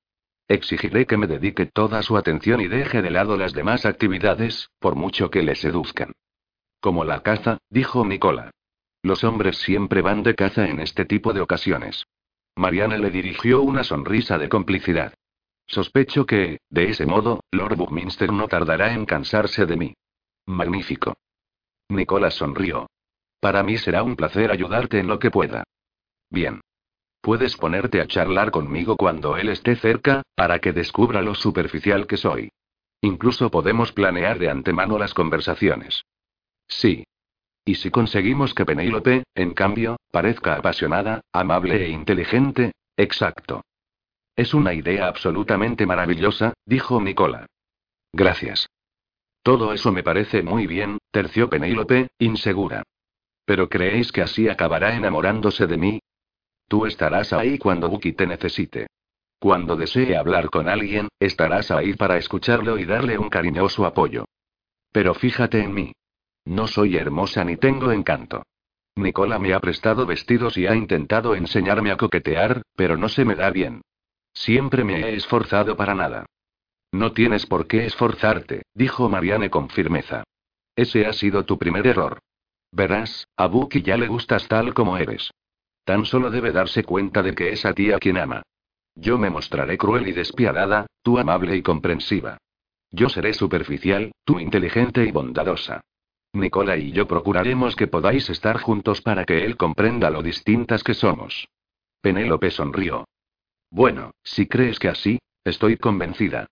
Exigiré 0.48 1.06
que 1.06 1.18
me 1.18 1.28
dedique 1.28 1.66
toda 1.66 2.04
su 2.04 2.18
atención 2.18 2.62
y 2.62 2.68
deje 2.68 3.02
de 3.02 3.12
lado 3.12 3.38
las 3.38 3.54
demás 3.54 3.86
actividades, 3.86 4.70
por 4.80 4.96
mucho 4.96 5.30
que 5.32 5.42
le 5.42 5.56
seduzcan. 5.56 6.12
Como 6.80 7.06
la 7.06 7.24
caza, 7.24 7.60
dijo 7.70 8.06
Nicola. 8.06 8.52
Los 9.02 9.24
hombres 9.24 9.58
siempre 9.58 10.02
van 10.02 10.24
de 10.24 10.36
caza 10.36 10.68
en 10.68 10.80
este 10.80 11.06
tipo 11.06 11.34
de 11.34 11.42
ocasiones. 11.42 12.06
Mariana 12.56 12.98
le 12.98 13.10
dirigió 13.10 13.62
una 13.62 13.84
sonrisa 13.84 14.38
de 14.38 14.50
complicidad. 14.50 15.14
Sospecho 15.68 16.26
que, 16.26 16.60
de 16.70 16.90
ese 16.90 17.06
modo, 17.06 17.42
Lord 17.52 17.76
Buckminster 17.76 18.32
no 18.32 18.48
tardará 18.48 18.94
en 18.94 19.06
cansarse 19.06 19.66
de 19.66 19.78
mí. 19.78 19.94
Magnífico. 20.46 21.16
Nicolás 21.90 22.36
sonrió. 22.36 22.88
Para 23.40 23.64
mí 23.64 23.78
será 23.78 24.04
un 24.04 24.16
placer 24.16 24.52
ayudarte 24.52 25.00
en 25.00 25.08
lo 25.08 25.20
que 25.20 25.32
pueda. 25.32 25.64
Bien. 26.30 26.62
Puedes 27.22 27.56
ponerte 27.56 28.02
a 28.02 28.08
charlar 28.08 28.52
conmigo 28.52 28.98
cuando 28.98 29.38
él 29.38 29.50
esté 29.50 29.76
cerca, 29.76 30.24
para 30.36 30.60
que 30.60 30.74
descubra 30.74 31.22
lo 31.22 31.36
superficial 31.36 32.08
que 32.08 32.18
soy. 32.18 32.50
Incluso 33.02 33.50
podemos 33.50 33.94
planear 33.94 34.40
de 34.40 34.50
antemano 34.50 34.98
las 34.98 35.14
conversaciones. 35.14 36.04
Sí, 36.68 37.06
y 37.66 37.76
si 37.76 37.92
conseguimos 37.92 38.54
que 38.54 38.66
Penélope, 38.66 39.24
en 39.36 39.54
cambio, 39.54 39.98
parezca 40.12 40.56
apasionada, 40.56 41.22
amable 41.32 41.86
e 41.86 41.90
inteligente, 41.90 42.74
exacto. 42.98 43.64
Es 44.36 44.54
una 44.54 44.74
idea 44.74 45.08
absolutamente 45.08 45.86
maravillosa, 45.86 46.54
dijo 46.66 47.00
Nicola. 47.00 47.46
Gracias. 48.12 48.68
Todo 49.44 49.74
eso 49.74 49.92
me 49.92 50.04
parece 50.04 50.42
muy 50.42 50.68
bien, 50.68 50.98
terció 51.12 51.50
Penélope, 51.50 52.08
insegura. 52.18 52.84
¿Pero 53.46 53.70
creéis 53.70 54.12
que 54.12 54.22
así 54.22 54.48
acabará 54.48 54.96
enamorándose 54.96 55.68
de 55.68 55.78
mí? 55.78 56.00
Tú 56.68 56.86
estarás 56.86 57.34
ahí 57.34 57.58
cuando 57.58 57.90
Buki 57.90 58.14
te 58.14 58.26
necesite. 58.26 58.88
Cuando 59.38 59.76
desee 59.76 60.16
hablar 60.16 60.50
con 60.50 60.70
alguien, 60.70 61.10
estarás 61.20 61.70
ahí 61.70 61.94
para 61.94 62.18
escucharlo 62.18 62.78
y 62.78 62.86
darle 62.86 63.18
un 63.18 63.30
cariñoso 63.30 63.86
apoyo. 63.86 64.26
Pero 64.92 65.14
fíjate 65.14 65.62
en 65.62 65.74
mí. 65.74 65.92
No 66.46 66.68
soy 66.68 66.96
hermosa 66.96 67.44
ni 67.44 67.58
tengo 67.58 67.92
encanto. 67.92 68.44
Nicola 68.96 69.40
me 69.40 69.54
ha 69.54 69.60
prestado 69.60 70.06
vestidos 70.06 70.58
y 70.58 70.68
ha 70.68 70.76
intentado 70.76 71.36
enseñarme 71.36 71.92
a 71.92 71.98
coquetear, 71.98 72.62
pero 72.76 72.96
no 72.96 73.10
se 73.10 73.26
me 73.26 73.36
da 73.36 73.50
bien. 73.50 73.82
Siempre 74.34 74.84
me 74.84 75.00
he 75.00 75.16
esforzado 75.16 75.76
para 75.76 75.96
nada. 75.96 76.26
No 76.92 77.12
tienes 77.12 77.46
por 77.46 77.68
qué 77.68 77.86
esforzarte, 77.86 78.64
dijo 78.74 79.10
Marianne 79.10 79.50
con 79.50 79.70
firmeza. 79.70 80.24
Ese 80.76 81.06
ha 81.06 81.14
sido 81.14 81.46
tu 81.46 81.58
primer 81.58 81.88
error. 81.88 82.20
Verás, 82.72 83.28
a 83.38 83.48
Buki 83.48 83.82
ya 83.82 83.98
le 83.98 84.08
gustas 84.08 84.48
tal 84.48 84.74
como 84.74 84.98
eres. 84.98 85.32
Tan 85.84 86.06
solo 86.06 86.32
debe 86.32 86.52
darse 86.52 86.84
cuenta 86.84 87.22
de 87.22 87.36
que 87.36 87.52
es 87.52 87.66
a 87.66 87.74
ti 87.74 87.92
a 87.92 88.00
quien 88.00 88.18
ama. 88.18 88.44
Yo 88.96 89.18
me 89.18 89.30
mostraré 89.30 89.78
cruel 89.78 90.08
y 90.08 90.12
despiadada, 90.12 90.88
tú 91.02 91.18
amable 91.18 91.56
y 91.56 91.62
comprensiva. 91.62 92.38
Yo 92.92 93.10
seré 93.10 93.34
superficial, 93.34 94.12
tú 94.24 94.40
inteligente 94.40 95.04
y 95.04 95.12
bondadosa. 95.12 95.82
Nicola 96.34 96.78
y 96.78 96.92
yo 96.92 97.08
procuraremos 97.08 97.76
que 97.76 97.88
podáis 97.88 98.30
estar 98.30 98.60
juntos 98.60 99.02
para 99.02 99.26
que 99.26 99.46
él 99.46 99.58
comprenda 99.58 100.10
lo 100.10 100.24
distintas 100.24 100.84
que 100.84 100.94
somos. 100.94 101.48
Penélope 102.02 102.50
sonrió. 102.50 103.06
Bueno, 103.74 104.12
si 104.24 104.46
crees 104.46 104.78
que 104.78 104.88
así, 104.88 105.18
estoy 105.44 105.78
convencida. 105.78 106.46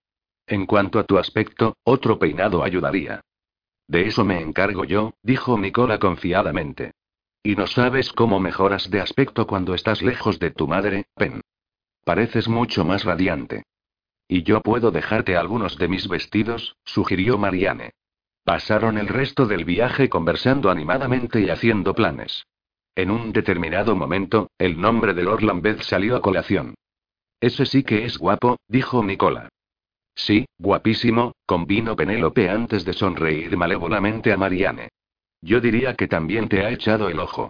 En 0.47 0.65
cuanto 0.65 0.97
a 0.97 1.03
tu 1.03 1.19
aspecto, 1.19 1.77
otro 1.83 2.17
peinado 2.17 2.63
ayudaría. 2.63 3.21
De 3.87 4.07
eso 4.07 4.25
me 4.25 4.41
encargo 4.41 4.85
yo, 4.85 5.13
dijo 5.21 5.55
Nicola 5.55 5.99
confiadamente. 5.99 6.93
Y 7.43 7.55
no 7.55 7.67
sabes 7.67 8.11
cómo 8.11 8.39
mejoras 8.39 8.89
de 8.89 9.01
aspecto 9.01 9.45
cuando 9.45 9.75
estás 9.75 10.01
lejos 10.01 10.39
de 10.39 10.49
tu 10.49 10.67
madre, 10.67 11.05
Pen. 11.13 11.41
Pareces 12.03 12.47
mucho 12.47 12.85
más 12.85 13.03
radiante. 13.03 13.65
Y 14.27 14.41
yo 14.41 14.61
puedo 14.61 14.89
dejarte 14.89 15.37
algunos 15.37 15.77
de 15.77 15.89
mis 15.89 16.07
vestidos, 16.07 16.75
sugirió 16.85 17.37
Marianne. 17.37 17.91
Pasaron 18.43 18.97
el 18.97 19.07
resto 19.07 19.45
del 19.45 19.63
viaje 19.63 20.09
conversando 20.09 20.71
animadamente 20.71 21.39
y 21.39 21.51
haciendo 21.51 21.93
planes. 21.93 22.47
En 22.95 23.11
un 23.11 23.31
determinado 23.31 23.95
momento, 23.95 24.49
el 24.57 24.81
nombre 24.81 25.13
de 25.13 25.21
Lord 25.21 25.43
Lambeth 25.43 25.83
salió 25.83 26.15
a 26.15 26.21
colación. 26.21 26.73
Ese 27.41 27.65
sí 27.65 27.83
que 27.83 28.05
es 28.05 28.19
guapo, 28.19 28.57
dijo 28.67 29.03
Nicola. 29.03 29.49
Sí, 30.13 30.45
guapísimo, 30.59 31.33
convino 31.47 31.95
Penélope 31.95 32.49
antes 32.49 32.85
de 32.85 32.93
sonreír 32.93 33.57
malévolamente 33.57 34.31
a 34.31 34.37
Marianne. 34.37 34.89
Yo 35.41 35.59
diría 35.59 35.95
que 35.95 36.07
también 36.07 36.47
te 36.47 36.63
ha 36.63 36.69
echado 36.69 37.09
el 37.09 37.19
ojo. 37.19 37.49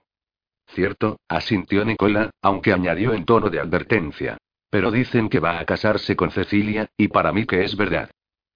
Cierto, 0.68 1.20
asintió 1.28 1.84
Nicola, 1.84 2.30
aunque 2.42 2.72
añadió 2.72 3.14
en 3.14 3.26
tono 3.26 3.50
de 3.50 3.60
advertencia. 3.60 4.38
Pero 4.70 4.90
dicen 4.90 5.28
que 5.28 5.40
va 5.40 5.60
a 5.60 5.66
casarse 5.66 6.16
con 6.16 6.32
Cecilia, 6.32 6.88
y 6.96 7.10
para 7.10 7.34
mí 7.34 7.46
que 7.46 7.66
es 7.66 7.76
verdad. 7.76 8.10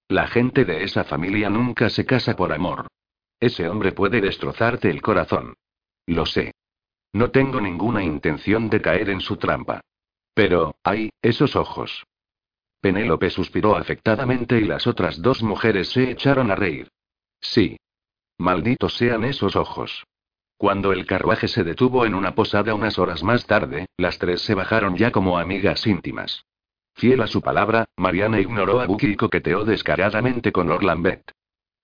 La 0.08 0.28
gente 0.28 0.64
de 0.64 0.84
esa 0.84 1.04
familia 1.04 1.50
nunca 1.50 1.90
se 1.90 2.06
casa 2.06 2.34
por 2.34 2.54
amor. 2.54 2.86
Ese 3.38 3.68
hombre 3.68 3.92
puede 3.92 4.22
destrozarte 4.22 4.88
el 4.88 5.02
corazón. 5.02 5.54
Lo 6.06 6.24
sé. 6.24 6.54
No 7.12 7.30
tengo 7.30 7.60
ninguna 7.60 8.02
intención 8.02 8.70
de 8.70 8.80
caer 8.80 9.10
en 9.10 9.20
su 9.20 9.36
trampa. 9.36 9.82
Pero, 10.36 10.74
ay, 10.84 11.08
esos 11.22 11.56
ojos. 11.56 12.06
Penélope 12.82 13.30
suspiró 13.30 13.74
afectadamente 13.74 14.58
y 14.58 14.64
las 14.64 14.86
otras 14.86 15.22
dos 15.22 15.42
mujeres 15.42 15.88
se 15.88 16.10
echaron 16.10 16.50
a 16.50 16.54
reír. 16.54 16.90
Sí. 17.40 17.78
Malditos 18.36 18.98
sean 18.98 19.24
esos 19.24 19.56
ojos. 19.56 20.04
Cuando 20.58 20.92
el 20.92 21.06
carruaje 21.06 21.48
se 21.48 21.64
detuvo 21.64 22.04
en 22.04 22.14
una 22.14 22.34
posada 22.34 22.74
unas 22.74 22.98
horas 22.98 23.22
más 23.22 23.46
tarde, 23.46 23.86
las 23.96 24.18
tres 24.18 24.42
se 24.42 24.54
bajaron 24.54 24.94
ya 24.98 25.10
como 25.10 25.38
amigas 25.38 25.86
íntimas. 25.86 26.44
Fiel 26.94 27.22
a 27.22 27.28
su 27.28 27.40
palabra, 27.40 27.86
Mariana 27.96 28.38
ignoró 28.38 28.80
a 28.80 28.86
Buki 28.86 29.12
y 29.12 29.16
coqueteó 29.16 29.64
descaradamente 29.64 30.52
con 30.52 30.68
Lord 30.68 30.82
Lambeth. 30.82 31.32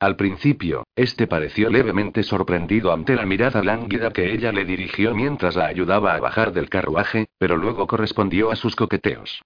Al 0.02 0.16
principio, 0.16 0.82
este 0.96 1.28
pareció 1.28 1.70
levemente 1.70 2.24
sorprendido 2.24 2.92
ante 2.92 3.14
la 3.14 3.24
mirada 3.24 3.62
lánguida 3.62 4.10
que 4.10 4.34
ella 4.34 4.50
le 4.50 4.64
dirigió 4.64 5.14
mientras 5.14 5.54
la 5.54 5.66
ayudaba 5.66 6.14
a 6.14 6.18
bajar 6.18 6.52
del 6.52 6.68
carruaje, 6.68 7.28
pero 7.38 7.56
luego 7.56 7.86
correspondió 7.86 8.50
a 8.50 8.56
sus 8.56 8.74
coqueteos. 8.74 9.42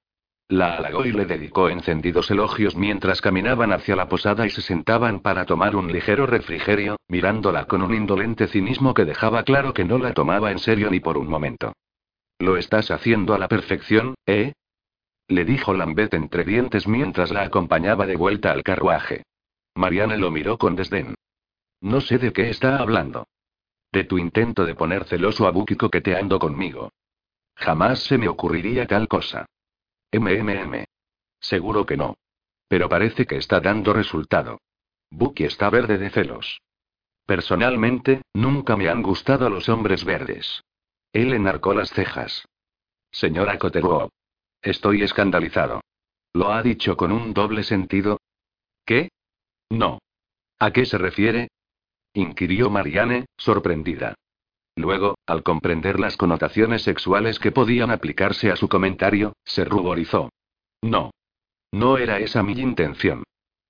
La 0.49 0.79
halagó 0.79 1.05
y 1.05 1.13
le 1.13 1.27
dedicó 1.27 1.69
encendidos 1.69 2.31
elogios 2.31 2.75
mientras 2.75 3.21
caminaban 3.21 3.71
hacia 3.71 3.97
la 3.97 4.09
posada 4.09 4.47
y 4.47 4.51
se 4.51 4.63
sentaban 4.63 5.21
para 5.21 5.45
tomar 5.45 5.77
un 5.77 5.93
ligero 5.93 6.25
refrigerio, 6.25 6.97
mirándola 7.07 7.67
con 7.67 7.83
un 7.83 7.95
indolente 7.95 8.47
cinismo 8.47 8.95
que 8.95 9.05
dejaba 9.05 9.43
claro 9.43 9.75
que 9.75 9.85
no 9.85 9.99
la 9.99 10.15
tomaba 10.15 10.53
en 10.53 10.59
serio 10.59 10.91
ni 10.91 11.01
por 11.01 11.19
un 11.19 11.29
momento. 11.29 11.75
Lo 12.39 12.57
estás 12.57 12.91
haciendo 12.91 13.35
a 13.35 13.39
la 13.39 13.49
perfección, 13.49 14.15
¿eh? 14.25 14.55
le 15.29 15.45
dijo 15.45 15.75
Lambeth 15.75 16.15
entre 16.15 16.45
dientes 16.45 16.89
mientras 16.89 17.31
la 17.31 17.43
acompañaba 17.43 18.07
de 18.07 18.17
vuelta 18.17 18.53
al 18.53 18.63
carruaje. 18.63 19.25
Mariana 19.77 20.17
lo 20.17 20.31
miró 20.31 20.59
con 20.59 20.75
desdén. 20.75 21.15
No 21.81 22.01
sé 22.01 22.19
de 22.19 22.33
qué 22.33 22.49
está 22.49 22.79
hablando. 22.79 23.29
De 23.93 24.05
tu 24.05 24.19
intento 24.19 24.65
de 24.65 24.75
poner 24.75 25.05
celoso 25.05 25.47
a 25.47 25.51
Buki 25.51 25.77
coqueteando 25.77 26.39
conmigo. 26.39 26.93
Jamás 27.55 28.01
se 28.01 28.19
me 28.19 28.29
ocurriría 28.29 28.87
tal 28.87 29.07
cosa. 29.07 29.47
MMM. 30.13 30.85
Seguro 31.41 31.85
que 31.85 31.97
no. 31.97 32.17
Pero 32.69 32.89
parece 32.89 33.27
que 33.27 33.37
está 33.37 33.61
dando 33.61 33.93
resultado. 33.93 34.61
Buki 35.11 35.45
está 35.45 35.71
verde 35.71 35.99
de 35.99 36.11
celos. 36.11 36.61
Personalmente, 37.27 38.23
nunca 38.33 38.77
me 38.77 38.89
han 38.89 39.03
gustado 39.03 39.51
los 39.51 39.69
hombres 39.69 40.05
verdes. 40.05 40.65
Él 41.13 41.33
enarcó 41.33 41.75
las 41.75 41.91
cejas. 41.91 42.47
Señora 43.11 43.59
Cotterwall. 43.59 44.11
Estoy 44.63 45.03
escandalizado. 45.03 45.83
¿Lo 46.33 46.53
ha 46.53 46.63
dicho 46.63 46.97
con 46.97 47.13
un 47.13 47.33
doble 47.33 47.63
sentido? 47.63 48.21
¿Qué? 48.85 49.11
No. 49.71 49.99
¿A 50.59 50.71
qué 50.71 50.87
se 50.87 50.99
refiere? 50.99 51.49
inquirió 52.15 52.71
Marianne, 52.71 53.27
sorprendida. 53.37 54.15
Luego, 54.77 55.17
al 55.27 55.43
comprender 55.43 55.99
las 55.99 56.17
connotaciones 56.17 56.83
sexuales 56.83 57.39
que 57.39 57.53
podían 57.53 57.91
aplicarse 57.91 58.51
a 58.51 58.57
su 58.57 58.69
comentario, 58.69 59.35
se 59.45 59.65
ruborizó. 59.65 60.31
No. 60.83 61.11
No 61.73 61.99
era 61.99 62.19
esa 62.21 62.43
mi 62.43 62.53
intención. 62.53 63.23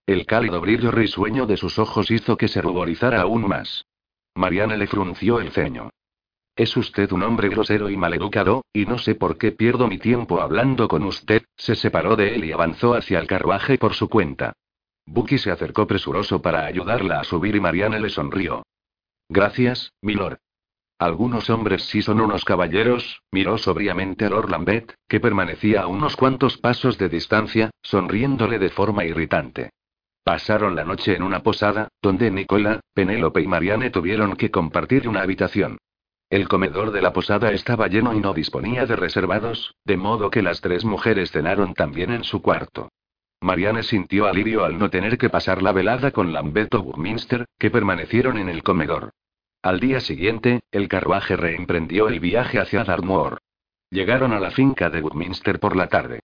El 0.07 0.27
cálido 0.27 0.61
brillo 0.61 0.91
risueño 0.91 1.47
de 1.47 1.57
sus 1.57 1.79
ojos 1.79 2.11
hizo 2.11 2.37
que 2.37 2.49
se 2.49 2.63
ruborizara 2.63 3.23
aún 3.23 3.49
más. 3.49 3.85
Marianne 4.35 4.77
le 4.77 4.87
frunció 4.87 5.41
el 5.41 5.51
ceño. 5.51 5.91
Es 6.55 6.77
usted 6.77 7.11
un 7.13 7.23
hombre 7.23 7.49
grosero 7.49 7.91
y 7.91 7.97
maleducado, 7.97 8.65
y 8.73 8.87
no 8.87 8.99
sé 8.99 9.15
por 9.15 9.39
qué 9.39 9.53
pierdo 9.53 9.89
mi 9.89 9.99
tiempo 9.99 10.41
hablando 10.41 10.89
con 10.89 11.03
usted, 11.05 11.45
se 11.57 11.75
separó 11.75 12.17
de 12.17 12.35
él 12.35 12.45
y 12.45 12.53
avanzó 12.53 12.95
hacia 12.95 13.19
el 13.19 13.27
carruaje 13.27 13.79
por 13.79 13.95
su 13.95 14.09
cuenta. 14.09 14.55
Bucky 15.07 15.39
se 15.39 15.51
acercó 15.51 15.87
presuroso 15.87 16.43
para 16.43 16.67
ayudarla 16.67 17.21
a 17.21 17.25
subir 17.25 17.57
y 17.57 17.61
Marianne 17.61 18.01
le 18.01 18.11
sonrió. 18.11 18.65
Gracias, 19.29 19.93
milord. 20.03 20.39
Algunos 20.99 21.51
hombres 21.51 21.85
sí 21.85 22.01
son 22.01 22.21
unos 22.21 22.45
caballeros, 22.45 23.23
miró 23.31 23.59
sobriamente 23.59 24.25
a 24.25 24.31
Lord 24.31 24.51
Lambeth, 24.51 24.95
que 25.09 25.21
permanecía 25.21 25.83
a 25.83 25.87
unos 25.87 26.17
cuantos 26.17 26.57
pasos 26.57 26.97
de 26.97 27.09
distancia, 27.09 27.71
sonriéndole 27.83 28.59
de 28.59 28.71
forma 28.71 29.05
irritante. 29.05 29.71
Pasaron 30.25 30.75
la 30.75 30.85
noche 30.85 31.15
en 31.15 31.23
una 31.23 31.43
posada, 31.43 31.89
donde 32.03 32.31
Nicola, 32.31 32.81
Penélope 32.95 33.43
y 33.43 33.47
Marianne 33.47 33.91
tuvieron 33.91 34.37
que 34.37 34.51
compartir 34.51 35.07
una 35.07 35.21
habitación. 35.21 35.79
El 36.31 36.49
comedor 36.49 36.91
de 36.91 37.03
la 37.03 37.13
posada 37.13 37.53
estaba 37.53 37.87
lleno 37.87 38.13
y 38.15 38.21
no 38.21 38.35
disponía 38.35 38.87
de 38.87 38.97
reservados, 38.97 39.77
de 39.85 39.97
modo 39.97 40.31
que 40.31 40.43
las 40.43 40.61
tres 40.61 40.85
mujeres 40.85 41.31
cenaron 41.31 41.75
también 41.75 42.11
en 42.11 42.25
su 42.25 42.43
cuarto. 42.43 42.89
Marianne 43.41 43.83
sintió 43.83 44.27
alivio 44.27 44.65
al 44.65 44.79
no 44.79 44.91
tener 44.91 45.19
que 45.19 45.31
pasar 45.31 45.63
la 45.63 45.73
velada 45.73 46.11
con 46.11 46.33
Lambeth 46.33 46.75
o 46.75 46.83
Buckminster, 46.83 47.47
que 47.59 47.71
permanecieron 47.71 48.39
en 48.39 48.49
el 48.49 48.63
comedor. 48.63 49.13
Al 49.63 49.81
día 49.81 50.01
siguiente, 50.01 50.61
el 50.71 50.89
carruaje 50.89 51.37
reemprendió 51.37 52.09
el 52.09 52.21
viaje 52.21 52.61
hacia 52.61 52.85
Dartmoor. 52.85 53.39
Llegaron 53.91 54.33
a 54.33 54.41
la 54.41 54.51
finca 54.51 54.91
de 54.91 55.01
Woodminster 55.01 55.59
por 55.59 55.77
la 55.77 55.89
tarde. 55.89 56.21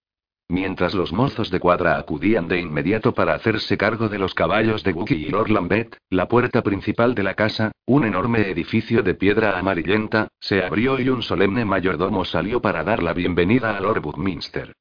Mientras 0.49 0.95
los 0.95 1.13
mozos 1.13 1.51
de 1.51 1.61
cuadra 1.61 1.97
acudían 1.99 2.47
de 2.47 2.61
inmediato 2.61 3.15
para 3.15 3.35
hacerse 3.35 3.79
cargo 3.79 4.09
de 4.09 4.19
los 4.19 4.35
caballos 4.35 4.85
de 4.85 4.93
Wookie 4.93 5.15
y 5.15 5.29
Lord 5.29 5.51
Lambeth, 5.51 5.97
la 6.11 6.29
puerta 6.29 6.63
principal 6.63 7.15
de 7.15 7.23
la 7.23 7.35
casa, 7.35 7.73
un 7.87 8.05
enorme 8.05 8.51
edificio 8.51 9.03
de 9.03 9.15
piedra 9.15 9.59
amarillenta, 9.59 10.29
se 10.39 10.63
abrió 10.63 11.01
y 11.01 11.09
un 11.09 11.23
solemne 11.23 11.65
mayordomo 11.65 12.25
salió 12.25 12.61
para 12.61 12.85
dar 12.85 13.03
la 13.03 13.13
bienvenida 13.13 13.77
a 13.77 13.81
Lord 13.81 14.05
Woodminster. 14.05 14.73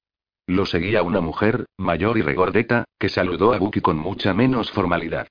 Lo 0.51 0.65
seguía 0.65 1.01
una 1.01 1.21
mujer, 1.21 1.65
mayor 1.77 2.17
y 2.17 2.23
regordeta, 2.23 2.83
que 2.99 3.07
saludó 3.07 3.53
a 3.53 3.57
Wookie 3.57 3.79
con 3.79 3.97
mucha 3.97 4.33
menos 4.33 4.69
formalidad. 4.69 5.29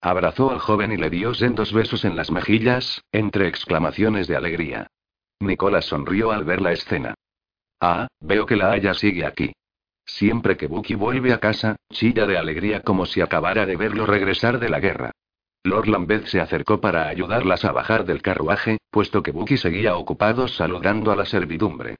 Abrazó 0.00 0.50
al 0.50 0.60
joven 0.60 0.92
y 0.92 0.96
le 0.96 1.10
dio 1.10 1.34
sendos 1.34 1.74
besos 1.74 2.06
en 2.06 2.16
las 2.16 2.30
mejillas, 2.30 3.02
entre 3.12 3.48
exclamaciones 3.48 4.28
de 4.28 4.36
alegría. 4.36 4.86
Nicolás 5.40 5.84
sonrió 5.84 6.32
al 6.32 6.44
ver 6.44 6.62
la 6.62 6.72
escena. 6.72 7.12
Ah, 7.82 8.08
veo 8.20 8.46
que 8.46 8.56
la 8.56 8.72
Haya 8.72 8.94
sigue 8.94 9.26
aquí. 9.26 9.52
Siempre 10.06 10.56
que 10.56 10.68
Bucky 10.68 10.94
vuelve 10.94 11.34
a 11.34 11.38
casa, 11.38 11.76
chilla 11.92 12.24
de 12.24 12.38
alegría 12.38 12.80
como 12.80 13.04
si 13.04 13.20
acabara 13.20 13.66
de 13.66 13.76
verlo 13.76 14.06
regresar 14.06 14.58
de 14.58 14.70
la 14.70 14.80
guerra. 14.80 15.10
Lord 15.64 15.88
Lambeth 15.88 16.28
se 16.28 16.40
acercó 16.40 16.80
para 16.80 17.08
ayudarlas 17.08 17.66
a 17.66 17.72
bajar 17.72 18.06
del 18.06 18.22
carruaje, 18.22 18.78
puesto 18.90 19.22
que 19.22 19.32
Bucky 19.32 19.58
seguía 19.58 19.96
ocupado 19.96 20.48
saludando 20.48 21.12
a 21.12 21.16
la 21.16 21.26
servidumbre. 21.26 21.96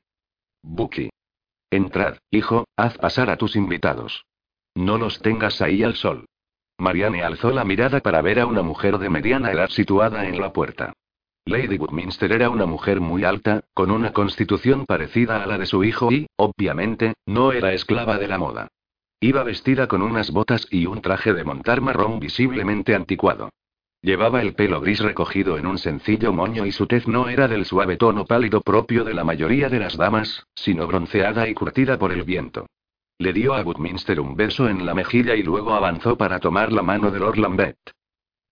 Bucky. 0.63 1.11
Entrad, 1.73 2.19
hijo, 2.31 2.67
haz 2.77 2.99
pasar 2.99 3.31
a 3.31 3.39
tus 3.39 3.57
invitados. 3.57 4.27
No 4.75 4.99
los 4.99 5.21
tengas 5.21 5.63
ahí 5.63 5.83
al 5.83 5.95
sol. 5.95 6.27
Marianne 6.77 7.23
alzó 7.23 7.51
la 7.51 7.65
mirada 7.65 8.01
para 8.01 8.21
ver 8.21 8.41
a 8.41 8.47
una 8.47 8.61
mujer 8.61 8.99
de 8.99 9.09
mediana 9.09 9.51
edad 9.51 9.71
situada 9.71 10.27
en 10.27 10.39
la 10.39 10.53
puerta. 10.53 10.93
Lady 11.47 11.79
Woodminster 11.79 12.31
era 12.31 12.51
una 12.51 12.67
mujer 12.67 13.01
muy 13.01 13.25
alta, 13.25 13.65
con 13.73 13.91
una 13.91 14.13
constitución 14.13 14.85
parecida 14.85 15.43
a 15.43 15.47
la 15.47 15.57
de 15.57 15.65
su 15.65 15.83
hijo 15.83 16.13
y, 16.13 16.27
obviamente, 16.37 17.15
no 17.25 17.53
era 17.53 17.73
esclava 17.73 18.19
de 18.19 18.29
la 18.29 18.37
moda. 18.37 18.69
Iba 19.19 19.43
vestida 19.43 19.89
con 19.89 20.03
unas 20.03 20.31
botas 20.31 20.69
y 20.71 20.85
un 20.85 21.01
traje 21.01 21.33
de 21.33 21.43
montar 21.43 21.81
marrón 21.81 22.21
visiblemente 22.21 22.95
anticuado. 22.95 23.49
Llevaba 24.05 24.43
el 24.43 24.55
pelo 24.55 24.81
gris 24.81 24.99
recogido 24.99 25.57
en 25.59 25.67
un 25.67 25.79
sencillo 25.79 26.33
moño 26.33 26.67
y 26.67 26.73
su 26.73 26.89
tez 26.89 27.07
no 27.07 27.29
era 27.29 27.47
del 27.47 27.65
suave 27.65 27.97
tono 27.97 28.25
pálido 28.25 28.61
propio 28.61 29.05
de 29.05 29.15
la 29.15 29.23
mayoría 29.23 29.69
de 29.69 29.79
las 29.79 29.97
damas, 29.97 30.45
sino 30.57 30.89
bronceada 30.89 31.49
y 31.49 31.55
curtida 31.55 31.99
por 32.01 32.11
el 32.11 32.25
viento. 32.25 32.67
Le 33.19 33.33
dio 33.33 33.55
a 33.55 33.63
Woodminster 33.63 34.19
un 34.19 34.35
beso 34.35 34.69
en 34.69 34.85
la 34.85 34.95
mejilla 34.95 35.37
y 35.37 35.45
luego 35.45 35.75
avanzó 35.75 36.19
para 36.19 36.41
tomar 36.41 36.73
la 36.73 36.83
mano 36.83 37.13
de 37.13 37.21
Lord 37.21 37.39
Lambeth. 37.39 37.79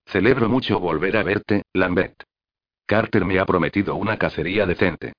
Celebro 0.07 0.49
mucho 0.49 0.79
volver 0.79 1.17
a 1.17 1.25
verte, 1.25 1.63
Lambeth. 1.73 2.23
Carter 2.87 3.25
me 3.25 3.41
ha 3.41 3.45
prometido 3.45 3.97
una 3.97 4.19
cacería 4.19 4.67
decente. 4.67 5.15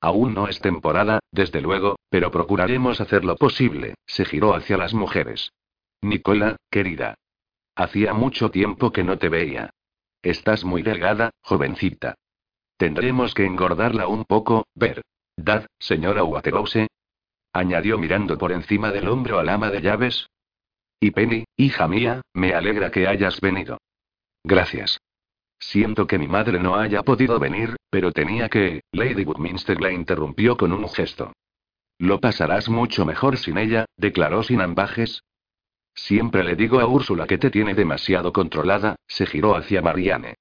Aún 0.00 0.34
no 0.34 0.48
es 0.48 0.60
temporada, 0.60 1.20
desde 1.30 1.60
luego, 1.60 1.96
pero 2.10 2.32
procuraremos 2.32 3.00
hacer 3.00 3.24
lo 3.24 3.36
posible, 3.36 3.94
se 4.04 4.24
giró 4.24 4.54
hacia 4.54 4.76
las 4.76 4.94
mujeres. 4.94 5.52
Nicola, 6.02 6.56
querida. 6.70 7.14
Hacía 7.76 8.14
mucho 8.14 8.50
tiempo 8.50 8.90
que 8.90 9.04
no 9.04 9.18
te 9.18 9.28
veía. 9.28 9.70
Estás 10.26 10.64
muy 10.64 10.82
delgada, 10.82 11.30
jovencita. 11.40 12.16
Tendremos 12.76 13.32
que 13.32 13.44
engordarla 13.44 14.08
un 14.08 14.24
poco, 14.24 14.66
ver. 14.74 15.02
Dad, 15.36 15.66
señora 15.78 16.24
Waterhouse, 16.24 16.88
añadió 17.52 17.96
mirando 17.96 18.36
por 18.36 18.50
encima 18.50 18.90
del 18.90 19.06
hombro 19.06 19.38
al 19.38 19.48
ama 19.48 19.70
de 19.70 19.82
llaves. 19.82 20.26
Y 20.98 21.12
Penny, 21.12 21.44
hija 21.56 21.86
mía, 21.86 22.22
me 22.34 22.54
alegra 22.54 22.90
que 22.90 23.06
hayas 23.06 23.40
venido. 23.40 23.78
Gracias. 24.42 24.98
Siento 25.60 26.08
que 26.08 26.18
mi 26.18 26.26
madre 26.26 26.58
no 26.58 26.74
haya 26.74 27.04
podido 27.04 27.38
venir, 27.38 27.76
pero 27.88 28.10
tenía 28.10 28.48
que. 28.48 28.80
Lady 28.90 29.24
Woodminster 29.24 29.80
la 29.80 29.92
interrumpió 29.92 30.56
con 30.56 30.72
un 30.72 30.88
gesto. 30.88 31.34
Lo 31.98 32.18
pasarás 32.18 32.68
mucho 32.68 33.06
mejor 33.06 33.36
sin 33.36 33.58
ella, 33.58 33.84
declaró 33.96 34.42
sin 34.42 34.60
ambajes. 34.60 35.22
Siempre 35.96 36.44
le 36.44 36.54
digo 36.54 36.78
a 36.78 36.86
Úrsula 36.86 37.26
que 37.26 37.38
te 37.38 37.50
tiene 37.50 37.74
demasiado 37.74 38.32
controlada, 38.32 38.96
se 39.08 39.26
giró 39.26 39.56
hacia 39.56 39.82
Marianne. 39.82 40.36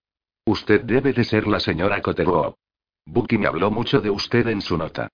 Usted 0.46 0.82
debe 0.82 1.14
de 1.14 1.24
ser 1.24 1.48
la 1.48 1.60
señora 1.60 2.02
Cotterwall. 2.02 2.56
Bucky 3.06 3.38
me 3.38 3.48
habló 3.48 3.72
mucho 3.72 4.02
de 4.02 4.10
usted 4.10 4.48
en 4.48 4.62
su 4.62 4.78
nota. 4.78 5.10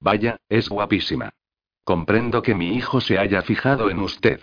Vaya, 0.00 0.36
es 0.48 0.68
guapísima. 0.68 1.30
Comprendo 1.84 2.42
que 2.42 2.54
mi 2.54 2.74
hijo 2.74 3.00
se 3.00 3.18
haya 3.18 3.42
fijado 3.42 3.88
en 3.88 4.00
usted. 4.00 4.40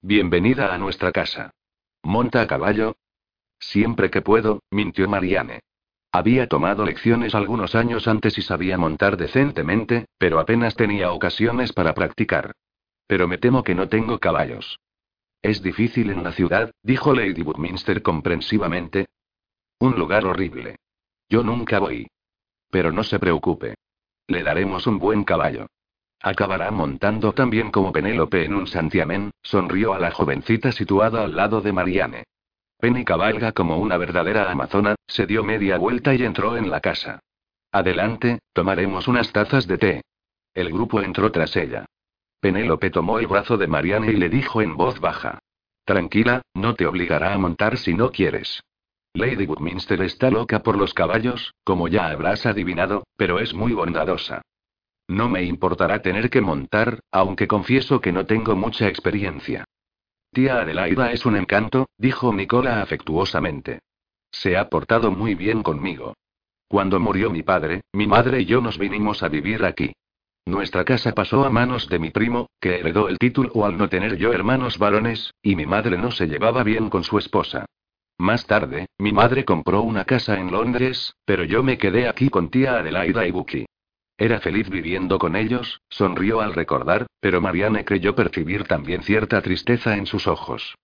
Bienvenida 0.00 0.72
a 0.72 0.78
nuestra 0.78 1.12
casa. 1.12 1.50
¿Monta 2.02 2.42
a 2.42 2.46
caballo? 2.46 2.96
Siempre 3.58 4.10
que 4.10 4.22
puedo, 4.22 4.62
mintió 4.70 5.08
Marianne. 5.08 5.60
Había 6.12 6.46
tomado 6.46 6.84
lecciones 6.84 7.34
algunos 7.34 7.74
años 7.74 8.06
antes 8.06 8.38
y 8.38 8.42
sabía 8.42 8.78
montar 8.78 9.16
decentemente, 9.16 10.06
pero 10.18 10.38
apenas 10.38 10.76
tenía 10.76 11.10
ocasiones 11.10 11.72
para 11.72 11.94
practicar. 11.94 12.52
Pero 13.06 13.26
me 13.26 13.38
temo 13.38 13.64
que 13.64 13.74
no 13.74 13.88
tengo 13.88 14.18
caballos. 14.18 14.78
Es 15.44 15.62
difícil 15.62 16.08
en 16.08 16.24
la 16.24 16.32
ciudad, 16.32 16.70
dijo 16.82 17.12
Lady 17.12 17.42
Woodminster 17.42 18.00
comprensivamente. 18.00 19.08
Un 19.78 19.94
lugar 19.98 20.24
horrible. 20.24 20.76
Yo 21.28 21.42
nunca 21.42 21.78
voy. 21.80 22.06
Pero 22.70 22.92
no 22.92 23.04
se 23.04 23.18
preocupe. 23.18 23.74
Le 24.26 24.42
daremos 24.42 24.86
un 24.86 24.98
buen 24.98 25.22
caballo. 25.22 25.66
Acabará 26.22 26.70
montando 26.70 27.34
tan 27.34 27.50
bien 27.50 27.70
como 27.70 27.92
Penélope 27.92 28.46
en 28.46 28.54
un 28.54 28.66
santiamén, 28.66 29.32
sonrió 29.42 29.92
a 29.92 29.98
la 29.98 30.12
jovencita 30.12 30.72
situada 30.72 31.24
al 31.24 31.36
lado 31.36 31.60
de 31.60 31.74
Marianne. 31.74 32.24
Penny 32.78 33.04
cabalga 33.04 33.52
como 33.52 33.76
una 33.76 33.98
verdadera 33.98 34.50
amazona, 34.50 34.94
se 35.06 35.26
dio 35.26 35.44
media 35.44 35.76
vuelta 35.76 36.14
y 36.14 36.22
entró 36.22 36.56
en 36.56 36.70
la 36.70 36.80
casa. 36.80 37.20
Adelante, 37.70 38.38
tomaremos 38.54 39.08
unas 39.08 39.30
tazas 39.30 39.66
de 39.66 39.76
té. 39.76 40.02
El 40.54 40.72
grupo 40.72 41.02
entró 41.02 41.30
tras 41.30 41.54
ella. 41.54 41.84
Penélope 42.44 42.90
tomó 42.90 43.18
el 43.18 43.26
brazo 43.26 43.56
de 43.56 43.66
Marianne 43.66 44.12
y 44.12 44.16
le 44.16 44.28
dijo 44.28 44.60
en 44.60 44.76
voz 44.76 45.00
baja. 45.00 45.38
Tranquila, 45.86 46.42
no 46.52 46.74
te 46.74 46.84
obligará 46.84 47.32
a 47.32 47.38
montar 47.38 47.78
si 47.78 47.94
no 47.94 48.10
quieres. 48.10 48.62
Lady 49.14 49.46
Woodminster 49.46 50.02
está 50.02 50.28
loca 50.30 50.62
por 50.62 50.76
los 50.76 50.92
caballos, 50.92 51.54
como 51.64 51.88
ya 51.88 52.08
habrás 52.08 52.44
adivinado, 52.44 53.06
pero 53.16 53.38
es 53.38 53.54
muy 53.54 53.72
bondadosa. 53.72 54.42
No 55.08 55.30
me 55.30 55.42
importará 55.44 56.02
tener 56.02 56.28
que 56.28 56.42
montar, 56.42 57.00
aunque 57.10 57.48
confieso 57.48 58.02
que 58.02 58.12
no 58.12 58.26
tengo 58.26 58.54
mucha 58.54 58.88
experiencia. 58.88 59.64
Tía 60.30 60.60
Adelaida 60.60 61.12
es 61.12 61.24
un 61.24 61.36
encanto, 61.36 61.88
dijo 61.96 62.30
Nicola 62.30 62.82
afectuosamente. 62.82 63.78
Se 64.30 64.58
ha 64.58 64.68
portado 64.68 65.10
muy 65.10 65.34
bien 65.34 65.62
conmigo. 65.62 66.12
Cuando 66.68 67.00
murió 67.00 67.30
mi 67.30 67.42
padre, 67.42 67.84
mi 67.94 68.06
madre 68.06 68.42
y 68.42 68.44
yo 68.44 68.60
nos 68.60 68.76
vinimos 68.76 69.22
a 69.22 69.28
vivir 69.28 69.64
aquí. 69.64 69.94
Nuestra 70.46 70.84
casa 70.84 71.12
pasó 71.12 71.44
a 71.44 71.50
manos 71.50 71.88
de 71.88 71.98
mi 71.98 72.10
primo, 72.10 72.50
que 72.60 72.80
heredó 72.80 73.08
el 73.08 73.18
título 73.18 73.64
al 73.64 73.78
no 73.78 73.88
tener 73.88 74.16
yo 74.16 74.32
hermanos 74.32 74.78
varones, 74.78 75.32
y 75.42 75.56
mi 75.56 75.64
madre 75.64 75.96
no 75.96 76.10
se 76.10 76.26
llevaba 76.26 76.62
bien 76.62 76.90
con 76.90 77.02
su 77.02 77.18
esposa. 77.18 77.64
Más 78.18 78.46
tarde, 78.46 78.86
mi 78.98 79.12
madre 79.12 79.44
compró 79.44 79.82
una 79.82 80.04
casa 80.04 80.38
en 80.38 80.52
Londres, 80.52 81.14
pero 81.24 81.44
yo 81.44 81.62
me 81.62 81.78
quedé 81.78 82.08
aquí 82.08 82.28
con 82.28 82.50
tía 82.50 82.76
Adelaida 82.76 83.26
y 83.26 83.30
Bucky. 83.30 83.66
Era 84.18 84.38
feliz 84.38 84.68
viviendo 84.68 85.18
con 85.18 85.34
ellos, 85.34 85.80
sonrió 85.88 86.40
al 86.40 86.54
recordar, 86.54 87.06
pero 87.20 87.40
Marianne 87.40 87.84
creyó 87.84 88.14
percibir 88.14 88.64
también 88.64 89.02
cierta 89.02 89.40
tristeza 89.42 89.96
en 89.96 90.06
sus 90.06 90.28
ojos. 90.28 90.76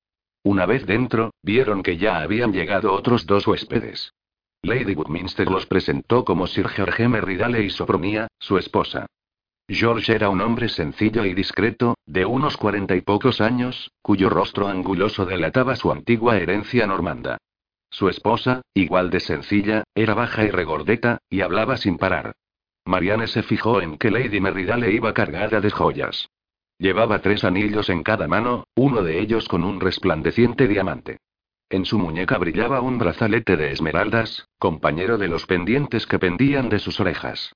Una 0.42 0.64
vez 0.64 0.86
dentro, 0.86 1.32
vieron 1.42 1.82
que 1.82 1.98
ya 1.98 2.20
habían 2.20 2.52
llegado 2.52 2.92
otros 2.92 3.26
dos 3.26 3.46
huéspedes. 3.46 4.14
Lady 4.62 4.94
Woodminster 4.94 5.50
los 5.50 5.66
presentó 5.66 6.24
como 6.24 6.46
Sir 6.46 6.68
George 6.68 7.06
Merridale 7.08 7.62
y 7.62 7.70
Sopromía, 7.70 8.26
su 8.38 8.58
esposa. 8.58 9.06
George 9.72 10.12
era 10.12 10.30
un 10.30 10.40
hombre 10.40 10.68
sencillo 10.68 11.24
y 11.24 11.32
discreto, 11.32 11.94
de 12.04 12.26
unos 12.26 12.56
cuarenta 12.56 12.96
y 12.96 13.02
pocos 13.02 13.40
años, 13.40 13.92
cuyo 14.02 14.28
rostro 14.28 14.66
anguloso 14.66 15.24
delataba 15.26 15.76
su 15.76 15.92
antigua 15.92 16.38
herencia 16.38 16.88
normanda. 16.88 17.38
Su 17.88 18.08
esposa, 18.08 18.62
igual 18.74 19.10
de 19.10 19.20
sencilla, 19.20 19.84
era 19.94 20.14
baja 20.14 20.42
y 20.42 20.50
regordeta, 20.50 21.18
y 21.30 21.42
hablaba 21.42 21.76
sin 21.76 21.98
parar. 21.98 22.32
Marianne 22.84 23.28
se 23.28 23.44
fijó 23.44 23.80
en 23.80 23.96
que 23.96 24.10
Lady 24.10 24.40
Merridale 24.40 24.90
iba 24.90 25.14
cargada 25.14 25.60
de 25.60 25.70
joyas. 25.70 26.28
Llevaba 26.76 27.20
tres 27.20 27.44
anillos 27.44 27.90
en 27.90 28.02
cada 28.02 28.26
mano, 28.26 28.64
uno 28.74 29.04
de 29.04 29.20
ellos 29.20 29.46
con 29.46 29.62
un 29.62 29.78
resplandeciente 29.78 30.66
diamante. 30.66 31.18
En 31.68 31.84
su 31.84 31.96
muñeca 31.96 32.38
brillaba 32.38 32.80
un 32.80 32.98
brazalete 32.98 33.56
de 33.56 33.70
esmeraldas, 33.70 34.48
compañero 34.58 35.16
de 35.16 35.28
los 35.28 35.46
pendientes 35.46 36.08
que 36.08 36.18
pendían 36.18 36.70
de 36.70 36.80
sus 36.80 36.98
orejas. 36.98 37.52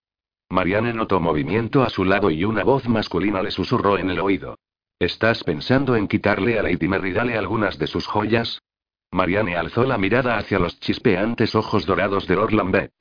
Marianne 0.55 0.93
notó 0.93 1.19
movimiento 1.19 1.83
a 1.83 1.91
su 1.91 2.05
lado 2.05 2.31
y 2.31 2.45
una 2.45 2.63
voz 2.63 2.87
masculina 2.87 3.43
le 3.43 3.51
susurró 3.51 3.99
en 3.99 4.09
el 4.09 4.21
oído. 4.21 4.57
¿Estás 5.01 5.43
pensando 5.43 5.97
en 5.97 6.07
quitarle 6.07 6.61
a 6.61 6.63
Lady 6.63 6.87
Merridale 6.87 7.37
algunas 7.37 7.77
de 7.77 7.89
sus 7.89 8.07
joyas? 8.07 8.63
Marianne 9.11 9.57
alzó 9.57 9.83
la 9.83 9.99
mirada 9.99 10.39
hacia 10.39 10.61
los 10.61 10.79
chispeantes 10.79 11.57
ojos 11.57 11.87
dorados 11.87 12.29
de 12.29 12.37
Lord 12.37 12.53
Lambeth. 12.53 12.93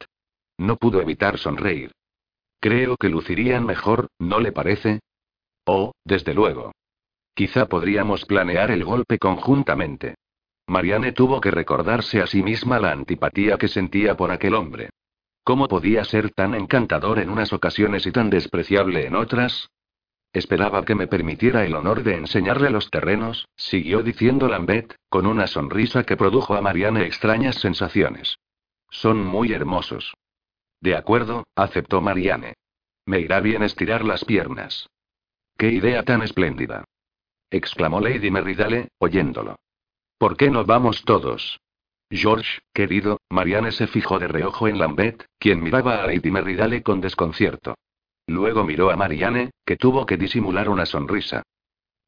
No 0.58 0.78
pudo 0.78 1.00
evitar 1.00 1.38
sonreír. 1.38 1.92
Creo 2.60 2.98
que 2.98 3.10
lucirían 3.10 3.68
mejor, 3.68 4.08
¿no 4.18 4.40
le 4.40 4.52
parece? 4.52 5.02
Oh, 5.64 5.92
desde 6.04 6.34
luego. 6.34 6.72
Quizá 7.36 7.68
podríamos 7.68 8.26
planear 8.26 8.72
el 8.72 8.84
golpe 8.84 9.20
conjuntamente. 9.20 10.16
Marianne 10.66 11.12
tuvo 11.12 11.40
que 11.40 11.52
recordarse 11.52 12.20
a 12.20 12.26
sí 12.26 12.42
misma 12.42 12.80
la 12.80 12.94
antipatía 12.94 13.60
que 13.60 13.68
sentía 13.68 14.18
por 14.18 14.32
aquel 14.32 14.56
hombre. 14.56 14.90
¿Cómo 15.44 15.68
podía 15.68 16.06
ser 16.06 16.32
tan 16.32 16.56
encantador 16.56 17.20
en 17.20 17.30
unas 17.30 17.52
ocasiones 17.52 18.06
y 18.06 18.12
tan 18.12 18.30
despreciable 18.30 19.06
en 19.06 19.16
otras? 19.16 19.70
Esperaba 20.32 20.84
que 20.86 20.96
me 20.96 21.08
permitiera 21.08 21.66
el 21.66 21.76
honor 21.76 22.04
de 22.04 22.16
enseñarle 22.16 22.70
los 22.70 22.90
terrenos, 22.90 23.48
siguió 23.56 24.02
diciendo 24.02 24.48
Lambert, 24.48 24.96
con 25.10 25.28
una 25.28 25.48
sonrisa 25.48 26.04
que 26.04 26.18
produjo 26.18 26.56
a 26.56 26.62
Marianne 26.62 27.06
extrañas 27.06 27.56
sensaciones. 27.56 28.38
Son 28.90 29.24
muy 29.24 29.52
hermosos. 29.54 30.14
De 30.80 30.96
acuerdo, 30.96 31.44
aceptó 31.56 32.02
Marianne. 32.02 32.56
Me 33.06 33.20
irá 33.20 33.42
bien 33.42 33.64
estirar 33.64 34.06
las 34.06 34.24
piernas. 34.26 34.90
¡Qué 35.58 35.70
idea 35.70 36.04
tan 36.04 36.24
espléndida! 36.24 36.86
exclamó 37.52 38.00
Lady 38.00 38.32
Merridale, 38.32 38.90
oyéndolo. 38.98 39.58
¿Por 40.18 40.36
qué 40.38 40.50
no 40.50 40.66
vamos 40.66 41.04
todos? 41.04 41.60
George, 42.10 42.60
querido, 42.74 43.20
Marianne 43.30 43.72
se 43.72 43.88
fijó 43.88 44.20
de 44.20 44.28
reojo 44.28 44.68
en 44.68 44.78
Lambert, 44.78 45.24
quien 45.40 45.62
miraba 45.62 46.04
a 46.04 46.08
Lady 46.08 46.32
Merridale 46.32 46.84
con 46.84 47.02
desconcierto. 47.02 47.76
Luego 48.28 48.64
miró 48.64 48.92
a 48.92 48.96
Marianne, 48.96 49.52
que 49.66 49.78
tuvo 49.78 50.06
que 50.06 50.18
disimular 50.18 50.70
una 50.70 50.86
sonrisa. 50.86 51.44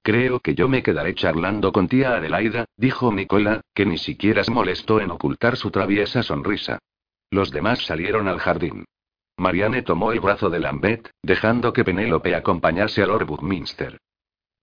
Creo 0.02 0.40
que 0.40 0.54
yo 0.54 0.70
me 0.70 0.84
quedaré 0.84 1.16
charlando 1.16 1.72
con 1.72 1.88
tía 1.88 2.16
Adelaida, 2.16 2.66
dijo 2.78 3.12
Nicola, 3.12 3.62
que 3.74 3.86
ni 3.86 3.98
siquiera 3.98 4.44
se 4.44 4.52
molestó 4.52 5.02
en 5.02 5.10
ocultar 5.10 5.58
su 5.58 5.72
traviesa 5.72 6.22
sonrisa. 6.22 6.78
Los 7.32 7.52
demás 7.52 7.86
salieron 7.86 8.28
al 8.28 8.40
jardín. 8.40 8.86
Marianne 9.38 9.82
tomó 9.82 10.12
el 10.12 10.20
brazo 10.20 10.50
de 10.50 10.60
Lambert, 10.60 11.10
dejando 11.22 11.74
que 11.74 11.84
Penélope 11.84 12.36
acompañase 12.36 13.02
a 13.02 13.08
Lord 13.08 13.30
Woodminster. 13.30 13.98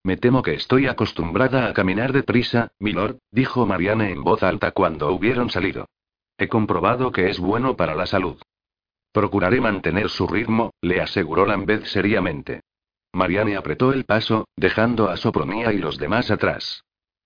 Me 0.04 0.16
temo 0.16 0.42
que 0.42 0.54
estoy 0.54 0.88
acostumbrada 0.88 1.68
a 1.68 1.72
caminar 1.72 2.12
deprisa, 2.12 2.72
milord, 2.80 3.18
dijo 3.30 3.66
Marianne 3.66 4.10
en 4.10 4.24
voz 4.24 4.42
alta 4.42 4.72
cuando 4.72 5.12
hubieron 5.12 5.48
salido. 5.48 5.86
He 6.38 6.48
comprobado 6.48 7.12
que 7.12 7.30
es 7.30 7.38
bueno 7.38 7.76
para 7.76 7.94
la 7.94 8.06
salud. 8.06 8.36
Procuraré 9.12 9.60
mantener 9.60 10.08
su 10.08 10.26
ritmo, 10.26 10.72
le 10.80 11.00
aseguró 11.00 11.46
Lambeth 11.46 11.84
seriamente. 11.84 12.62
Marianne 13.12 13.56
apretó 13.56 13.92
el 13.92 14.04
paso, 14.04 14.48
dejando 14.56 15.08
a 15.08 15.16
Sopronía 15.16 15.72
y 15.72 15.78
los 15.78 15.98
demás 15.98 16.30
atrás. 16.30 16.82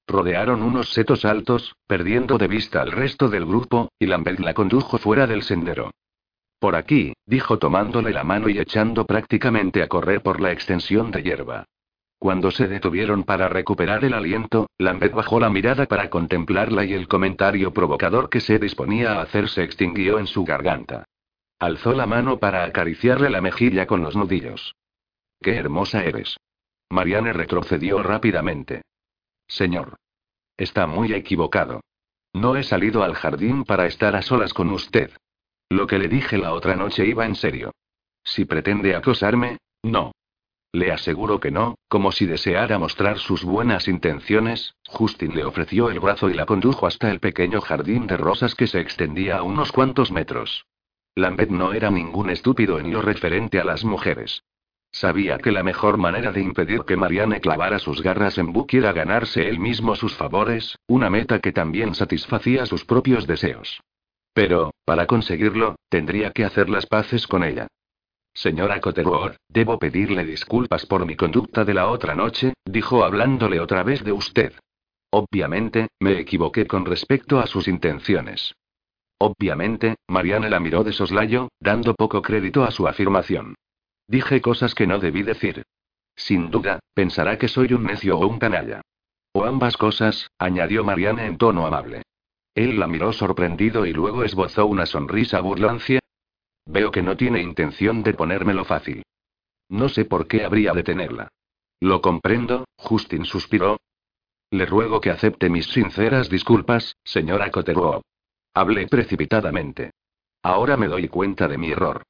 Rodearon 0.06 0.62
unos 0.62 0.90
setos 0.90 1.24
altos, 1.24 1.74
perdiendo 1.86 2.36
de 2.36 2.48
vista 2.48 2.82
al 2.82 2.92
resto 2.92 3.28
del 3.28 3.46
grupo, 3.46 3.90
y 3.98 4.06
Lambeth 4.06 4.40
la 4.40 4.52
condujo 4.52 4.98
fuera 4.98 5.26
del 5.26 5.42
sendero. 5.42 5.92
Por 6.58 6.76
aquí, 6.76 7.14
dijo 7.24 7.58
tomándole 7.58 8.12
la 8.12 8.24
mano 8.24 8.48
y 8.48 8.58
echando 8.58 9.06
prácticamente 9.06 9.82
a 9.82 9.88
correr 9.88 10.22
por 10.22 10.40
la 10.40 10.52
extensión 10.52 11.10
de 11.10 11.22
hierba. 11.22 11.64
Cuando 12.18 12.50
se 12.50 12.66
detuvieron 12.66 13.24
para 13.24 13.48
recuperar 13.48 14.04
el 14.04 14.14
aliento, 14.14 14.68
Lambert 14.78 15.14
bajó 15.14 15.38
la 15.38 15.50
mirada 15.50 15.86
para 15.86 16.08
contemplarla 16.08 16.84
y 16.84 16.94
el 16.94 17.08
comentario 17.08 17.72
provocador 17.72 18.30
que 18.30 18.40
se 18.40 18.58
disponía 18.58 19.12
a 19.12 19.22
hacer 19.22 19.48
se 19.48 19.62
extinguió 19.62 20.18
en 20.18 20.26
su 20.26 20.44
garganta. 20.44 21.04
Alzó 21.58 21.92
la 21.92 22.06
mano 22.06 22.38
para 22.38 22.64
acariciarle 22.64 23.30
la 23.30 23.40
mejilla 23.40 23.86
con 23.86 24.02
los 24.02 24.16
nudillos. 24.16 24.74
¡Qué 25.40 25.56
hermosa 25.56 26.04
eres! 26.04 26.36
Marianne 26.90 27.32
retrocedió 27.32 28.02
rápidamente. 28.02 28.82
Señor. 29.46 29.96
Está 30.56 30.86
muy 30.86 31.12
equivocado. 31.12 31.80
No 32.32 32.56
he 32.56 32.62
salido 32.62 33.02
al 33.02 33.14
jardín 33.14 33.64
para 33.64 33.86
estar 33.86 34.16
a 34.16 34.22
solas 34.22 34.54
con 34.54 34.70
usted. 34.70 35.10
Lo 35.68 35.86
que 35.86 35.98
le 35.98 36.08
dije 36.08 36.38
la 36.38 36.52
otra 36.52 36.76
noche 36.76 37.06
iba 37.06 37.26
en 37.26 37.34
serio. 37.34 37.72
Si 38.24 38.44
pretende 38.44 38.94
acosarme, 38.94 39.58
no. 39.82 40.12
Le 40.76 40.92
aseguro 40.92 41.40
que 41.40 41.50
no, 41.50 41.78
como 41.88 42.12
si 42.12 42.26
deseara 42.26 42.78
mostrar 42.78 43.16
sus 43.16 43.44
buenas 43.44 43.88
intenciones, 43.88 44.74
Justin 44.86 45.34
le 45.34 45.42
ofreció 45.42 45.88
el 45.88 46.00
brazo 46.00 46.28
y 46.28 46.34
la 46.34 46.44
condujo 46.44 46.86
hasta 46.86 47.10
el 47.10 47.18
pequeño 47.18 47.62
jardín 47.62 48.06
de 48.06 48.18
rosas 48.18 48.54
que 48.54 48.66
se 48.66 48.80
extendía 48.80 49.38
a 49.38 49.42
unos 49.42 49.72
cuantos 49.72 50.12
metros. 50.12 50.66
Lambert 51.14 51.50
no 51.50 51.72
era 51.72 51.90
ningún 51.90 52.28
estúpido 52.28 52.78
en 52.78 52.92
lo 52.92 53.00
referente 53.00 53.58
a 53.58 53.64
las 53.64 53.86
mujeres. 53.86 54.42
Sabía 54.92 55.38
que 55.38 55.50
la 55.50 55.62
mejor 55.62 55.96
manera 55.96 56.30
de 56.30 56.42
impedir 56.42 56.82
que 56.82 56.98
Marianne 56.98 57.40
clavara 57.40 57.78
sus 57.78 58.02
garras 58.02 58.36
en 58.36 58.52
Bucky 58.52 58.76
era 58.76 58.92
ganarse 58.92 59.48
él 59.48 59.58
mismo 59.58 59.96
sus 59.96 60.14
favores, 60.14 60.76
una 60.86 61.08
meta 61.08 61.38
que 61.38 61.52
también 61.52 61.94
satisfacía 61.94 62.66
sus 62.66 62.84
propios 62.84 63.26
deseos. 63.26 63.80
Pero, 64.34 64.74
para 64.84 65.06
conseguirlo, 65.06 65.76
tendría 65.88 66.32
que 66.32 66.44
hacer 66.44 66.68
las 66.68 66.84
paces 66.84 67.26
con 67.26 67.44
ella. 67.44 67.66
Señora 68.36 68.82
Cotterworth, 68.82 69.38
debo 69.48 69.78
pedirle 69.78 70.22
disculpas 70.22 70.84
por 70.84 71.06
mi 71.06 71.16
conducta 71.16 71.64
de 71.64 71.72
la 71.72 71.88
otra 71.88 72.14
noche, 72.14 72.52
dijo 72.66 73.02
hablándole 73.02 73.60
otra 73.60 73.82
vez 73.82 74.04
de 74.04 74.12
usted. 74.12 74.52
Obviamente, 75.10 75.88
me 76.00 76.20
equivoqué 76.20 76.66
con 76.66 76.84
respecto 76.84 77.38
a 77.40 77.46
sus 77.46 77.66
intenciones. 77.66 78.54
Obviamente, 79.18 79.96
Marianne 80.06 80.50
la 80.50 80.60
miró 80.60 80.84
de 80.84 80.92
soslayo, 80.92 81.48
dando 81.60 81.94
poco 81.94 82.20
crédito 82.20 82.62
a 82.62 82.70
su 82.70 82.86
afirmación. 82.86 83.54
Dije 84.06 84.42
cosas 84.42 84.74
que 84.74 84.86
no 84.86 84.98
debí 84.98 85.22
decir. 85.22 85.62
Sin 86.14 86.50
duda, 86.50 86.80
pensará 86.92 87.38
que 87.38 87.48
soy 87.48 87.72
un 87.72 87.84
necio 87.84 88.18
o 88.18 88.26
un 88.26 88.38
canalla. 88.38 88.82
O 89.32 89.44
ambas 89.44 89.78
cosas, 89.78 90.28
añadió 90.38 90.84
Marianne 90.84 91.24
en 91.24 91.38
tono 91.38 91.66
amable. 91.66 92.02
Él 92.54 92.78
la 92.78 92.86
miró 92.86 93.14
sorprendido 93.14 93.86
y 93.86 93.94
luego 93.94 94.24
esbozó 94.24 94.66
una 94.66 94.84
sonrisa 94.84 95.40
burlancia, 95.40 96.00
Veo 96.66 96.90
que 96.90 97.02
no 97.02 97.16
tiene 97.16 97.40
intención 97.40 98.02
de 98.02 98.12
ponérmelo 98.14 98.64
fácil. 98.64 99.02
No 99.68 99.88
sé 99.88 100.04
por 100.04 100.26
qué 100.26 100.44
habría 100.44 100.72
de 100.72 100.82
tenerla. 100.82 101.28
Lo 101.80 102.00
comprendo, 102.00 102.64
Justin 102.76 103.24
suspiró. 103.24 103.78
Le 104.50 104.66
ruego 104.66 105.00
que 105.00 105.10
acepte 105.10 105.50
mis 105.50 105.66
sinceras 105.66 106.28
disculpas, 106.28 106.96
señora 107.04 107.50
Cotterwood. 107.50 108.02
Hablé 108.54 108.86
precipitadamente. 108.86 109.90
Ahora 110.42 110.76
me 110.76 110.88
doy 110.88 111.08
cuenta 111.08 111.48
de 111.48 111.58
mi 111.58 111.70
error. 111.70 112.02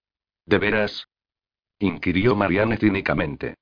¿De 0.44 0.58
veras? 0.58 1.06
inquirió 1.78 2.34
Marianne 2.34 2.76
cínicamente. 2.76 3.56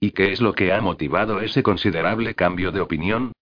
¿Y 0.00 0.12
qué 0.12 0.32
es 0.32 0.40
lo 0.40 0.54
que 0.54 0.72
ha 0.72 0.80
motivado 0.80 1.40
ese 1.40 1.62
considerable 1.62 2.34
cambio 2.34 2.72
de 2.72 2.80
opinión? 2.80 3.32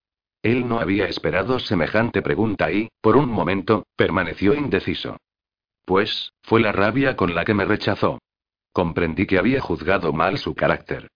Él 0.43 0.69
no 0.69 0.81
había 0.81 1.07
esperado 1.07 1.59
semejante 1.59 2.23
pregunta 2.23 2.71
y, 2.73 2.89
por 3.01 3.17
un 3.17 3.29
momento, 3.29 3.85
permaneció 3.97 4.55
indeciso. 4.55 5.17
Pues, 5.89 6.35
fue 6.43 6.61
la 6.61 6.71
rabia 6.71 7.17
con 7.17 7.35
la 7.35 7.47
que 7.47 7.55
me 7.55 7.65
rechazó. 7.65 8.19
Comprendí 8.75 9.25
que 9.25 9.39
había 9.39 9.63
juzgado 9.63 10.13
mal 10.13 10.37
su 10.37 10.55
carácter. 10.55 11.09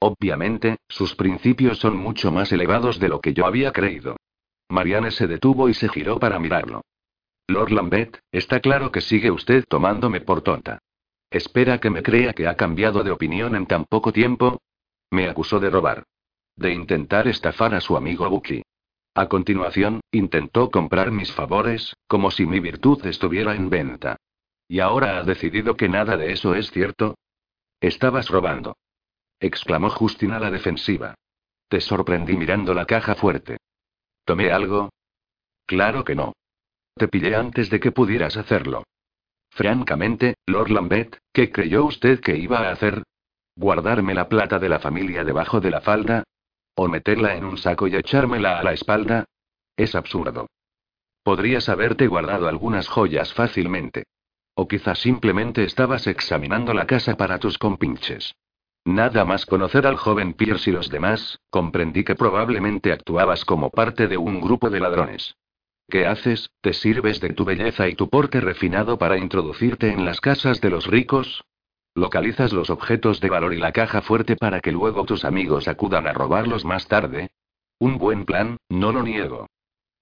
Obviamente, 0.00 0.76
sus 0.86 1.14
principios 1.14 1.78
son 1.78 1.96
mucho 1.96 2.30
más 2.30 2.52
elevados 2.52 2.98
de 2.98 3.08
lo 3.08 3.22
que 3.22 3.32
yo 3.32 3.46
había 3.46 3.72
creído. 3.72 4.18
Marianne 4.68 5.12
se 5.12 5.28
detuvo 5.28 5.70
y 5.70 5.74
se 5.74 5.88
giró 5.88 6.18
para 6.18 6.38
mirarlo. 6.38 6.82
Lord 7.46 7.72
Lambeth, 7.72 8.18
está 8.30 8.60
claro 8.60 8.92
que 8.92 9.00
sigue 9.00 9.30
usted 9.30 9.64
tomándome 9.66 10.20
por 10.20 10.42
tonta. 10.42 10.80
¿Espera 11.30 11.80
que 11.80 11.88
me 11.88 12.02
crea 12.02 12.34
que 12.34 12.48
ha 12.48 12.54
cambiado 12.54 13.02
de 13.02 13.12
opinión 13.12 13.56
en 13.56 13.64
tan 13.64 13.86
poco 13.86 14.12
tiempo? 14.12 14.60
Me 15.10 15.26
acusó 15.26 15.58
de 15.58 15.70
robar. 15.70 16.04
De 16.54 16.70
intentar 16.74 17.28
estafar 17.28 17.74
a 17.74 17.80
su 17.80 17.96
amigo 17.96 18.28
Bucky. 18.28 18.62
A 19.18 19.28
continuación, 19.28 20.00
intentó 20.12 20.70
comprar 20.70 21.10
mis 21.10 21.32
favores, 21.32 21.96
como 22.06 22.30
si 22.30 22.46
mi 22.46 22.60
virtud 22.60 23.04
estuviera 23.04 23.56
en 23.56 23.68
venta. 23.68 24.16
¿Y 24.68 24.78
ahora 24.78 25.18
ha 25.18 25.24
decidido 25.24 25.76
que 25.76 25.88
nada 25.88 26.16
de 26.16 26.30
eso 26.30 26.54
es 26.54 26.70
cierto? 26.70 27.16
Estabas 27.80 28.28
robando. 28.28 28.76
exclamó 29.40 29.90
Justin 29.90 30.30
a 30.30 30.38
la 30.38 30.52
defensiva. 30.52 31.16
Te 31.66 31.80
sorprendí 31.80 32.36
mirando 32.36 32.74
la 32.74 32.86
caja 32.86 33.16
fuerte. 33.16 33.56
¿Tomé 34.24 34.52
algo? 34.52 34.90
Claro 35.66 36.04
que 36.04 36.14
no. 36.14 36.34
Te 36.94 37.08
pillé 37.08 37.34
antes 37.34 37.70
de 37.70 37.80
que 37.80 37.90
pudieras 37.90 38.36
hacerlo. 38.36 38.84
Francamente, 39.50 40.36
Lord 40.46 40.70
Lambeth, 40.70 41.18
¿qué 41.32 41.50
creyó 41.50 41.86
usted 41.86 42.20
que 42.20 42.36
iba 42.36 42.60
a 42.60 42.70
hacer? 42.70 43.02
¿Guardarme 43.56 44.14
la 44.14 44.28
plata 44.28 44.60
de 44.60 44.68
la 44.68 44.78
familia 44.78 45.24
debajo 45.24 45.58
de 45.58 45.72
la 45.72 45.80
falda? 45.80 46.22
¿O 46.80 46.86
meterla 46.86 47.34
en 47.34 47.44
un 47.44 47.58
saco 47.58 47.88
y 47.88 47.96
echármela 47.96 48.60
a 48.60 48.62
la 48.62 48.72
espalda? 48.72 49.24
Es 49.76 49.96
absurdo. 49.96 50.46
Podrías 51.24 51.68
haberte 51.68 52.06
guardado 52.06 52.46
algunas 52.46 52.86
joyas 52.86 53.34
fácilmente. 53.34 54.04
O 54.54 54.68
quizás 54.68 55.00
simplemente 55.00 55.64
estabas 55.64 56.06
examinando 56.06 56.72
la 56.72 56.86
casa 56.86 57.16
para 57.16 57.40
tus 57.40 57.58
compinches. 57.58 58.36
Nada 58.84 59.24
más 59.24 59.44
conocer 59.44 59.88
al 59.88 59.96
joven 59.96 60.34
Pierce 60.34 60.70
y 60.70 60.72
los 60.72 60.88
demás, 60.88 61.40
comprendí 61.50 62.04
que 62.04 62.14
probablemente 62.14 62.92
actuabas 62.92 63.44
como 63.44 63.70
parte 63.70 64.06
de 64.06 64.16
un 64.16 64.40
grupo 64.40 64.70
de 64.70 64.78
ladrones. 64.78 65.34
¿Qué 65.88 66.06
haces? 66.06 66.48
¿Te 66.60 66.74
sirves 66.74 67.18
de 67.20 67.30
tu 67.30 67.44
belleza 67.44 67.88
y 67.88 67.96
tu 67.96 68.08
porte 68.08 68.40
refinado 68.40 68.98
para 68.98 69.18
introducirte 69.18 69.90
en 69.90 70.04
las 70.04 70.20
casas 70.20 70.60
de 70.60 70.70
los 70.70 70.86
ricos? 70.86 71.42
¿Localizas 71.94 72.52
los 72.52 72.70
objetos 72.70 73.20
de 73.20 73.28
valor 73.28 73.54
y 73.54 73.58
la 73.58 73.72
caja 73.72 74.02
fuerte 74.02 74.36
para 74.36 74.60
que 74.60 74.72
luego 74.72 75.04
tus 75.04 75.24
amigos 75.24 75.68
acudan 75.68 76.06
a 76.06 76.12
robarlos 76.12 76.64
más 76.64 76.86
tarde? 76.86 77.30
Un 77.78 77.98
buen 77.98 78.24
plan, 78.24 78.56
no 78.68 78.92
lo 78.92 79.02
niego. 79.02 79.46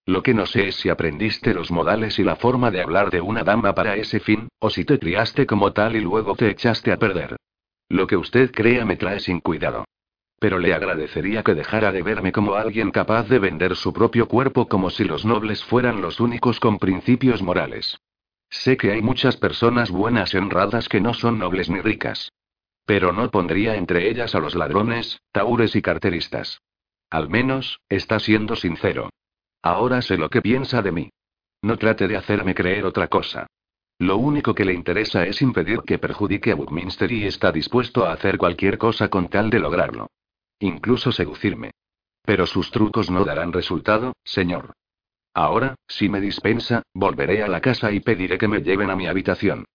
Lo 0.05 0.23
que 0.23 0.35
no 0.35 0.47
sé 0.47 0.69
es 0.69 0.77
si 0.77 0.89
aprendiste 0.89 1.53
los 1.53 1.71
modales 1.71 2.19
y 2.19 2.23
la 2.23 2.37
forma 2.37 2.71
de 2.71 2.81
hablar 2.81 3.11
de 3.11 3.21
una 3.21 3.43
dama 3.43 3.75
para 3.75 3.97
ese 3.97 4.21
fin, 4.21 4.49
o 4.61 4.71
si 4.71 4.85
te 4.85 4.99
criaste 4.99 5.47
como 5.47 5.73
tal 5.73 5.97
y 5.97 6.01
luego 6.01 6.37
te 6.37 6.49
echaste 6.49 6.93
a 6.93 6.97
perder. 6.97 7.37
Lo 7.89 8.07
que 8.07 8.17
usted 8.17 8.53
crea 8.53 8.85
me 8.85 8.97
trae 8.97 9.19
sin 9.19 9.41
cuidado. 9.41 9.85
Pero 10.39 10.59
le 10.59 10.75
agradecería 10.75 11.43
que 11.43 11.55
dejara 11.55 11.93
de 11.93 12.03
verme 12.03 12.31
como 12.31 12.55
alguien 12.55 12.91
capaz 12.91 13.29
de 13.29 13.39
vender 13.39 13.75
su 13.75 13.93
propio 13.93 14.29
cuerpo 14.29 14.69
como 14.69 14.91
si 14.91 15.05
los 15.05 15.25
nobles 15.25 15.65
fueran 15.65 16.01
los 16.01 16.21
únicos 16.21 16.61
con 16.61 16.79
principios 16.79 17.43
morales. 17.43 17.99
Sé 18.51 18.77
que 18.77 18.93
hay 18.93 19.03
muchas 19.03 19.37
personas 19.37 19.91
buenas 19.91 20.35
y 20.35 20.39
honradas 20.39 20.89
que 20.89 21.01
no 21.01 21.15
son 21.15 21.39
nobles 21.39 21.69
ni 21.69 21.81
ricas. 21.81 22.33
Pero 22.85 23.13
no 23.13 23.31
pondría 23.31 23.77
entre 23.77 24.09
ellas 24.09 24.35
a 24.35 24.41
los 24.41 24.55
ladrones, 24.55 25.21
taures 25.33 25.75
y 25.75 25.83
carteristas. 25.83 26.63
Al 27.11 27.29
menos, 27.29 27.81
está 27.89 28.19
siendo 28.19 28.57
sincero. 28.57 29.11
Ahora 29.63 30.03
sé 30.03 30.17
lo 30.17 30.31
que 30.31 30.43
piensa 30.43 30.83
de 30.83 30.93
mí. 30.93 31.11
No 31.63 31.79
trate 31.79 32.07
de 32.07 32.17
hacerme 32.17 32.55
creer 32.55 32.85
otra 32.85 33.09
cosa. 33.09 33.47
Lo 33.99 34.19
único 34.19 34.55
que 34.55 34.65
le 34.65 34.75
interesa 34.75 35.25
es 35.25 35.41
impedir 35.41 35.81
que 35.81 35.99
perjudique 35.99 36.53
a 36.53 36.55
Buckminster 36.55 37.11
y 37.11 37.25
está 37.25 37.51
dispuesto 37.51 38.05
a 38.05 38.13
hacer 38.13 38.37
cualquier 38.37 38.79
cosa 38.79 39.09
con 39.09 39.29
tal 39.29 39.51
de 39.51 39.59
lograrlo. 39.59 40.09
Incluso 40.61 41.13
seducirme. 41.13 41.73
Pero 42.23 42.47
sus 42.47 42.71
trucos 42.71 43.11
no 43.11 43.25
darán 43.25 43.53
resultado, 43.53 44.13
señor. 44.25 44.75
Ahora, 45.37 45.75
si 45.87 46.09
me 46.09 46.23
dispensa, 46.23 46.81
volveré 46.95 47.43
a 47.43 47.49
la 47.49 47.61
casa 47.61 47.93
y 47.93 48.01
pediré 48.01 48.39
que 48.39 48.49
me 48.49 48.63
lleven 48.63 48.89
a 48.89 48.97
mi 48.97 49.07
habitación. 49.07 49.67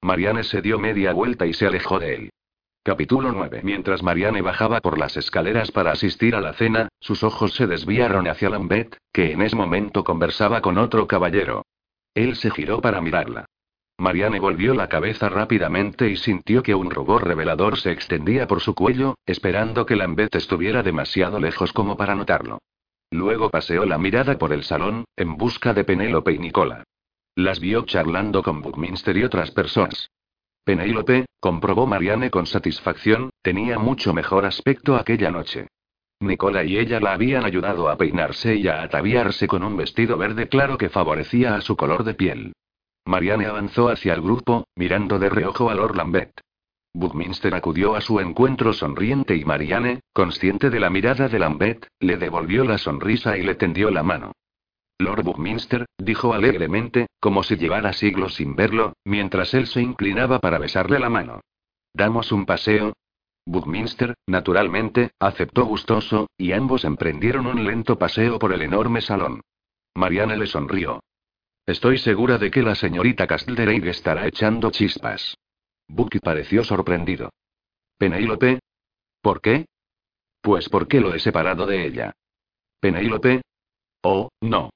Marianne 0.00 0.44
se 0.44 0.62
dio 0.62 0.78
media 0.78 1.12
vuelta 1.12 1.44
y 1.44 1.52
se 1.52 1.66
alejó 1.66 1.98
de 1.98 2.14
él. 2.14 2.30
Capítulo 2.82 3.30
9. 3.30 3.60
Mientras 3.62 4.02
Marianne 4.02 4.40
bajaba 4.40 4.80
por 4.80 4.96
las 4.96 5.18
escaleras 5.18 5.72
para 5.72 5.92
asistir 5.92 6.34
a 6.34 6.40
la 6.40 6.54
cena, 6.54 6.88
sus 7.00 7.22
ojos 7.22 7.52
se 7.52 7.66
desviaron 7.66 8.28
hacia 8.28 8.48
Lambeth, 8.48 8.96
que 9.12 9.32
en 9.32 9.42
ese 9.42 9.56
momento 9.56 10.04
conversaba 10.04 10.62
con 10.62 10.78
otro 10.78 11.06
caballero. 11.06 11.66
Él 12.14 12.34
se 12.36 12.50
giró 12.50 12.80
para 12.80 13.02
mirarla. 13.02 13.44
Marianne 13.98 14.40
volvió 14.40 14.72
la 14.72 14.88
cabeza 14.88 15.28
rápidamente 15.28 16.08
y 16.08 16.16
sintió 16.16 16.62
que 16.62 16.74
un 16.74 16.90
rubor 16.90 17.28
revelador 17.28 17.78
se 17.78 17.92
extendía 17.92 18.46
por 18.46 18.62
su 18.62 18.74
cuello, 18.74 19.16
esperando 19.26 19.84
que 19.84 19.96
Lambeth 19.96 20.36
estuviera 20.36 20.82
demasiado 20.82 21.38
lejos 21.38 21.74
como 21.74 21.98
para 21.98 22.14
notarlo. 22.14 22.60
Luego 23.10 23.50
paseó 23.50 23.84
la 23.84 23.98
mirada 23.98 24.38
por 24.38 24.52
el 24.52 24.62
salón, 24.62 25.04
en 25.16 25.36
busca 25.36 25.74
de 25.74 25.84
Penélope 25.84 26.32
y 26.32 26.38
Nicola. 26.38 26.84
Las 27.34 27.58
vio 27.58 27.82
charlando 27.82 28.42
con 28.42 28.62
Buckminster 28.62 29.16
y 29.16 29.24
otras 29.24 29.50
personas. 29.50 30.10
Penélope, 30.64 31.26
comprobó 31.40 31.86
Marianne 31.86 32.30
con 32.30 32.46
satisfacción, 32.46 33.30
tenía 33.42 33.78
mucho 33.78 34.12
mejor 34.14 34.44
aspecto 34.44 34.94
aquella 34.94 35.30
noche. 35.30 35.68
Nicola 36.20 36.64
y 36.64 36.78
ella 36.78 37.00
la 37.00 37.14
habían 37.14 37.44
ayudado 37.44 37.88
a 37.88 37.96
peinarse 37.96 38.54
y 38.54 38.68
a 38.68 38.82
ataviarse 38.82 39.48
con 39.48 39.64
un 39.64 39.76
vestido 39.76 40.18
verde 40.18 40.48
claro 40.48 40.76
que 40.76 40.90
favorecía 40.90 41.54
a 41.56 41.62
su 41.62 41.76
color 41.76 42.04
de 42.04 42.14
piel. 42.14 42.52
Marianne 43.06 43.46
avanzó 43.46 43.88
hacia 43.88 44.12
el 44.12 44.20
grupo, 44.20 44.68
mirando 44.76 45.18
de 45.18 45.30
reojo 45.30 45.70
a 45.70 45.74
Lord 45.74 45.96
Lambeth. 45.96 46.40
Buckminster 46.92 47.54
acudió 47.54 47.94
a 47.94 48.00
su 48.00 48.18
encuentro 48.18 48.72
sonriente 48.72 49.36
y 49.36 49.44
Marianne, 49.44 50.00
consciente 50.12 50.70
de 50.70 50.80
la 50.80 50.90
mirada 50.90 51.28
de 51.28 51.38
Lambeth, 51.38 51.86
le 52.00 52.16
devolvió 52.16 52.64
la 52.64 52.78
sonrisa 52.78 53.38
y 53.38 53.42
le 53.42 53.54
tendió 53.54 53.90
la 53.90 54.02
mano. 54.02 54.32
Lord 54.98 55.22
Buckminster, 55.22 55.86
dijo 55.98 56.34
alegremente, 56.34 57.06
como 57.20 57.42
si 57.42 57.56
llevara 57.56 57.92
siglos 57.92 58.34
sin 58.34 58.54
verlo, 58.54 58.94
mientras 59.04 59.54
él 59.54 59.66
se 59.66 59.80
inclinaba 59.80 60.40
para 60.40 60.58
besarle 60.58 60.98
la 60.98 61.08
mano. 61.08 61.40
¿Damos 61.94 62.32
un 62.32 62.44
paseo? 62.44 62.92
Buckminster, 63.46 64.14
naturalmente, 64.26 65.12
aceptó 65.18 65.64
gustoso, 65.64 66.28
y 66.36 66.52
ambos 66.52 66.84
emprendieron 66.84 67.46
un 67.46 67.64
lento 67.64 67.98
paseo 67.98 68.38
por 68.38 68.52
el 68.52 68.62
enorme 68.62 69.00
salón. 69.00 69.40
Marianne 69.94 70.36
le 70.36 70.46
sonrió. 70.46 71.00
Estoy 71.66 71.98
segura 71.98 72.36
de 72.36 72.50
que 72.50 72.62
la 72.62 72.74
señorita 72.74 73.26
Castlereagh 73.26 73.86
estará 73.86 74.26
echando 74.26 74.70
chispas. 74.70 75.36
Bucky 75.92 76.20
pareció 76.20 76.64
sorprendido. 76.64 77.30
¿Penélope? 77.98 78.60
¿Por 79.20 79.40
qué? 79.40 79.66
Pues 80.40 80.68
porque 80.68 81.00
lo 81.00 81.14
he 81.14 81.18
separado 81.18 81.66
de 81.66 81.86
ella. 81.86 82.12
¿Penélope? 82.80 83.42
Oh, 84.02 84.30
no. 84.40 84.70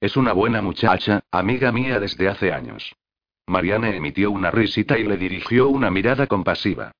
Es 0.00 0.16
una 0.16 0.32
buena 0.32 0.62
muchacha, 0.62 1.22
amiga 1.30 1.72
mía 1.72 1.98
desde 1.98 2.28
hace 2.28 2.52
años. 2.52 2.94
Marianne 3.46 3.96
emitió 3.96 4.30
una 4.30 4.50
risita 4.50 4.98
y 4.98 5.04
le 5.04 5.16
dirigió 5.16 5.68
una 5.68 5.90
mirada 5.90 6.26
compasiva. 6.26 6.92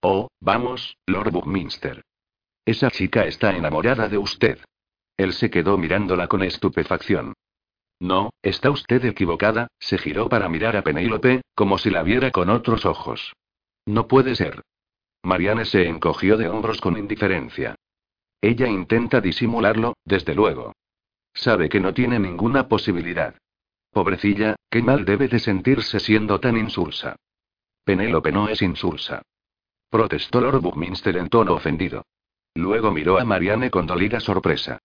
Oh, 0.00 0.28
vamos, 0.40 0.96
Lord 1.06 1.30
Buckminster. 1.30 2.02
Esa 2.64 2.90
chica 2.90 3.26
está 3.26 3.54
enamorada 3.54 4.08
de 4.08 4.18
usted. 4.18 4.58
Él 5.16 5.32
se 5.34 5.50
quedó 5.50 5.78
mirándola 5.78 6.26
con 6.26 6.42
estupefacción. 6.42 7.34
No, 8.00 8.30
está 8.42 8.70
usted 8.70 9.04
equivocada, 9.04 9.68
se 9.78 9.98
giró 9.98 10.28
para 10.28 10.48
mirar 10.48 10.76
a 10.76 10.82
Penélope, 10.82 11.42
como 11.54 11.78
si 11.78 11.90
la 11.90 12.02
viera 12.02 12.30
con 12.30 12.50
otros 12.50 12.84
ojos. 12.84 13.32
No 13.86 14.08
puede 14.08 14.34
ser. 14.34 14.62
Marianne 15.22 15.64
se 15.64 15.88
encogió 15.88 16.36
de 16.36 16.48
hombros 16.48 16.80
con 16.80 16.98
indiferencia. 16.98 17.76
Ella 18.40 18.68
intenta 18.68 19.20
disimularlo, 19.20 19.94
desde 20.04 20.34
luego. 20.34 20.74
Sabe 21.32 21.68
que 21.68 21.80
no 21.80 21.94
tiene 21.94 22.18
ninguna 22.18 22.68
posibilidad. 22.68 23.34
Pobrecilla, 23.90 24.56
qué 24.68 24.82
mal 24.82 25.04
debe 25.04 25.28
de 25.28 25.38
sentirse 25.38 25.98
siendo 26.00 26.40
tan 26.40 26.56
insulsa. 26.56 27.16
Penélope 27.84 28.32
no 28.32 28.48
es 28.48 28.60
insulsa. 28.60 29.22
Protestó 29.88 30.40
Lord 30.40 30.60
Buckminster 30.60 31.16
en 31.16 31.28
tono 31.28 31.54
ofendido. 31.54 32.04
Luego 32.54 32.90
miró 32.90 33.18
a 33.18 33.24
Marianne 33.24 33.70
con 33.70 33.86
dolida 33.86 34.20
sorpresa. 34.20 34.78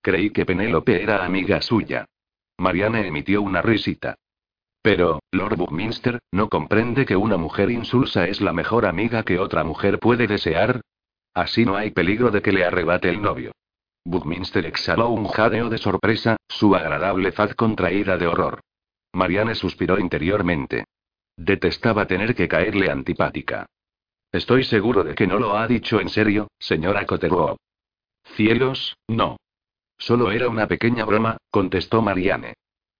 Creí 0.00 0.30
que 0.30 0.44
Penélope 0.44 1.02
era 1.02 1.24
amiga 1.24 1.60
suya. 1.62 2.06
Marianne 2.58 3.06
emitió 3.06 3.42
una 3.42 3.62
risita. 3.62 4.16
Pero, 4.82 5.20
Lord 5.32 5.56
Buckminster, 5.56 6.20
¿no 6.30 6.48
comprende 6.48 7.06
que 7.06 7.16
una 7.16 7.36
mujer 7.36 7.70
insulsa 7.70 8.26
es 8.26 8.40
la 8.40 8.52
mejor 8.52 8.84
amiga 8.84 9.22
que 9.22 9.38
otra 9.38 9.64
mujer 9.64 9.98
puede 9.98 10.26
desear? 10.26 10.82
Así 11.32 11.64
no 11.64 11.76
hay 11.76 11.90
peligro 11.90 12.30
de 12.30 12.42
que 12.42 12.52
le 12.52 12.64
arrebate 12.64 13.08
el 13.08 13.22
novio. 13.22 13.52
Buckminster 14.04 14.66
exhaló 14.66 15.08
un 15.08 15.26
jadeo 15.26 15.70
de 15.70 15.78
sorpresa, 15.78 16.36
su 16.48 16.74
agradable 16.74 17.32
faz 17.32 17.54
contraída 17.54 18.18
de 18.18 18.26
horror. 18.26 18.60
Marianne 19.14 19.54
suspiró 19.54 19.98
interiormente. 19.98 20.84
Detestaba 21.36 22.06
tener 22.06 22.34
que 22.34 22.46
caerle 22.46 22.90
antipática. 22.90 23.66
Estoy 24.30 24.64
seguro 24.64 25.02
de 25.02 25.14
que 25.14 25.26
no 25.26 25.38
lo 25.38 25.56
ha 25.56 25.66
dicho 25.66 26.00
en 26.00 26.08
serio, 26.08 26.48
señora 26.58 27.06
Cotterwall. 27.06 27.56
Cielos, 28.36 28.96
no. 29.08 29.38
Solo 30.04 30.30
era 30.30 30.50
una 30.50 30.68
pequeña 30.68 31.06
broma, 31.06 31.38
contestó 31.50 32.02
Marianne. 32.02 32.52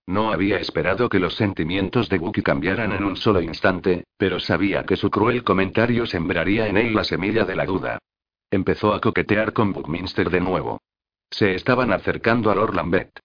No 0.07 0.33
había 0.33 0.57
esperado 0.57 1.11
que 1.11 1.19
los 1.19 1.35
sentimientos 1.35 2.09
de 2.09 2.17
Wookie 2.17 2.43
cambiaran 2.43 2.93
en 2.93 3.05
un 3.05 3.17
solo 3.17 3.43
instante, 3.43 4.05
pero 4.17 4.41
sabía 4.41 4.87
que 4.87 4.97
su 4.97 5.11
cruel 5.11 5.45
comentario 5.45 6.07
sembraría 6.07 6.67
en 6.67 6.79
él 6.79 6.95
la 6.95 7.05
semilla 7.05 7.45
de 7.45 7.57
la 7.57 7.67
duda. 7.67 7.99
Empezó 8.51 8.95
a 8.95 9.03
coquetear 9.03 9.53
con 9.53 9.75
Buckminster 9.75 10.31
de 10.31 10.41
nuevo. 10.41 10.81
Se 11.31 11.55
estaban 11.55 11.93
acercando 11.93 12.51
a 12.51 12.55
Lord 12.55 12.75
Lambeth. 12.75 13.21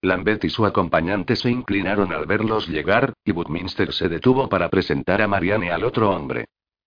Lambeth 0.00 0.44
y 0.44 0.48
su 0.48 0.64
acompañante 0.64 1.34
se 1.34 1.50
inclinaron 1.50 2.12
al 2.12 2.26
verlos 2.26 2.68
llegar, 2.68 3.14
y 3.24 3.32
Buckminster 3.32 3.92
se 3.92 4.08
detuvo 4.08 4.48
para 4.48 4.68
presentar 4.68 5.20
a 5.20 5.26
Marianne 5.26 5.72
al 5.72 5.82
otro 5.82 6.10
hombre. 6.10 6.44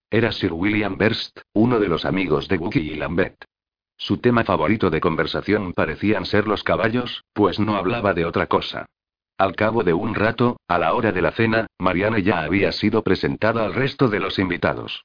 Era 0.09 0.31
Sir 0.31 0.53
William 0.53 0.97
Burst, 0.97 1.41
uno 1.51 1.77
de 1.77 1.89
los 1.89 2.05
amigos 2.05 2.47
de 2.47 2.57
Wookie 2.57 2.93
y 2.93 2.95
Lambeth. 2.95 3.43
Su 3.97 4.17
tema 4.17 4.43
favorito 4.43 4.89
de 4.89 5.01
conversación 5.01 5.73
parecían 5.73 6.25
ser 6.25 6.47
los 6.47 6.63
caballos, 6.63 7.23
pues 7.33 7.59
no 7.59 7.75
hablaba 7.75 8.13
de 8.13 8.25
otra 8.25 8.45
cosa. 8.45 8.85
Al 9.37 9.55
cabo 9.55 9.83
de 9.83 9.93
un 9.93 10.15
rato, 10.15 10.57
a 10.67 10.77
la 10.77 10.93
hora 10.93 11.11
de 11.11 11.21
la 11.21 11.31
cena, 11.31 11.67
Marianne 11.79 12.23
ya 12.23 12.41
había 12.41 12.71
sido 12.71 13.03
presentada 13.03 13.65
al 13.65 13.73
resto 13.73 14.07
de 14.07 14.19
los 14.19 14.39
invitados. 14.39 15.03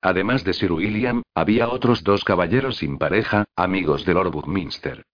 Además 0.00 0.44
de 0.44 0.52
Sir 0.52 0.72
William, 0.72 1.22
había 1.34 1.68
otros 1.68 2.04
dos 2.04 2.24
caballeros 2.24 2.76
sin 2.76 2.98
pareja, 2.98 3.46
amigos 3.56 4.04
de 4.04 4.14
Lord 4.14 4.30
Buckminster. 4.30 5.04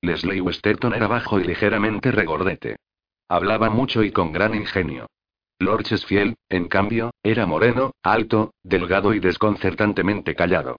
Leslie 0.00 0.40
Westerton 0.40 0.94
era 0.94 1.06
bajo 1.06 1.38
y 1.38 1.44
ligeramente 1.44 2.10
regordete. 2.10 2.76
Hablaba 3.28 3.68
mucho 3.68 4.02
y 4.02 4.12
con 4.12 4.32
gran 4.32 4.54
ingenio. 4.54 5.06
Lord 5.58 5.84
Chesfield, 5.84 6.34
en 6.48 6.68
cambio, 6.68 7.10
era 7.22 7.44
moreno, 7.44 7.92
alto, 8.02 8.52
delgado 8.62 9.12
y 9.12 9.20
desconcertantemente 9.20 10.34
callado. 10.34 10.76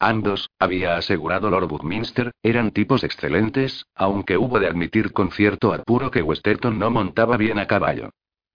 Ambos, 0.00 0.48
había 0.60 0.96
asegurado 0.96 1.50
Lord 1.50 1.66
Buckminster, 1.66 2.30
eran 2.42 2.70
tipos 2.70 3.02
excelentes, 3.02 3.84
aunque 3.96 4.36
hubo 4.38 4.60
de 4.60 4.68
admitir 4.68 5.12
con 5.12 5.32
cierto 5.32 5.72
apuro 5.72 6.10
que 6.12 6.22
Westerton 6.22 6.78
no 6.78 6.90
montaba 6.90 7.36
bien 7.36 7.58
a 7.58 7.66
caballo. 7.66 8.10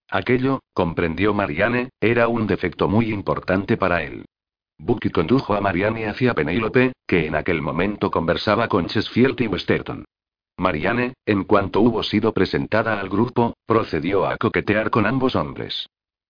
Aquello, 0.10 0.62
comprendió 0.74 1.34
Marianne, 1.34 1.90
era 2.00 2.30
un 2.30 2.48
defecto 2.48 2.88
muy 2.88 3.12
importante 3.12 3.76
para 3.76 4.04
él. 4.04 4.26
Bucky 4.78 5.10
condujo 5.10 5.54
a 5.54 5.60
Marianne 5.62 6.08
hacia 6.08 6.34
Penélope, 6.34 6.94
que 7.06 7.28
en 7.28 7.36
aquel 7.36 7.62
momento 7.62 8.10
conversaba 8.10 8.70
con 8.70 8.88
Chesfield 8.88 9.42
y 9.42 9.48
Westerton. 9.48 10.06
Marianne, 10.58 11.14
en 11.26 11.44
cuanto 11.44 11.82
hubo 11.82 12.04
sido 12.04 12.32
presentada 12.32 13.00
al 13.00 13.10
grupo, 13.10 13.56
procedió 13.66 14.26
a 14.26 14.38
coquetear 14.38 14.92
con 14.92 15.06
ambos 15.06 15.36
hombres. 15.36 15.88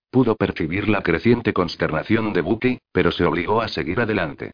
Pudo 0.09 0.35
percibir 0.35 0.89
la 0.89 1.01
creciente 1.01 1.53
consternación 1.53 2.33
de 2.33 2.41
Bucky, 2.41 2.79
pero 2.91 3.11
se 3.11 3.25
obligó 3.25 3.61
a 3.61 3.67
seguir 3.67 3.99
adelante. 3.99 4.53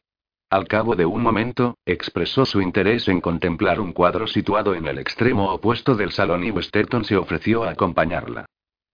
Al 0.50 0.68
cabo 0.68 0.96
de 0.96 1.06
un 1.06 1.22
momento, 1.22 1.78
expresó 1.86 2.44
su 2.44 2.60
interés 2.60 3.08
en 3.08 3.22
contemplar 3.22 3.80
un 3.80 3.94
cuadro 3.94 4.26
situado 4.26 4.74
en 4.74 4.88
el 4.88 4.98
extremo 4.98 5.54
opuesto 5.54 5.96
del 5.96 6.12
salón 6.12 6.44
y 6.44 6.50
Westerton 6.50 7.06
se 7.06 7.18
ofreció 7.18 7.64
a 7.64 7.72
acompañarla. 7.72 8.46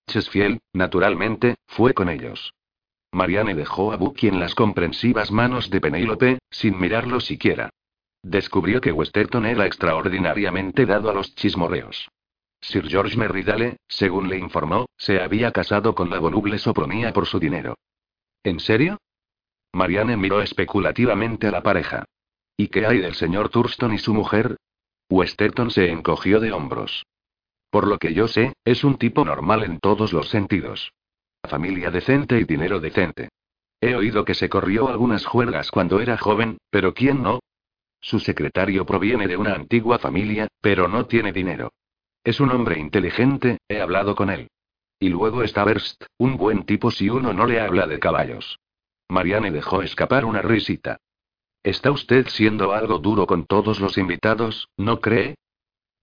Chesfield, 0.07 0.59
naturalmente, 0.73 1.55
fue 1.67 1.93
con 1.93 2.09
ellos. 2.09 2.53
Marianne 3.13 3.55
dejó 3.55 3.93
a 3.93 3.95
Bucky 3.95 4.27
en 4.27 4.41
las 4.41 4.53
comprensivas 4.53 5.31
manos 5.31 5.69
de 5.69 5.79
Penélope, 5.79 6.39
sin 6.51 6.77
mirarlo 6.77 7.21
siquiera. 7.21 7.69
Descubrió 8.21 8.81
que 8.81 8.91
Westerton 8.91 9.45
era 9.45 9.65
extraordinariamente 9.65 10.85
dado 10.85 11.09
a 11.09 11.13
los 11.13 11.35
chismorreos. 11.35 12.09
Sir 12.59 12.89
George 12.89 13.15
Merridale, 13.15 13.77
según 13.87 14.27
le 14.27 14.37
informó, 14.37 14.87
se 14.97 15.21
había 15.21 15.51
casado 15.51 15.95
con 15.95 16.09
la 16.09 16.19
voluble 16.19 16.57
Sopromía 16.57 17.13
por 17.13 17.27
su 17.27 17.39
dinero. 17.39 17.75
¿En 18.43 18.59
serio? 18.59 18.97
Marianne 19.75 20.15
miró 20.15 20.41
especulativamente 20.41 21.47
a 21.47 21.51
la 21.51 21.61
pareja. 21.61 22.05
¿Y 22.55 22.69
qué 22.69 22.85
hay 22.85 22.99
del 22.99 23.13
señor 23.13 23.49
Thurston 23.49 23.93
y 23.93 23.97
su 23.97 24.13
mujer? 24.13 24.55
Westerton 25.09 25.69
se 25.69 25.91
encogió 25.91 26.39
de 26.39 26.53
hombros. 26.53 27.05
Por 27.69 27.85
lo 27.85 27.97
que 27.97 28.13
yo 28.13 28.29
sé, 28.29 28.53
es 28.63 28.85
un 28.85 28.97
tipo 28.97 29.25
normal 29.25 29.63
en 29.63 29.81
todos 29.81 30.13
los 30.13 30.29
sentidos. 30.29 30.93
Familia 31.43 31.91
decente 31.91 32.39
y 32.39 32.45
dinero 32.45 32.79
decente. 32.79 33.27
He 33.81 33.95
oído 33.95 34.23
que 34.23 34.33
se 34.33 34.47
corrió 34.47 34.87
algunas 34.87 35.25
juergas 35.25 35.71
cuando 35.71 35.99
era 35.99 36.17
joven, 36.17 36.57
pero 36.69 36.93
¿quién 36.93 37.21
no? 37.21 37.41
Su 37.99 38.19
secretario 38.19 38.85
proviene 38.85 39.27
de 39.27 39.35
una 39.35 39.55
antigua 39.55 39.99
familia, 39.99 40.47
pero 40.61 40.87
no 40.87 41.05
tiene 41.05 41.33
dinero. 41.33 41.73
Es 42.23 42.39
un 42.39 42.49
hombre 42.51 42.79
inteligente, 42.79 43.57
he 43.67 43.81
hablado 43.81 44.15
con 44.15 44.29
él. 44.29 44.47
Y 44.99 45.09
luego 45.09 45.43
está 45.43 45.65
Berst, 45.65 46.05
un 46.17 46.37
buen 46.37 46.63
tipo 46.63 46.91
si 46.91 47.09
uno 47.09 47.33
no 47.33 47.45
le 47.45 47.59
habla 47.59 47.87
de 47.87 47.99
caballos. 47.99 48.57
Marianne 49.09 49.51
dejó 49.51 49.81
escapar 49.81 50.25
una 50.25 50.41
risita. 50.41 50.97
¿Está 51.63 51.91
usted 51.91 52.27
siendo 52.27 52.73
algo 52.73 52.99
duro 52.99 53.25
con 53.25 53.45
todos 53.45 53.79
los 53.79 53.97
invitados, 53.97 54.69
no 54.77 54.99
cree? 54.99 55.35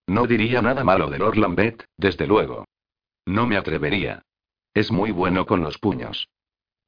No 0.07 0.27
diría 0.27 0.61
nada 0.63 0.85
malo 0.85 1.09
de 1.09 1.19
Lord 1.19 1.37
Lambeth, 1.37 1.85
desde 1.97 2.27
luego. 2.27 2.65
No 3.27 3.47
me 3.47 3.57
atrevería. 3.57 4.23
Es 4.75 4.91
muy 4.91 5.13
bueno 5.13 5.47
con 5.47 5.63
los 5.63 5.79
puños. 5.79 6.29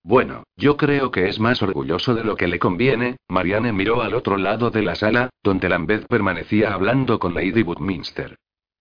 Bueno, 0.03 0.45
yo 0.57 0.77
creo 0.77 1.11
que 1.11 1.29
es 1.29 1.41
más 1.41 1.63
orgulloso 1.63 2.15
de 2.15 2.25
lo 2.25 2.37
que 2.37 2.49
le 2.49 2.59
conviene. 2.59 3.17
Marianne 3.29 3.73
miró 3.73 4.03
al 4.03 4.15
otro 4.15 4.37
lado 4.37 4.71
de 4.71 4.83
la 4.83 4.95
sala, 4.97 5.31
donde 5.43 5.69
Lambeth 5.69 6.07
permanecía 6.07 6.75
hablando 6.75 7.19
con 7.19 7.33
Lady 7.33 7.63
Woodminster. 7.63 8.37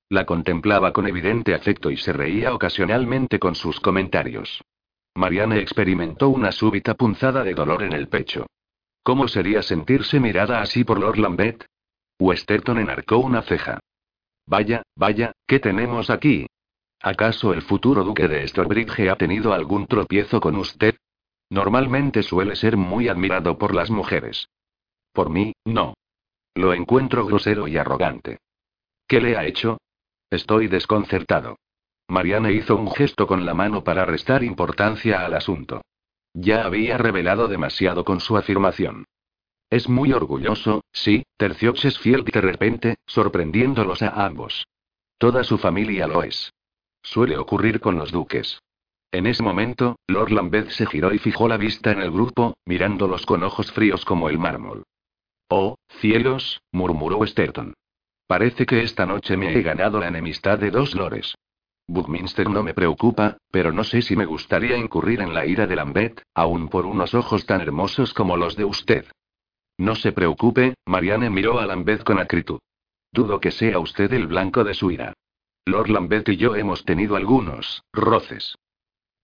La 0.09 0.25
contemplaba 0.25 0.91
con 0.91 1.07
evidente 1.07 1.55
afecto 1.55 1.91
y 1.91 1.97
se 1.97 2.13
reía 2.13 2.53
ocasionalmente 2.53 3.39
con 3.39 3.55
sus 3.55 3.79
comentarios. 3.79 4.61
Marianne 5.15 5.59
experimentó 5.59 6.29
una 6.29 6.51
súbita 6.51 6.95
punzada 6.95 7.43
de 7.43 7.53
dolor 7.53 7.83
en 7.83 7.93
el 7.93 8.07
pecho. 8.07 8.47
¿Cómo 9.03 9.27
sería 9.27 9.61
sentirse 9.61 10.19
mirada 10.19 10.61
así 10.61 10.83
por 10.83 10.99
Lord 10.99 11.17
Lambeth? 11.17 11.65
Westerton 12.19 12.79
enarcó 12.79 13.17
una 13.17 13.41
ceja. 13.41 13.79
Vaya, 14.45 14.83
vaya, 14.95 15.33
¿qué 15.45 15.59
tenemos 15.59 16.09
aquí? 16.09 16.47
¿Acaso 17.01 17.53
el 17.53 17.61
futuro 17.61 18.03
duque 18.03 18.27
de 18.27 18.47
Storbridge 18.47 19.09
ha 19.09 19.15
tenido 19.15 19.53
algún 19.53 19.87
tropiezo 19.87 20.39
con 20.39 20.55
usted? 20.55 20.95
Normalmente 21.49 22.23
suele 22.23 22.55
ser 22.55 22.77
muy 22.77 23.09
admirado 23.09 23.57
por 23.57 23.75
las 23.75 23.89
mujeres. 23.91 24.47
Por 25.11 25.29
mí, 25.29 25.53
no. 25.65 25.93
Lo 26.55 26.73
encuentro 26.73 27.25
grosero 27.25 27.67
y 27.67 27.77
arrogante. 27.77 28.39
¿Qué 29.07 29.19
le 29.19 29.37
ha 29.37 29.45
hecho? 29.45 29.79
Estoy 30.29 30.67
desconcertado. 30.67 31.57
Marianne 32.07 32.53
hizo 32.53 32.75
un 32.75 32.91
gesto 32.91 33.27
con 33.27 33.45
la 33.45 33.53
mano 33.53 33.83
para 33.83 34.05
restar 34.05 34.43
importancia 34.43 35.25
al 35.25 35.33
asunto. 35.33 35.81
Ya 36.33 36.65
había 36.65 36.97
revelado 36.97 37.47
demasiado 37.47 38.03
con 38.03 38.19
su 38.19 38.37
afirmación. 38.37 39.05
Es 39.69 39.89
muy 39.89 40.13
orgulloso, 40.13 40.83
sí, 40.91 41.23
terció 41.37 41.73
Chesfield 41.73 42.29
de 42.29 42.41
repente, 42.41 42.95
sorprendiéndolos 43.05 44.01
a 44.01 44.25
ambos. 44.25 44.67
Toda 45.17 45.43
su 45.43 45.57
familia 45.57 46.07
lo 46.07 46.23
es. 46.23 46.53
Suele 47.01 47.37
ocurrir 47.37 47.79
con 47.79 47.97
los 47.97 48.11
duques. 48.11 48.59
En 49.11 49.27
ese 49.27 49.43
momento, 49.43 49.97
Lord 50.07 50.31
Lambeth 50.31 50.69
se 50.69 50.85
giró 50.85 51.13
y 51.13 51.19
fijó 51.19 51.47
la 51.47 51.57
vista 51.57 51.91
en 51.91 52.01
el 52.01 52.11
grupo, 52.11 52.55
mirándolos 52.65 53.25
con 53.25 53.43
ojos 53.43 53.71
fríos 53.71 54.05
como 54.05 54.29
el 54.29 54.39
mármol. 54.39 54.83
Oh, 55.49 55.75
cielos, 55.99 56.61
murmuró 56.71 57.25
Sterton. 57.25 57.73
Parece 58.25 58.65
que 58.65 58.81
esta 58.81 59.05
noche 59.05 59.37
me 59.37 59.53
he 59.53 59.61
ganado 59.61 59.99
la 59.99 60.07
enemistad 60.07 60.57
de 60.57 60.71
dos 60.71 60.95
lores. 60.95 61.35
Buckminster 61.87 62.49
no 62.49 62.63
me 62.63 62.73
preocupa, 62.73 63.37
pero 63.51 63.71
no 63.71 63.83
sé 63.83 64.01
si 64.01 64.15
me 64.15 64.25
gustaría 64.25 64.77
incurrir 64.77 65.21
en 65.21 65.33
la 65.33 65.45
ira 65.45 65.67
de 65.67 65.75
Lambeth, 65.75 66.21
aun 66.33 66.69
por 66.69 66.85
unos 66.85 67.13
ojos 67.13 67.45
tan 67.45 67.61
hermosos 67.61 68.13
como 68.13 68.37
los 68.37 68.55
de 68.55 68.65
usted. 68.65 69.05
No 69.77 69.95
se 69.95 70.11
preocupe, 70.11 70.75
Marianne 70.85 71.29
miró 71.29 71.59
a 71.59 71.65
Lambeth 71.65 72.03
con 72.03 72.19
acritud. 72.19 72.59
Dudo 73.11 73.39
que 73.39 73.51
sea 73.51 73.79
usted 73.79 74.11
el 74.13 74.27
blanco 74.27 74.63
de 74.63 74.73
su 74.73 74.91
ira. 74.91 75.13
Lord 75.65 75.89
Lambeth 75.89 76.29
y 76.29 76.37
yo 76.37 76.55
hemos 76.55 76.85
tenido 76.85 77.15
algunos 77.15 77.83
roces. 77.93 78.55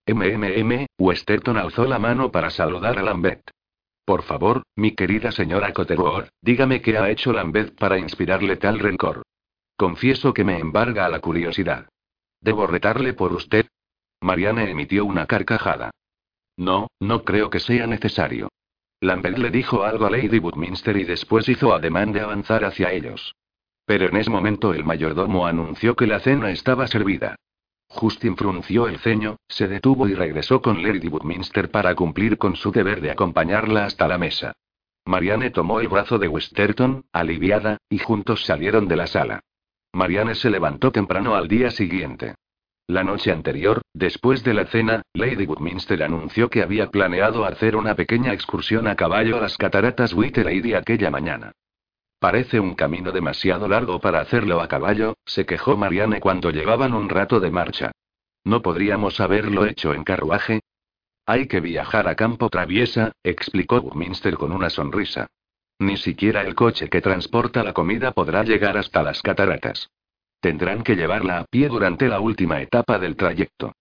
MMM, 0.08 0.86
Westerton 0.98 1.58
alzó 1.58 1.86
la 1.86 2.00
mano 2.00 2.32
para 2.32 2.50
saludar 2.50 2.98
a 2.98 3.04
Lambeth. 3.04 3.52
Por 4.06 4.24
favor, 4.24 4.64
mi 4.76 4.96
querida 4.96 5.32
señora 5.32 5.72
Cotterworth, 5.72 6.30
dígame 6.42 6.82
qué 6.82 6.98
ha 6.98 7.10
hecho 7.10 7.32
Lambeth 7.32 7.76
para 7.76 8.00
inspirarle 8.00 8.58
tal 8.58 8.80
rencor. 8.80 9.22
Confieso 9.78 10.34
que 10.34 10.44
me 10.44 10.58
embarga 10.58 11.06
a 11.06 11.10
la 11.10 11.20
curiosidad. 11.20 11.88
¿Debo 12.42 12.68
retarle 12.68 13.14
por 13.14 13.34
usted? 13.34 13.68
Marianne 14.22 14.70
emitió 14.70 15.06
una 15.06 15.26
carcajada. 15.26 15.92
No, 16.58 16.88
no 17.00 17.24
creo 17.24 17.50
que 17.50 17.60
sea 17.60 17.88
necesario. 17.88 18.50
Lambert 19.02 19.38
le 19.38 19.50
dijo 19.50 19.84
algo 19.84 20.06
a 20.06 20.10
Lady 20.10 20.40
Woodminster 20.40 20.98
y 20.98 21.06
después 21.06 21.48
hizo 21.48 21.74
ademán 21.74 22.12
de 22.12 22.22
avanzar 22.22 22.66
hacia 22.66 22.92
ellos. 22.92 23.34
Pero 23.86 24.08
en 24.08 24.18
ese 24.18 24.30
momento 24.30 24.74
el 24.74 24.84
mayordomo 24.84 25.48
anunció 25.48 25.96
que 25.96 26.06
la 26.06 26.20
cena 26.20 26.52
estaba 26.52 26.86
servida. 26.88 27.36
Justin 27.88 28.38
frunció 28.38 28.88
el 28.88 29.00
ceño, 29.00 29.38
se 29.48 29.68
detuvo 29.68 30.08
y 30.08 30.14
regresó 30.14 30.62
con 30.62 30.84
Lady 30.84 31.08
Woodminster 31.08 31.72
para 31.72 31.96
cumplir 31.96 32.38
con 32.38 32.56
su 32.56 32.72
deber 32.72 33.02
de 33.02 33.12
acompañarla 33.12 33.86
hasta 33.86 34.08
la 34.08 34.18
mesa. 34.18 34.54
Marianne 35.06 35.50
tomó 35.50 35.80
el 35.80 35.88
brazo 35.88 36.20
de 36.20 36.28
Westerton, 36.28 37.06
aliviada, 37.12 37.78
y 37.90 37.98
juntos 37.98 38.46
salieron 38.46 38.88
de 38.88 38.96
la 38.96 39.08
sala. 39.08 39.40
Marianne 39.94 40.36
se 40.36 40.50
levantó 40.50 40.92
temprano 40.92 41.36
al 41.36 41.48
día 41.48 41.72
siguiente. 41.72 42.36
La 42.88 43.04
noche 43.04 43.32
anterior, 43.32 43.82
después 43.94 44.44
de 44.44 44.54
la 44.54 44.66
cena, 44.66 45.04
Lady 45.14 45.46
Woodminster 45.46 46.02
anunció 46.04 46.50
que 46.50 46.64
había 46.64 46.90
planeado 46.90 47.46
hacer 47.46 47.76
una 47.76 47.96
pequeña 47.96 48.34
excursión 48.34 48.88
a 48.88 48.96
caballo 48.96 49.38
a 49.38 49.42
las 49.42 49.58
cataratas 49.58 50.14
White 50.14 50.76
aquella 50.76 51.12
mañana. 51.12 51.52
Parece 52.20 52.60
un 52.60 52.76
camino 52.76 53.12
demasiado 53.12 53.68
largo 53.68 54.00
para 54.00 54.20
hacerlo 54.20 54.60
a 54.60 54.68
caballo, 54.68 55.16
se 55.26 55.46
quejó 55.46 55.78
Marianne 55.78 56.20
cuando 56.20 56.50
llevaban 56.50 56.94
un 56.94 57.10
rato 57.10 57.40
de 57.40 57.52
marcha. 57.52 57.92
¿No 58.44 58.62
podríamos 58.62 59.20
haberlo 59.20 59.66
hecho 59.66 59.94
en 59.94 60.04
carruaje? 60.04 60.62
Hay 61.26 61.48
que 61.48 61.60
viajar 61.60 62.08
a 62.08 62.16
campo 62.16 62.50
traviesa, 62.50 63.12
explicó 63.24 63.78
Woodminster 63.82 64.36
con 64.36 64.52
una 64.52 64.70
sonrisa. 64.70 65.28
Ni 65.80 65.96
siquiera 65.96 66.42
el 66.42 66.56
coche 66.56 66.90
que 66.90 67.02
transporta 67.02 67.64
la 67.64 67.74
comida 67.74 68.12
podrá 68.12 68.44
llegar 68.44 68.78
hasta 68.78 69.02
las 69.02 69.22
cataratas. 69.22 69.90
Tendrán 70.42 70.84
que 70.84 70.96
llevarla 70.96 71.40
a 71.40 71.46
pie 71.46 71.70
durante 71.70 72.08
la 72.08 72.20
última 72.20 72.62
etapa 72.62 73.00
del 73.00 73.16
trayecto. 73.16 73.74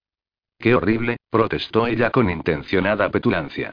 Qué 0.58 0.74
horrible, 0.74 1.18
protestó 1.30 1.86
ella 1.86 2.10
con 2.10 2.30
intencionada 2.30 3.10
petulancia. 3.10 3.72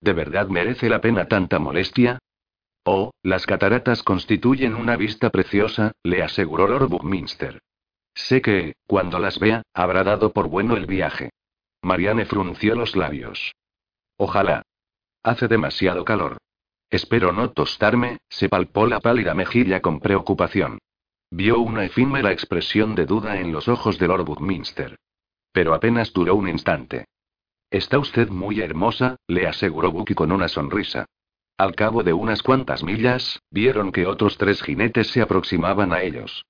¿De 0.00 0.12
verdad 0.12 0.48
merece 0.48 0.88
la 0.88 1.00
pena 1.00 1.26
tanta 1.26 1.58
molestia? 1.58 2.18
Oh, 2.84 3.12
las 3.22 3.46
cataratas 3.46 4.02
constituyen 4.02 4.74
una 4.74 4.96
vista 4.96 5.30
preciosa, 5.30 5.92
le 6.02 6.22
aseguró 6.22 6.68
Lord 6.68 6.88
Buckminster. 6.88 7.60
Sé 8.14 8.42
que, 8.42 8.74
cuando 8.86 9.18
las 9.18 9.38
vea, 9.38 9.62
habrá 9.72 10.04
dado 10.04 10.32
por 10.32 10.48
bueno 10.48 10.76
el 10.76 10.86
viaje. 10.86 11.30
Marianne 11.82 12.26
frunció 12.26 12.74
los 12.74 12.94
labios. 12.94 13.54
Ojalá. 14.16 14.62
Hace 15.22 15.48
demasiado 15.48 16.04
calor. 16.04 16.36
Espero 16.90 17.32
no 17.32 17.50
tostarme, 17.50 18.18
se 18.28 18.48
palpó 18.48 18.86
la 18.86 19.00
pálida 19.00 19.34
mejilla 19.34 19.80
con 19.80 20.00
preocupación. 20.00 20.78
Vio 21.30 21.58
una 21.58 21.84
efímera 21.84 22.32
expresión 22.32 22.94
de 22.94 23.06
duda 23.06 23.40
en 23.40 23.52
los 23.52 23.68
ojos 23.68 23.98
de 23.98 24.06
Lord 24.06 24.24
Buckminster. 24.24 24.96
Pero 25.52 25.74
apenas 25.74 26.12
duró 26.12 26.34
un 26.36 26.48
instante. 26.48 27.06
Está 27.70 27.98
usted 27.98 28.28
muy 28.28 28.60
hermosa, 28.60 29.16
le 29.26 29.48
aseguró 29.48 29.90
Bucky 29.90 30.14
con 30.14 30.30
una 30.30 30.46
sonrisa. 30.46 31.06
Al 31.58 31.74
cabo 31.74 32.02
de 32.02 32.12
unas 32.12 32.42
cuantas 32.42 32.84
millas, 32.84 33.40
vieron 33.50 33.90
que 33.90 34.06
otros 34.06 34.38
tres 34.38 34.62
jinetes 34.62 35.08
se 35.08 35.22
aproximaban 35.22 35.92
a 35.92 36.02
ellos. 36.02 36.44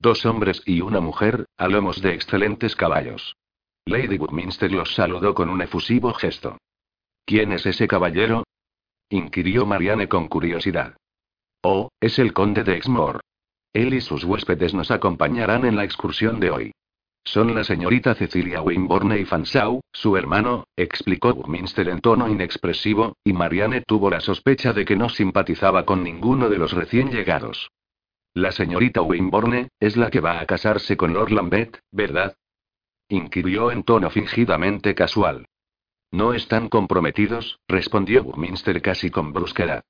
Dos 0.00 0.24
hombres 0.26 0.62
y 0.66 0.80
una 0.80 1.00
mujer, 1.00 1.46
a 1.56 1.66
lomos 1.66 2.00
de 2.00 2.14
excelentes 2.14 2.76
caballos. 2.76 3.34
Lady 3.86 4.18
Woodminster 4.18 4.70
los 4.70 4.94
saludó 4.94 5.34
con 5.34 5.48
un 5.48 5.62
efusivo 5.62 6.12
gesto. 6.12 6.58
¿Quién 7.24 7.52
es 7.52 7.66
ese 7.66 7.88
caballero? 7.88 8.44
Inquirió 9.10 9.66
Marianne 9.66 10.08
con 10.08 10.28
curiosidad. 10.28 10.96
Oh, 11.62 11.90
es 12.00 12.18
el 12.18 12.32
conde 12.32 12.64
de 12.64 12.76
Exmoor. 12.76 13.20
Él 13.72 13.94
y 13.94 14.00
sus 14.00 14.24
huéspedes 14.24 14.74
nos 14.74 14.90
acompañarán 14.90 15.64
en 15.64 15.76
la 15.76 15.84
excursión 15.84 16.40
de 16.40 16.50
hoy. 16.50 16.72
Son 17.24 17.54
la 17.54 17.62
señorita 17.62 18.14
Cecilia 18.14 18.62
Wimborne 18.62 19.18
y 19.18 19.24
Fanshaw, 19.24 19.80
su 19.92 20.16
hermano, 20.16 20.64
explicó 20.76 21.34
Woodminster 21.34 21.88
en 21.88 22.00
tono 22.00 22.28
inexpresivo, 22.28 23.16
y 23.22 23.34
Marianne 23.34 23.82
tuvo 23.86 24.08
la 24.08 24.20
sospecha 24.20 24.72
de 24.72 24.84
que 24.84 24.96
no 24.96 25.08
simpatizaba 25.08 25.84
con 25.84 26.02
ninguno 26.02 26.48
de 26.48 26.56
los 26.56 26.72
recién 26.72 27.10
llegados. 27.10 27.70
La 28.34 28.52
señorita 28.52 29.02
Wimborne, 29.02 29.68
es 29.78 29.96
la 29.96 30.10
que 30.10 30.20
va 30.20 30.40
a 30.40 30.46
casarse 30.46 30.96
con 30.96 31.12
Lord 31.12 31.32
Lambeth, 31.32 31.80
¿verdad? 31.90 32.34
inquirió 33.10 33.70
en 33.72 33.82
tono 33.82 34.10
fingidamente 34.10 34.94
casual. 34.94 35.46
No 36.10 36.32
están 36.32 36.68
comprometidos, 36.68 37.60
respondió 37.68 38.22
Woodminster 38.22 38.80
casi 38.80 39.10
con 39.10 39.32
brusquedad. 39.32 39.84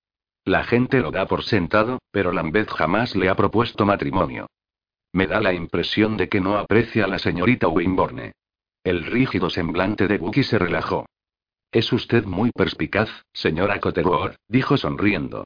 La 0.44 0.64
gente 0.64 1.00
lo 1.00 1.10
da 1.10 1.26
por 1.26 1.44
sentado, 1.44 2.00
pero 2.10 2.32
Lambeth 2.32 2.70
jamás 2.70 3.14
le 3.14 3.28
ha 3.28 3.36
propuesto 3.36 3.84
matrimonio. 3.84 4.46
Me 5.12 5.26
da 5.26 5.40
la 5.40 5.52
impresión 5.52 6.16
de 6.16 6.28
que 6.28 6.40
no 6.40 6.58
aprecia 6.58 7.04
a 7.04 7.08
la 7.08 7.18
señorita 7.18 7.68
Wimborne. 7.68 8.32
El 8.82 9.04
rígido 9.04 9.50
semblante 9.50 10.08
de 10.08 10.18
Bucky 10.18 10.42
se 10.42 10.58
relajó. 10.58 11.06
Es 11.70 11.92
usted 11.92 12.24
muy 12.24 12.50
perspicaz, 12.50 13.10
señora 13.32 13.78
Cotterword, 13.78 14.36
dijo 14.48 14.76
sonriendo. 14.76 15.44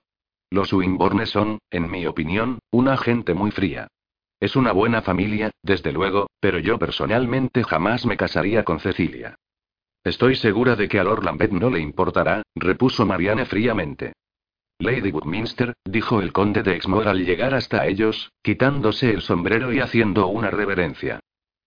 Los 0.51 0.73
Wimborne 0.73 1.27
son, 1.27 1.59
en 1.71 1.91
mi 1.91 2.07
opinión, 2.07 2.61
una 2.71 2.97
gente 2.97 3.35
muy 3.35 3.51
fría. 3.51 3.89
Es 4.39 4.57
una 4.57 4.73
buena 4.73 5.03
familia, 5.03 5.51
desde 5.63 5.93
luego, 5.93 6.29
pero 6.41 6.59
yo 6.59 6.79
personalmente 6.79 7.65
jamás 7.65 8.07
me 8.07 8.17
casaría 8.17 8.65
con 8.65 8.81
Cecilia. 8.81 9.37
Estoy 10.05 10.35
segura 10.35 10.75
de 10.75 10.89
que 10.89 10.99
a 10.99 11.05
Lord 11.05 11.25
Lambeth 11.25 11.53
no 11.53 11.71
le 11.71 11.81
importará, 11.81 12.43
repuso 12.57 13.07
Marianne 13.07 13.45
fríamente. 13.45 14.15
Lady 14.79 15.13
Woodminster, 15.13 15.75
dijo 15.85 16.21
el 16.21 16.33
conde 16.33 16.65
de 16.65 16.75
Exmoor 16.75 17.07
al 17.07 17.25
llegar 17.25 17.55
hasta 17.55 17.87
ellos, 17.87 18.33
quitándose 18.43 19.11
el 19.11 19.23
sombrero 19.23 19.73
y 19.73 19.79
haciendo 19.79 20.27
una 20.27 20.51
reverencia. 20.51 21.21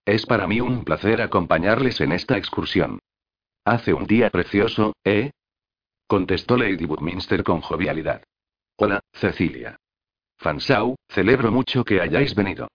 Es 0.03 0.25
para 0.25 0.47
mí 0.47 0.59
un 0.59 0.83
placer 0.83 1.21
acompañarles 1.21 2.01
en 2.01 2.11
esta 2.11 2.37
excursión. 2.37 2.99
Hace 3.63 3.93
un 3.93 4.05
día 4.05 4.29
precioso, 4.29 4.93
¿eh? 5.05 5.31
contestó 6.07 6.57
Lady 6.57 6.85
Woodminster 6.85 7.43
con 7.43 7.61
jovialidad. 7.61 8.21
Hola, 8.75 8.99
Cecilia. 9.13 9.77
Fanshaw, 10.37 10.95
celebro 11.07 11.51
mucho 11.51 11.85
que 11.85 12.01
hayáis 12.01 12.35
venido. 12.35 12.67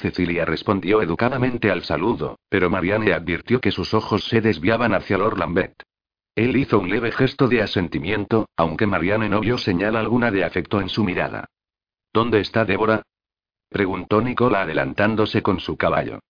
Cecilia 0.00 0.44
respondió 0.44 1.02
educadamente 1.02 1.70
al 1.70 1.84
saludo, 1.84 2.38
pero 2.48 2.70
Marianne 2.70 3.12
advirtió 3.12 3.60
que 3.60 3.70
sus 3.70 3.94
ojos 3.94 4.24
se 4.24 4.40
desviaban 4.40 4.94
hacia 4.94 5.18
Lord 5.18 5.38
Lambeth. 5.38 5.82
Él 6.34 6.56
hizo 6.56 6.78
un 6.78 6.88
leve 6.88 7.12
gesto 7.12 7.48
de 7.48 7.62
asentimiento, 7.62 8.48
aunque 8.56 8.86
Marianne 8.86 9.28
no 9.28 9.40
vio 9.40 9.58
señal 9.58 9.96
alguna 9.96 10.30
de 10.30 10.44
afecto 10.44 10.80
en 10.80 10.88
su 10.88 11.04
mirada. 11.04 11.46
¿Dónde 12.12 12.40
está 12.40 12.64
Débora? 12.64 13.02
preguntó 13.68 14.20
Nicola 14.20 14.62
adelantándose 14.62 15.42
con 15.42 15.60
su 15.60 15.76
caballo. 15.76 16.20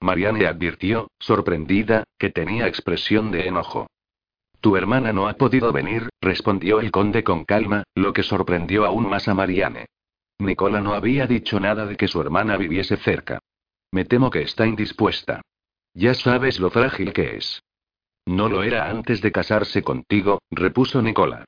Marianne 0.00 0.46
advirtió, 0.46 1.08
sorprendida, 1.18 2.04
que 2.18 2.30
tenía 2.30 2.66
expresión 2.66 3.30
de 3.30 3.46
enojo. 3.46 3.88
Tu 4.60 4.76
hermana 4.76 5.12
no 5.12 5.28
ha 5.28 5.34
podido 5.34 5.72
venir, 5.72 6.08
respondió 6.20 6.80
el 6.80 6.90
conde 6.90 7.22
con 7.22 7.44
calma, 7.44 7.84
lo 7.94 8.12
que 8.12 8.22
sorprendió 8.22 8.86
aún 8.86 9.08
más 9.08 9.28
a 9.28 9.34
Marianne. 9.34 9.86
Nicola 10.38 10.80
no 10.80 10.94
había 10.94 11.26
dicho 11.26 11.58
nada 11.58 11.86
de 11.86 11.96
que 11.96 12.08
su 12.08 12.20
hermana 12.20 12.56
viviese 12.56 12.96
cerca. 12.96 13.40
Me 13.90 14.04
temo 14.04 14.30
que 14.30 14.42
está 14.42 14.66
indispuesta. 14.66 15.42
Ya 15.94 16.14
sabes 16.14 16.60
lo 16.60 16.70
frágil 16.70 17.12
que 17.12 17.36
es. 17.36 17.62
No 18.26 18.48
lo 18.48 18.62
era 18.62 18.88
antes 18.88 19.20
de 19.20 19.32
casarse 19.32 19.82
contigo, 19.82 20.40
repuso 20.50 21.02
Nicola. 21.02 21.44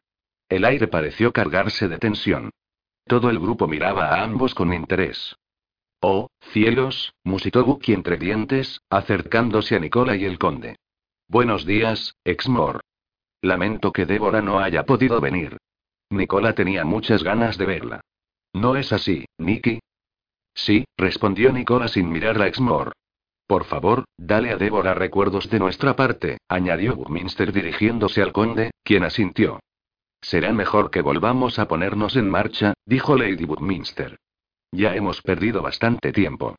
El 0.48 0.64
aire 0.64 0.88
pareció 0.88 1.32
cargarse 1.32 1.88
de 1.88 1.98
tensión. 1.98 2.50
Todo 3.06 3.30
el 3.30 3.38
grupo 3.38 3.68
miraba 3.68 4.08
a 4.08 4.24
ambos 4.24 4.54
con 4.54 4.72
interés. 4.72 5.36
Oh, 6.00 6.28
cielos, 6.52 7.12
musitó 7.22 7.64
Bucky 7.64 7.92
entre 7.92 8.16
dientes, 8.16 8.80
acercándose 8.88 9.76
a 9.76 9.78
Nicola 9.78 10.16
y 10.16 10.24
el 10.24 10.38
conde. 10.38 10.76
Buenos 11.28 11.66
días, 11.66 12.16
Exmoor. 12.24 12.80
Lamento 13.42 13.92
que 13.92 14.06
Débora 14.06 14.40
no 14.42 14.58
haya 14.58 14.84
podido 14.84 15.20
venir. 15.20 15.58
Nicola 16.08 16.54
tenía 16.54 16.84
muchas 16.84 17.22
ganas 17.22 17.58
de 17.58 17.66
verla. 17.66 18.00
¿No 18.52 18.77
es 18.77 18.93
así, 18.93 19.24
Nicky? 19.39 19.81
Sí, 20.55 20.85
respondió 20.97 21.52
Nicola 21.52 21.89
sin 21.89 22.10
mirar 22.10 22.40
a 22.40 22.47
Exmoor. 22.47 22.93
Por 23.47 23.64
favor, 23.64 24.05
dale 24.16 24.51
a 24.51 24.56
Débora 24.56 24.94
recuerdos 24.94 25.51
de 25.51 25.59
nuestra 25.59 25.97
parte, 25.97 26.39
añadió 26.48 26.94
Buckminster 26.94 27.52
dirigiéndose 27.52 28.22
al 28.22 28.32
conde, 28.32 28.70
quien 28.85 29.05
asintió. 29.05 29.60
Será 30.20 30.52
mejor 30.52 30.90
que 30.90 31.01
volvamos 31.01 31.59
a 31.59 31.66
ponernos 31.66 32.16
en 32.16 32.28
marcha, 32.28 32.74
dijo 32.85 33.16
Lady 33.16 33.44
Buckminster. 33.44 34.18
Ya 34.70 34.94
hemos 34.94 35.22
perdido 35.22 35.62
bastante 35.62 36.12
tiempo. 36.12 36.56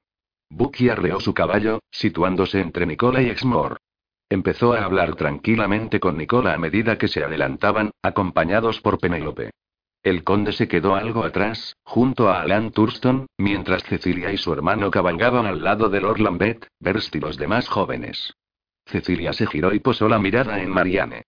Bucky 0.49 0.89
arreó 0.89 1.19
su 1.21 1.33
caballo, 1.33 1.79
situándose 1.91 2.59
entre 2.59 2.85
Nicola 2.85 3.21
y 3.21 3.29
Exmoor. 3.29 3.77
Empezó 4.29 4.73
a 4.73 4.83
hablar 4.83 5.15
tranquilamente 5.15 5.99
con 5.99 6.17
Nicola 6.17 6.53
a 6.53 6.57
medida 6.57 6.97
que 6.97 7.07
se 7.07 7.23
adelantaban, 7.23 7.91
acompañados 8.01 8.81
por 8.81 8.99
Penélope. 8.99 9.51
El 10.03 10.23
conde 10.23 10.51
se 10.51 10.67
quedó 10.67 10.95
algo 10.95 11.23
atrás, 11.23 11.77
junto 11.83 12.29
a 12.29 12.41
Alan 12.41 12.71
Thurston, 12.71 13.27
mientras 13.37 13.83
Cecilia 13.83 14.33
y 14.33 14.37
su 14.37 14.51
hermano 14.51 14.89
cabalgaban 14.89 15.45
al 15.45 15.63
lado 15.63 15.89
de 15.89 16.01
Lord 16.01 16.19
Lambeth, 16.19 16.67
Berst 16.79 17.15
y 17.15 17.19
los 17.19 17.37
demás 17.37 17.67
jóvenes. 17.67 18.33
Cecilia 18.85 19.31
se 19.31 19.45
giró 19.45 19.73
y 19.73 19.79
posó 19.79 20.09
la 20.09 20.17
mirada 20.17 20.59
en 20.61 20.69
Marianne. 20.69 21.25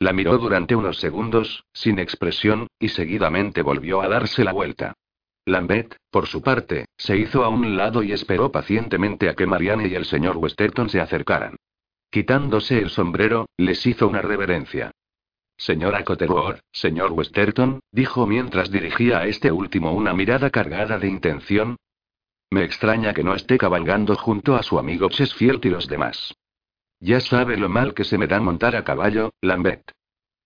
La 0.00 0.12
miró 0.12 0.38
durante 0.38 0.74
unos 0.74 0.98
segundos, 0.98 1.64
sin 1.72 2.00
expresión, 2.00 2.66
y 2.80 2.88
seguidamente 2.88 3.62
volvió 3.62 4.02
a 4.02 4.08
darse 4.08 4.42
la 4.42 4.52
vuelta. 4.52 4.94
Lambeth, 5.46 5.96
por 6.10 6.26
su 6.26 6.42
parte, 6.42 6.86
se 6.96 7.16
hizo 7.16 7.44
a 7.44 7.48
un 7.48 7.76
lado 7.76 8.02
y 8.02 8.10
esperó 8.10 8.50
pacientemente 8.50 9.28
a 9.28 9.34
que 9.34 9.46
Marianne 9.46 9.86
y 9.86 9.94
el 9.94 10.04
señor 10.04 10.36
Westerton 10.36 10.90
se 10.90 11.00
acercaran. 11.00 11.56
Quitándose 12.10 12.78
el 12.78 12.90
sombrero, 12.90 13.46
les 13.56 13.86
hizo 13.86 14.08
una 14.08 14.20
reverencia. 14.20 14.90
Señora 15.58 16.04
Cotterword, 16.04 16.60
señor 16.70 17.12
Westerton, 17.12 17.80
dijo 17.90 18.26
mientras 18.26 18.70
dirigía 18.70 19.18
a 19.18 19.26
este 19.26 19.50
último 19.50 19.92
una 19.92 20.12
mirada 20.12 20.50
cargada 20.50 20.98
de 20.98 21.08
intención. 21.08 21.76
Me 22.50 22.62
extraña 22.62 23.14
que 23.14 23.24
no 23.24 23.34
esté 23.34 23.58
cabalgando 23.58 24.14
junto 24.16 24.54
a 24.54 24.62
su 24.62 24.78
amigo 24.78 25.08
Chesfield 25.08 25.64
y 25.64 25.70
los 25.70 25.88
demás. 25.88 26.34
Ya 27.00 27.20
sabe 27.20 27.56
lo 27.56 27.68
mal 27.68 27.94
que 27.94 28.04
se 28.04 28.18
me 28.18 28.26
da 28.26 28.40
montar 28.40 28.76
a 28.76 28.84
caballo, 28.84 29.32
Lambert. 29.40 29.90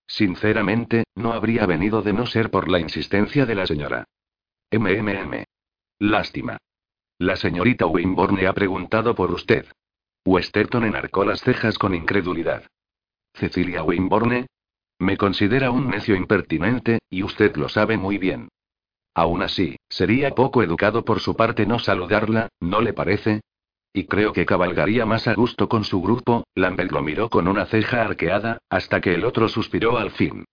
Sinceramente, 0.07 1.05
no 1.15 1.33
habría 1.33 1.67
venido 1.67 2.03
de 2.03 2.13
no 2.13 2.27
ser 2.27 2.51
por 2.51 2.69
la 2.69 2.81
insistencia 2.81 3.47
de 3.47 3.55
la 3.55 3.67
señora. 3.67 4.05
MMM. 4.73 5.45
Lástima. 5.99 6.59
La 7.19 7.37
señorita 7.37 7.87
Wimborne 7.87 8.47
ha 8.47 8.53
preguntado 8.53 9.15
por 9.15 9.31
usted. 9.31 9.67
Westerton 10.25 10.85
enarcó 10.85 11.25
las 11.25 11.43
cejas 11.43 11.79
con 11.79 11.95
incredulidad. 11.95 12.65
Cecilia 13.35 13.83
Wimborne, 13.83 14.47
me 15.01 15.17
considera 15.17 15.71
un 15.71 15.89
necio 15.89 16.15
impertinente, 16.15 17.01
y 17.09 17.23
usted 17.23 17.57
lo 17.57 17.69
sabe 17.69 17.97
muy 17.97 18.19
bien. 18.19 18.49
Aún 19.15 19.43
así, 19.43 19.77
sería 19.89 20.35
poco 20.35 20.63
educado 20.63 21.05
por 21.05 21.21
su 21.21 21.35
parte 21.35 21.67
no 21.67 21.79
saludarla, 21.79 22.51
¿no 22.61 22.81
le 22.83 22.93
parece? 22.93 23.41
Y 23.93 24.05
creo 24.05 24.33
que 24.33 24.47
cabalgaría 24.47 25.07
más 25.07 25.27
a 25.27 25.35
gusto 25.35 25.69
con 25.69 25.85
su 25.85 26.01
grupo, 26.01 26.45
Lambert 26.55 26.93
lo 26.93 27.03
miró 27.03 27.29
con 27.31 27.49
una 27.49 27.67
ceja 27.67 28.03
arqueada, 28.03 28.59
hasta 28.69 29.01
que 29.01 29.15
el 29.15 29.25
otro 29.25 29.49
suspiró 29.49 29.99
al 29.99 30.11
fin. 30.11 30.45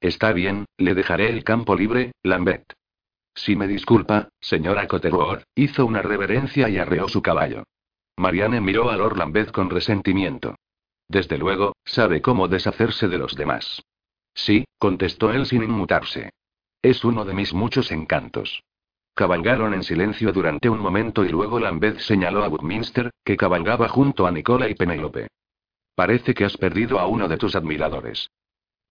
Está 0.00 0.32
bien, 0.32 0.64
le 0.78 0.94
dejaré 0.94 1.28
el 1.28 1.44
campo 1.44 1.74
libre, 1.74 2.12
Lambert. 2.22 2.72
Si 3.34 3.56
me 3.56 3.66
disculpa, 3.66 4.28
señora 4.40 4.86
Cotterword, 4.86 5.42
hizo 5.54 5.84
una 5.84 6.00
reverencia 6.00 6.68
y 6.68 6.78
arreó 6.78 7.08
su 7.08 7.22
caballo. 7.22 7.64
Marianne 8.16 8.60
miró 8.60 8.90
a 8.90 8.96
Lord 8.96 9.18
Lambert 9.18 9.50
con 9.50 9.68
resentimiento. 9.68 10.54
Desde 11.10 11.38
luego, 11.38 11.74
sabe 11.84 12.22
cómo 12.22 12.46
deshacerse 12.46 13.08
de 13.08 13.18
los 13.18 13.34
demás. 13.34 13.82
Sí, 14.32 14.64
contestó 14.78 15.32
él 15.32 15.44
sin 15.44 15.64
inmutarse. 15.64 16.30
Es 16.82 17.04
uno 17.04 17.24
de 17.24 17.34
mis 17.34 17.52
muchos 17.52 17.90
encantos. 17.90 18.62
Cabalgaron 19.14 19.74
en 19.74 19.82
silencio 19.82 20.32
durante 20.32 20.68
un 20.68 20.78
momento 20.78 21.24
y 21.24 21.28
luego 21.28 21.58
Lambeth 21.58 21.98
señaló 21.98 22.44
a 22.44 22.48
Woodminster, 22.48 23.10
que 23.24 23.36
cabalgaba 23.36 23.88
junto 23.88 24.24
a 24.24 24.30
Nicola 24.30 24.68
y 24.68 24.76
Penélope. 24.76 25.26
Parece 25.96 26.32
que 26.32 26.44
has 26.44 26.56
perdido 26.56 27.00
a 27.00 27.08
uno 27.08 27.26
de 27.26 27.38
tus 27.38 27.56
admiradores. 27.56 28.30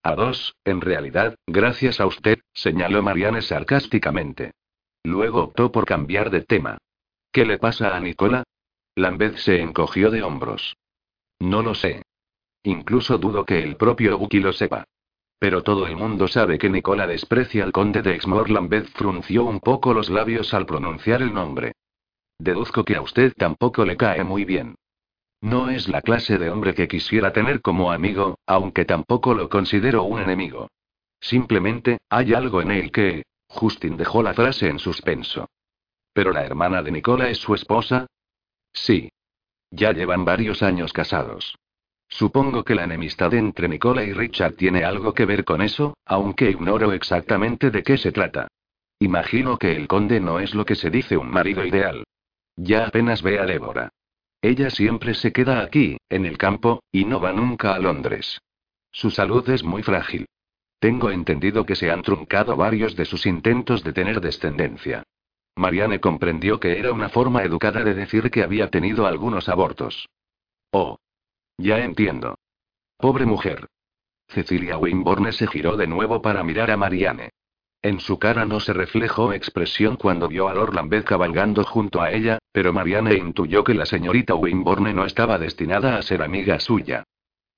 A 0.02 0.14
dos, 0.14 0.54
en 0.66 0.82
realidad, 0.82 1.36
gracias 1.46 2.00
a 2.00 2.06
usted, 2.06 2.40
señaló 2.52 3.02
Marianne 3.02 3.40
sarcásticamente. 3.40 4.52
Luego 5.04 5.44
optó 5.44 5.72
por 5.72 5.86
cambiar 5.86 6.28
de 6.28 6.42
tema. 6.42 6.76
¿Qué 7.32 7.46
le 7.46 7.56
pasa 7.56 7.96
a 7.96 8.00
Nicola? 8.00 8.44
Lambeth 8.94 9.38
se 9.38 9.62
encogió 9.62 10.10
de 10.10 10.22
hombros. 10.22 10.76
No 11.38 11.62
lo 11.62 11.74
sé. 11.74 12.02
Incluso 12.62 13.18
dudo 13.18 13.44
que 13.44 13.62
el 13.62 13.76
propio 13.76 14.18
Buki 14.18 14.40
lo 14.40 14.52
sepa. 14.52 14.84
Pero 15.38 15.62
todo 15.62 15.86
el 15.86 15.96
mundo 15.96 16.28
sabe 16.28 16.58
que 16.58 16.68
Nicola 16.68 17.06
desprecia 17.06 17.64
al 17.64 17.72
conde 17.72 18.02
de 18.02 18.14
Exmoor. 18.14 18.50
Lambeth 18.50 18.88
frunció 18.88 19.44
un 19.44 19.60
poco 19.60 19.94
los 19.94 20.10
labios 20.10 20.52
al 20.52 20.66
pronunciar 20.66 21.22
el 21.22 21.32
nombre. 21.32 21.72
Deduzco 22.38 22.84
que 22.84 22.96
a 22.96 23.02
usted 23.02 23.32
tampoco 23.36 23.84
le 23.84 23.96
cae 23.96 24.22
muy 24.22 24.44
bien. 24.44 24.74
No 25.40 25.70
es 25.70 25.88
la 25.88 26.02
clase 26.02 26.36
de 26.36 26.50
hombre 26.50 26.74
que 26.74 26.88
quisiera 26.88 27.32
tener 27.32 27.62
como 27.62 27.90
amigo, 27.90 28.38
aunque 28.46 28.84
tampoco 28.84 29.34
lo 29.34 29.48
considero 29.48 30.02
un 30.02 30.20
enemigo. 30.20 30.68
Simplemente, 31.20 31.98
hay 32.10 32.34
algo 32.34 32.60
en 32.60 32.70
él 32.70 32.92
que... 32.92 33.22
Justin 33.48 33.96
dejó 33.96 34.22
la 34.22 34.32
frase 34.32 34.68
en 34.68 34.78
suspenso. 34.78 35.48
¿Pero 36.12 36.32
la 36.32 36.44
hermana 36.44 36.82
de 36.82 36.92
Nicola 36.92 37.30
es 37.30 37.38
su 37.38 37.54
esposa? 37.54 38.06
Sí. 38.72 39.10
Ya 39.70 39.92
llevan 39.92 40.24
varios 40.24 40.62
años 40.62 40.92
casados. 40.92 41.56
Supongo 42.10 42.64
que 42.64 42.74
la 42.74 42.84
enemistad 42.84 43.32
entre 43.34 43.68
Nicola 43.68 44.02
y 44.04 44.12
Richard 44.12 44.54
tiene 44.54 44.84
algo 44.84 45.14
que 45.14 45.24
ver 45.24 45.44
con 45.44 45.62
eso, 45.62 45.96
aunque 46.04 46.50
ignoro 46.50 46.92
exactamente 46.92 47.70
de 47.70 47.82
qué 47.82 47.96
se 47.96 48.12
trata. 48.12 48.48
Imagino 48.98 49.56
que 49.56 49.74
el 49.76 49.88
conde 49.88 50.20
no 50.20 50.40
es 50.40 50.54
lo 50.54 50.64
que 50.64 50.74
se 50.74 50.90
dice 50.90 51.16
un 51.16 51.30
marido 51.30 51.64
ideal. 51.64 52.04
Ya 52.56 52.86
apenas 52.86 53.22
ve 53.22 53.38
a 53.38 53.46
Débora. 53.46 53.90
Ella 54.42 54.70
siempre 54.70 55.14
se 55.14 55.32
queda 55.32 55.60
aquí, 55.60 55.98
en 56.08 56.26
el 56.26 56.36
campo, 56.36 56.82
y 56.90 57.04
no 57.04 57.20
va 57.20 57.32
nunca 57.32 57.74
a 57.74 57.78
Londres. 57.78 58.40
Su 58.90 59.10
salud 59.10 59.48
es 59.48 59.62
muy 59.62 59.82
frágil. 59.82 60.26
Tengo 60.80 61.10
entendido 61.10 61.64
que 61.64 61.76
se 61.76 61.90
han 61.90 62.02
truncado 62.02 62.56
varios 62.56 62.96
de 62.96 63.04
sus 63.04 63.24
intentos 63.24 63.84
de 63.84 63.92
tener 63.92 64.20
descendencia. 64.20 65.04
Marianne 65.56 66.00
comprendió 66.00 66.58
que 66.58 66.78
era 66.78 66.92
una 66.92 67.08
forma 67.08 67.42
educada 67.44 67.84
de 67.84 67.94
decir 67.94 68.30
que 68.30 68.42
había 68.42 68.68
tenido 68.68 69.06
algunos 69.06 69.48
abortos. 69.48 70.08
Oh. 70.72 70.98
Ya 71.60 71.84
entiendo. 71.84 72.38
Pobre 72.96 73.26
mujer. 73.26 73.66
Cecilia 74.28 74.78
Wimborne 74.78 75.32
se 75.32 75.46
giró 75.46 75.76
de 75.76 75.86
nuevo 75.86 76.22
para 76.22 76.42
mirar 76.42 76.70
a 76.70 76.78
Marianne. 76.78 77.30
En 77.82 78.00
su 78.00 78.18
cara 78.18 78.46
no 78.46 78.60
se 78.60 78.72
reflejó 78.72 79.34
expresión 79.34 79.96
cuando 79.96 80.26
vio 80.26 80.48
a 80.48 80.54
Lord 80.54 80.74
Lambeth 80.74 81.04
cabalgando 81.04 81.62
junto 81.64 82.00
a 82.00 82.12
ella, 82.12 82.38
pero 82.50 82.72
Marianne 82.72 83.14
intuyó 83.14 83.62
que 83.62 83.74
la 83.74 83.84
señorita 83.84 84.34
Wimborne 84.34 84.94
no 84.94 85.04
estaba 85.04 85.38
destinada 85.38 85.96
a 85.96 86.02
ser 86.02 86.22
amiga 86.22 86.58
suya. 86.60 87.04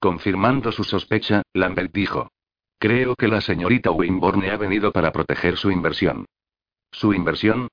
Confirmando 0.01 0.73
su 0.73 0.83
sospecha, 0.83 1.43
Lambeth 1.53 1.93
dijo. 1.93 2.33
Creo 2.81 3.15
que 3.15 3.29
la 3.29 3.41
señorita 3.41 3.93
Wimborne 3.93 4.51
ha 4.51 4.57
venido 4.57 4.91
para 4.91 5.13
proteger 5.13 5.57
su 5.57 5.71
inversión. 5.71 6.27
¿Su 6.91 7.15
inversión? 7.15 7.69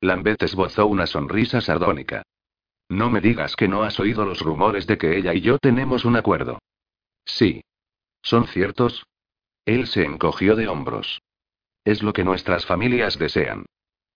Lambeth 0.00 0.44
esbozó 0.44 0.86
una 0.86 1.08
sonrisa 1.08 1.60
sardónica. 1.60 2.22
No 2.88 3.10
me 3.10 3.20
digas 3.20 3.56
que 3.56 3.68
no 3.68 3.82
has 3.82 3.98
oído 3.98 4.24
los 4.24 4.40
rumores 4.40 4.86
de 4.86 4.98
que 4.98 5.16
ella 5.16 5.34
y 5.34 5.40
yo 5.40 5.58
tenemos 5.58 6.04
un 6.04 6.16
acuerdo. 6.16 6.58
Sí. 7.24 7.62
¿Son 8.22 8.46
ciertos? 8.46 9.04
Él 9.64 9.86
se 9.86 10.04
encogió 10.04 10.56
de 10.56 10.68
hombros. 10.68 11.20
Es 11.84 12.02
lo 12.02 12.12
que 12.12 12.24
nuestras 12.24 12.66
familias 12.66 13.18
desean. 13.18 13.66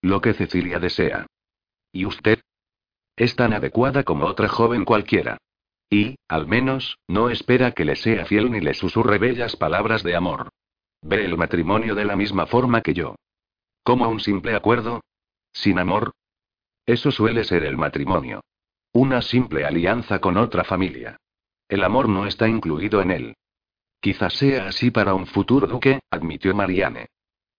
Lo 0.01 0.21
que 0.21 0.35
Cecilia 0.35 0.79
desea. 0.79 1.27
¿Y 1.93 2.05
usted? 2.05 2.41
Es 3.17 3.35
tan 3.37 3.53
adecuada 3.53 4.05
como 4.05 4.27
otra 4.27 4.49
joven 4.49 4.85
cualquiera. 4.85 5.39
Y, 5.91 6.17
al 6.29 6.47
menos, 6.47 6.99
no 7.09 7.31
espera 7.31 7.73
que 7.73 7.85
le 7.85 7.97
sea 7.97 8.27
fiel 8.27 8.51
ni 8.51 8.61
le 8.61 8.75
susurre 8.75 9.19
bellas 9.19 9.57
palabras 9.57 10.03
de 10.03 10.15
amor. 10.15 10.51
Ve 11.03 11.25
el 11.25 11.37
matrimonio 11.37 11.95
de 11.95 12.05
la 12.05 12.17
misma 12.17 12.47
forma 12.47 12.83
que 12.83 12.95
yo. 12.95 13.17
¿Como 13.83 14.09
un 14.09 14.21
simple 14.21 14.55
acuerdo? 14.55 15.01
¿Sin 15.53 15.79
amor? 15.79 16.13
Eso 16.85 17.11
suele 17.11 17.45
ser 17.45 17.65
el 17.65 17.77
matrimonio. 17.77 18.43
Una 19.01 19.23
simple 19.23 19.65
alianza 19.65 20.19
con 20.19 20.37
otra 20.37 20.65
familia. 20.65 21.19
El 21.69 21.85
amor 21.85 22.09
no 22.09 22.27
está 22.27 22.49
incluido 22.49 23.01
en 23.01 23.13
él. 23.13 23.37
Quizás 24.01 24.35
sea 24.35 24.67
así 24.67 24.91
para 24.91 25.15
un 25.15 25.25
futuro 25.29 25.69
duque, 25.69 26.01
admitió 26.11 26.53
Marianne. 26.53 27.07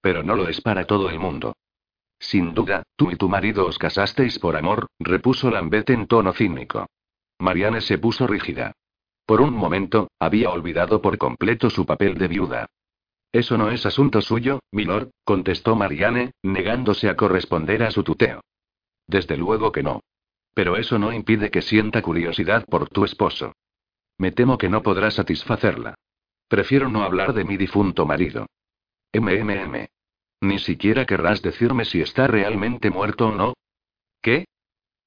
Pero 0.01 0.21
no 0.21 0.35
lo 0.35 0.49
es 0.49 0.59
para 0.59 0.83
todo 0.83 1.09
el 1.09 1.17
mundo. 1.17 1.55
Sin 2.19 2.53
duda, 2.53 2.83
tú 2.97 3.09
y 3.09 3.15
tu 3.15 3.29
marido 3.29 3.65
os 3.65 3.77
casasteis 3.77 4.37
por 4.37 4.57
amor, 4.57 4.87
repuso 4.99 5.49
Lambeth 5.49 5.91
en 5.91 6.07
tono 6.07 6.33
cínico. 6.33 6.87
Marianne 7.39 7.79
se 7.79 7.97
puso 7.97 8.27
rígida. 8.27 8.73
Por 9.25 9.39
un 9.39 9.53
momento, 9.53 10.11
había 10.19 10.49
olvidado 10.49 11.01
por 11.01 11.17
completo 11.17 11.69
su 11.69 11.85
papel 11.85 12.17
de 12.17 12.27
viuda. 12.27 12.65
Eso 13.31 13.57
no 13.57 13.71
es 13.71 13.85
asunto 13.85 14.21
suyo, 14.21 14.59
milord, 14.73 15.11
contestó 15.23 15.77
Marianne, 15.77 16.33
negándose 16.43 17.07
a 17.07 17.15
corresponder 17.15 17.83
a 17.83 17.91
su 17.91 18.03
tuteo. 18.03 18.41
Desde 19.07 19.37
luego 19.37 19.71
que 19.71 19.83
no. 19.83 20.01
Pero 20.53 20.77
eso 20.77 20.99
no 20.99 21.13
impide 21.13 21.51
que 21.51 21.61
sienta 21.61 22.01
curiosidad 22.01 22.65
por 22.65 22.89
tu 22.89 23.05
esposo. 23.05 23.53
Me 24.17 24.31
temo 24.31 24.57
que 24.57 24.69
no 24.69 24.81
podrá 24.83 25.11
satisfacerla. 25.11 25.95
Prefiero 26.47 26.89
no 26.89 27.03
hablar 27.03 27.33
de 27.33 27.45
mi 27.45 27.57
difunto 27.57 28.05
marido. 28.05 28.47
MMM. 29.13 29.87
Ni 30.41 30.59
siquiera 30.59 31.05
querrás 31.05 31.41
decirme 31.41 31.85
si 31.85 32.01
está 32.01 32.27
realmente 32.27 32.89
muerto 32.89 33.27
o 33.27 33.31
no. 33.31 33.53
¿Qué? 34.21 34.45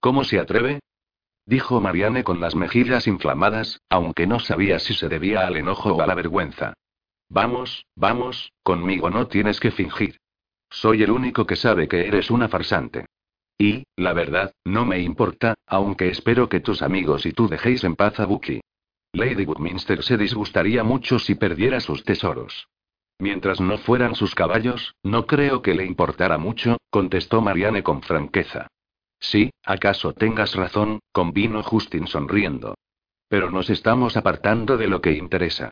¿Cómo 0.00 0.24
se 0.24 0.38
atreve? 0.38 0.80
Dijo 1.44 1.80
Marianne 1.80 2.22
con 2.22 2.40
las 2.40 2.54
mejillas 2.54 3.06
inflamadas, 3.06 3.80
aunque 3.88 4.26
no 4.26 4.38
sabía 4.40 4.78
si 4.78 4.94
se 4.94 5.08
debía 5.08 5.46
al 5.46 5.56
enojo 5.56 5.92
o 5.92 6.00
a 6.00 6.06
la 6.06 6.14
vergüenza. 6.14 6.74
Vamos, 7.28 7.86
vamos, 7.96 8.52
conmigo 8.62 9.10
no 9.10 9.26
tienes 9.26 9.58
que 9.58 9.70
fingir. 9.70 10.18
Soy 10.70 11.02
el 11.02 11.10
único 11.10 11.46
que 11.46 11.56
sabe 11.56 11.88
que 11.88 12.06
eres 12.06 12.30
una 12.30 12.48
farsante. 12.48 13.06
Y, 13.62 13.84
la 13.94 14.12
verdad, 14.12 14.52
no 14.64 14.84
me 14.84 14.98
importa, 14.98 15.54
aunque 15.68 16.08
espero 16.08 16.48
que 16.48 16.58
tus 16.58 16.82
amigos 16.82 17.26
y 17.26 17.32
tú 17.32 17.46
dejéis 17.46 17.84
en 17.84 17.94
paz 17.94 18.18
a 18.18 18.26
Bucky. 18.26 18.60
Lady 19.12 19.44
Woodminster 19.44 20.02
se 20.02 20.16
disgustaría 20.16 20.82
mucho 20.82 21.20
si 21.20 21.36
perdiera 21.36 21.78
sus 21.78 22.02
tesoros. 22.02 22.66
Mientras 23.20 23.60
no 23.60 23.78
fueran 23.78 24.16
sus 24.16 24.34
caballos, 24.34 24.96
no 25.04 25.28
creo 25.28 25.62
que 25.62 25.74
le 25.74 25.84
importara 25.84 26.38
mucho, 26.38 26.78
contestó 26.90 27.40
Marianne 27.40 27.84
con 27.84 28.02
franqueza. 28.02 28.66
Sí, 29.20 29.52
acaso 29.64 30.12
tengas 30.12 30.56
razón, 30.56 30.98
convino 31.12 31.62
Justin 31.62 32.08
sonriendo. 32.08 32.74
Pero 33.28 33.52
nos 33.52 33.70
estamos 33.70 34.16
apartando 34.16 34.76
de 34.76 34.88
lo 34.88 35.00
que 35.00 35.12
interesa. 35.12 35.70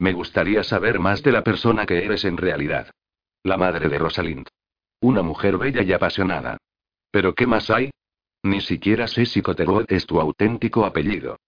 Me 0.00 0.12
gustaría 0.12 0.64
saber 0.64 0.98
más 0.98 1.22
de 1.22 1.30
la 1.30 1.44
persona 1.44 1.86
que 1.86 2.04
eres 2.04 2.24
en 2.24 2.36
realidad. 2.36 2.90
La 3.44 3.56
madre 3.56 3.88
de 3.88 3.96
Rosalind. 3.96 4.48
Una 5.00 5.22
mujer 5.22 5.56
bella 5.56 5.82
y 5.82 5.92
apasionada. 5.92 6.58
¿Pero 7.10 7.34
qué 7.34 7.46
más 7.46 7.70
hay? 7.70 7.90
Ni 8.42 8.60
siquiera 8.60 9.08
sé 9.08 9.26
si 9.26 9.42
Cotterwood 9.42 9.86
es 9.88 10.06
tu 10.06 10.20
auténtico 10.20 10.84
apellido. 10.84 11.38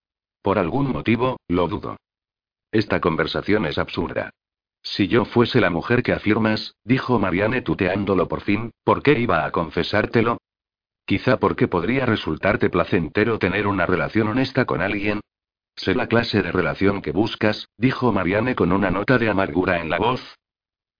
Por 0.42 0.58
algún 0.58 0.90
motivo, 0.90 1.38
lo 1.48 1.68
dudo. 1.68 1.96
Esta 2.72 3.00
conversación 3.00 3.66
es 3.66 3.78
absurda. 3.78 4.30
Si 4.82 5.08
yo 5.08 5.24
fuese 5.24 5.60
la 5.60 5.70
mujer 5.70 6.02
que 6.02 6.12
afirmas, 6.12 6.74
dijo 6.84 7.18
Marianne 7.18 7.62
tuteándolo 7.62 8.28
por 8.28 8.40
fin, 8.40 8.72
¿por 8.84 9.02
qué 9.02 9.18
iba 9.18 9.44
a 9.44 9.50
confesártelo? 9.50 10.38
Quizá 11.04 11.38
porque 11.38 11.68
podría 11.68 12.06
resultarte 12.06 12.70
placentero 12.70 13.38
tener 13.38 13.66
una 13.66 13.84
relación 13.84 14.28
honesta 14.28 14.64
con 14.64 14.80
alguien. 14.80 15.20
Sé 15.76 15.94
la 15.94 16.06
clase 16.06 16.42
de 16.42 16.52
relación 16.52 17.02
que 17.02 17.12
buscas, 17.12 17.68
dijo 17.76 18.12
Marianne 18.12 18.54
con 18.54 18.72
una 18.72 18.90
nota 18.90 19.18
de 19.18 19.28
amargura 19.28 19.80
en 19.80 19.90
la 19.90 19.98
voz. 19.98 20.36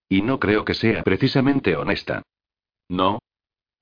Y 0.08 0.22
no 0.22 0.40
creo 0.40 0.64
que 0.64 0.74
sea 0.74 1.02
precisamente 1.02 1.76
honesta. 1.76 2.22
No. 2.88 3.19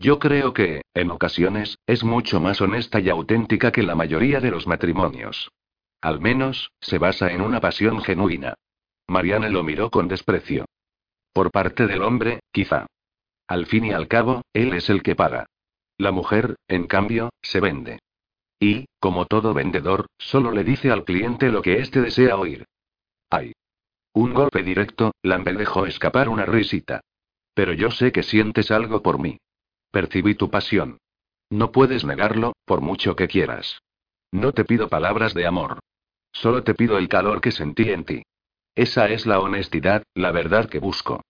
Yo 0.01 0.20
creo 0.20 0.55
que, 0.55 0.83
en 0.95 1.11
ocasiones, 1.11 1.79
es 1.87 2.05
mucho 2.05 2.41
más 2.41 2.61
honesta 2.61 3.01
y 3.01 3.09
auténtica 3.09 3.73
que 3.73 3.83
la 3.83 3.97
mayoría 3.97 4.41
de 4.41 4.51
los 4.51 4.66
matrimonios. 4.66 5.51
Al 6.01 6.20
menos, 6.20 6.70
se 6.81 6.99
basa 6.99 7.33
en 7.33 7.41
una 7.41 7.61
pasión 7.61 8.01
genuina. 8.03 8.55
Marianne 9.09 9.51
lo 9.51 9.65
miró 9.65 9.91
con 9.91 10.07
desprecio. 10.07 10.66
Por 11.33 11.51
parte 11.51 11.87
del 11.87 12.03
hombre, 12.03 12.41
quizá. 12.53 12.87
Al 13.49 13.66
fin 13.66 13.87
y 13.87 13.93
al 13.93 14.07
cabo, 14.07 14.43
él 14.53 14.73
es 14.75 14.89
el 14.89 15.03
que 15.03 15.16
paga. 15.16 15.47
La 15.97 16.12
mujer, 16.12 16.55
en 16.69 16.87
cambio, 16.87 17.31
se 17.43 17.59
vende. 17.59 17.99
Y, 18.61 18.87
como 19.01 19.27
todo 19.27 19.53
vendedor, 19.53 20.07
solo 20.19 20.53
le 20.53 20.62
dice 20.62 20.93
al 20.93 21.05
cliente 21.05 21.51
lo 21.51 21.62
que 21.62 21.79
éste 21.79 22.01
desea 22.01 22.37
oír. 22.37 22.66
¡Ay! 23.31 23.53
Un 24.12 24.33
golpe 24.35 24.62
directo, 24.62 25.12
Lambert 25.23 25.59
dejó 25.59 25.87
escapar 25.87 26.29
una 26.29 26.45
risita. 26.45 27.01
Pero 27.55 27.73
yo 27.73 27.91
sé 27.91 28.12
que 28.12 28.23
sientes 28.23 28.70
algo 28.70 29.03
por 29.03 29.19
mí. 29.19 29.39
Percibí 29.90 30.35
tu 30.35 30.51
pasión. 30.51 30.98
No 31.51 31.73
puedes 31.73 32.05
negarlo, 32.05 32.52
por 32.65 32.81
mucho 32.81 33.16
que 33.16 33.28
quieras. 33.28 33.81
No 34.32 34.52
te 34.52 34.65
pido 34.65 34.89
palabras 34.89 35.32
de 35.35 35.47
amor. 35.47 35.78
Solo 36.32 36.62
te 36.62 36.74
pido 36.74 36.98
el 36.98 37.09
calor 37.09 37.40
que 37.40 37.51
sentí 37.51 37.90
en 37.90 38.05
ti. 38.05 38.23
Esa 38.74 39.09
es 39.09 39.27
la 39.27 39.40
honestidad, 39.40 40.02
la 40.15 40.31
verdad 40.31 40.69
que 40.69 40.78
busco. 40.78 41.23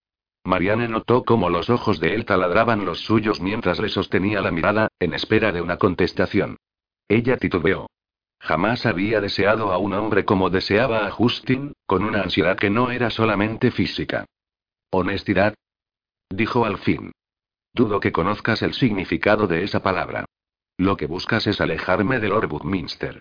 Marianne 0.44 0.88
notó 0.88 1.24
cómo 1.24 1.50
los 1.50 1.70
ojos 1.70 2.00
de 2.00 2.14
él 2.14 2.24
taladraban 2.24 2.84
los 2.84 3.00
suyos 3.00 3.40
mientras 3.40 3.78
le 3.78 3.88
sostenía 3.88 4.40
la 4.40 4.50
mirada, 4.50 4.88
en 4.98 5.14
espera 5.14 5.52
de 5.52 5.62
una 5.62 5.76
contestación. 5.76 6.56
Ella 7.08 7.36
titubeó. 7.36 7.86
Jamás 8.40 8.86
había 8.86 9.20
deseado 9.20 9.72
a 9.72 9.78
un 9.78 9.94
hombre 9.94 10.24
como 10.24 10.50
deseaba 10.50 11.06
a 11.06 11.10
Justin, 11.10 11.72
con 11.86 12.04
una 12.04 12.22
ansiedad 12.22 12.56
que 12.56 12.70
no 12.70 12.90
era 12.90 13.10
solamente 13.10 13.70
física. 13.70 14.26
¿Honestidad? 14.90 15.54
Dijo 16.30 16.64
al 16.64 16.78
fin. 16.78 17.12
Dudo 17.78 18.00
que 18.00 18.10
conozcas 18.10 18.62
el 18.62 18.74
significado 18.74 19.46
de 19.46 19.62
esa 19.62 19.84
palabra. 19.84 20.24
Lo 20.78 20.96
que 20.96 21.06
buscas 21.06 21.46
es 21.46 21.60
alejarme 21.60 22.18
de 22.18 22.28
Lord 22.28 22.48
Buckminster. 22.48 23.20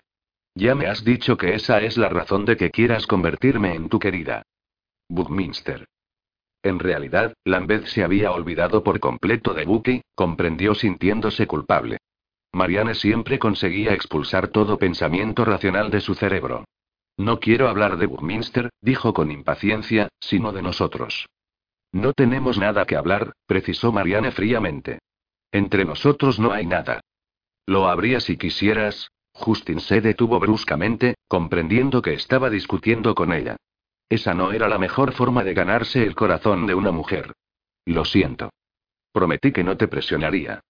Ya 0.56 0.74
me 0.74 0.88
has 0.88 1.04
dicho 1.04 1.36
que 1.36 1.54
esa 1.54 1.80
es 1.80 1.96
la 1.96 2.08
razón 2.08 2.44
de 2.44 2.56
que 2.56 2.72
quieras 2.72 3.06
convertirme 3.06 3.76
en 3.76 3.88
tu 3.88 4.00
querida. 4.00 4.42
Buckminster. 5.08 5.86
En 6.64 6.80
realidad, 6.80 7.34
Lambeth 7.44 7.86
se 7.86 8.02
había 8.02 8.32
olvidado 8.32 8.82
por 8.82 8.98
completo 8.98 9.54
de 9.54 9.64
Bucky, 9.64 10.02
comprendió 10.16 10.74
sintiéndose 10.74 11.46
culpable. 11.46 11.98
Marianne 12.52 12.96
siempre 12.96 13.38
conseguía 13.38 13.94
expulsar 13.94 14.48
todo 14.48 14.76
pensamiento 14.76 15.44
racional 15.44 15.88
de 15.88 16.00
su 16.00 16.16
cerebro. 16.16 16.64
No 17.16 17.38
quiero 17.38 17.68
hablar 17.68 17.96
de 17.96 18.06
Buckminster, 18.06 18.70
dijo 18.80 19.14
con 19.14 19.30
impaciencia, 19.30 20.08
sino 20.18 20.50
de 20.50 20.62
nosotros. 20.62 21.28
No 21.92 22.12
tenemos 22.12 22.58
nada 22.58 22.84
que 22.84 22.96
hablar, 22.96 23.32
precisó 23.46 23.92
Marianne 23.92 24.30
fríamente. 24.30 24.98
Entre 25.52 25.84
nosotros 25.84 26.38
no 26.38 26.52
hay 26.52 26.66
nada. 26.66 27.00
Lo 27.66 27.88
habría 27.88 28.20
si 28.20 28.36
quisieras. 28.36 29.10
Justin 29.32 29.80
se 29.80 30.00
detuvo 30.00 30.40
bruscamente, 30.40 31.14
comprendiendo 31.28 32.02
que 32.02 32.12
estaba 32.12 32.50
discutiendo 32.50 33.14
con 33.14 33.32
ella. 33.32 33.56
Esa 34.08 34.34
no 34.34 34.52
era 34.52 34.68
la 34.68 34.78
mejor 34.78 35.12
forma 35.12 35.44
de 35.44 35.54
ganarse 35.54 36.02
el 36.02 36.14
corazón 36.14 36.66
de 36.66 36.74
una 36.74 36.90
mujer. 36.90 37.32
Lo 37.84 38.04
siento. 38.04 38.50
Prometí 39.12 39.52
que 39.52 39.64
no 39.64 39.76
te 39.76 39.86
presionaría. 39.86 40.60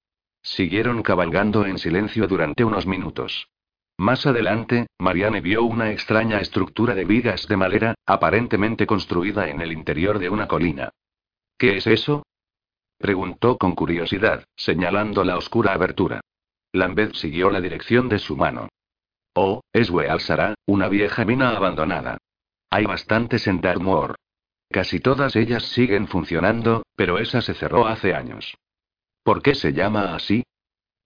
Siguieron 0.42 1.02
cabalgando 1.02 1.66
en 1.66 1.78
silencio 1.78 2.26
durante 2.28 2.64
unos 2.64 2.86
minutos. 2.86 3.48
Más 3.96 4.26
adelante, 4.26 4.86
Marianne 4.98 5.40
vio 5.40 5.64
una 5.64 5.90
extraña 5.90 6.40
estructura 6.40 6.94
de 6.94 7.04
vigas 7.04 7.48
de 7.48 7.56
madera, 7.56 7.94
aparentemente 8.06 8.86
construida 8.86 9.48
en 9.48 9.60
el 9.60 9.72
interior 9.72 10.18
de 10.18 10.28
una 10.28 10.46
colina. 10.46 10.92
¿Qué 11.58 11.76
es 11.76 11.86
eso? 11.88 12.22
preguntó 12.98 13.58
con 13.58 13.74
curiosidad, 13.74 14.44
señalando 14.56 15.24
la 15.24 15.36
oscura 15.36 15.72
abertura. 15.72 16.20
Lambeth 16.72 17.14
siguió 17.14 17.50
la 17.50 17.60
dirección 17.60 18.08
de 18.08 18.20
su 18.20 18.36
mano. 18.36 18.68
Oh, 19.34 19.62
es 19.72 19.90
Wealsara, 19.90 20.54
una 20.66 20.88
vieja 20.88 21.24
mina 21.24 21.50
abandonada. 21.50 22.18
Hay 22.70 22.84
bastantes 22.84 23.46
en 23.46 23.60
Dartmoor. 23.60 24.14
Casi 24.70 25.00
todas 25.00 25.34
ellas 25.34 25.64
siguen 25.64 26.06
funcionando, 26.06 26.84
pero 26.94 27.18
esa 27.18 27.40
se 27.40 27.54
cerró 27.54 27.86
hace 27.86 28.14
años. 28.14 28.56
¿Por 29.24 29.42
qué 29.42 29.54
se 29.54 29.72
llama 29.72 30.14
así? 30.14 30.44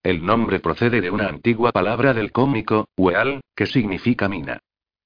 El 0.03 0.27
nombre 0.27 0.61
procede 0.61 1.01
de 1.01 1.11
una 1.11 1.29
antigua 1.29 1.73
palabra 1.73 2.13
del 2.13 2.33
cómico, 2.33 2.87
Weal, 2.97 3.41
que 3.55 3.67
significa 3.67 4.29
mina. 4.29 4.59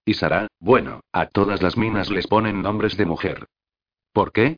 Y 0.04 0.14
Sara, 0.14 0.48
bueno, 0.58 1.00
a 1.12 1.26
todas 1.26 1.62
las 1.62 1.76
minas 1.76 2.10
les 2.10 2.26
ponen 2.26 2.62
nombres 2.62 2.96
de 2.96 3.04
mujer. 3.04 3.46
¿Por 4.12 4.32
qué? 4.32 4.56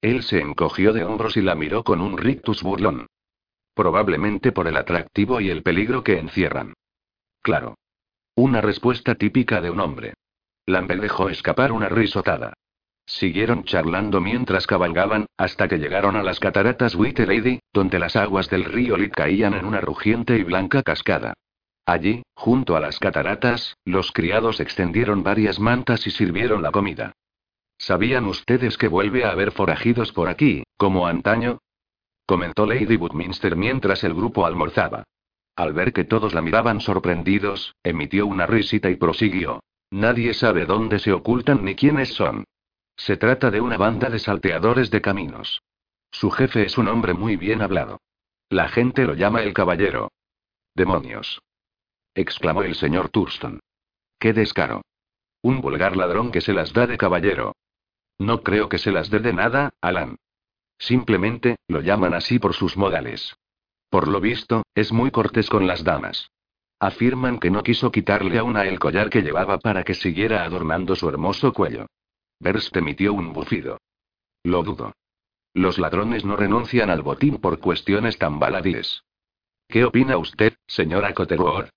Él 0.00 0.22
se 0.22 0.40
encogió 0.40 0.92
de 0.92 1.04
hombros 1.04 1.36
y 1.36 1.42
la 1.42 1.54
miró 1.54 1.84
con 1.84 2.00
un 2.00 2.16
rictus 2.16 2.62
burlón. 2.62 3.06
Probablemente 3.74 4.52
por 4.52 4.66
el 4.66 4.76
atractivo 4.76 5.40
y 5.40 5.50
el 5.50 5.62
peligro 5.62 6.02
que 6.02 6.18
encierran. 6.18 6.74
Claro. 7.42 7.76
Una 8.34 8.60
respuesta 8.60 9.14
típica 9.14 9.60
de 9.60 9.70
un 9.70 9.80
hombre. 9.80 10.14
Lambert 10.66 11.02
dejó 11.02 11.28
escapar 11.28 11.72
una 11.72 11.88
risotada. 11.88 12.54
Siguieron 13.06 13.64
charlando 13.64 14.20
mientras 14.20 14.66
cabalgaban, 14.66 15.26
hasta 15.36 15.66
que 15.66 15.78
llegaron 15.78 16.16
a 16.16 16.22
las 16.22 16.38
cataratas 16.38 16.94
White 16.94 17.26
Lady, 17.26 17.60
donde 17.72 17.98
las 17.98 18.14
aguas 18.14 18.48
del 18.48 18.64
río 18.64 18.96
Lit 18.96 19.12
caían 19.12 19.54
en 19.54 19.64
una 19.64 19.80
rugiente 19.80 20.36
y 20.36 20.44
blanca 20.44 20.82
cascada. 20.82 21.34
Allí, 21.86 22.22
junto 22.34 22.76
a 22.76 22.80
las 22.80 23.00
cataratas, 23.00 23.76
los 23.84 24.12
criados 24.12 24.60
extendieron 24.60 25.24
varias 25.24 25.58
mantas 25.58 26.06
y 26.06 26.10
sirvieron 26.10 26.62
la 26.62 26.70
comida. 26.70 27.12
¿Sabían 27.80 28.26
ustedes 28.26 28.76
que 28.76 28.88
vuelve 28.88 29.24
a 29.24 29.30
haber 29.30 29.52
forajidos 29.52 30.12
por 30.12 30.28
aquí, 30.28 30.64
como 30.76 31.06
antaño? 31.06 31.60
comentó 32.26 32.66
Lady 32.66 32.96
Woodminster 32.96 33.56
mientras 33.56 34.04
el 34.04 34.12
grupo 34.12 34.44
almorzaba. 34.44 35.04
Al 35.56 35.72
ver 35.72 35.94
que 35.94 36.04
todos 36.04 36.34
la 36.34 36.42
miraban 36.42 36.80
sorprendidos, 36.80 37.74
emitió 37.82 38.26
una 38.26 38.46
risita 38.46 38.90
y 38.90 38.96
prosiguió. 38.96 39.60
Nadie 39.90 40.34
sabe 40.34 40.66
dónde 40.66 40.98
se 40.98 41.12
ocultan 41.12 41.64
ni 41.64 41.74
quiénes 41.74 42.12
son. 42.12 42.44
Se 42.96 43.16
trata 43.16 43.50
de 43.50 43.62
una 43.62 43.78
banda 43.78 44.10
de 44.10 44.18
salteadores 44.18 44.90
de 44.90 45.00
caminos. 45.00 45.62
Su 46.10 46.30
jefe 46.30 46.66
es 46.66 46.76
un 46.76 46.86
hombre 46.86 47.14
muy 47.14 47.36
bien 47.36 47.62
hablado. 47.62 47.98
La 48.50 48.68
gente 48.68 49.06
lo 49.06 49.14
llama 49.14 49.42
el 49.42 49.54
caballero. 49.54 50.12
Demonios. 50.74 51.40
exclamó 52.14 52.62
el 52.62 52.74
señor 52.74 53.08
Thurston. 53.08 53.58
¡Qué 54.18 54.34
descaro! 54.34 54.82
Un 55.40 55.62
vulgar 55.62 55.96
ladrón 55.96 56.30
que 56.30 56.42
se 56.42 56.52
las 56.52 56.74
da 56.74 56.86
de 56.86 56.98
caballero. 56.98 57.54
No 58.20 58.42
creo 58.42 58.68
que 58.68 58.76
se 58.76 58.92
las 58.92 59.08
dé 59.08 59.18
de 59.20 59.32
nada, 59.32 59.72
Alan. 59.80 60.18
Simplemente, 60.78 61.56
lo 61.68 61.80
llaman 61.80 62.12
así 62.12 62.38
por 62.38 62.52
sus 62.52 62.76
modales. 62.76 63.34
Por 63.88 64.08
lo 64.08 64.20
visto, 64.20 64.62
es 64.74 64.92
muy 64.92 65.10
cortés 65.10 65.48
con 65.48 65.66
las 65.66 65.84
damas. 65.84 66.30
Afirman 66.78 67.38
que 67.40 67.50
no 67.50 67.62
quiso 67.62 67.90
quitarle 67.90 68.38
a 68.38 68.44
una 68.44 68.66
el 68.66 68.78
collar 68.78 69.08
que 69.08 69.22
llevaba 69.22 69.58
para 69.58 69.84
que 69.84 69.94
siguiera 69.94 70.44
adornando 70.44 70.96
su 70.96 71.08
hermoso 71.08 71.54
cuello. 71.54 71.86
Berst 72.38 72.76
emitió 72.76 73.14
un 73.14 73.32
bufido. 73.32 73.78
Lo 74.44 74.62
dudo. 74.62 74.92
Los 75.54 75.78
ladrones 75.78 76.22
no 76.22 76.36
renuncian 76.36 76.90
al 76.90 77.00
botín 77.00 77.38
por 77.38 77.58
cuestiones 77.58 78.18
tan 78.18 78.38
baladíes. 78.38 79.02
¿Qué 79.66 79.86
opina 79.86 80.18
usted, 80.18 80.58
señora 80.66 81.14
Cotterworth? 81.14 81.70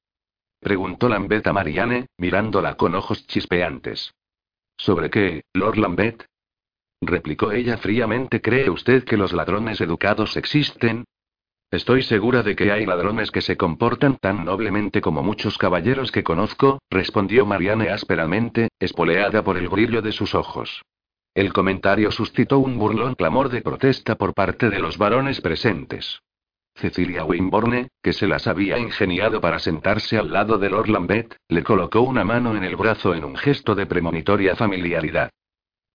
Preguntó 0.60 1.08
Lambeth 1.08 1.48
a 1.48 1.54
Marianne, 1.54 2.08
mirándola 2.18 2.76
con 2.76 2.96
ojos 2.96 3.26
chispeantes. 3.28 4.14
¿Sobre 4.76 5.10
qué, 5.10 5.44
Lord 5.54 5.78
Lambeth? 5.78 6.26
Replicó 7.08 7.52
ella 7.52 7.78
fríamente. 7.78 8.42
¿Cree 8.42 8.70
usted 8.70 9.04
que 9.04 9.18
los 9.18 9.34
ladrones 9.34 9.82
educados 9.82 10.38
existen? 10.38 11.06
Estoy 11.72 12.04
segura 12.04 12.44
de 12.44 12.56
que 12.56 12.72
hay 12.72 12.86
ladrones 12.86 13.32
que 13.32 13.42
se 13.42 13.58
comportan 13.58 14.18
tan 14.18 14.46
noblemente 14.46 15.02
como 15.02 15.24
muchos 15.24 15.58
caballeros 15.58 16.12
que 16.12 16.24
conozco, 16.24 16.80
respondió 16.90 17.48
Marianne 17.48 17.90
ásperamente, 17.90 18.70
espoleada 18.80 19.44
por 19.44 19.58
el 19.58 19.70
brillo 19.70 20.02
de 20.04 20.12
sus 20.12 20.36
ojos. 20.36 20.84
El 21.34 21.52
comentario 21.52 22.12
suscitó 22.12 22.60
un 22.60 22.78
burlón 22.78 23.16
clamor 23.16 23.50
de 23.50 23.62
protesta 23.62 24.16
por 24.16 24.36
parte 24.36 24.70
de 24.70 24.78
los 24.78 25.00
varones 25.00 25.42
presentes. 25.42 26.22
Cecilia 26.76 27.24
Wimborne, 27.24 27.90
que 28.04 28.14
se 28.14 28.28
las 28.28 28.46
había 28.46 28.78
ingeniado 28.78 29.42
para 29.42 29.58
sentarse 29.58 30.18
al 30.18 30.32
lado 30.32 30.60
de 30.60 30.70
Lord 30.70 30.90
Lambeth, 30.90 31.38
le 31.48 31.64
colocó 31.64 32.02
una 32.02 32.24
mano 32.24 32.56
en 32.56 32.64
el 32.64 32.76
brazo 32.76 33.16
en 33.16 33.24
un 33.24 33.36
gesto 33.36 33.74
de 33.74 33.88
premonitoria 33.88 34.56
familiaridad. 34.56 35.32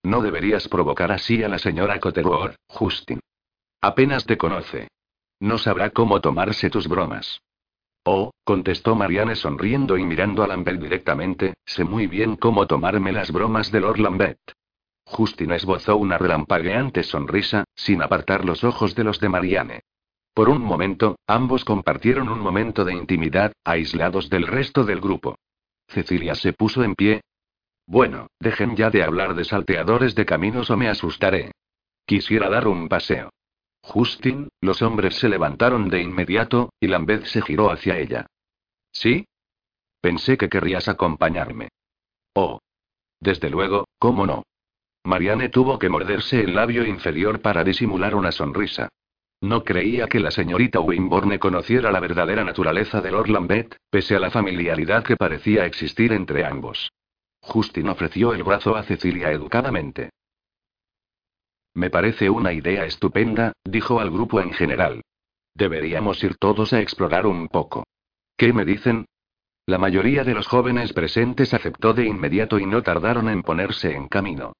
No 0.03 0.21
deberías 0.21 0.67
provocar 0.67 1.11
así 1.11 1.43
a 1.43 1.49
la 1.49 1.59
señora 1.59 1.99
Cotterworth, 1.99 2.55
Justin. 2.67 3.19
Apenas 3.81 4.25
te 4.25 4.37
conoce. 4.37 4.87
No 5.39 5.57
sabrá 5.57 5.89
cómo 5.89 6.21
tomarse 6.21 6.69
tus 6.69 6.87
bromas. 6.87 7.41
Oh, 8.05 8.31
contestó 8.43 8.95
Marianne 8.95 9.35
sonriendo 9.35 9.97
y 9.97 10.03
mirando 10.03 10.43
a 10.43 10.47
Lambert 10.47 10.81
directamente, 10.81 11.53
sé 11.65 11.83
muy 11.83 12.07
bien 12.07 12.35
cómo 12.37 12.65
tomarme 12.65 13.11
las 13.11 13.31
bromas 13.31 13.71
de 13.71 13.81
Lord 13.81 13.99
Lambert. 13.99 14.39
Justin 15.05 15.51
esbozó 15.51 15.97
una 15.97 16.17
relampagueante 16.17 17.03
sonrisa, 17.03 17.65
sin 17.75 18.01
apartar 18.01 18.45
los 18.45 18.63
ojos 18.63 18.95
de 18.95 19.03
los 19.03 19.19
de 19.19 19.29
Marianne. 19.29 19.81
Por 20.33 20.49
un 20.49 20.61
momento, 20.61 21.17
ambos 21.27 21.65
compartieron 21.65 22.29
un 22.29 22.39
momento 22.39 22.85
de 22.85 22.93
intimidad, 22.93 23.51
aislados 23.63 24.29
del 24.29 24.47
resto 24.47 24.83
del 24.83 25.01
grupo. 25.01 25.35
Cecilia 25.87 26.35
se 26.35 26.53
puso 26.53 26.83
en 26.83 26.95
pie. 26.95 27.21
Bueno, 27.89 28.27
dejen 28.39 28.75
ya 28.75 28.91
de 28.91 29.01
hablar 29.01 29.33
de 29.33 29.43
salteadores 29.43 30.13
de 30.13 30.23
caminos 30.23 30.69
o 30.69 30.77
me 30.77 30.89
asustaré. 30.89 31.53
Quisiera 32.05 32.47
dar 32.47 32.67
un 32.67 32.87
paseo. 32.87 33.31
Justin, 33.81 34.49
los 34.61 34.83
hombres 34.83 35.15
se 35.15 35.27
levantaron 35.27 35.89
de 35.89 35.99
inmediato, 35.99 36.69
y 36.79 36.85
Lambeth 36.85 37.25
se 37.25 37.41
giró 37.41 37.71
hacia 37.71 37.97
ella. 37.97 38.27
¿Sí? 38.91 39.25
Pensé 40.01 40.37
que 40.37 40.49
querrías 40.49 40.87
acompañarme. 40.87 41.69
Oh. 42.35 42.59
Desde 43.19 43.49
luego, 43.49 43.87
¿cómo 43.97 44.27
no? 44.27 44.43
Marianne 45.03 45.49
tuvo 45.49 45.79
que 45.79 45.89
morderse 45.89 46.41
el 46.41 46.53
labio 46.53 46.85
inferior 46.85 47.41
para 47.41 47.63
disimular 47.63 48.13
una 48.13 48.31
sonrisa. 48.31 48.89
No 49.41 49.63
creía 49.63 50.05
que 50.05 50.19
la 50.19 50.29
señorita 50.29 50.79
Wimborne 50.79 51.39
conociera 51.39 51.91
la 51.91 51.99
verdadera 51.99 52.43
naturaleza 52.43 53.01
de 53.01 53.09
Lord 53.09 53.29
Lambeth, 53.29 53.77
pese 53.89 54.15
a 54.15 54.19
la 54.19 54.29
familiaridad 54.29 55.03
que 55.03 55.17
parecía 55.17 55.65
existir 55.65 56.13
entre 56.13 56.45
ambos. 56.45 56.91
Justin 57.41 57.89
ofreció 57.89 58.33
el 58.33 58.43
brazo 58.43 58.75
a 58.75 58.83
Cecilia 58.83 59.31
educadamente. 59.31 60.11
Me 61.73 61.89
parece 61.89 62.29
una 62.29 62.53
idea 62.53 62.85
estupenda, 62.85 63.53
dijo 63.63 63.99
al 63.99 64.11
grupo 64.11 64.39
en 64.41 64.53
general. 64.53 65.01
Deberíamos 65.55 66.23
ir 66.23 66.35
todos 66.37 66.73
a 66.73 66.81
explorar 66.81 67.25
un 67.25 67.47
poco. 67.47 67.85
¿Qué 68.37 68.53
me 68.53 68.65
dicen? 68.65 69.05
La 69.65 69.77
mayoría 69.77 70.23
de 70.23 70.33
los 70.33 70.47
jóvenes 70.47 70.93
presentes 70.93 71.53
aceptó 71.53 71.93
de 71.93 72.05
inmediato 72.05 72.59
y 72.59 72.65
no 72.65 72.81
tardaron 72.81 73.29
en 73.29 73.43
ponerse 73.43 73.93
en 73.93 74.07
camino. 74.07 74.53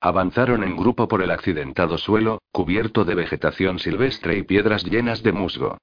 Avanzaron 0.00 0.64
en 0.64 0.76
grupo 0.76 1.08
por 1.08 1.22
el 1.22 1.30
accidentado 1.30 1.98
suelo, 1.98 2.40
cubierto 2.52 3.04
de 3.04 3.14
vegetación 3.14 3.78
silvestre 3.78 4.36
y 4.36 4.42
piedras 4.42 4.84
llenas 4.84 5.22
de 5.22 5.32
musgo. 5.32 5.78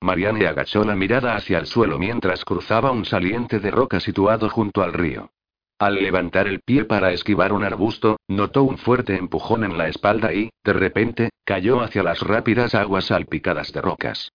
Marianne 0.00 0.46
agachó 0.46 0.84
la 0.84 0.94
mirada 0.94 1.36
hacia 1.36 1.58
el 1.58 1.66
suelo 1.66 1.98
mientras 1.98 2.44
cruzaba 2.44 2.92
un 2.92 3.04
saliente 3.04 3.60
de 3.60 3.70
roca 3.70 4.00
situado 4.00 4.48
junto 4.50 4.82
al 4.82 4.92
río. 4.92 5.30
Al 5.78 5.96
levantar 5.96 6.46
el 6.46 6.60
pie 6.60 6.84
para 6.84 7.12
esquivar 7.12 7.52
un 7.52 7.64
arbusto, 7.64 8.18
notó 8.28 8.62
un 8.62 8.78
fuerte 8.78 9.16
empujón 9.16 9.64
en 9.64 9.76
la 9.76 9.88
espalda 9.88 10.32
y, 10.32 10.50
de 10.64 10.72
repente, 10.72 11.30
cayó 11.44 11.82
hacia 11.82 12.02
las 12.02 12.20
rápidas 12.20 12.74
aguas 12.74 13.06
salpicadas 13.06 13.72
de 13.72 13.82
rocas. 13.82 14.30